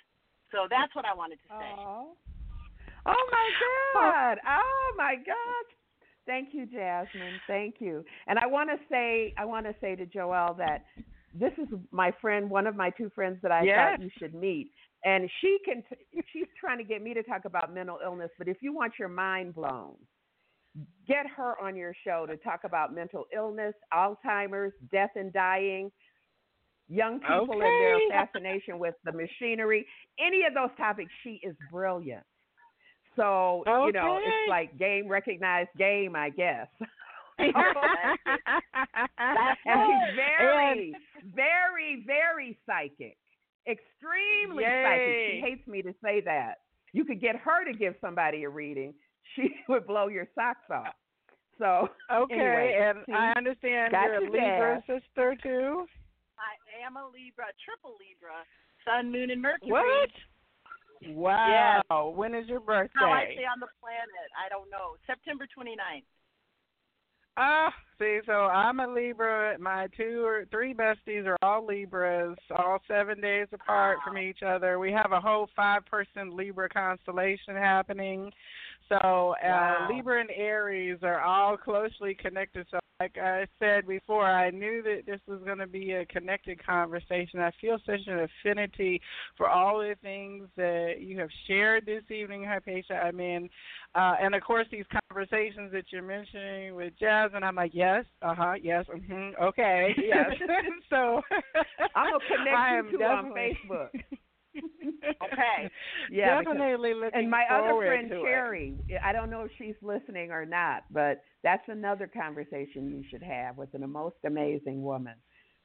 So 0.51 0.67
that's 0.69 0.93
what 0.95 1.05
I 1.05 1.13
wanted 1.13 1.39
to 1.47 1.49
say. 1.49 1.71
Oh, 1.77 2.13
oh 3.05 3.25
my 3.31 3.49
God! 3.93 4.37
Oh 4.47 4.93
my 4.97 5.15
God! 5.15 5.65
Thank 6.25 6.49
you, 6.53 6.65
Jasmine. 6.65 7.39
Thank 7.47 7.75
you. 7.79 8.05
And 8.27 8.37
I 8.37 8.45
want 8.47 8.69
to 8.69 8.77
say, 8.89 9.33
I 9.37 9.45
want 9.45 9.65
to 9.65 9.75
say 9.81 9.95
to 9.95 10.05
Joelle 10.05 10.57
that 10.57 10.85
this 11.33 11.51
is 11.57 11.67
my 11.91 12.11
friend, 12.21 12.49
one 12.49 12.67
of 12.67 12.75
my 12.75 12.89
two 12.91 13.09
friends 13.15 13.37
that 13.41 13.51
I 13.51 13.63
yes. 13.63 13.75
thought 13.75 14.03
you 14.03 14.11
should 14.19 14.35
meet. 14.35 14.71
And 15.03 15.29
she 15.41 15.57
can, 15.65 15.83
she's 16.31 16.47
trying 16.59 16.77
to 16.77 16.83
get 16.83 17.01
me 17.01 17.13
to 17.15 17.23
talk 17.23 17.45
about 17.45 17.73
mental 17.73 17.97
illness. 18.03 18.29
But 18.37 18.47
if 18.47 18.57
you 18.61 18.73
want 18.73 18.93
your 18.99 19.07
mind 19.07 19.55
blown, 19.55 19.95
get 21.07 21.25
her 21.35 21.59
on 21.61 21.75
your 21.75 21.93
show 22.05 22.25
to 22.25 22.37
talk 22.37 22.61
about 22.63 22.93
mental 22.93 23.25
illness, 23.35 23.73
Alzheimer's, 23.93 24.73
death 24.91 25.11
and 25.15 25.33
dying, 25.33 25.91
young 26.87 27.19
people 27.19 27.55
okay. 27.55 27.65
and 27.65 27.81
their 27.81 27.99
fascination 28.09 28.79
with 28.79 28.95
the 29.05 29.11
machinery, 29.11 29.85
any 30.19 30.45
of 30.45 30.53
those 30.53 30.75
topics. 30.77 31.11
She 31.23 31.39
is 31.43 31.55
brilliant. 31.71 32.23
So 33.15 33.63
okay. 33.67 33.87
you 33.87 33.91
know, 33.91 34.19
it's 34.21 34.49
like 34.49 34.77
game 34.77 35.07
recognized 35.07 35.69
game, 35.77 36.15
I 36.15 36.29
guess. 36.29 36.67
And 39.65 39.87
she's 39.87 40.15
very, 40.15 40.93
very, 41.35 42.03
very 42.05 42.57
psychic. 42.65 43.17
Extremely 43.67 44.63
psychic. 44.63 45.15
She 45.31 45.41
hates 45.43 45.67
me 45.67 45.81
to 45.81 45.93
say 46.03 46.21
that. 46.21 46.55
You 46.93 47.05
could 47.05 47.21
get 47.21 47.35
her 47.37 47.65
to 47.65 47.77
give 47.77 47.95
somebody 48.01 48.43
a 48.43 48.49
reading. 48.49 48.93
She 49.35 49.49
would 49.69 49.87
blow 49.87 50.07
your 50.07 50.27
socks 50.35 50.69
off. 50.69 50.95
So 51.57 51.87
Okay, 52.11 52.33
Anyway, 52.33 52.79
and 52.81 52.97
see, 53.05 53.13
I 53.13 53.33
understand 53.37 53.91
got 53.91 54.05
you're 54.05 54.15
a 54.15 54.31
Libra 54.31 54.83
dad. 54.87 54.99
sister 54.99 55.35
too. 55.41 55.85
I 56.41 56.57
am 56.85 56.97
a 56.97 57.05
Libra, 57.07 57.45
triple 57.63 57.95
Libra, 58.01 58.41
Sun, 58.83 59.11
Moon, 59.11 59.29
and 59.29 59.41
Mercury. 59.41 59.69
What? 59.69 60.09
Wow. 61.15 62.13
When 62.15 62.33
is 62.35 62.47
your 62.47 62.59
birthday? 62.59 62.93
How 62.99 63.11
I 63.11 63.25
stay 63.33 63.45
on 63.45 63.59
the 63.59 63.67
planet, 63.79 64.29
I 64.37 64.49
don't 64.49 64.69
know. 64.69 64.97
September 65.07 65.45
29th. 65.45 66.03
Ah, 67.37 67.73
see, 67.97 68.19
so 68.25 68.33
I'm 68.33 68.81
a 68.81 68.87
Libra. 68.87 69.57
My 69.57 69.87
two 69.95 70.23
or 70.25 70.45
three 70.51 70.73
besties 70.73 71.25
are 71.25 71.37
all 71.41 71.65
Libras, 71.65 72.37
all 72.57 72.79
seven 72.87 73.21
days 73.21 73.47
apart 73.53 73.99
from 74.03 74.17
each 74.17 74.43
other. 74.45 74.79
We 74.79 74.91
have 74.91 75.11
a 75.13 75.21
whole 75.21 75.47
five-person 75.55 76.35
Libra 76.35 76.67
constellation 76.69 77.55
happening. 77.55 78.31
So 78.91 79.35
uh, 79.41 79.47
Wow. 79.47 79.87
Libra 79.89 80.19
and 80.19 80.29
Aries 80.35 80.97
are 81.01 81.21
all 81.21 81.55
closely 81.55 82.13
connected. 82.13 82.67
So, 82.69 82.79
like 82.99 83.17
I 83.17 83.47
said 83.57 83.87
before, 83.87 84.25
I 84.25 84.51
knew 84.51 84.83
that 84.83 85.03
this 85.07 85.21
was 85.27 85.39
going 85.45 85.59
to 85.59 85.65
be 85.67 85.93
a 85.93 86.05
connected 86.05 86.63
conversation. 86.63 87.39
I 87.39 87.51
feel 87.61 87.77
such 87.85 88.01
an 88.07 88.27
affinity 88.43 89.01
for 89.37 89.49
all 89.49 89.79
the 89.79 89.95
things 90.03 90.49
that 90.57 90.95
you 90.99 91.17
have 91.19 91.29
shared 91.47 91.85
this 91.85 92.03
evening, 92.11 92.43
Hypatia. 92.43 92.95
I 92.95 93.11
mean, 93.11 93.49
uh, 93.95 94.15
and 94.21 94.35
of 94.35 94.43
course, 94.43 94.67
these 94.71 94.85
conversations 95.09 95.71
that 95.71 95.85
you're 95.91 96.03
mentioning 96.03 96.75
with 96.75 96.93
Jazz, 96.99 97.31
and 97.33 97.45
I'm 97.45 97.55
like, 97.55 97.71
yes, 97.73 98.03
uh 98.21 98.35
huh, 98.35 98.53
yes, 98.61 98.85
mm-hmm, 98.93 99.41
okay, 99.41 99.95
yes. 99.97 100.31
so 100.89 101.21
I'm 101.95 102.11
gonna 102.11 102.19
connect 102.27 102.91
you 102.91 102.97
two 102.97 103.03
on 103.03 103.31
Facebook. 103.31 103.89
Okay. 104.55 105.69
Yeah, 106.11 106.39
because- 106.39 106.53
definitely 106.55 106.93
looking 106.93 107.19
and 107.19 107.29
my 107.29 107.45
other 107.49 107.77
friend 107.77 108.09
to 108.09 108.17
it. 108.17 108.23
Sherry, 108.23 108.75
I 109.03 109.13
don't 109.13 109.29
know 109.29 109.43
if 109.43 109.51
she's 109.57 109.75
listening 109.81 110.31
or 110.31 110.45
not, 110.45 110.83
but 110.91 111.21
that's 111.43 111.63
another 111.67 112.07
conversation 112.07 112.89
you 112.89 113.03
should 113.09 113.23
have 113.23 113.57
with 113.57 113.73
an 113.73 113.89
most 113.89 114.17
amazing 114.25 114.83
woman. 114.83 115.13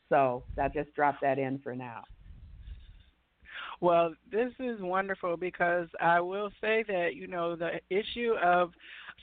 So 0.08 0.44
I 0.60 0.68
just 0.68 0.94
dropped 0.94 1.22
that 1.22 1.38
in 1.38 1.58
for 1.58 1.74
now. 1.74 2.02
Well, 3.80 4.14
this 4.30 4.52
is 4.58 4.80
wonderful 4.80 5.36
because 5.36 5.88
I 6.00 6.20
will 6.20 6.50
say 6.60 6.84
that, 6.88 7.14
you 7.14 7.26
know, 7.26 7.56
the 7.56 7.80
issue 7.90 8.34
of 8.42 8.70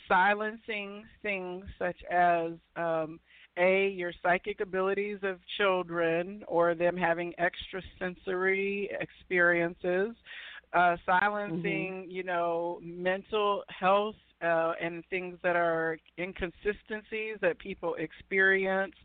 silencing 0.08 1.04
things 1.22 1.66
such 1.80 1.98
as 2.12 2.52
um, 2.76 3.20
a 3.58 3.90
your 3.90 4.12
psychic 4.22 4.62
abilities 4.62 5.20
of 5.24 5.38
children 5.58 6.44
or 6.48 6.76
them 6.76 6.98
having 6.98 7.34
extrasensory 7.40 8.90
experiences 9.00 10.16
uh 10.74 10.96
silencing 11.06 12.08
you 12.10 12.24
know 12.24 12.80
mental 12.82 13.64
health 13.70 14.16
uh 14.42 14.74
and 14.82 15.04
things 15.10 15.38
that 15.44 15.56
are 15.56 15.98
inconsistencies 16.18 17.38
that 17.42 17.58
people 17.60 17.96
experience. 17.96 18.96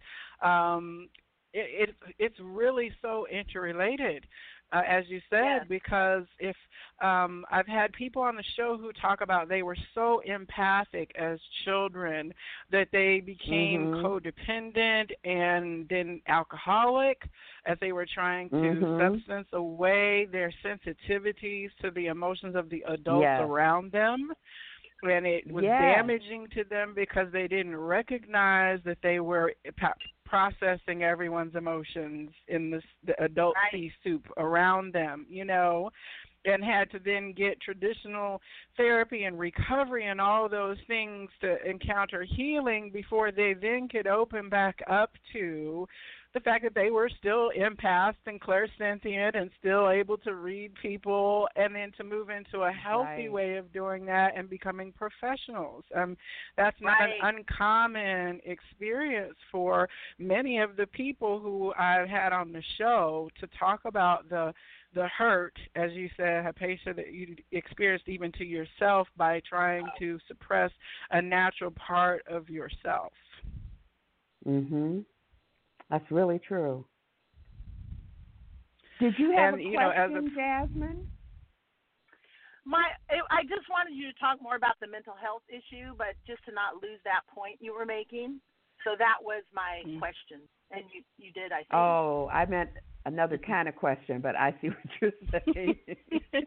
Um 0.42 1.08
it, 1.52 1.90
it 1.90 2.12
it's 2.18 2.38
really 2.40 2.90
so 3.02 3.26
interrelated 3.30 4.26
uh, 4.72 4.82
as 4.86 5.04
you 5.08 5.20
said, 5.30 5.60
Yes. 5.60 5.66
because 5.68 6.24
if 6.38 6.56
um, 7.00 7.44
I've 7.50 7.66
had 7.66 7.92
people 7.92 8.22
on 8.22 8.36
the 8.36 8.44
show 8.56 8.76
who 8.76 8.92
talk 8.92 9.20
about 9.20 9.48
they 9.48 9.62
were 9.62 9.76
so 9.94 10.20
empathic 10.26 11.10
as 11.18 11.38
children 11.64 12.34
that 12.70 12.88
they 12.92 13.20
became 13.20 13.88
Mhm. 13.88 14.02
codependent 14.02 15.10
and 15.24 15.88
then 15.88 16.20
alcoholic 16.26 17.22
as 17.66 17.78
they 17.80 17.92
were 17.92 18.06
trying 18.06 18.50
to 18.50 18.56
Mhm. 18.56 18.98
substance 18.98 19.48
away 19.52 20.26
their 20.26 20.52
sensitivities 20.62 21.70
to 21.80 21.90
the 21.90 22.06
emotions 22.06 22.54
of 22.54 22.68
the 22.68 22.82
adults 22.88 23.22
Yes. 23.22 23.40
around 23.40 23.92
them. 23.92 24.32
And 25.04 25.26
it 25.26 25.46
was 25.46 25.64
Yes. 25.64 25.78
damaging 25.78 26.48
to 26.48 26.64
them 26.64 26.92
because 26.92 27.30
they 27.30 27.46
didn't 27.46 27.76
recognize 27.76 28.82
that 28.84 28.98
they 29.00 29.20
were 29.20 29.54
processing 30.28 31.02
everyone's 31.02 31.54
emotions 31.54 32.30
in 32.48 32.70
this, 32.70 32.84
the 33.04 33.20
adult 33.22 33.54
Right. 33.56 33.72
sea 33.72 33.92
soup 34.04 34.26
around 34.36 34.92
them, 34.92 35.26
you 35.28 35.44
know, 35.44 35.90
and 36.44 36.64
had 36.64 36.90
to 36.90 36.98
then 36.98 37.32
get 37.32 37.60
traditional 37.60 38.40
therapy 38.76 39.24
and 39.24 39.38
recovery 39.38 40.06
and 40.06 40.20
all 40.20 40.48
those 40.48 40.76
things 40.86 41.30
to 41.40 41.56
encounter 41.68 42.22
healing 42.24 42.90
before 42.90 43.32
they 43.32 43.54
then 43.54 43.88
could 43.88 44.06
open 44.06 44.48
back 44.48 44.80
up 44.88 45.12
to 45.32 45.86
the 46.34 46.40
fact 46.40 46.62
that 46.62 46.74
they 46.74 46.90
were 46.90 47.08
still 47.18 47.50
empaths 47.58 48.14
and 48.26 48.40
clairsentient 48.40 49.34
and 49.34 49.50
still 49.58 49.88
able 49.90 50.18
to 50.18 50.34
read 50.34 50.72
people 50.82 51.48
and 51.56 51.74
then 51.74 51.90
to 51.96 52.04
move 52.04 52.28
into 52.28 52.62
a 52.62 52.70
healthy 52.72 53.28
Right. 53.28 53.32
way 53.32 53.56
of 53.56 53.72
doing 53.72 54.04
that 54.06 54.36
and 54.36 54.48
becoming 54.48 54.92
professionals. 54.92 55.84
Um 55.94 56.16
that's 56.56 56.80
not 56.80 57.00
Right. 57.00 57.14
an 57.20 57.36
uncommon 57.36 58.40
experience 58.44 59.36
for 59.50 59.88
many 60.18 60.58
of 60.58 60.76
the 60.76 60.86
people 60.88 61.40
who 61.40 61.72
I've 61.78 62.08
had 62.08 62.32
on 62.32 62.52
the 62.52 62.62
show 62.76 63.30
to 63.40 63.46
talk 63.58 63.84
about 63.84 64.28
the 64.28 64.52
the 64.94 65.06
hurt, 65.08 65.56
as 65.76 65.92
you 65.92 66.08
said, 66.16 66.44
Hypatia, 66.44 66.94
that 66.94 67.12
you 67.12 67.36
experienced 67.52 68.08
even 68.08 68.32
to 68.32 68.44
yourself 68.44 69.06
by 69.16 69.40
trying 69.40 69.86
to 69.98 70.18
suppress 70.26 70.72
a 71.10 71.20
natural 71.20 71.70
part 71.72 72.26
of 72.26 72.48
yourself. 72.48 73.12
Mhm. 74.46 75.04
That's 75.90 76.10
really 76.10 76.38
true. 76.38 76.84
Did 79.00 79.14
you 79.18 79.32
have 79.32 79.54
And, 79.54 79.62
a 79.62 79.64
you 79.64 79.78
know, 79.78 79.90
as 79.90 80.10
question, 80.10 80.32
a- 80.32 80.36
Jasmine? 80.36 80.96
My, 82.64 82.84
I 83.30 83.42
just 83.44 83.70
wanted 83.70 83.94
you 83.94 84.12
to 84.12 84.18
talk 84.18 84.42
more 84.42 84.56
about 84.56 84.74
the 84.80 84.86
mental 84.88 85.14
health 85.14 85.42
issue, 85.48 85.94
but 85.96 86.08
just 86.26 86.44
to 86.44 86.52
not 86.52 86.74
lose 86.82 87.00
that 87.04 87.22
point 87.34 87.56
you 87.60 87.72
were 87.72 87.86
making. 87.86 88.40
So 88.84 88.90
that 88.98 89.16
was 89.22 89.42
my 89.54 89.82
Mm. 89.86 89.98
question, 89.98 90.40
and 90.70 90.84
you 90.92 91.02
you 91.16 91.32
did, 91.32 91.50
I 91.50 91.58
think. 91.58 91.72
Oh, 91.72 92.28
I 92.32 92.44
meant 92.46 92.70
another 93.06 93.38
kind 93.38 93.68
of 93.68 93.74
question, 93.74 94.20
but 94.20 94.36
I 94.36 94.54
see 94.60 94.68
what 94.68 94.78
you're 95.00 95.12
saying. 95.54 95.78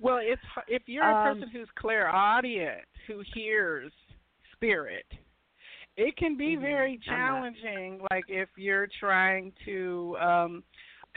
Well, 0.00 0.18
it's 0.20 0.42
if 0.68 0.82
you're 0.86 1.08
a 1.10 1.14
Um, 1.14 1.36
person 1.36 1.48
who's 1.50 1.68
clairaudient, 1.76 2.82
who 3.06 3.22
hears 3.34 3.90
spirit, 4.52 5.06
it 5.98 6.16
can 6.16 6.36
be 6.36 6.56
Mhm. 6.56 6.60
very 6.60 6.96
challenging. 6.98 8.00
Like 8.10 8.24
if 8.28 8.48
you're 8.56 8.86
trying 9.00 9.52
to 9.64 10.16
um 10.20 10.64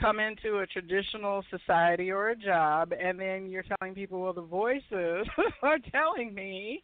come 0.00 0.18
into 0.18 0.58
a 0.58 0.66
traditional 0.66 1.44
society 1.48 2.10
or 2.10 2.30
a 2.30 2.36
job, 2.36 2.92
and 2.98 3.20
then 3.20 3.48
you're 3.48 3.62
telling 3.78 3.94
people, 3.94 4.20
well, 4.20 4.32
the 4.32 4.40
voices 4.42 5.26
are 5.62 5.78
telling 5.92 6.34
me 6.34 6.80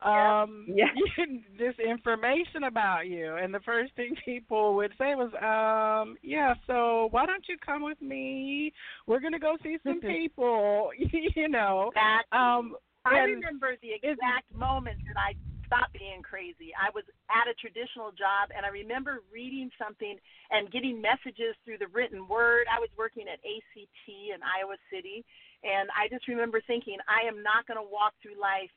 um 0.00 0.64
Yeah. 0.66 0.88
this 1.58 1.78
information 1.78 2.64
about 2.64 3.06
you, 3.06 3.36
and 3.36 3.52
the 3.52 3.60
first 3.60 3.94
thing 3.96 4.16
people 4.24 4.74
would 4.76 4.92
say 4.96 5.14
was, 5.14 5.32
um, 5.42 6.16
yeah, 6.22 6.54
so 6.66 7.08
why 7.10 7.26
don't 7.26 7.46
you 7.48 7.58
come 7.58 7.82
with 7.82 8.00
me? 8.00 8.72
We're 9.06 9.20
gonna 9.20 9.38
go 9.38 9.58
see 9.62 9.76
some 9.86 10.00
people, 10.00 10.90
you 10.96 11.48
know. 11.48 11.90
That 11.94 12.22
Um, 12.32 12.76
I 13.04 13.18
remember 13.18 13.76
the 13.82 13.92
exact 14.02 14.54
moment 14.54 14.98
that 15.08 15.20
I 15.20 15.34
stopped 15.72 15.96
being 15.96 16.20
crazy. 16.20 16.76
I 16.76 16.92
was 16.92 17.08
at 17.32 17.48
a 17.48 17.56
traditional 17.56 18.12
job, 18.12 18.52
and 18.52 18.68
I 18.68 18.68
remember 18.68 19.24
reading 19.32 19.72
something 19.80 20.20
and 20.52 20.68
getting 20.68 21.00
messages 21.00 21.56
through 21.64 21.80
the 21.80 21.88
written 21.88 22.28
word. 22.28 22.68
I 22.68 22.76
was 22.76 22.92
working 23.00 23.24
at 23.24 23.40
ACT 23.40 24.06
in 24.06 24.44
Iowa 24.44 24.76
City, 24.92 25.24
and 25.64 25.88
I 25.96 26.12
just 26.12 26.28
remember 26.28 26.60
thinking, 26.68 27.00
I 27.08 27.24
am 27.24 27.40
not 27.40 27.64
going 27.64 27.80
to 27.80 27.88
walk 27.88 28.12
through 28.20 28.36
life 28.36 28.68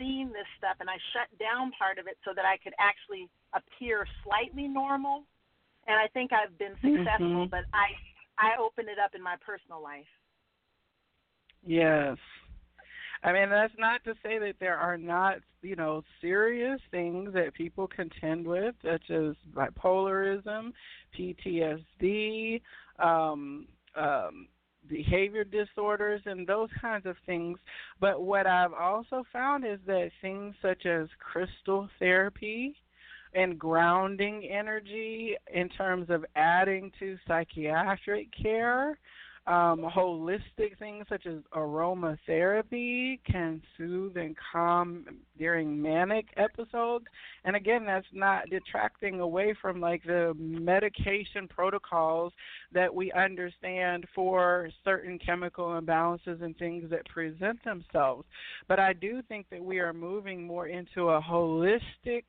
seeing 0.00 0.32
this 0.32 0.48
stuff, 0.56 0.80
and 0.80 0.88
I 0.88 0.96
shut 1.12 1.28
down 1.36 1.68
part 1.76 2.00
of 2.00 2.08
it 2.08 2.16
so 2.24 2.32
that 2.32 2.48
I 2.48 2.56
could 2.56 2.74
actually 2.80 3.28
appear 3.52 4.08
slightly 4.24 4.64
normal. 4.64 5.28
And 5.84 6.00
I 6.00 6.08
think 6.16 6.32
I've 6.32 6.56
been 6.56 6.76
successful, 6.80 7.44
Mhm. 7.44 7.50
but 7.50 7.68
I 7.76 7.92
I 8.40 8.54
opened 8.56 8.88
it 8.88 9.00
up 9.00 9.16
in 9.16 9.22
my 9.22 9.34
personal 9.36 9.80
life. 9.82 10.06
Yes. 11.66 12.16
I 13.22 13.32
mean, 13.32 13.50
that's 13.50 13.72
not 13.78 14.04
to 14.04 14.14
say 14.22 14.38
that 14.38 14.54
there 14.60 14.76
are 14.76 14.96
not, 14.96 15.38
you 15.62 15.76
know, 15.76 16.02
serious 16.20 16.80
things 16.90 17.32
that 17.34 17.54
people 17.54 17.88
contend 17.88 18.46
with, 18.46 18.74
such 18.82 19.10
as 19.10 19.34
bipolarism, 19.54 20.72
PTSD, 21.18 22.60
um, 22.98 23.66
um, 23.96 24.46
behavior 24.88 25.44
disorders, 25.44 26.22
and 26.26 26.46
those 26.46 26.68
kinds 26.80 27.06
of 27.06 27.16
things. 27.26 27.58
But 28.00 28.22
what 28.22 28.46
I've 28.46 28.72
also 28.72 29.24
found 29.32 29.66
is 29.66 29.80
that 29.86 30.10
things 30.22 30.54
such 30.62 30.86
as 30.86 31.08
crystal 31.18 31.88
therapy 31.98 32.76
and 33.34 33.58
grounding 33.58 34.48
energy 34.50 35.34
in 35.52 35.68
terms 35.70 36.08
of 36.08 36.24
adding 36.36 36.90
to 36.98 37.18
psychiatric 37.26 38.28
care 38.40 38.98
Um, 39.48 39.80
holistic 39.96 40.78
things 40.78 41.06
such 41.08 41.24
as 41.24 41.38
aromatherapy 41.54 43.18
can 43.24 43.62
soothe 43.78 44.18
and 44.18 44.36
calm 44.52 45.06
during 45.38 45.80
manic 45.80 46.26
episodes. 46.36 47.06
And 47.46 47.56
again, 47.56 47.86
that's 47.86 48.06
not 48.12 48.50
detracting 48.50 49.20
away 49.20 49.54
from 49.62 49.80
like 49.80 50.04
the 50.04 50.34
medication 50.36 51.48
protocols 51.48 52.34
that 52.72 52.94
we 52.94 53.10
understand 53.12 54.04
for 54.14 54.68
certain 54.84 55.18
chemical 55.18 55.68
imbalances 55.68 56.42
and 56.42 56.54
things 56.58 56.90
that 56.90 57.06
present 57.06 57.64
themselves. 57.64 58.26
But 58.68 58.78
I 58.78 58.92
do 58.92 59.22
think 59.28 59.46
that 59.50 59.64
we 59.64 59.78
are 59.78 59.94
moving 59.94 60.46
more 60.46 60.66
into 60.66 61.08
a 61.08 61.22
holistic 61.22 62.24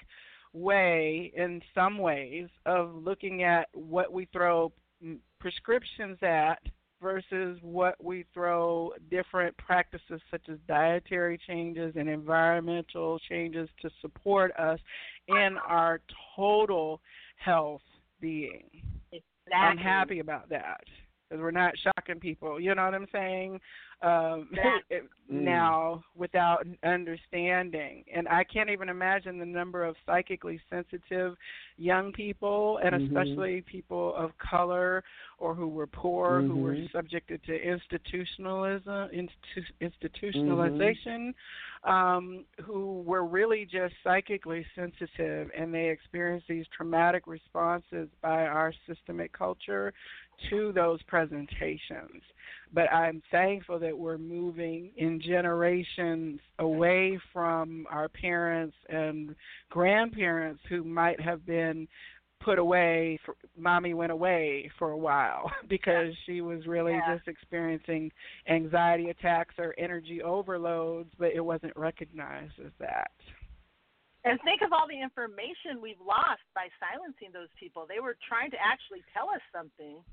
way 0.54 1.34
in 1.36 1.62
some 1.76 1.98
ways 1.98 2.48
of 2.66 2.96
looking 2.96 3.44
at 3.44 3.68
what 3.74 4.14
we 4.14 4.30
throw 4.32 4.72
prescriptions 5.41 6.18
at 6.22 6.60
versus 7.01 7.57
what 7.61 7.95
we 8.03 8.26
throw 8.34 8.91
different 9.09 9.55
practices 9.57 10.21
such 10.30 10.41
as 10.49 10.57
dietary 10.67 11.39
changes 11.47 11.93
and 11.95 12.09
environmental 12.09 13.19
changes 13.30 13.69
to 13.81 13.89
support 14.01 14.51
us 14.57 14.80
in 15.27 15.57
our 15.67 16.01
total 16.35 17.01
health 17.38 17.81
being. 18.19 18.69
Exactly. 19.11 19.53
I'm 19.53 19.77
happy 19.77 20.19
about 20.19 20.49
that 20.49 20.81
because 21.30 21.41
we're 21.41 21.51
not 21.51 21.73
shocking 21.77 22.19
people. 22.19 22.60
You 22.60 22.76
know 22.76 22.85
what 22.85 22.95
I'm 22.95 23.07
saying? 23.11 23.60
um, 24.01 24.49
mm. 24.91 25.01
now 25.30 26.03
without 26.15 26.65
understanding. 26.84 28.03
And 28.14 28.27
I 28.27 28.43
can't 28.43 28.69
even 28.69 28.89
imagine 28.89 29.39
the 29.39 29.45
number 29.45 29.84
of 29.84 29.95
psychically 30.06 30.60
sensitive 30.69 31.35
young 31.77 32.11
people, 32.14 32.80
and 32.84 32.93
mm-hmm. 32.93 33.18
especially 33.18 33.61
people 33.61 34.14
of 34.15 34.31
color 34.38 35.03
or 35.38 35.53
who 35.53 35.68
were 35.68 35.88
poor, 35.88 36.39
mm-hmm. 36.39 36.51
who 36.51 36.57
were 36.61 36.76
mm-hmm. 36.76 36.97
subjected 36.97 37.41
to 37.45 37.53
institutionalism, 37.53 39.10
institutionalization, 39.81 41.34
mm-hmm. 41.85 41.89
um, 41.89 42.45
who 42.64 43.01
were 43.01 43.26
really 43.26 43.68
just 43.69 43.93
psychically 44.03 44.65
sensitive, 44.76 45.49
and 45.57 45.73
they 45.73 45.89
experienced 45.89 46.47
these 46.47 46.65
traumatic 46.76 47.23
responses 47.27 48.07
by 48.22 48.45
our 48.45 48.73
systemic 48.88 49.34
culture 49.34 49.93
to 50.49 50.72
those 50.74 51.02
presentations. 51.03 52.22
But 52.72 52.91
I'm 52.94 53.22
thankful 53.32 53.80
that 53.80 53.98
we're 53.98 54.18
moving 54.18 54.91
in 54.95 55.20
generations 55.20 56.40
away 56.60 57.20
from 57.34 57.88
our 57.90 58.07
parents 58.10 58.76
and 58.90 59.36
grandparents 59.70 60.61
who 60.70 60.84
might 60.84 61.20
have 61.20 61.45
been 61.45 61.88
put 62.41 62.60
away 62.60 63.20
for, 63.26 63.36
mommy 63.57 63.94
went 63.94 64.11
away 64.11 64.72
for 64.80 64.91
a 64.91 64.98
while 64.98 65.52
because 65.70 66.14
she 66.26 66.41
was 66.41 66.66
really 66.68 66.94
yeah. 66.94 67.16
just 67.16 67.28
experiencing 67.28 68.11
anxiety 68.48 69.10
attacks 69.10 69.56
or 69.57 69.76
energy 69.78 70.22
overloads 70.22 71.10
but 71.18 71.32
it 71.34 71.41
wasn't 71.41 71.76
recognized 71.76 72.53
as 72.64 72.72
that. 72.80 73.11
And 74.26 74.40
think 74.44 74.61
of 74.61 74.74
all 74.74 74.88
the 74.88 74.99
information 74.99 75.80
we've 75.82 76.02
lost 76.03 76.44
by 76.53 76.68
silencing 76.76 77.32
those 77.32 77.48
people. 77.57 77.88
They 77.88 78.03
were 78.03 78.20
trying 78.28 78.52
to 78.52 78.60
actually 78.60 78.99
tell 79.16 79.32
us 79.32 79.40
something 79.56 80.03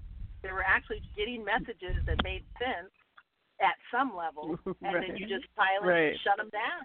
they 0.47 0.53
were 0.53 0.65
actually 0.65 1.03
getting 1.17 1.45
messages 1.45 1.97
that 2.07 2.23
made 2.23 2.45
sense 2.59 2.93
at 3.61 3.75
some 3.91 4.13
level, 4.17 4.59
and 4.67 4.95
right. 4.95 5.05
then 5.09 5.17
you 5.17 5.27
just 5.27 5.47
silence 5.57 5.85
right. 5.85 6.09
and 6.11 6.19
shut 6.23 6.37
them 6.37 6.51
down. 6.51 6.83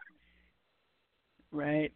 Right. 1.51 1.93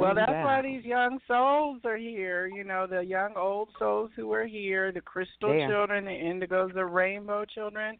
well, 0.00 0.14
that's 0.14 0.30
why 0.30 0.62
these 0.62 0.84
young 0.84 1.18
souls 1.26 1.80
are 1.84 1.96
here. 1.96 2.46
You 2.46 2.64
know, 2.64 2.86
the 2.86 3.00
young 3.00 3.34
old 3.36 3.68
souls 3.78 4.10
who 4.16 4.32
are 4.32 4.46
here, 4.46 4.92
the 4.92 5.00
crystal 5.00 5.54
yeah. 5.54 5.68
children, 5.68 6.04
the 6.04 6.10
indigos, 6.10 6.72
the 6.74 6.84
rainbow 6.84 7.44
children. 7.44 7.96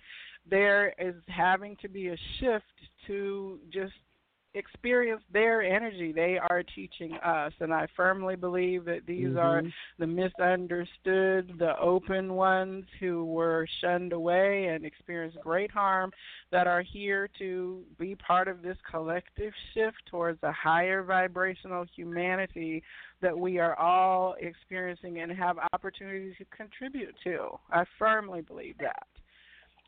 There 0.49 0.95
is 0.99 1.15
having 1.27 1.77
to 1.83 1.89
be 1.89 2.09
a 2.09 2.17
shift 2.39 2.65
to 3.07 3.59
just 3.73 3.93
experience 4.59 5.23
their 5.33 5.63
energy. 5.63 6.13
They 6.13 6.39
are 6.39 6.63
teaching 6.75 7.15
us, 7.25 7.53
and 7.61 7.73
I 7.73 7.87
firmly 7.97 8.37
believe 8.37 8.85
that 8.87 9.07
these 9.07 9.29
mm-hmm. 9.29 9.39
are 9.39 9.63
the 9.99 10.07
misunderstood, 10.07 11.53
the 11.59 11.75
open 11.81 12.35
ones 12.35 12.85
who 13.01 13.25
were 13.25 13.67
shunned 13.81 14.13
away 14.13 14.67
and 14.67 14.85
experienced 14.85 15.39
great 15.43 15.71
harm 15.71 16.11
that 16.51 16.67
are 16.67 16.83
here 16.83 17.29
to 17.39 17.83
be 17.99 18.15
part 18.17 18.49
of 18.49 18.63
this 18.63 18.77
collective 18.91 19.53
shift 19.75 19.99
towards 20.11 20.43
a 20.43 20.53
higher 20.53 21.03
vibrational 21.03 21.85
humanity 21.95 22.83
that 23.21 23.37
we 23.37 23.59
are 23.59 23.79
all 23.79 24.35
experiencing 24.41 25.21
and 25.21 25.33
have 25.33 25.57
opportunities 25.73 26.35
to 26.39 26.45
contribute 26.57 27.15
to. 27.25 27.49
I 27.71 27.85
firmly 27.99 28.43
believe 28.43 28.77
that 28.79 29.07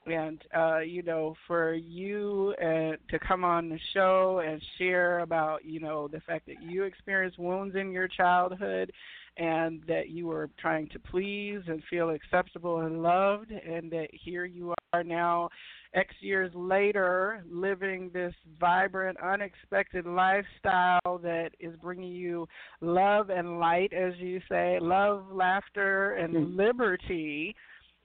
and 0.06 0.40
uh, 0.56 0.78
you 0.78 1.02
know, 1.02 1.35
for 1.47 1.74
you 1.74 2.55
uh, 2.60 2.97
to 3.10 3.18
come 3.27 3.44
on 3.44 3.68
the 3.68 3.78
show 3.93 4.43
and 4.47 4.60
share 4.78 5.20
about 5.20 5.64
you 5.64 5.81
know 5.81 6.09
the 6.09 6.20
fact 6.20 6.47
that 6.47 6.62
you 6.62 6.85
experienced 6.85 7.39
wounds 7.39 7.77
in 7.77 7.93
your 7.93 8.09
childhood, 8.09 8.93
and 9.36 9.82
that 9.86 10.09
you 10.10 10.27
were 10.27 10.48
trying 10.59 10.89
to 10.89 10.98
please 10.98 11.60
and 11.66 11.82
feel 11.90 12.10
acceptable 12.10 12.81
and 12.81 13.02
loved, 13.02 13.51
and 13.51 13.90
that 13.90 14.09
here 14.12 14.44
you 14.44 14.74
are 14.93 15.05
now. 15.05 15.48
X 15.93 16.14
years 16.20 16.52
later, 16.55 17.43
living 17.51 18.10
this 18.14 18.32
vibrant, 18.60 19.18
unexpected 19.20 20.06
lifestyle 20.06 21.18
that 21.20 21.51
is 21.59 21.74
bringing 21.82 22.12
you 22.12 22.47
love 22.81 23.28
and 23.28 23.59
light, 23.59 23.93
as 23.93 24.12
you 24.18 24.40
say, 24.48 24.78
love, 24.81 25.24
laughter, 25.32 26.12
and 26.14 26.32
mm-hmm. 26.32 26.56
liberty 26.56 27.56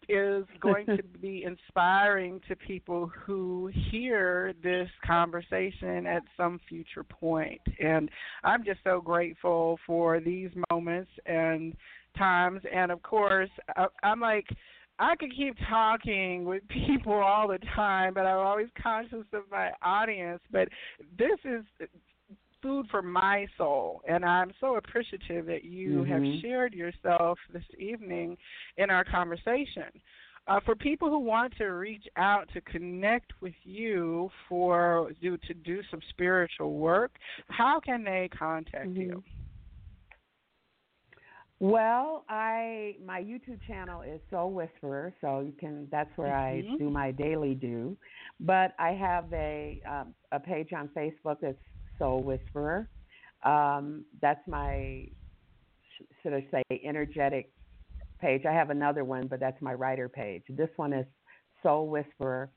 is 0.09 0.45
going 0.59 0.85
to 0.85 1.03
be 1.21 1.43
inspiring 1.43 2.41
to 2.47 2.55
people 2.55 3.11
who 3.25 3.71
hear 3.91 4.53
this 4.63 4.89
conversation 5.05 6.05
at 6.05 6.23
some 6.37 6.59
future 6.67 7.03
point. 7.03 7.61
And 7.79 8.09
I'm 8.43 8.63
just 8.63 8.79
so 8.83 9.01
grateful 9.01 9.79
for 9.85 10.19
these 10.19 10.49
moments 10.71 11.11
and 11.25 11.75
times. 12.17 12.61
And 12.73 12.91
of 12.91 13.01
course, 13.03 13.49
I, 13.75 13.87
I'm 14.03 14.19
like, 14.19 14.47
I 14.97 15.15
could 15.15 15.35
keep 15.35 15.55
talking 15.69 16.45
with 16.45 16.63
people 16.87 17.13
all 17.13 17.47
the 17.47 17.59
time, 17.75 18.13
but 18.13 18.25
I'm 18.25 18.45
always 18.45 18.67
conscious 18.81 19.25
of 19.33 19.43
my 19.51 19.71
audience. 19.81 20.41
But 20.51 20.69
this 21.17 21.39
is 21.43 21.63
food 22.65 22.87
for 22.89 23.03
my 23.03 23.45
soul. 23.59 24.01
And 24.07 24.25
I'm 24.25 24.51
so 24.59 24.77
appreciative 24.77 25.45
that 25.45 25.63
you 25.63 25.99
mm-hmm. 25.99 26.11
have 26.11 26.41
shared 26.41 26.73
yourself 26.73 27.37
this 27.53 27.63
evening 27.77 28.35
in 28.77 28.89
our 28.89 29.03
conversation. 29.03 29.83
Uh, 30.47 30.59
for 30.65 30.75
people 30.75 31.09
who 31.09 31.19
want 31.19 31.55
to 31.57 31.65
reach 31.65 32.05
out 32.17 32.49
to 32.53 32.61
connect 32.61 33.31
with 33.39 33.53
you 33.63 34.29
for 34.49 35.11
do 35.21 35.37
to 35.37 35.53
do 35.53 35.81
some 35.91 35.99
spiritual 36.09 36.73
work, 36.73 37.11
how 37.49 37.79
can 37.79 38.03
they 38.03 38.29
contact 38.37 38.89
mm-hmm. 38.89 39.01
you? 39.01 39.23
Well, 41.59 42.25
I 42.29 42.95
my 43.03 43.21
YouTube 43.21 43.59
channel 43.65 44.01
is 44.01 44.19
Soul 44.29 44.51
Whisperer, 44.51 45.13
so 45.21 45.39
you 45.39 45.53
can 45.59 45.87
that's 45.91 46.15
where 46.15 46.29
mm-hmm. 46.29 46.73
I 46.73 46.77
do 46.77 46.89
my 46.89 47.11
daily 47.11 47.55
do. 47.55 47.95
But 48.39 48.73
I 48.77 48.89
have 48.91 49.31
a 49.33 49.81
um, 49.89 50.13
a 50.31 50.39
page 50.39 50.73
on 50.73 50.89
Facebook 50.89 51.37
that's 51.41 51.57
Soul 51.99 52.23
Whisperer. 52.23 52.89
Um, 53.43 54.05
that's 54.21 54.47
my 54.47 55.07
should 56.21 56.33
I 56.33 56.45
say 56.51 56.61
energetic 56.83 57.49
page. 58.19 58.45
I 58.45 58.51
have 58.51 58.69
another 58.69 59.03
one, 59.03 59.25
but 59.27 59.39
that's 59.39 59.59
my 59.61 59.73
writer 59.73 60.07
page. 60.09 60.43
This 60.49 60.69
one 60.75 60.93
is 60.93 61.07
Soul 61.63 61.87
Whisperer, 61.87 62.51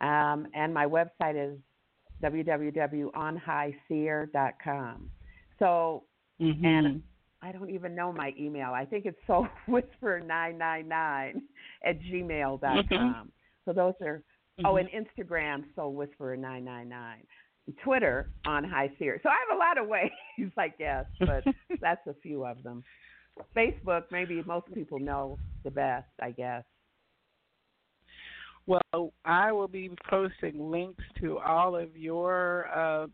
um, 0.00 0.46
and 0.54 0.72
my 0.72 0.86
website 0.86 1.36
is 1.36 1.58
www.onhighseer.com. 2.22 5.10
So, 5.58 6.04
mm-hmm. 6.40 6.64
and 6.64 7.02
I 7.42 7.52
don't 7.52 7.68
even 7.70 7.94
know 7.94 8.12
my 8.12 8.32
email. 8.38 8.72
I 8.74 8.84
think 8.84 9.06
it's 9.06 9.18
soulwhisperer999 9.28 11.42
at 11.84 12.00
gmail.com. 12.00 12.86
Mm-hmm. 12.90 13.28
So 13.64 13.72
those 13.72 13.94
are, 14.00 14.22
mm-hmm. 14.60 14.66
oh, 14.66 14.76
and 14.76 14.88
Instagram, 14.88 15.64
soulwhisperer999. 15.76 17.14
Twitter 17.82 18.30
on 18.46 18.64
High 18.64 18.90
Seer. 18.98 19.20
So 19.22 19.28
I 19.28 19.36
have 19.48 19.56
a 19.56 19.58
lot 19.58 19.78
of 19.78 19.88
ways, 19.88 20.10
I 20.58 20.68
guess, 20.68 21.06
but 21.20 21.44
that's 21.80 22.06
a 22.06 22.14
few 22.22 22.44
of 22.44 22.62
them. 22.62 22.84
Facebook, 23.56 24.04
maybe 24.12 24.42
most 24.46 24.72
people 24.72 24.98
know 24.98 25.38
the 25.64 25.70
best, 25.70 26.08
I 26.20 26.30
guess. 26.30 26.62
Well, 28.66 29.12
I 29.24 29.52
will 29.52 29.68
be 29.68 29.90
posting 30.08 30.70
links 30.70 31.04
to 31.20 31.38
all 31.38 31.76
of 31.76 31.96
your 31.96 32.68
uh, 32.74 33.06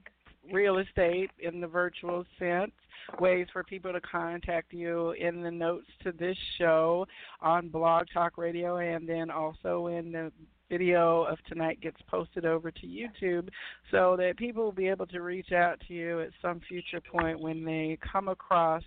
real 0.52 0.78
estate 0.78 1.30
in 1.40 1.60
the 1.60 1.66
virtual 1.66 2.24
sense, 2.38 2.72
ways 3.18 3.48
for 3.52 3.64
people 3.64 3.92
to 3.92 4.00
contact 4.00 4.72
you 4.72 5.10
in 5.12 5.42
the 5.42 5.50
notes 5.50 5.88
to 6.04 6.12
this 6.12 6.36
show 6.56 7.06
on 7.40 7.68
Blog 7.68 8.06
Talk 8.12 8.38
Radio, 8.38 8.76
and 8.76 9.08
then 9.08 9.30
also 9.30 9.88
in 9.88 10.12
the 10.12 10.30
video 10.70 11.24
of 11.24 11.38
tonight 11.48 11.80
gets 11.82 12.00
posted 12.08 12.46
over 12.46 12.70
to 12.70 12.86
YouTube 12.86 13.48
so 13.90 14.16
that 14.16 14.38
people 14.38 14.64
will 14.64 14.72
be 14.72 14.88
able 14.88 15.06
to 15.08 15.20
reach 15.20 15.52
out 15.52 15.78
to 15.88 15.92
you 15.92 16.20
at 16.20 16.30
some 16.40 16.60
future 16.66 17.00
point 17.00 17.38
when 17.38 17.64
they 17.64 17.98
come 18.10 18.28
across 18.28 18.82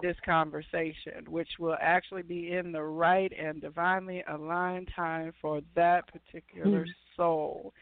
this 0.00 0.16
conversation, 0.24 1.24
which 1.28 1.48
will 1.58 1.76
actually 1.80 2.22
be 2.22 2.52
in 2.52 2.72
the 2.72 2.82
right 2.82 3.32
and 3.38 3.60
divinely 3.60 4.24
aligned 4.32 4.88
time 4.94 5.32
for 5.40 5.60
that 5.74 6.04
particular 6.08 6.84
mm. 6.84 6.90
soul. 7.16 7.72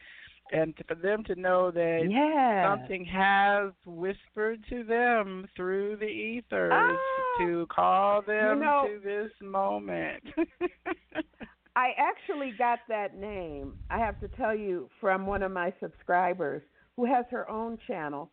And 0.52 0.74
for 0.86 0.94
them 0.94 1.24
to 1.24 1.35
know 1.35 1.73
that 1.73 2.06
yeah. 2.09 2.73
something 2.73 3.05
has 3.06 3.73
whispered 3.85 4.64
to 4.70 4.85
them 4.85 5.48
through 5.56 5.97
the 5.97 6.06
ethers 6.06 6.70
ah, 6.73 6.97
to 7.39 7.66
call 7.66 8.23
them 8.23 8.59
you 8.59 8.64
know, 8.64 8.86
to 8.86 9.01
this 9.02 9.32
moment. 9.43 10.23
I 11.77 11.90
actually 11.98 12.53
got 12.57 12.78
that 12.89 13.19
name, 13.19 13.74
I 13.90 13.98
have 13.98 14.19
to 14.20 14.28
tell 14.28 14.55
you, 14.57 14.89
from 14.98 15.27
one 15.27 15.43
of 15.43 15.53
my 15.53 15.74
subscribers 15.78 16.62
who 16.97 17.05
has 17.05 17.27
her 17.31 17.48
own 17.51 17.78
channel. 17.86 18.31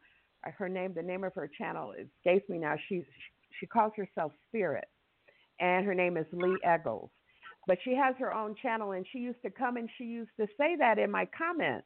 Uh, 0.47 0.51
her 0.57 0.69
name, 0.69 0.93
the 0.95 1.03
name 1.03 1.25
of 1.25 1.35
her 1.35 1.49
channel 1.57 1.91
escapes 1.91 2.49
me 2.49 2.57
now. 2.57 2.75
She's 2.87 3.03
she 3.59 3.67
calls 3.67 3.91
herself 3.97 4.31
Spirit, 4.47 4.85
and 5.59 5.85
her 5.85 5.93
name 5.93 6.15
is 6.15 6.25
Lee 6.31 6.57
Eggles. 6.63 7.09
But 7.67 7.77
she 7.83 7.95
has 7.95 8.15
her 8.17 8.33
own 8.33 8.55
channel, 8.61 8.93
and 8.93 9.05
she 9.11 9.19
used 9.19 9.41
to 9.43 9.49
come 9.49 9.75
and 9.75 9.89
she 9.97 10.05
used 10.05 10.31
to 10.39 10.47
say 10.57 10.75
that 10.77 10.97
in 10.97 11.11
my 11.11 11.27
comments. 11.37 11.85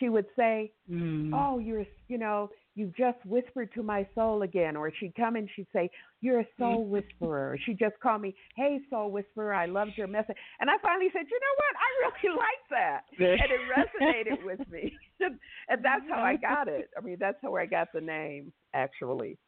She 0.00 0.08
would 0.08 0.26
say, 0.34 0.72
mm. 0.90 1.30
"Oh, 1.34 1.58
you're, 1.58 1.84
you 2.08 2.18
know, 2.18 2.50
you 2.76 2.92
just 2.96 3.18
whispered 3.26 3.72
to 3.74 3.82
my 3.82 4.06
soul 4.14 4.42
again," 4.42 4.76
or 4.76 4.92
she'd 4.92 5.14
come 5.16 5.34
and 5.34 5.48
she'd 5.56 5.66
say, 5.72 5.90
"You're 6.20 6.40
a 6.40 6.46
soul 6.58 6.86
mm. 6.86 6.88
whisperer." 6.88 7.58
She'd 7.64 7.78
just 7.78 7.98
call 8.00 8.18
me, 8.18 8.36
"Hey, 8.54 8.78
soul 8.88 9.10
whisperer, 9.10 9.52
I 9.52 9.66
loved 9.66 9.92
your 9.96 10.06
message," 10.06 10.36
and 10.60 10.70
I 10.70 10.78
finally 10.78 11.10
said, 11.12 11.26
"You 11.28 11.40
know 11.40 11.56
what? 11.56 11.76
I 11.76 11.88
really 12.28 12.36
like 12.46 12.64
that," 12.70 13.04
and 13.18 13.50
it 13.50 13.60
resonated 14.38 14.44
with 14.44 14.68
me, 14.70 14.96
and 15.68 15.84
that's 15.84 16.08
how 16.08 16.22
I 16.22 16.36
got 16.36 16.68
it. 16.68 16.90
I 16.96 17.00
mean, 17.00 17.16
that's 17.18 17.38
how 17.42 17.56
I 17.56 17.66
got 17.66 17.88
the 17.92 18.00
name, 18.00 18.52
actually 18.74 19.38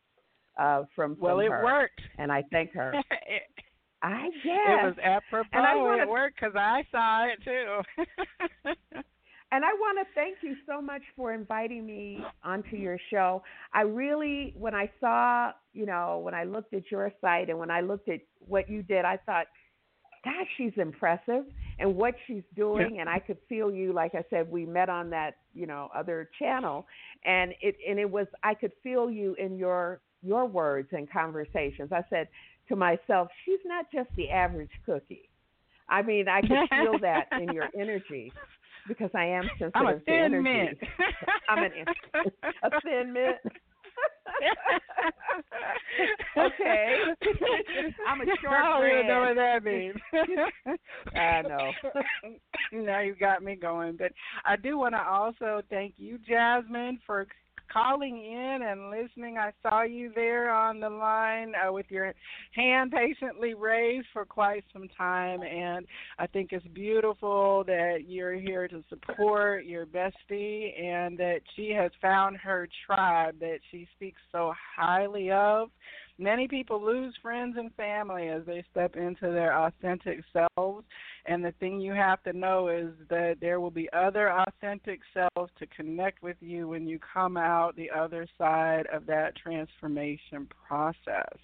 uh, 0.59 0.85
from, 0.95 1.15
from 1.15 1.23
well, 1.25 1.41
it 1.41 1.51
her. 1.51 1.65
worked, 1.65 2.01
and 2.19 2.33
I 2.33 2.43
thank 2.51 2.73
her. 2.75 2.93
it, 2.93 3.43
I 4.03 4.29
guess 4.45 4.45
it 4.45 4.85
was 4.85 4.95
apropos. 5.03 5.49
And 5.53 5.67
I 5.67 5.75
wanna, 5.77 6.03
it 6.03 6.09
worked 6.09 6.41
because 6.41 6.55
I 6.57 6.85
saw 6.91 7.27
it 7.27 7.39
too. 7.45 8.73
And 9.51 9.65
I 9.65 9.73
want 9.75 9.99
to 9.99 10.15
thank 10.15 10.39
you 10.43 10.57
so 10.67 10.83
much 10.83 11.03
for 11.17 11.33
inviting 11.33 11.87
me 11.87 12.21
onto 12.45 12.77
your 12.77 12.99
show. 13.11 13.43
I 13.73 13.83
really, 13.83 14.55
when 14.57 14.75
I 14.75 14.91
saw, 15.01 15.53
you 15.73 15.87
know, 15.87 16.21
when 16.23 16.35
I 16.35 16.45
looked 16.45 16.75
at 16.75 16.91
your 16.91 17.11
site 17.21 17.49
and 17.49 17.59
when 17.59 17.71
I 17.71 17.81
looked 17.81 18.09
at 18.09 18.21
what 18.41 18.69
you 18.69 18.83
did, 18.83 19.07
I 19.07 19.19
thought, 19.25 19.47
gosh, 20.23 20.47
she's 20.59 20.73
impressive 20.77 21.45
and 21.79 21.97
what 21.97 22.15
she's 22.27 22.43
doing. 22.55 22.97
Yeah. 22.97 23.03
And 23.03 23.09
I 23.09 23.19
could 23.19 23.39
feel 23.49 23.73
you, 23.73 23.95
like 23.95 24.15
I 24.15 24.25
said, 24.29 24.51
we 24.51 24.67
met 24.67 24.91
on 24.91 25.09
that, 25.11 25.37
you 25.55 25.67
know, 25.67 25.89
other 25.97 26.29
channel, 26.39 26.87
and 27.25 27.55
it 27.63 27.77
and 27.89 27.99
it 27.99 28.11
was 28.11 28.27
I 28.43 28.55
could 28.55 28.73
feel 28.83 29.11
you 29.11 29.35
in 29.39 29.57
your 29.57 30.01
your 30.23 30.47
words 30.47 30.89
and 30.93 31.11
conversations. 31.11 31.91
I 31.93 32.03
said 32.11 32.29
to 32.69 32.77
myself, 32.77 33.29
she's 33.45 33.61
not 33.65 33.87
just 33.93 34.11
the 34.17 34.29
average 34.29 34.71
cookie. 34.85 35.31
I 35.89 36.03
mean, 36.03 36.29
I 36.29 36.43
could 36.43 36.69
feel 36.71 36.99
that 37.01 37.29
in 37.33 37.53
your 37.55 37.69
energy 37.79 38.31
because 38.89 39.11
I 39.15 39.27
am 39.27 39.45
sensitive 39.59 39.73
I'm 39.75 39.87
a 39.87 40.01
thin 40.01 40.43
mint. 40.43 40.79
I'm 41.49 41.65
an, 41.65 41.73
a 42.63 42.71
thin 42.83 43.13
mint. 43.13 43.37
okay. 46.37 46.97
I'm 48.09 48.21
a 48.21 48.25
short 48.41 48.53
I 48.53 48.81
don't 48.81 48.91
even 48.91 49.07
know 49.09 49.21
what 49.21 49.37
that 49.37 49.65
means. 49.65 49.97
I 51.15 51.43
know. 51.43 51.71
now 52.73 53.01
you 53.01 53.15
got 53.15 53.43
me 53.43 53.55
going. 53.57 53.97
But 53.97 54.13
I 54.45 54.57
do 54.57 54.79
want 54.79 54.95
to 54.95 55.03
also 55.03 55.63
thank 55.71 55.95
you, 55.97 56.19
Jasmine, 56.29 57.01
for 57.07 57.27
calling 57.73 58.25
in 58.25 58.61
and 58.63 58.91
listening. 58.91 59.39
I 59.39 59.53
saw 59.63 59.83
you 59.83 60.11
there 60.15 60.51
on 60.51 60.81
the 60.81 60.91
line 60.91 61.53
uh, 61.55 61.73
with 61.73 61.87
your 61.89 62.15
hand 62.53 62.93
patiently 62.93 63.55
raised 63.55 64.07
for 64.13 64.25
quite 64.25 64.65
some 64.73 64.89
time, 64.97 65.43
and 65.43 65.87
I 66.19 66.27
think 66.27 66.53
it's 66.53 66.67
beautiful 66.69 67.65
that 67.67 68.05
you're 68.07 68.35
here 68.35 68.69
to 68.69 68.83
support 68.89 69.65
your 69.65 69.87
bestie 69.87 70.81
and 70.81 71.19
that 71.19 71.41
she 71.57 71.71
has 71.71 71.91
found 72.01 72.37
her 72.39 72.69
tribe 72.87 73.37
that 73.41 73.59
she 73.71 73.87
speaks 73.97 74.21
so 74.33 74.53
highly 74.77 75.31
of. 75.31 75.71
Many 76.21 76.49
people 76.49 76.85
lose 76.85 77.15
friends 77.23 77.57
and 77.57 77.73
family 77.75 78.29
as 78.29 78.43
they 78.45 78.65
step 78.73 78.97
into 78.97 79.31
their 79.31 79.57
authentic 79.57 80.25
selves. 80.33 80.85
And 81.27 81.45
the 81.45 81.53
thing 81.61 81.81
you 81.81 81.93
have 81.93 82.23
to 82.25 82.33
know 82.33 82.69
is 82.69 82.89
that 83.09 83.37
there 83.41 83.61
will 83.61 83.71
be 83.71 83.89
other 83.93 84.29
authentic 84.33 85.01
selves 85.15 85.53
to 85.61 85.67
connect 85.69 86.23
with 86.23 86.37
you 86.41 86.67
when 86.67 86.89
you 86.89 86.99
come 86.99 87.37
out 87.37 87.77
the 87.77 87.91
other 87.91 88.27
side 88.37 88.87
of 88.93 89.07
that 89.07 89.37
transformation 89.37 90.49
process. 90.67 91.39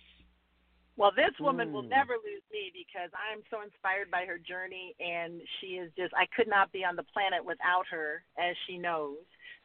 Well, 0.96 1.10
this 1.14 1.34
woman 1.40 1.68
mm. 1.68 1.72
will 1.72 1.82
never 1.82 2.14
lose 2.14 2.42
me 2.52 2.70
because 2.72 3.10
I'm 3.14 3.42
so 3.51 3.62
inspired 3.62 4.10
by 4.10 4.24
her 4.26 4.38
journey, 4.38 4.94
and 5.01 5.40
she 5.60 5.78
is 5.78 5.90
just, 5.96 6.14
I 6.14 6.26
could 6.36 6.48
not 6.48 6.72
be 6.72 6.84
on 6.84 6.94
the 6.94 7.02
planet 7.02 7.44
without 7.44 7.86
her, 7.90 8.22
as 8.38 8.55
she 8.66 8.78
knows. 8.78 9.18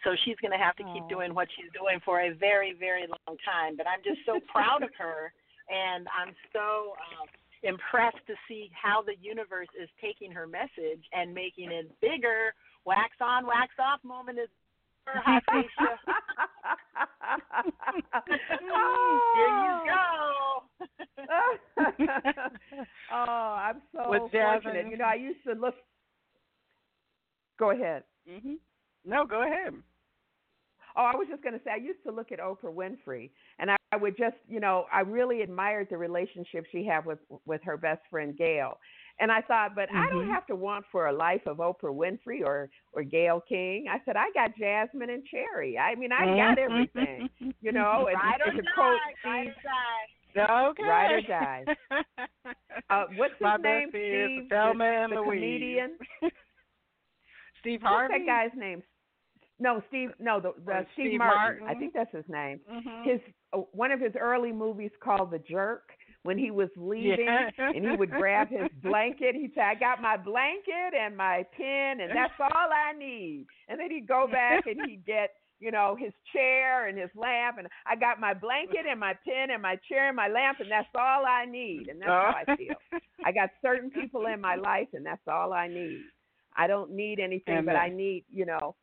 So 0.04 0.16
she's 0.24 0.38
going 0.42 0.52
to 0.52 0.58
have 0.58 0.76
to 0.78 0.84
keep 0.94 1.08
doing 1.10 1.36
what 1.36 1.48
she's 1.56 1.72
doing 1.74 2.00
for 2.06 2.22
a 2.22 2.34
very, 2.34 2.74
very 2.78 3.06
long 3.08 3.38
time. 3.44 3.76
But 3.76 3.88
I'm 3.88 4.00
just 4.04 4.20
so 4.26 4.40
proud 4.48 4.84
of 4.84 4.90
her, 4.98 5.34
and 5.68 6.08
I'm 6.16 6.34
so 6.54 6.94
uh, 6.96 7.28
impressed 7.64 8.26
to 8.28 8.36
see 8.48 8.72
how 8.72 9.02
the 9.02 9.16
universe 9.22 9.68
is 9.82 9.90
taking 10.02 10.32
her 10.32 10.48
message 10.48 11.04
and 11.12 11.34
making 11.34 11.72
it 11.72 11.92
bigger. 12.00 12.54
Wax 12.86 13.12
on, 13.22 13.46
wax 13.46 13.74
off 13.80 14.00
moment 14.04 14.40
is 14.40 14.48
her 15.06 15.20
hot 15.22 15.44
Here 19.36 19.48
you 19.48 19.80
go. 19.86 20.00
oh, 23.12 23.56
I'm 23.60 23.82
so 23.94 24.10
With 24.10 24.32
fortunate. 24.32 24.88
You 24.90 24.98
know, 24.98 25.06
I 25.06 25.16
used 25.16 25.44
to 25.46 25.54
look. 25.54 25.76
Go 27.58 27.72
ahead. 27.72 28.04
hmm 28.28 28.56
No, 29.06 29.26
go 29.26 29.44
ahead. 29.44 29.74
Oh, 31.00 31.04
I 31.06 31.16
was 31.16 31.28
just 31.30 31.42
going 31.42 31.54
to 31.54 31.64
say, 31.64 31.72
I 31.72 31.78
used 31.78 32.04
to 32.06 32.12
look 32.12 32.34
at 32.34 32.40
Oprah 32.40 32.66
Winfrey, 32.66 33.30
and 33.58 33.72
I, 33.72 33.78
I 33.94 33.96
would 33.96 34.18
just, 34.18 34.36
you 34.50 34.60
know, 34.60 34.84
I 34.92 35.00
really 35.00 35.44
admired 35.44 35.88
the 35.90 35.98
relationship 35.98 36.66
she 36.74 36.86
had 36.86 37.06
with 37.06 37.20
with 37.46 37.62
her 37.64 37.78
best 37.78 38.02
friend 38.12 38.38
Gayle, 38.38 38.78
and 39.22 39.32
I 39.32 39.42
thought, 39.42 39.76
but 39.76 39.88
mm-hmm. 39.88 39.98
I 39.98 40.10
don't 40.10 40.28
have 40.28 40.46
to 40.48 40.58
want 40.58 40.84
for 40.92 41.08
a 41.08 41.14
life 41.14 41.44
of 41.46 41.58
Oprah 41.58 41.84
Winfrey 41.86 42.42
or 42.44 42.70
or 42.92 43.04
Gayle 43.04 43.42
King. 43.48 43.86
I 43.90 44.00
said, 44.04 44.18
I 44.18 44.26
got 44.34 44.58
Jasmine 44.58 45.10
and 45.10 45.24
Cherry. 45.26 45.78
I 45.78 45.96
mean, 45.96 46.12
I 46.12 46.26
got 46.26 46.58
mm-hmm. 46.58 46.74
everything, 46.98 47.30
you 47.62 47.72
know. 47.72 48.10
And, 48.12 48.16
ride 48.16 48.42
or 48.46 48.52
die, 48.52 48.68
quote 48.76 49.00
ride 49.24 49.48
or 49.48 49.56
die. 49.64 50.70
Okay. 50.70 50.84
Ride 50.84 51.12
or 51.12 51.22
die. 51.22 51.66
Uh, 52.90 53.06
what's 53.16 53.34
his 53.34 53.42
My 53.42 53.58
name? 53.58 53.90
Steve, 53.90 54.50
Thelma 54.50 54.84
the, 54.84 55.04
and 55.04 55.12
the 55.12 55.22
Louise. 55.22 55.40
comedian. 55.40 55.98
Steve 57.62 57.82
Harvey. 57.84 58.14
What's 58.14 58.26
that 58.26 58.50
guy's 58.52 58.60
name? 58.60 58.84
No, 59.60 59.82
Steve. 59.90 60.12
No, 60.20 60.40
the, 60.40 60.54
the 60.66 60.72
Oh, 60.74 60.86
Steve, 60.94 61.08
Steve 61.10 61.20
Martin. 61.20 61.60
Martin. 61.64 61.68
I 61.68 61.80
think 61.80 61.94
that's 61.94 62.12
his 62.14 62.26
name. 62.30 62.60
Mm-hmm. 62.72 63.10
His 63.10 63.20
uh, 63.54 63.58
one 63.72 63.92
of 63.92 64.00
his 64.00 64.14
early 64.20 64.52
movies 64.52 64.92
called 65.04 65.32
The 65.32 65.40
Jerk. 65.40 65.90
When 66.24 66.38
he 66.38 66.52
was 66.52 66.68
leaving, 66.76 67.26
Yeah. 67.28 67.50
and 67.74 67.90
he 67.90 67.96
would 67.96 68.12
grab 68.12 68.50
his 68.50 68.68
blanket. 68.84 69.36
He'd 69.36 69.54
say, 69.56 69.62
"I 69.62 69.74
got 69.76 70.02
my 70.02 70.18
blanket 70.18 70.94
and 70.94 71.16
my 71.16 71.46
pen, 71.56 72.02
and 72.02 72.12
that's 72.14 72.34
all 72.42 72.50
I 72.74 72.92
need." 72.92 73.46
And 73.70 73.80
then 73.80 73.90
he'd 73.90 74.06
go 74.06 74.28
back 74.30 74.66
and 74.68 74.82
he'd 74.86 75.06
get, 75.06 75.30
you 75.62 75.72
know, 75.72 75.96
his 75.98 76.12
chair 76.34 76.88
and 76.90 76.98
his 76.98 77.10
lamp, 77.16 77.58
and 77.58 77.70
I 77.88 77.96
got 77.96 78.20
my 78.20 78.34
blanket 78.34 78.86
and 78.90 79.00
my 79.00 79.14
pen 79.26 79.50
and 79.50 79.62
my 79.62 79.78
chair 79.88 80.08
and 80.10 80.16
my 80.18 80.28
lamp, 80.28 80.60
and 80.60 80.70
that's 80.70 80.90
all 80.94 81.26
I 81.26 81.46
need. 81.46 81.88
And 81.88 82.02
that's 82.02 82.10
how 82.10 82.34
I 82.46 82.56
feel. 82.58 82.76
I 83.26 83.32
got 83.32 83.50
certain 83.62 83.90
people 84.02 84.26
in 84.28 84.42
my 84.42 84.56
life, 84.56 84.90
and 84.94 85.06
that's 85.06 85.26
all 85.26 85.54
I 85.54 85.70
need. 85.70 86.02
I 86.58 86.68
don't 86.68 86.92
need 86.92 87.22
anything, 87.22 87.64
but 87.64 87.78
I 87.78 87.88
need, 87.88 88.26
you 88.30 88.46
know, 88.46 88.76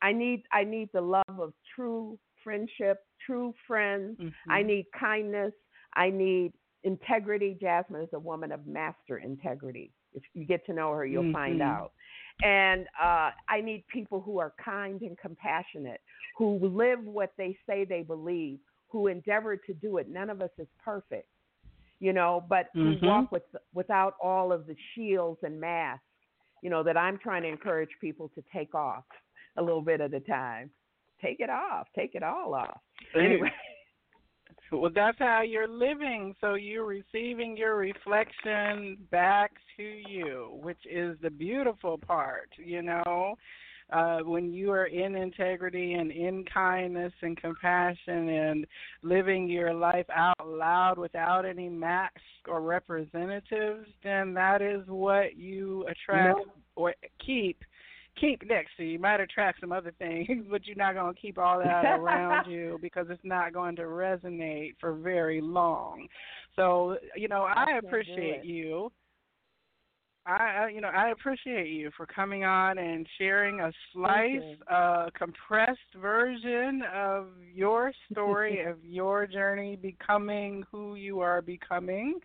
I 0.00 0.12
need 0.12 0.44
I 0.52 0.64
need 0.64 0.90
the 0.92 1.00
love 1.00 1.38
of 1.38 1.52
true 1.74 2.18
friendship, 2.42 3.04
true 3.24 3.54
friends. 3.66 4.18
I 4.50 4.62
Mhm. 4.62 4.66
need 4.66 4.86
kindness. 4.98 5.52
I 5.94 6.10
need 6.10 6.52
integrity. 6.84 7.56
Jasmine 7.60 8.02
is 8.02 8.12
a 8.12 8.18
woman 8.18 8.52
of 8.52 8.66
master 8.66 9.18
integrity. 9.18 9.92
If 10.14 10.22
you 10.34 10.44
get 10.44 10.64
to 10.66 10.72
know 10.72 10.92
her, 10.92 11.06
you'll 11.06 11.32
find 11.32 11.60
Mhm. 11.60 11.62
out. 11.62 11.92
And 12.42 12.86
uh, 13.00 13.30
I 13.48 13.60
need 13.62 13.86
people 13.88 14.20
who 14.20 14.38
are 14.38 14.52
kind 14.62 15.00
and 15.02 15.16
compassionate, 15.16 16.00
who 16.36 16.58
live 16.58 17.04
what 17.04 17.32
they 17.38 17.56
say 17.66 17.84
they 17.84 18.02
believe, 18.02 18.58
who 18.88 19.06
endeavor 19.06 19.56
to 19.56 19.72
do 19.74 19.98
it. 19.98 20.08
None 20.08 20.28
of 20.28 20.42
us 20.42 20.50
is 20.58 20.66
perfect, 20.84 21.28
you 22.00 22.12
know, 22.12 22.44
but 22.48 22.70
who 22.74 22.98
walk 23.02 23.30
with 23.30 23.44
without 23.72 24.14
all 24.20 24.52
of 24.52 24.66
the 24.66 24.76
shields 24.94 25.38
and 25.44 25.60
masks, 25.60 26.04
you 26.62 26.70
know, 26.70 26.82
that 26.82 26.96
I'm 26.96 27.18
trying 27.18 27.42
to 27.42 27.48
encourage 27.48 27.90
people 28.00 28.28
to 28.34 28.42
take 28.52 28.74
off 28.74 29.04
a 29.56 29.62
little 29.62 29.82
bit 29.82 30.00
at 30.00 30.14
a 30.14 30.20
time. 30.20 30.70
Take 31.20 31.40
it 31.40 31.50
off. 31.50 31.86
Take 31.94 32.14
it 32.14 32.22
all 32.22 32.54
off. 32.54 32.80
Anyway. 33.16 33.50
Well, 34.70 34.90
that's 34.94 35.18
how 35.18 35.42
you're 35.42 35.68
living. 35.68 36.34
So 36.40 36.54
you're 36.54 36.86
receiving 36.86 37.58
your 37.58 37.76
reflection 37.76 38.96
back 39.10 39.52
to 39.76 39.82
you, 39.82 40.58
which 40.62 40.78
is 40.90 41.18
the 41.20 41.28
beautiful 41.28 41.98
part, 41.98 42.48
you 42.56 42.80
know. 42.80 43.36
uh, 43.92 44.18
when 44.20 44.52
you 44.52 44.70
are 44.70 44.86
in 44.86 45.14
integrity 45.14 45.94
and 45.94 46.10
in 46.10 46.44
kindness 46.52 47.12
and 47.22 47.36
compassion 47.36 48.28
and 48.28 48.66
living 49.02 49.48
your 49.48 49.74
life 49.74 50.06
out 50.14 50.46
loud 50.46 50.98
without 50.98 51.44
any 51.44 51.68
masks 51.68 52.20
or 52.48 52.62
representatives, 52.62 53.86
then 54.02 54.32
that 54.32 54.62
is 54.62 54.80
what 54.86 55.36
you 55.36 55.86
attract 55.88 56.40
or 56.74 56.94
keep 57.24 57.62
keep 58.20 58.46
next 58.48 58.76
to 58.76 58.84
you. 58.84 58.92
You 58.92 58.98
might 58.98 59.20
attract 59.20 59.60
some 59.60 59.72
other 59.72 59.92
things, 59.98 60.46
but 60.50 60.66
you're 60.66 60.76
not 60.76 60.94
going 60.94 61.14
to 61.14 61.20
keep 61.20 61.38
all 61.38 61.58
that 61.58 61.84
around 61.84 62.50
you 62.50 62.78
because 62.82 63.06
it's 63.10 63.24
not 63.24 63.52
going 63.52 63.76
to 63.76 63.82
resonate 63.82 64.74
for 64.80 64.94
very 64.94 65.40
long. 65.40 66.06
So, 66.56 66.96
you 67.16 67.28
know, 67.28 67.42
I 67.42 67.78
appreciate 67.78 68.44
you 68.44 68.90
I, 70.24 70.68
you 70.72 70.80
know, 70.80 70.88
I 70.88 71.10
appreciate 71.10 71.68
you 71.68 71.90
for 71.96 72.06
coming 72.06 72.44
on 72.44 72.78
and 72.78 73.06
sharing 73.18 73.60
a 73.60 73.72
slice, 73.92 74.56
uh, 74.70 75.08
compressed 75.18 75.80
version 76.00 76.82
of 76.94 77.26
your 77.52 77.92
story 78.10 78.64
of 78.66 78.76
your 78.84 79.26
journey 79.26 79.74
becoming 79.74 80.62
who 80.70 80.94
you 80.94 81.20
are 81.20 81.42
becoming. 81.42 82.20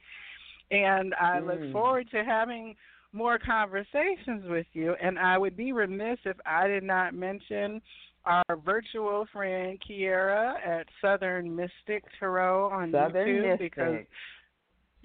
And 0.70 1.16
I 1.20 1.40
mm. 1.40 1.48
look 1.48 1.72
forward 1.72 2.08
to 2.12 2.24
having 2.24 2.76
more 3.18 3.40
conversations 3.40 4.46
with 4.48 4.68
you. 4.74 4.96
And 5.02 5.18
I 5.18 5.38
would 5.38 5.58
be 5.58 5.72
remiss 5.72 6.20
if 6.26 6.38
I 6.46 6.68
did 6.68 6.84
not 6.84 7.14
mention 7.14 7.82
our 8.26 8.58
virtual 8.66 9.26
friend 9.32 9.82
Kiera 9.88 10.56
at 10.66 10.86
Southern 11.02 11.56
Mystic 11.56 12.04
Tarot 12.20 12.70
on 12.70 12.92
Southern 12.92 13.28
YouTube 13.28 13.50
Mystic. 13.50 13.76
because 13.76 14.06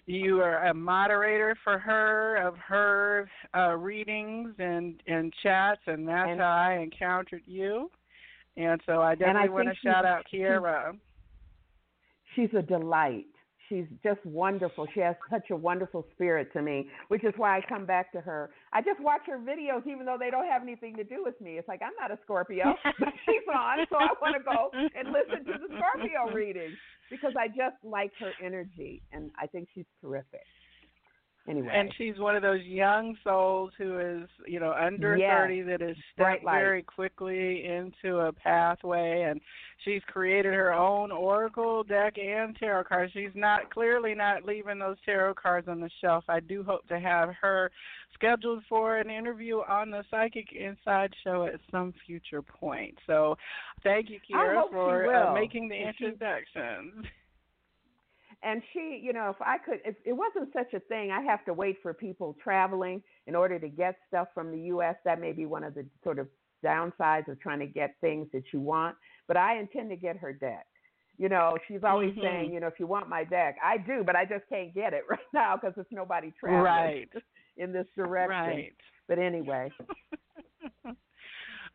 you 0.06 0.40
are 0.40 0.66
a 0.66 0.74
moderator 0.74 1.56
for 1.62 1.78
her 1.78 2.36
of 2.36 2.56
her 2.58 3.30
uh, 3.56 3.76
readings 3.76 4.54
and 4.58 5.00
and 5.06 5.32
chats, 5.42 5.80
and 5.86 6.06
that's 6.06 6.30
and, 6.30 6.40
how 6.40 6.50
I 6.50 6.78
encountered 6.78 7.42
you. 7.46 7.90
And 8.56 8.80
so 8.84 9.00
I 9.00 9.14
definitely 9.14 9.48
I 9.48 9.52
want 9.52 9.68
to 9.68 9.74
shout 9.82 10.04
out 10.04 10.26
Kiera. 10.32 10.98
She's 12.34 12.50
a 12.56 12.62
delight. 12.62 13.26
She's 13.72 13.86
just 14.04 14.20
wonderful. 14.26 14.86
She 14.92 15.00
has 15.00 15.16
such 15.30 15.48
a 15.50 15.56
wonderful 15.56 16.04
spirit 16.12 16.52
to 16.52 16.60
me, 16.60 16.88
which 17.08 17.24
is 17.24 17.32
why 17.38 17.56
I 17.56 17.62
come 17.66 17.86
back 17.86 18.12
to 18.12 18.20
her. 18.20 18.50
I 18.70 18.82
just 18.82 19.00
watch 19.00 19.22
her 19.26 19.38
videos, 19.38 19.86
even 19.86 20.04
though 20.04 20.18
they 20.20 20.30
don't 20.30 20.46
have 20.46 20.60
anything 20.60 20.94
to 20.96 21.04
do 21.04 21.24
with 21.24 21.40
me. 21.40 21.52
It's 21.52 21.68
like 21.68 21.80
I'm 21.80 21.94
not 21.98 22.10
a 22.10 22.18
Scorpio, 22.22 22.74
but 22.98 23.08
she's 23.24 23.48
on, 23.48 23.86
so 23.88 23.96
I 23.96 24.08
want 24.20 24.36
to 24.36 24.44
go 24.44 24.70
and 24.74 25.08
listen 25.08 25.46
to 25.46 25.58
the 25.58 25.74
Scorpio 25.74 26.34
reading 26.34 26.76
because 27.10 27.32
I 27.38 27.48
just 27.48 27.76
like 27.82 28.12
her 28.20 28.32
energy, 28.44 29.00
and 29.10 29.30
I 29.40 29.46
think 29.46 29.68
she's 29.74 29.86
terrific. 30.02 30.44
Anyway, 31.48 31.68
and 31.74 31.92
she's 31.98 32.18
one 32.18 32.36
of 32.36 32.42
those 32.42 32.62
young 32.62 33.16
souls 33.24 33.72
who 33.76 33.98
is, 33.98 34.28
you 34.46 34.60
know, 34.60 34.72
under 34.72 35.16
yes. 35.16 35.30
thirty 35.30 35.62
that 35.62 35.80
has 35.80 35.96
stepped 36.14 36.44
very 36.44 36.84
quickly 36.84 37.64
into 37.66 38.18
a 38.18 38.32
pathway, 38.32 39.26
and 39.28 39.40
she's 39.84 40.02
created 40.06 40.54
her 40.54 40.72
own 40.72 41.10
oracle 41.10 41.82
deck 41.82 42.16
and 42.16 42.54
tarot 42.56 42.84
cards. 42.84 43.12
She's 43.12 43.34
not 43.34 43.74
clearly 43.74 44.14
not 44.14 44.44
leaving 44.44 44.78
those 44.78 44.98
tarot 45.04 45.34
cards 45.34 45.66
on 45.66 45.80
the 45.80 45.90
shelf. 46.00 46.22
I 46.28 46.38
do 46.38 46.62
hope 46.62 46.86
to 46.86 47.00
have 47.00 47.30
her 47.40 47.72
scheduled 48.14 48.62
for 48.68 48.98
an 48.98 49.10
interview 49.10 49.62
on 49.68 49.90
the 49.90 50.04
Psychic 50.12 50.52
Inside 50.52 51.12
Show 51.24 51.46
at 51.46 51.58
some 51.72 51.92
future 52.06 52.42
point. 52.42 52.96
So, 53.04 53.36
thank 53.82 54.10
you, 54.10 54.20
Kiera, 54.20 54.70
for 54.70 55.12
uh, 55.12 55.34
making 55.34 55.68
the 55.68 55.76
introduction. 55.76 57.02
and 58.42 58.62
she, 58.72 59.00
you 59.02 59.12
know, 59.12 59.30
if 59.30 59.40
I 59.40 59.58
could, 59.58 59.80
if 59.84 59.94
it 60.04 60.12
wasn't 60.12 60.52
such 60.52 60.74
a 60.74 60.80
thing, 60.80 61.10
I 61.10 61.22
have 61.22 61.44
to 61.44 61.54
wait 61.54 61.76
for 61.82 61.94
people 61.94 62.36
traveling 62.42 63.02
in 63.26 63.34
order 63.34 63.58
to 63.58 63.68
get 63.68 63.96
stuff 64.08 64.28
from 64.34 64.50
the 64.50 64.58
U.S. 64.66 64.96
That 65.04 65.20
may 65.20 65.32
be 65.32 65.46
one 65.46 65.62
of 65.62 65.74
the 65.74 65.86
sort 66.02 66.18
of 66.18 66.28
downsides 66.64 67.28
of 67.28 67.40
trying 67.40 67.60
to 67.60 67.66
get 67.66 67.94
things 68.00 68.28
that 68.32 68.44
you 68.52 68.60
want. 68.60 68.96
But 69.28 69.36
I 69.36 69.58
intend 69.58 69.90
to 69.90 69.96
get 69.96 70.16
her 70.16 70.32
deck. 70.32 70.66
You 71.18 71.28
know, 71.28 71.56
she's 71.68 71.84
always 71.84 72.10
mm-hmm. 72.12 72.22
saying, 72.22 72.52
you 72.52 72.60
know, 72.60 72.66
if 72.66 72.80
you 72.80 72.86
want 72.86 73.08
my 73.08 73.22
deck, 73.22 73.56
I 73.62 73.76
do, 73.78 74.02
but 74.04 74.16
I 74.16 74.24
just 74.24 74.48
can't 74.48 74.74
get 74.74 74.92
it 74.92 75.04
right 75.10 75.20
now 75.32 75.56
because 75.56 75.74
there's 75.76 75.86
nobody 75.90 76.32
traveling 76.38 76.64
right. 76.64 77.08
in 77.56 77.72
this 77.72 77.86
direction. 77.96 78.30
Right. 78.30 78.74
But 79.08 79.18
anyway. 79.18 79.70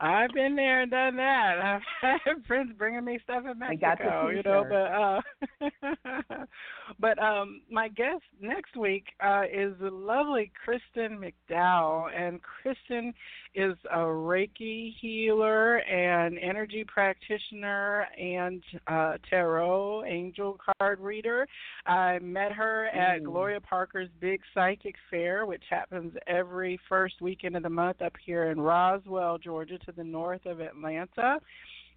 I've 0.00 0.30
been 0.30 0.54
there 0.54 0.82
and 0.82 0.90
done 0.90 1.16
that. 1.16 1.58
I've 2.02 2.20
had 2.24 2.46
friends 2.46 2.72
bringing 2.78 3.04
me 3.04 3.18
stuff 3.24 3.44
in 3.50 3.58
Mexico, 3.58 4.28
you 4.28 4.42
know. 4.42 4.64
But 4.68 5.66
uh, 5.66 6.44
but 7.00 7.18
um, 7.22 7.62
my 7.70 7.88
guest 7.88 8.22
next 8.40 8.76
week 8.76 9.04
uh, 9.24 9.42
is 9.52 9.74
the 9.80 9.90
lovely 9.90 10.52
Kristen 10.64 11.18
McDowell, 11.18 12.08
and 12.16 12.40
Kristen 12.42 13.12
is 13.54 13.76
a 13.90 13.98
Reiki 13.98 14.94
healer 15.00 15.78
and 15.78 16.38
energy 16.38 16.84
practitioner 16.86 18.06
and 18.16 18.62
uh, 18.86 19.14
tarot 19.28 20.04
angel 20.04 20.58
card 20.78 21.00
reader. 21.00 21.46
I 21.86 22.18
met 22.20 22.52
her 22.52 22.86
at 22.86 23.20
mm. 23.20 23.24
Gloria 23.24 23.60
Parker's 23.60 24.10
Big 24.20 24.40
Psychic 24.54 24.94
Fair, 25.10 25.44
which 25.46 25.64
happens 25.68 26.14
every 26.26 26.78
first 26.88 27.20
weekend 27.20 27.56
of 27.56 27.64
the 27.64 27.70
month 27.70 28.00
up 28.02 28.12
here 28.24 28.50
in 28.50 28.60
Roswell, 28.60 29.38
Georgia, 29.38 29.78
to 29.88 29.92
the 29.92 30.04
north 30.04 30.44
of 30.46 30.60
Atlanta. 30.60 31.38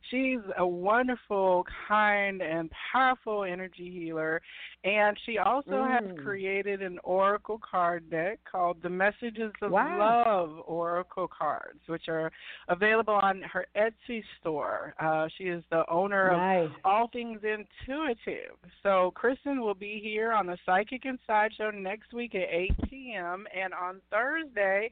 She's 0.10 0.40
a 0.58 0.66
wonderful, 0.66 1.66
kind, 1.88 2.42
and 2.42 2.72
powerful 2.92 3.44
energy 3.44 3.92
healer. 3.92 4.42
And 4.84 5.16
she 5.26 5.38
also 5.38 5.72
mm. 5.72 5.92
has 5.92 6.18
created 6.24 6.82
an 6.82 6.98
oracle 7.04 7.60
card 7.60 8.10
deck 8.10 8.40
called 8.52 8.78
the 8.82 8.90
Messages 8.90 9.52
of 9.62 9.72
wow. 9.72 10.00
Love 10.26 10.64
Oracle 10.66 11.28
Cards, 11.28 11.80
which 11.86 12.08
are 12.08 12.32
available 12.68 13.14
on 13.14 13.42
her 13.42 13.68
Etsy 13.76 14.24
store. 14.40 14.96
Uh, 15.00 15.28
she 15.38 15.46
is 15.46 15.64
the 15.70 15.84
owner 15.90 16.32
nice. 16.32 16.66
of 16.66 16.72
All 16.84 17.08
Things 17.14 17.42
Intuitive. 17.44 18.56
So, 18.82 19.12
Kristen 19.14 19.62
will 19.62 19.76
be 19.76 20.00
here 20.02 20.32
on 20.32 20.48
the 20.48 20.58
Psychic 20.66 21.06
Inside 21.06 21.52
Show 21.56 21.70
next 21.70 22.12
week 22.12 22.34
at 22.34 22.50
8 22.50 22.72
p.m. 22.90 23.46
And 23.56 23.74
on 23.74 24.02
Thursday, 24.10 24.90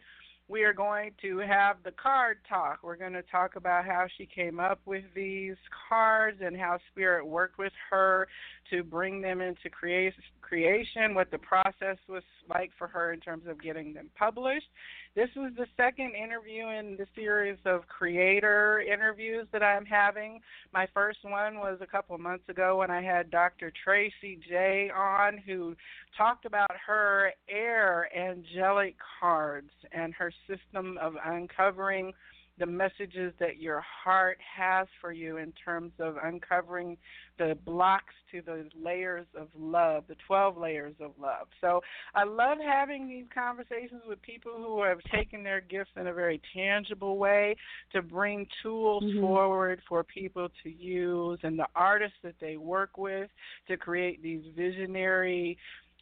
we 0.50 0.64
are 0.64 0.74
going 0.74 1.12
to 1.22 1.38
have 1.38 1.78
the 1.86 1.92
card 1.92 2.40
talk. 2.50 2.80
We're 2.82 2.96
going 2.96 3.14
to 3.14 3.22
talk 3.22 3.56
about 3.56 3.86
how 3.86 4.08
she 4.18 4.26
came 4.26 4.60
up 4.60 4.82
with 4.86 5.04
these 5.16 5.56
cards 5.88 6.40
and 6.44 6.58
how 6.58 6.80
Spirit 6.92 7.26
worked 7.26 7.60
with 7.60 7.72
her 7.92 8.28
to 8.72 8.84
bring 8.84 9.22
them 9.22 9.42
into 9.42 9.70
creation, 9.70 11.14
what 11.14 11.30
the 11.30 11.38
process 11.38 11.98
was 12.08 12.24
like 12.50 12.72
for 12.78 12.88
her 12.88 13.14
in 13.14 13.20
terms 13.20 13.44
of 13.48 13.62
getting 13.62 13.94
them 13.94 14.10
published. 14.18 14.68
This 15.16 15.30
was 15.36 15.52
the 15.58 15.66
second 15.76 16.14
interview 16.16 16.68
in 16.68 16.96
the 16.98 17.08
series 17.16 17.58
of 17.66 17.88
creator 17.88 18.82
interviews 18.82 19.48
that 19.52 19.64
I'm 19.64 19.86
having. 19.86 20.40
My 20.74 20.88
first 20.94 21.20
one 21.24 21.58
was 21.58 21.80
a 21.82 21.88
couple 21.88 22.16
of 22.16 22.22
months 22.22 22.48
ago 22.48 22.78
when 22.78 22.92
I 22.92 23.02
had 23.02 23.32
Dr. 23.32 23.72
Tracy 23.84 24.40
J 24.48 24.92
on, 24.96 25.38
who 25.46 25.76
talked 26.18 26.46
about 26.46 26.72
her 26.86 27.32
air 27.50 28.10
angelic 28.16 28.96
cards 29.20 29.72
and 29.92 30.14
her 30.14 30.32
system 30.48 30.98
of 31.02 31.16
uncovering 31.26 32.14
the 32.60 32.66
messages 32.66 33.34
that 33.40 33.60
your 33.60 33.82
heart 34.04 34.38
has 34.58 34.88
for 35.00 35.12
you 35.12 35.38
in 35.38 35.54
terms 35.64 35.94
of 36.00 36.16
uncovering 36.22 36.98
the 37.38 37.58
blocks 37.66 38.14
to 38.32 38.42
the 38.42 38.68
layers 38.80 39.26
of 39.36 39.48
love, 39.58 40.04
the 40.08 40.16
12 40.28 40.58
layers 40.58 40.94
of 41.00 41.12
love. 41.20 41.48
So 41.62 41.82
I 42.14 42.26
love 42.26 42.58
having 42.64 43.08
these 43.08 43.26
conversations 43.34 44.02
with 44.08 44.22
people 44.22 44.52
who 44.58 44.84
have 44.84 45.00
taken 45.14 45.44
their 45.44 45.62
gifts 45.62 45.92
in 45.96 46.08
a 46.08 46.14
very 46.14 46.42
tangible 46.56 47.18
way 47.18 47.56
to 47.94 48.02
bring 48.02 48.46
tools 48.62 49.04
mm-hmm. 49.04 49.22
forward 49.22 49.82
for 49.88 50.04
people 50.04 50.50
to 50.64 50.70
use 50.70 51.40
and 51.44 51.58
the 51.58 51.68
artists 51.76 52.18
that 52.24 52.36
they 52.42 52.58
work 52.58 52.98
with 52.98 53.30
to 53.68 53.78
create 53.78 54.22
these 54.22 54.44
visionary 54.56 55.58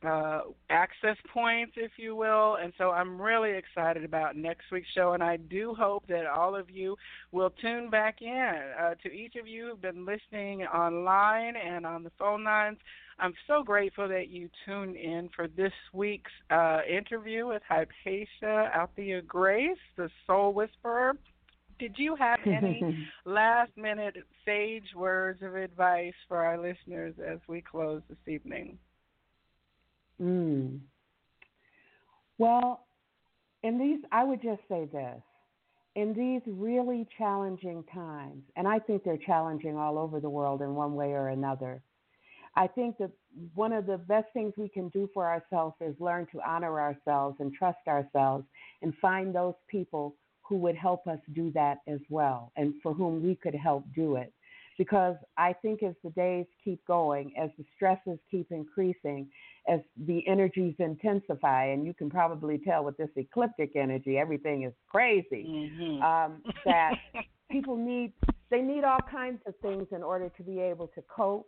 uh, 0.06 0.42
access 0.70 1.18
points, 1.34 1.74
if 1.76 1.92
you 1.98 2.16
will. 2.16 2.58
And 2.62 2.74
so 2.78 2.92
I'm 2.92 3.20
really 3.20 3.52
excited 3.52 4.04
about 4.04 4.36
next 4.36 4.66
week's 4.72 4.90
show, 4.94 5.14
and 5.14 5.24
I 5.24 5.38
do 5.38 5.74
hope 5.74 6.06
that 6.08 6.28
all 6.28 6.56
of 6.56 6.70
you 6.70 6.96
will 7.32 7.50
tune 7.50 7.90
back 7.90 8.22
in. 8.22 8.54
Uh, 8.80 8.96
to 9.04 9.12
each 9.12 9.36
of 9.36 9.48
you 9.48 9.70
who've 9.70 9.82
been 9.82 10.06
listening 10.06 10.64
online 10.64 11.56
and 11.56 11.86
on 11.86 12.04
the 12.04 12.12
phone 12.20 12.44
lines, 12.44 12.78
I'm 13.20 13.34
so 13.48 13.64
grateful 13.64 14.08
that 14.10 14.30
you 14.30 14.50
tuned 14.66 14.96
in 14.96 15.30
for 15.36 15.48
this 15.48 15.74
week's 15.92 16.32
uh, 16.52 16.82
interview 16.88 17.48
with 17.48 17.64
Hypatia 17.68 18.72
Althea 18.76 19.24
Grace, 19.24 19.78
the 19.96 20.10
Soul 20.28 20.54
Whisperer. 20.54 21.14
Did 21.80 21.96
you 21.98 22.16
have 22.16 22.40
any 22.46 23.08
last 23.26 23.72
minute 23.76 24.16
sage 24.46 24.94
words 24.96 25.42
of 25.42 25.56
advice 25.56 26.14
for 26.28 26.38
our 26.38 26.58
listeners 26.58 27.16
as 27.26 27.40
we 27.48 27.62
close 27.62 28.02
this 28.08 28.18
evening? 28.28 28.78
Mm. 30.22 30.80
Well, 32.38 32.86
in 33.64 33.78
these, 33.80 34.00
I 34.12 34.24
would 34.24 34.42
just 34.42 34.62
say 34.70 34.86
this. 34.92 35.22
In 35.96 36.14
these 36.14 36.42
really 36.46 37.08
challenging 37.18 37.84
times, 37.92 38.44
and 38.56 38.68
I 38.68 38.78
think 38.78 39.04
they're 39.04 39.18
challenging 39.18 39.78
all 39.78 39.98
over 39.98 40.20
the 40.20 40.30
world 40.30 40.62
in 40.62 40.76
one 40.76 40.94
way 40.94 41.14
or 41.14 41.30
another, 41.30 41.82
I 42.56 42.68
think 42.68 42.98
that 42.98 43.12
one 43.54 43.74
of 43.74 43.86
the 43.86 43.98
best 43.98 44.28
things 44.34 44.54
we 44.58 44.70
can 44.70 44.90
do 44.90 45.10
for 45.14 45.28
ourselves 45.28 45.76
is 45.80 45.96
learn 46.00 46.28
to 46.32 46.42
honor 46.42 46.80
ourselves 46.80 47.38
and 47.40 47.54
trust 47.54 47.88
ourselves 47.88 48.46
and 48.82 48.94
find 49.02 49.34
those 49.34 49.54
people 49.68 50.16
who 50.42 50.56
would 50.58 50.76
help 50.76 51.06
us 51.08 51.20
do 51.34 51.52
that 51.52 51.80
as 51.88 52.00
well 52.10 52.52
and 52.56 52.74
for 52.82 52.94
whom 52.94 53.24
we 53.24 53.36
could 53.36 53.54
help 53.54 53.84
do 53.96 54.16
it. 54.16 54.34
Because 54.78 55.16
I 55.38 55.54
think 55.54 55.84
as 55.84 55.94
the 56.04 56.10
days 56.12 56.46
keep 56.64 56.86
going, 56.86 57.34
as 57.38 57.50
the 57.58 57.66
stresses 57.76 58.20
keep 58.30 58.52
increasing, 58.52 59.28
as 59.68 59.80
the 60.06 60.26
energies 60.28 60.76
intensify, 60.80 61.66
and 61.66 61.86
you 61.86 61.94
can 61.94 62.10
probably 62.10 62.58
tell 62.58 62.84
with 62.84 62.98
this 62.98 63.10
ecliptic 63.16 63.76
energy, 63.76 64.18
everything 64.18 64.64
is 64.64 64.74
crazy. 64.90 65.46
Mm-hmm. 65.48 66.02
Um, 66.02 66.42
that 66.66 66.94
people 67.52 67.76
need 67.76 68.14
they 68.50 68.62
need 68.62 68.84
all 68.84 69.00
kinds 69.12 69.42
of 69.46 69.54
things 69.62 69.88
in 69.92 70.04
order 70.04 70.30
to 70.38 70.44
be 70.44 70.60
able 70.60 70.88
to 70.88 71.04
cope. 71.14 71.48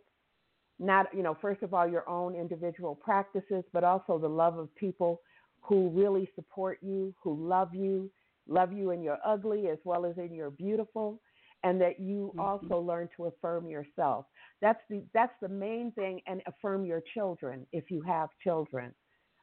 Not 0.78 1.06
you 1.14 1.22
know, 1.22 1.36
first 1.40 1.62
of 1.62 1.74
all, 1.74 1.88
your 1.88 2.08
own 2.08 2.34
individual 2.34 2.94
practices, 2.94 3.64
but 3.72 3.84
also 3.84 4.18
the 4.18 4.28
love 4.28 4.58
of 4.58 4.74
people 4.76 5.20
who 5.62 5.88
really 5.90 6.28
support 6.34 6.78
you, 6.82 7.14
who 7.22 7.48
love 7.48 7.74
you, 7.74 8.10
love 8.48 8.72
you 8.72 8.90
in 8.90 9.02
your 9.02 9.18
ugly 9.24 9.68
as 9.68 9.78
well 9.84 10.04
as 10.04 10.16
in 10.18 10.34
your 10.34 10.50
beautiful, 10.50 11.20
and 11.64 11.80
that 11.80 12.00
you 12.00 12.32
mm-hmm. 12.34 12.40
also 12.40 12.80
learn 12.80 13.08
to 13.16 13.26
affirm 13.26 13.68
yourself. 13.68 14.26
That's 14.60 14.80
the 14.88 15.02
that's 15.14 15.34
the 15.40 15.48
main 15.48 15.92
thing, 15.92 16.20
and 16.26 16.42
affirm 16.46 16.84
your 16.84 17.02
children 17.14 17.66
if 17.72 17.90
you 17.90 18.02
have 18.02 18.28
children, 18.42 18.94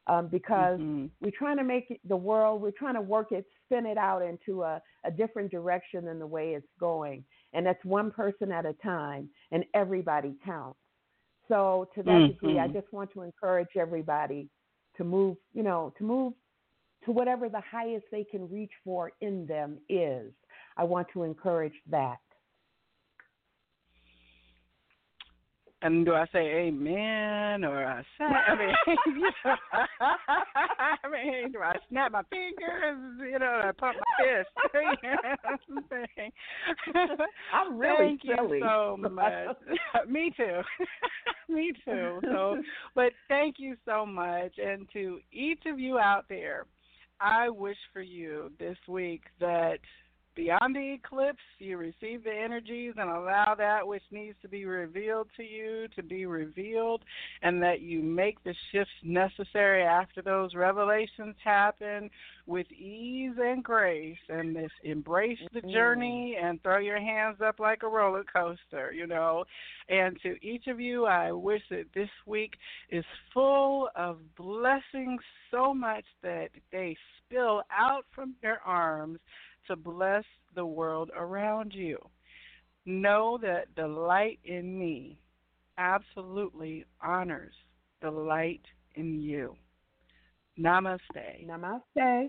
um, 0.06 0.28
because 0.28 0.78
mm-hmm. 0.78 1.06
we're 1.20 1.32
trying 1.36 1.56
to 1.58 1.64
make 1.64 2.00
the 2.08 2.16
world, 2.16 2.62
we're 2.62 2.70
trying 2.70 2.94
to 2.94 3.00
work 3.00 3.32
it, 3.32 3.44
spin 3.64 3.86
it 3.86 3.98
out 3.98 4.22
into 4.22 4.62
a, 4.62 4.80
a 5.04 5.10
different 5.10 5.50
direction 5.50 6.04
than 6.04 6.18
the 6.18 6.26
way 6.26 6.54
it's 6.54 6.66
going, 6.78 7.24
and 7.52 7.66
that's 7.66 7.84
one 7.84 8.10
person 8.10 8.52
at 8.52 8.66
a 8.66 8.74
time, 8.74 9.28
and 9.50 9.64
everybody 9.74 10.34
counts. 10.44 10.78
So 11.48 11.88
to 11.94 12.02
that 12.02 12.10
mm-hmm. 12.10 12.26
degree, 12.32 12.58
I 12.58 12.64
mm-hmm. 12.64 12.74
just 12.74 12.92
want 12.92 13.10
to 13.14 13.22
encourage 13.22 13.76
everybody 13.76 14.48
to 14.98 15.04
move, 15.04 15.36
you 15.54 15.62
know, 15.62 15.92
to 15.98 16.04
move 16.04 16.34
to 17.04 17.12
whatever 17.12 17.48
the 17.48 17.62
highest 17.70 18.04
they 18.10 18.24
can 18.24 18.48
reach 18.50 18.72
for 18.84 19.12
in 19.20 19.46
them 19.46 19.78
is. 19.88 20.32
I 20.78 20.84
want 20.84 21.08
to 21.12 21.24
encourage 21.24 21.74
that. 21.90 22.18
And 25.80 26.04
do 26.04 26.12
I 26.12 26.26
say 26.32 26.40
amen 26.40 27.62
or 27.62 27.86
I 27.86 28.02
say 28.18 28.24
I 28.24 28.54
mean 28.56 28.74
I 31.04 31.08
mean 31.08 31.52
do 31.52 31.60
I 31.60 31.76
snap 31.88 32.10
my 32.10 32.22
fingers, 32.30 33.20
you 33.20 33.38
know, 33.38 33.60
I 33.62 33.70
pump 33.78 33.96
my 33.96 34.24
fist. 34.24 34.48
I'm 37.54 37.78
really 37.78 38.18
Thank 38.18 38.22
silly. 38.22 38.58
you 38.58 38.64
so 38.64 38.96
much. 39.08 39.56
Me 40.08 40.32
too. 40.36 40.62
Me 41.48 41.72
too. 41.84 42.20
So 42.24 42.56
but 42.96 43.12
thank 43.28 43.56
you 43.58 43.76
so 43.84 44.04
much 44.04 44.58
and 44.58 44.88
to 44.94 45.20
each 45.32 45.62
of 45.66 45.78
you 45.78 46.00
out 46.00 46.24
there, 46.28 46.66
I 47.20 47.50
wish 47.50 47.78
for 47.92 48.02
you 48.02 48.50
this 48.58 48.78
week 48.88 49.22
that 49.38 49.78
beyond 50.38 50.76
the 50.76 50.92
eclipse, 50.92 51.42
you 51.58 51.76
receive 51.76 52.22
the 52.22 52.32
energies 52.32 52.94
and 52.96 53.10
allow 53.10 53.56
that 53.58 53.84
which 53.84 54.04
needs 54.12 54.36
to 54.40 54.48
be 54.48 54.64
revealed 54.64 55.26
to 55.36 55.42
you 55.42 55.88
to 55.96 56.02
be 56.02 56.26
revealed, 56.26 57.02
and 57.42 57.60
that 57.60 57.80
you 57.80 58.00
make 58.00 58.42
the 58.44 58.54
shifts 58.70 58.92
necessary 59.02 59.82
after 59.82 60.22
those 60.22 60.54
revelations 60.54 61.34
happen 61.42 62.08
with 62.46 62.70
ease 62.70 63.34
and 63.36 63.64
grace, 63.64 64.16
and 64.28 64.54
this 64.54 64.70
embrace 64.84 65.38
the 65.52 65.58
mm-hmm. 65.58 65.72
journey 65.72 66.36
and 66.40 66.62
throw 66.62 66.78
your 66.78 67.00
hands 67.00 67.38
up 67.44 67.58
like 67.58 67.82
a 67.82 67.88
roller 67.88 68.24
coaster, 68.32 68.92
you 68.92 69.08
know. 69.08 69.44
And 69.88 70.16
to 70.22 70.36
each 70.40 70.68
of 70.68 70.78
you, 70.78 71.04
I 71.04 71.32
wish 71.32 71.62
that 71.70 71.86
this 71.96 72.10
week 72.26 72.52
is 72.90 73.04
full 73.34 73.88
of 73.96 74.18
blessings 74.36 75.20
so 75.50 75.74
much 75.74 76.04
that 76.22 76.50
they 76.70 76.96
spill 77.26 77.62
out 77.76 78.04
from 78.14 78.34
your 78.40 78.58
arms 78.64 79.18
to 79.66 79.76
bless 79.76 80.24
the 80.54 80.64
world 80.64 81.10
around 81.16 81.72
you. 81.74 81.98
Know 82.86 83.38
that 83.42 83.66
the 83.76 83.86
light 83.86 84.38
in 84.44 84.78
me 84.78 85.18
absolutely 85.76 86.84
honors 87.02 87.54
the 88.00 88.10
light 88.10 88.62
in 88.94 89.20
you. 89.20 89.56
Namaste. 90.58 91.46
Namaste. 91.46 92.28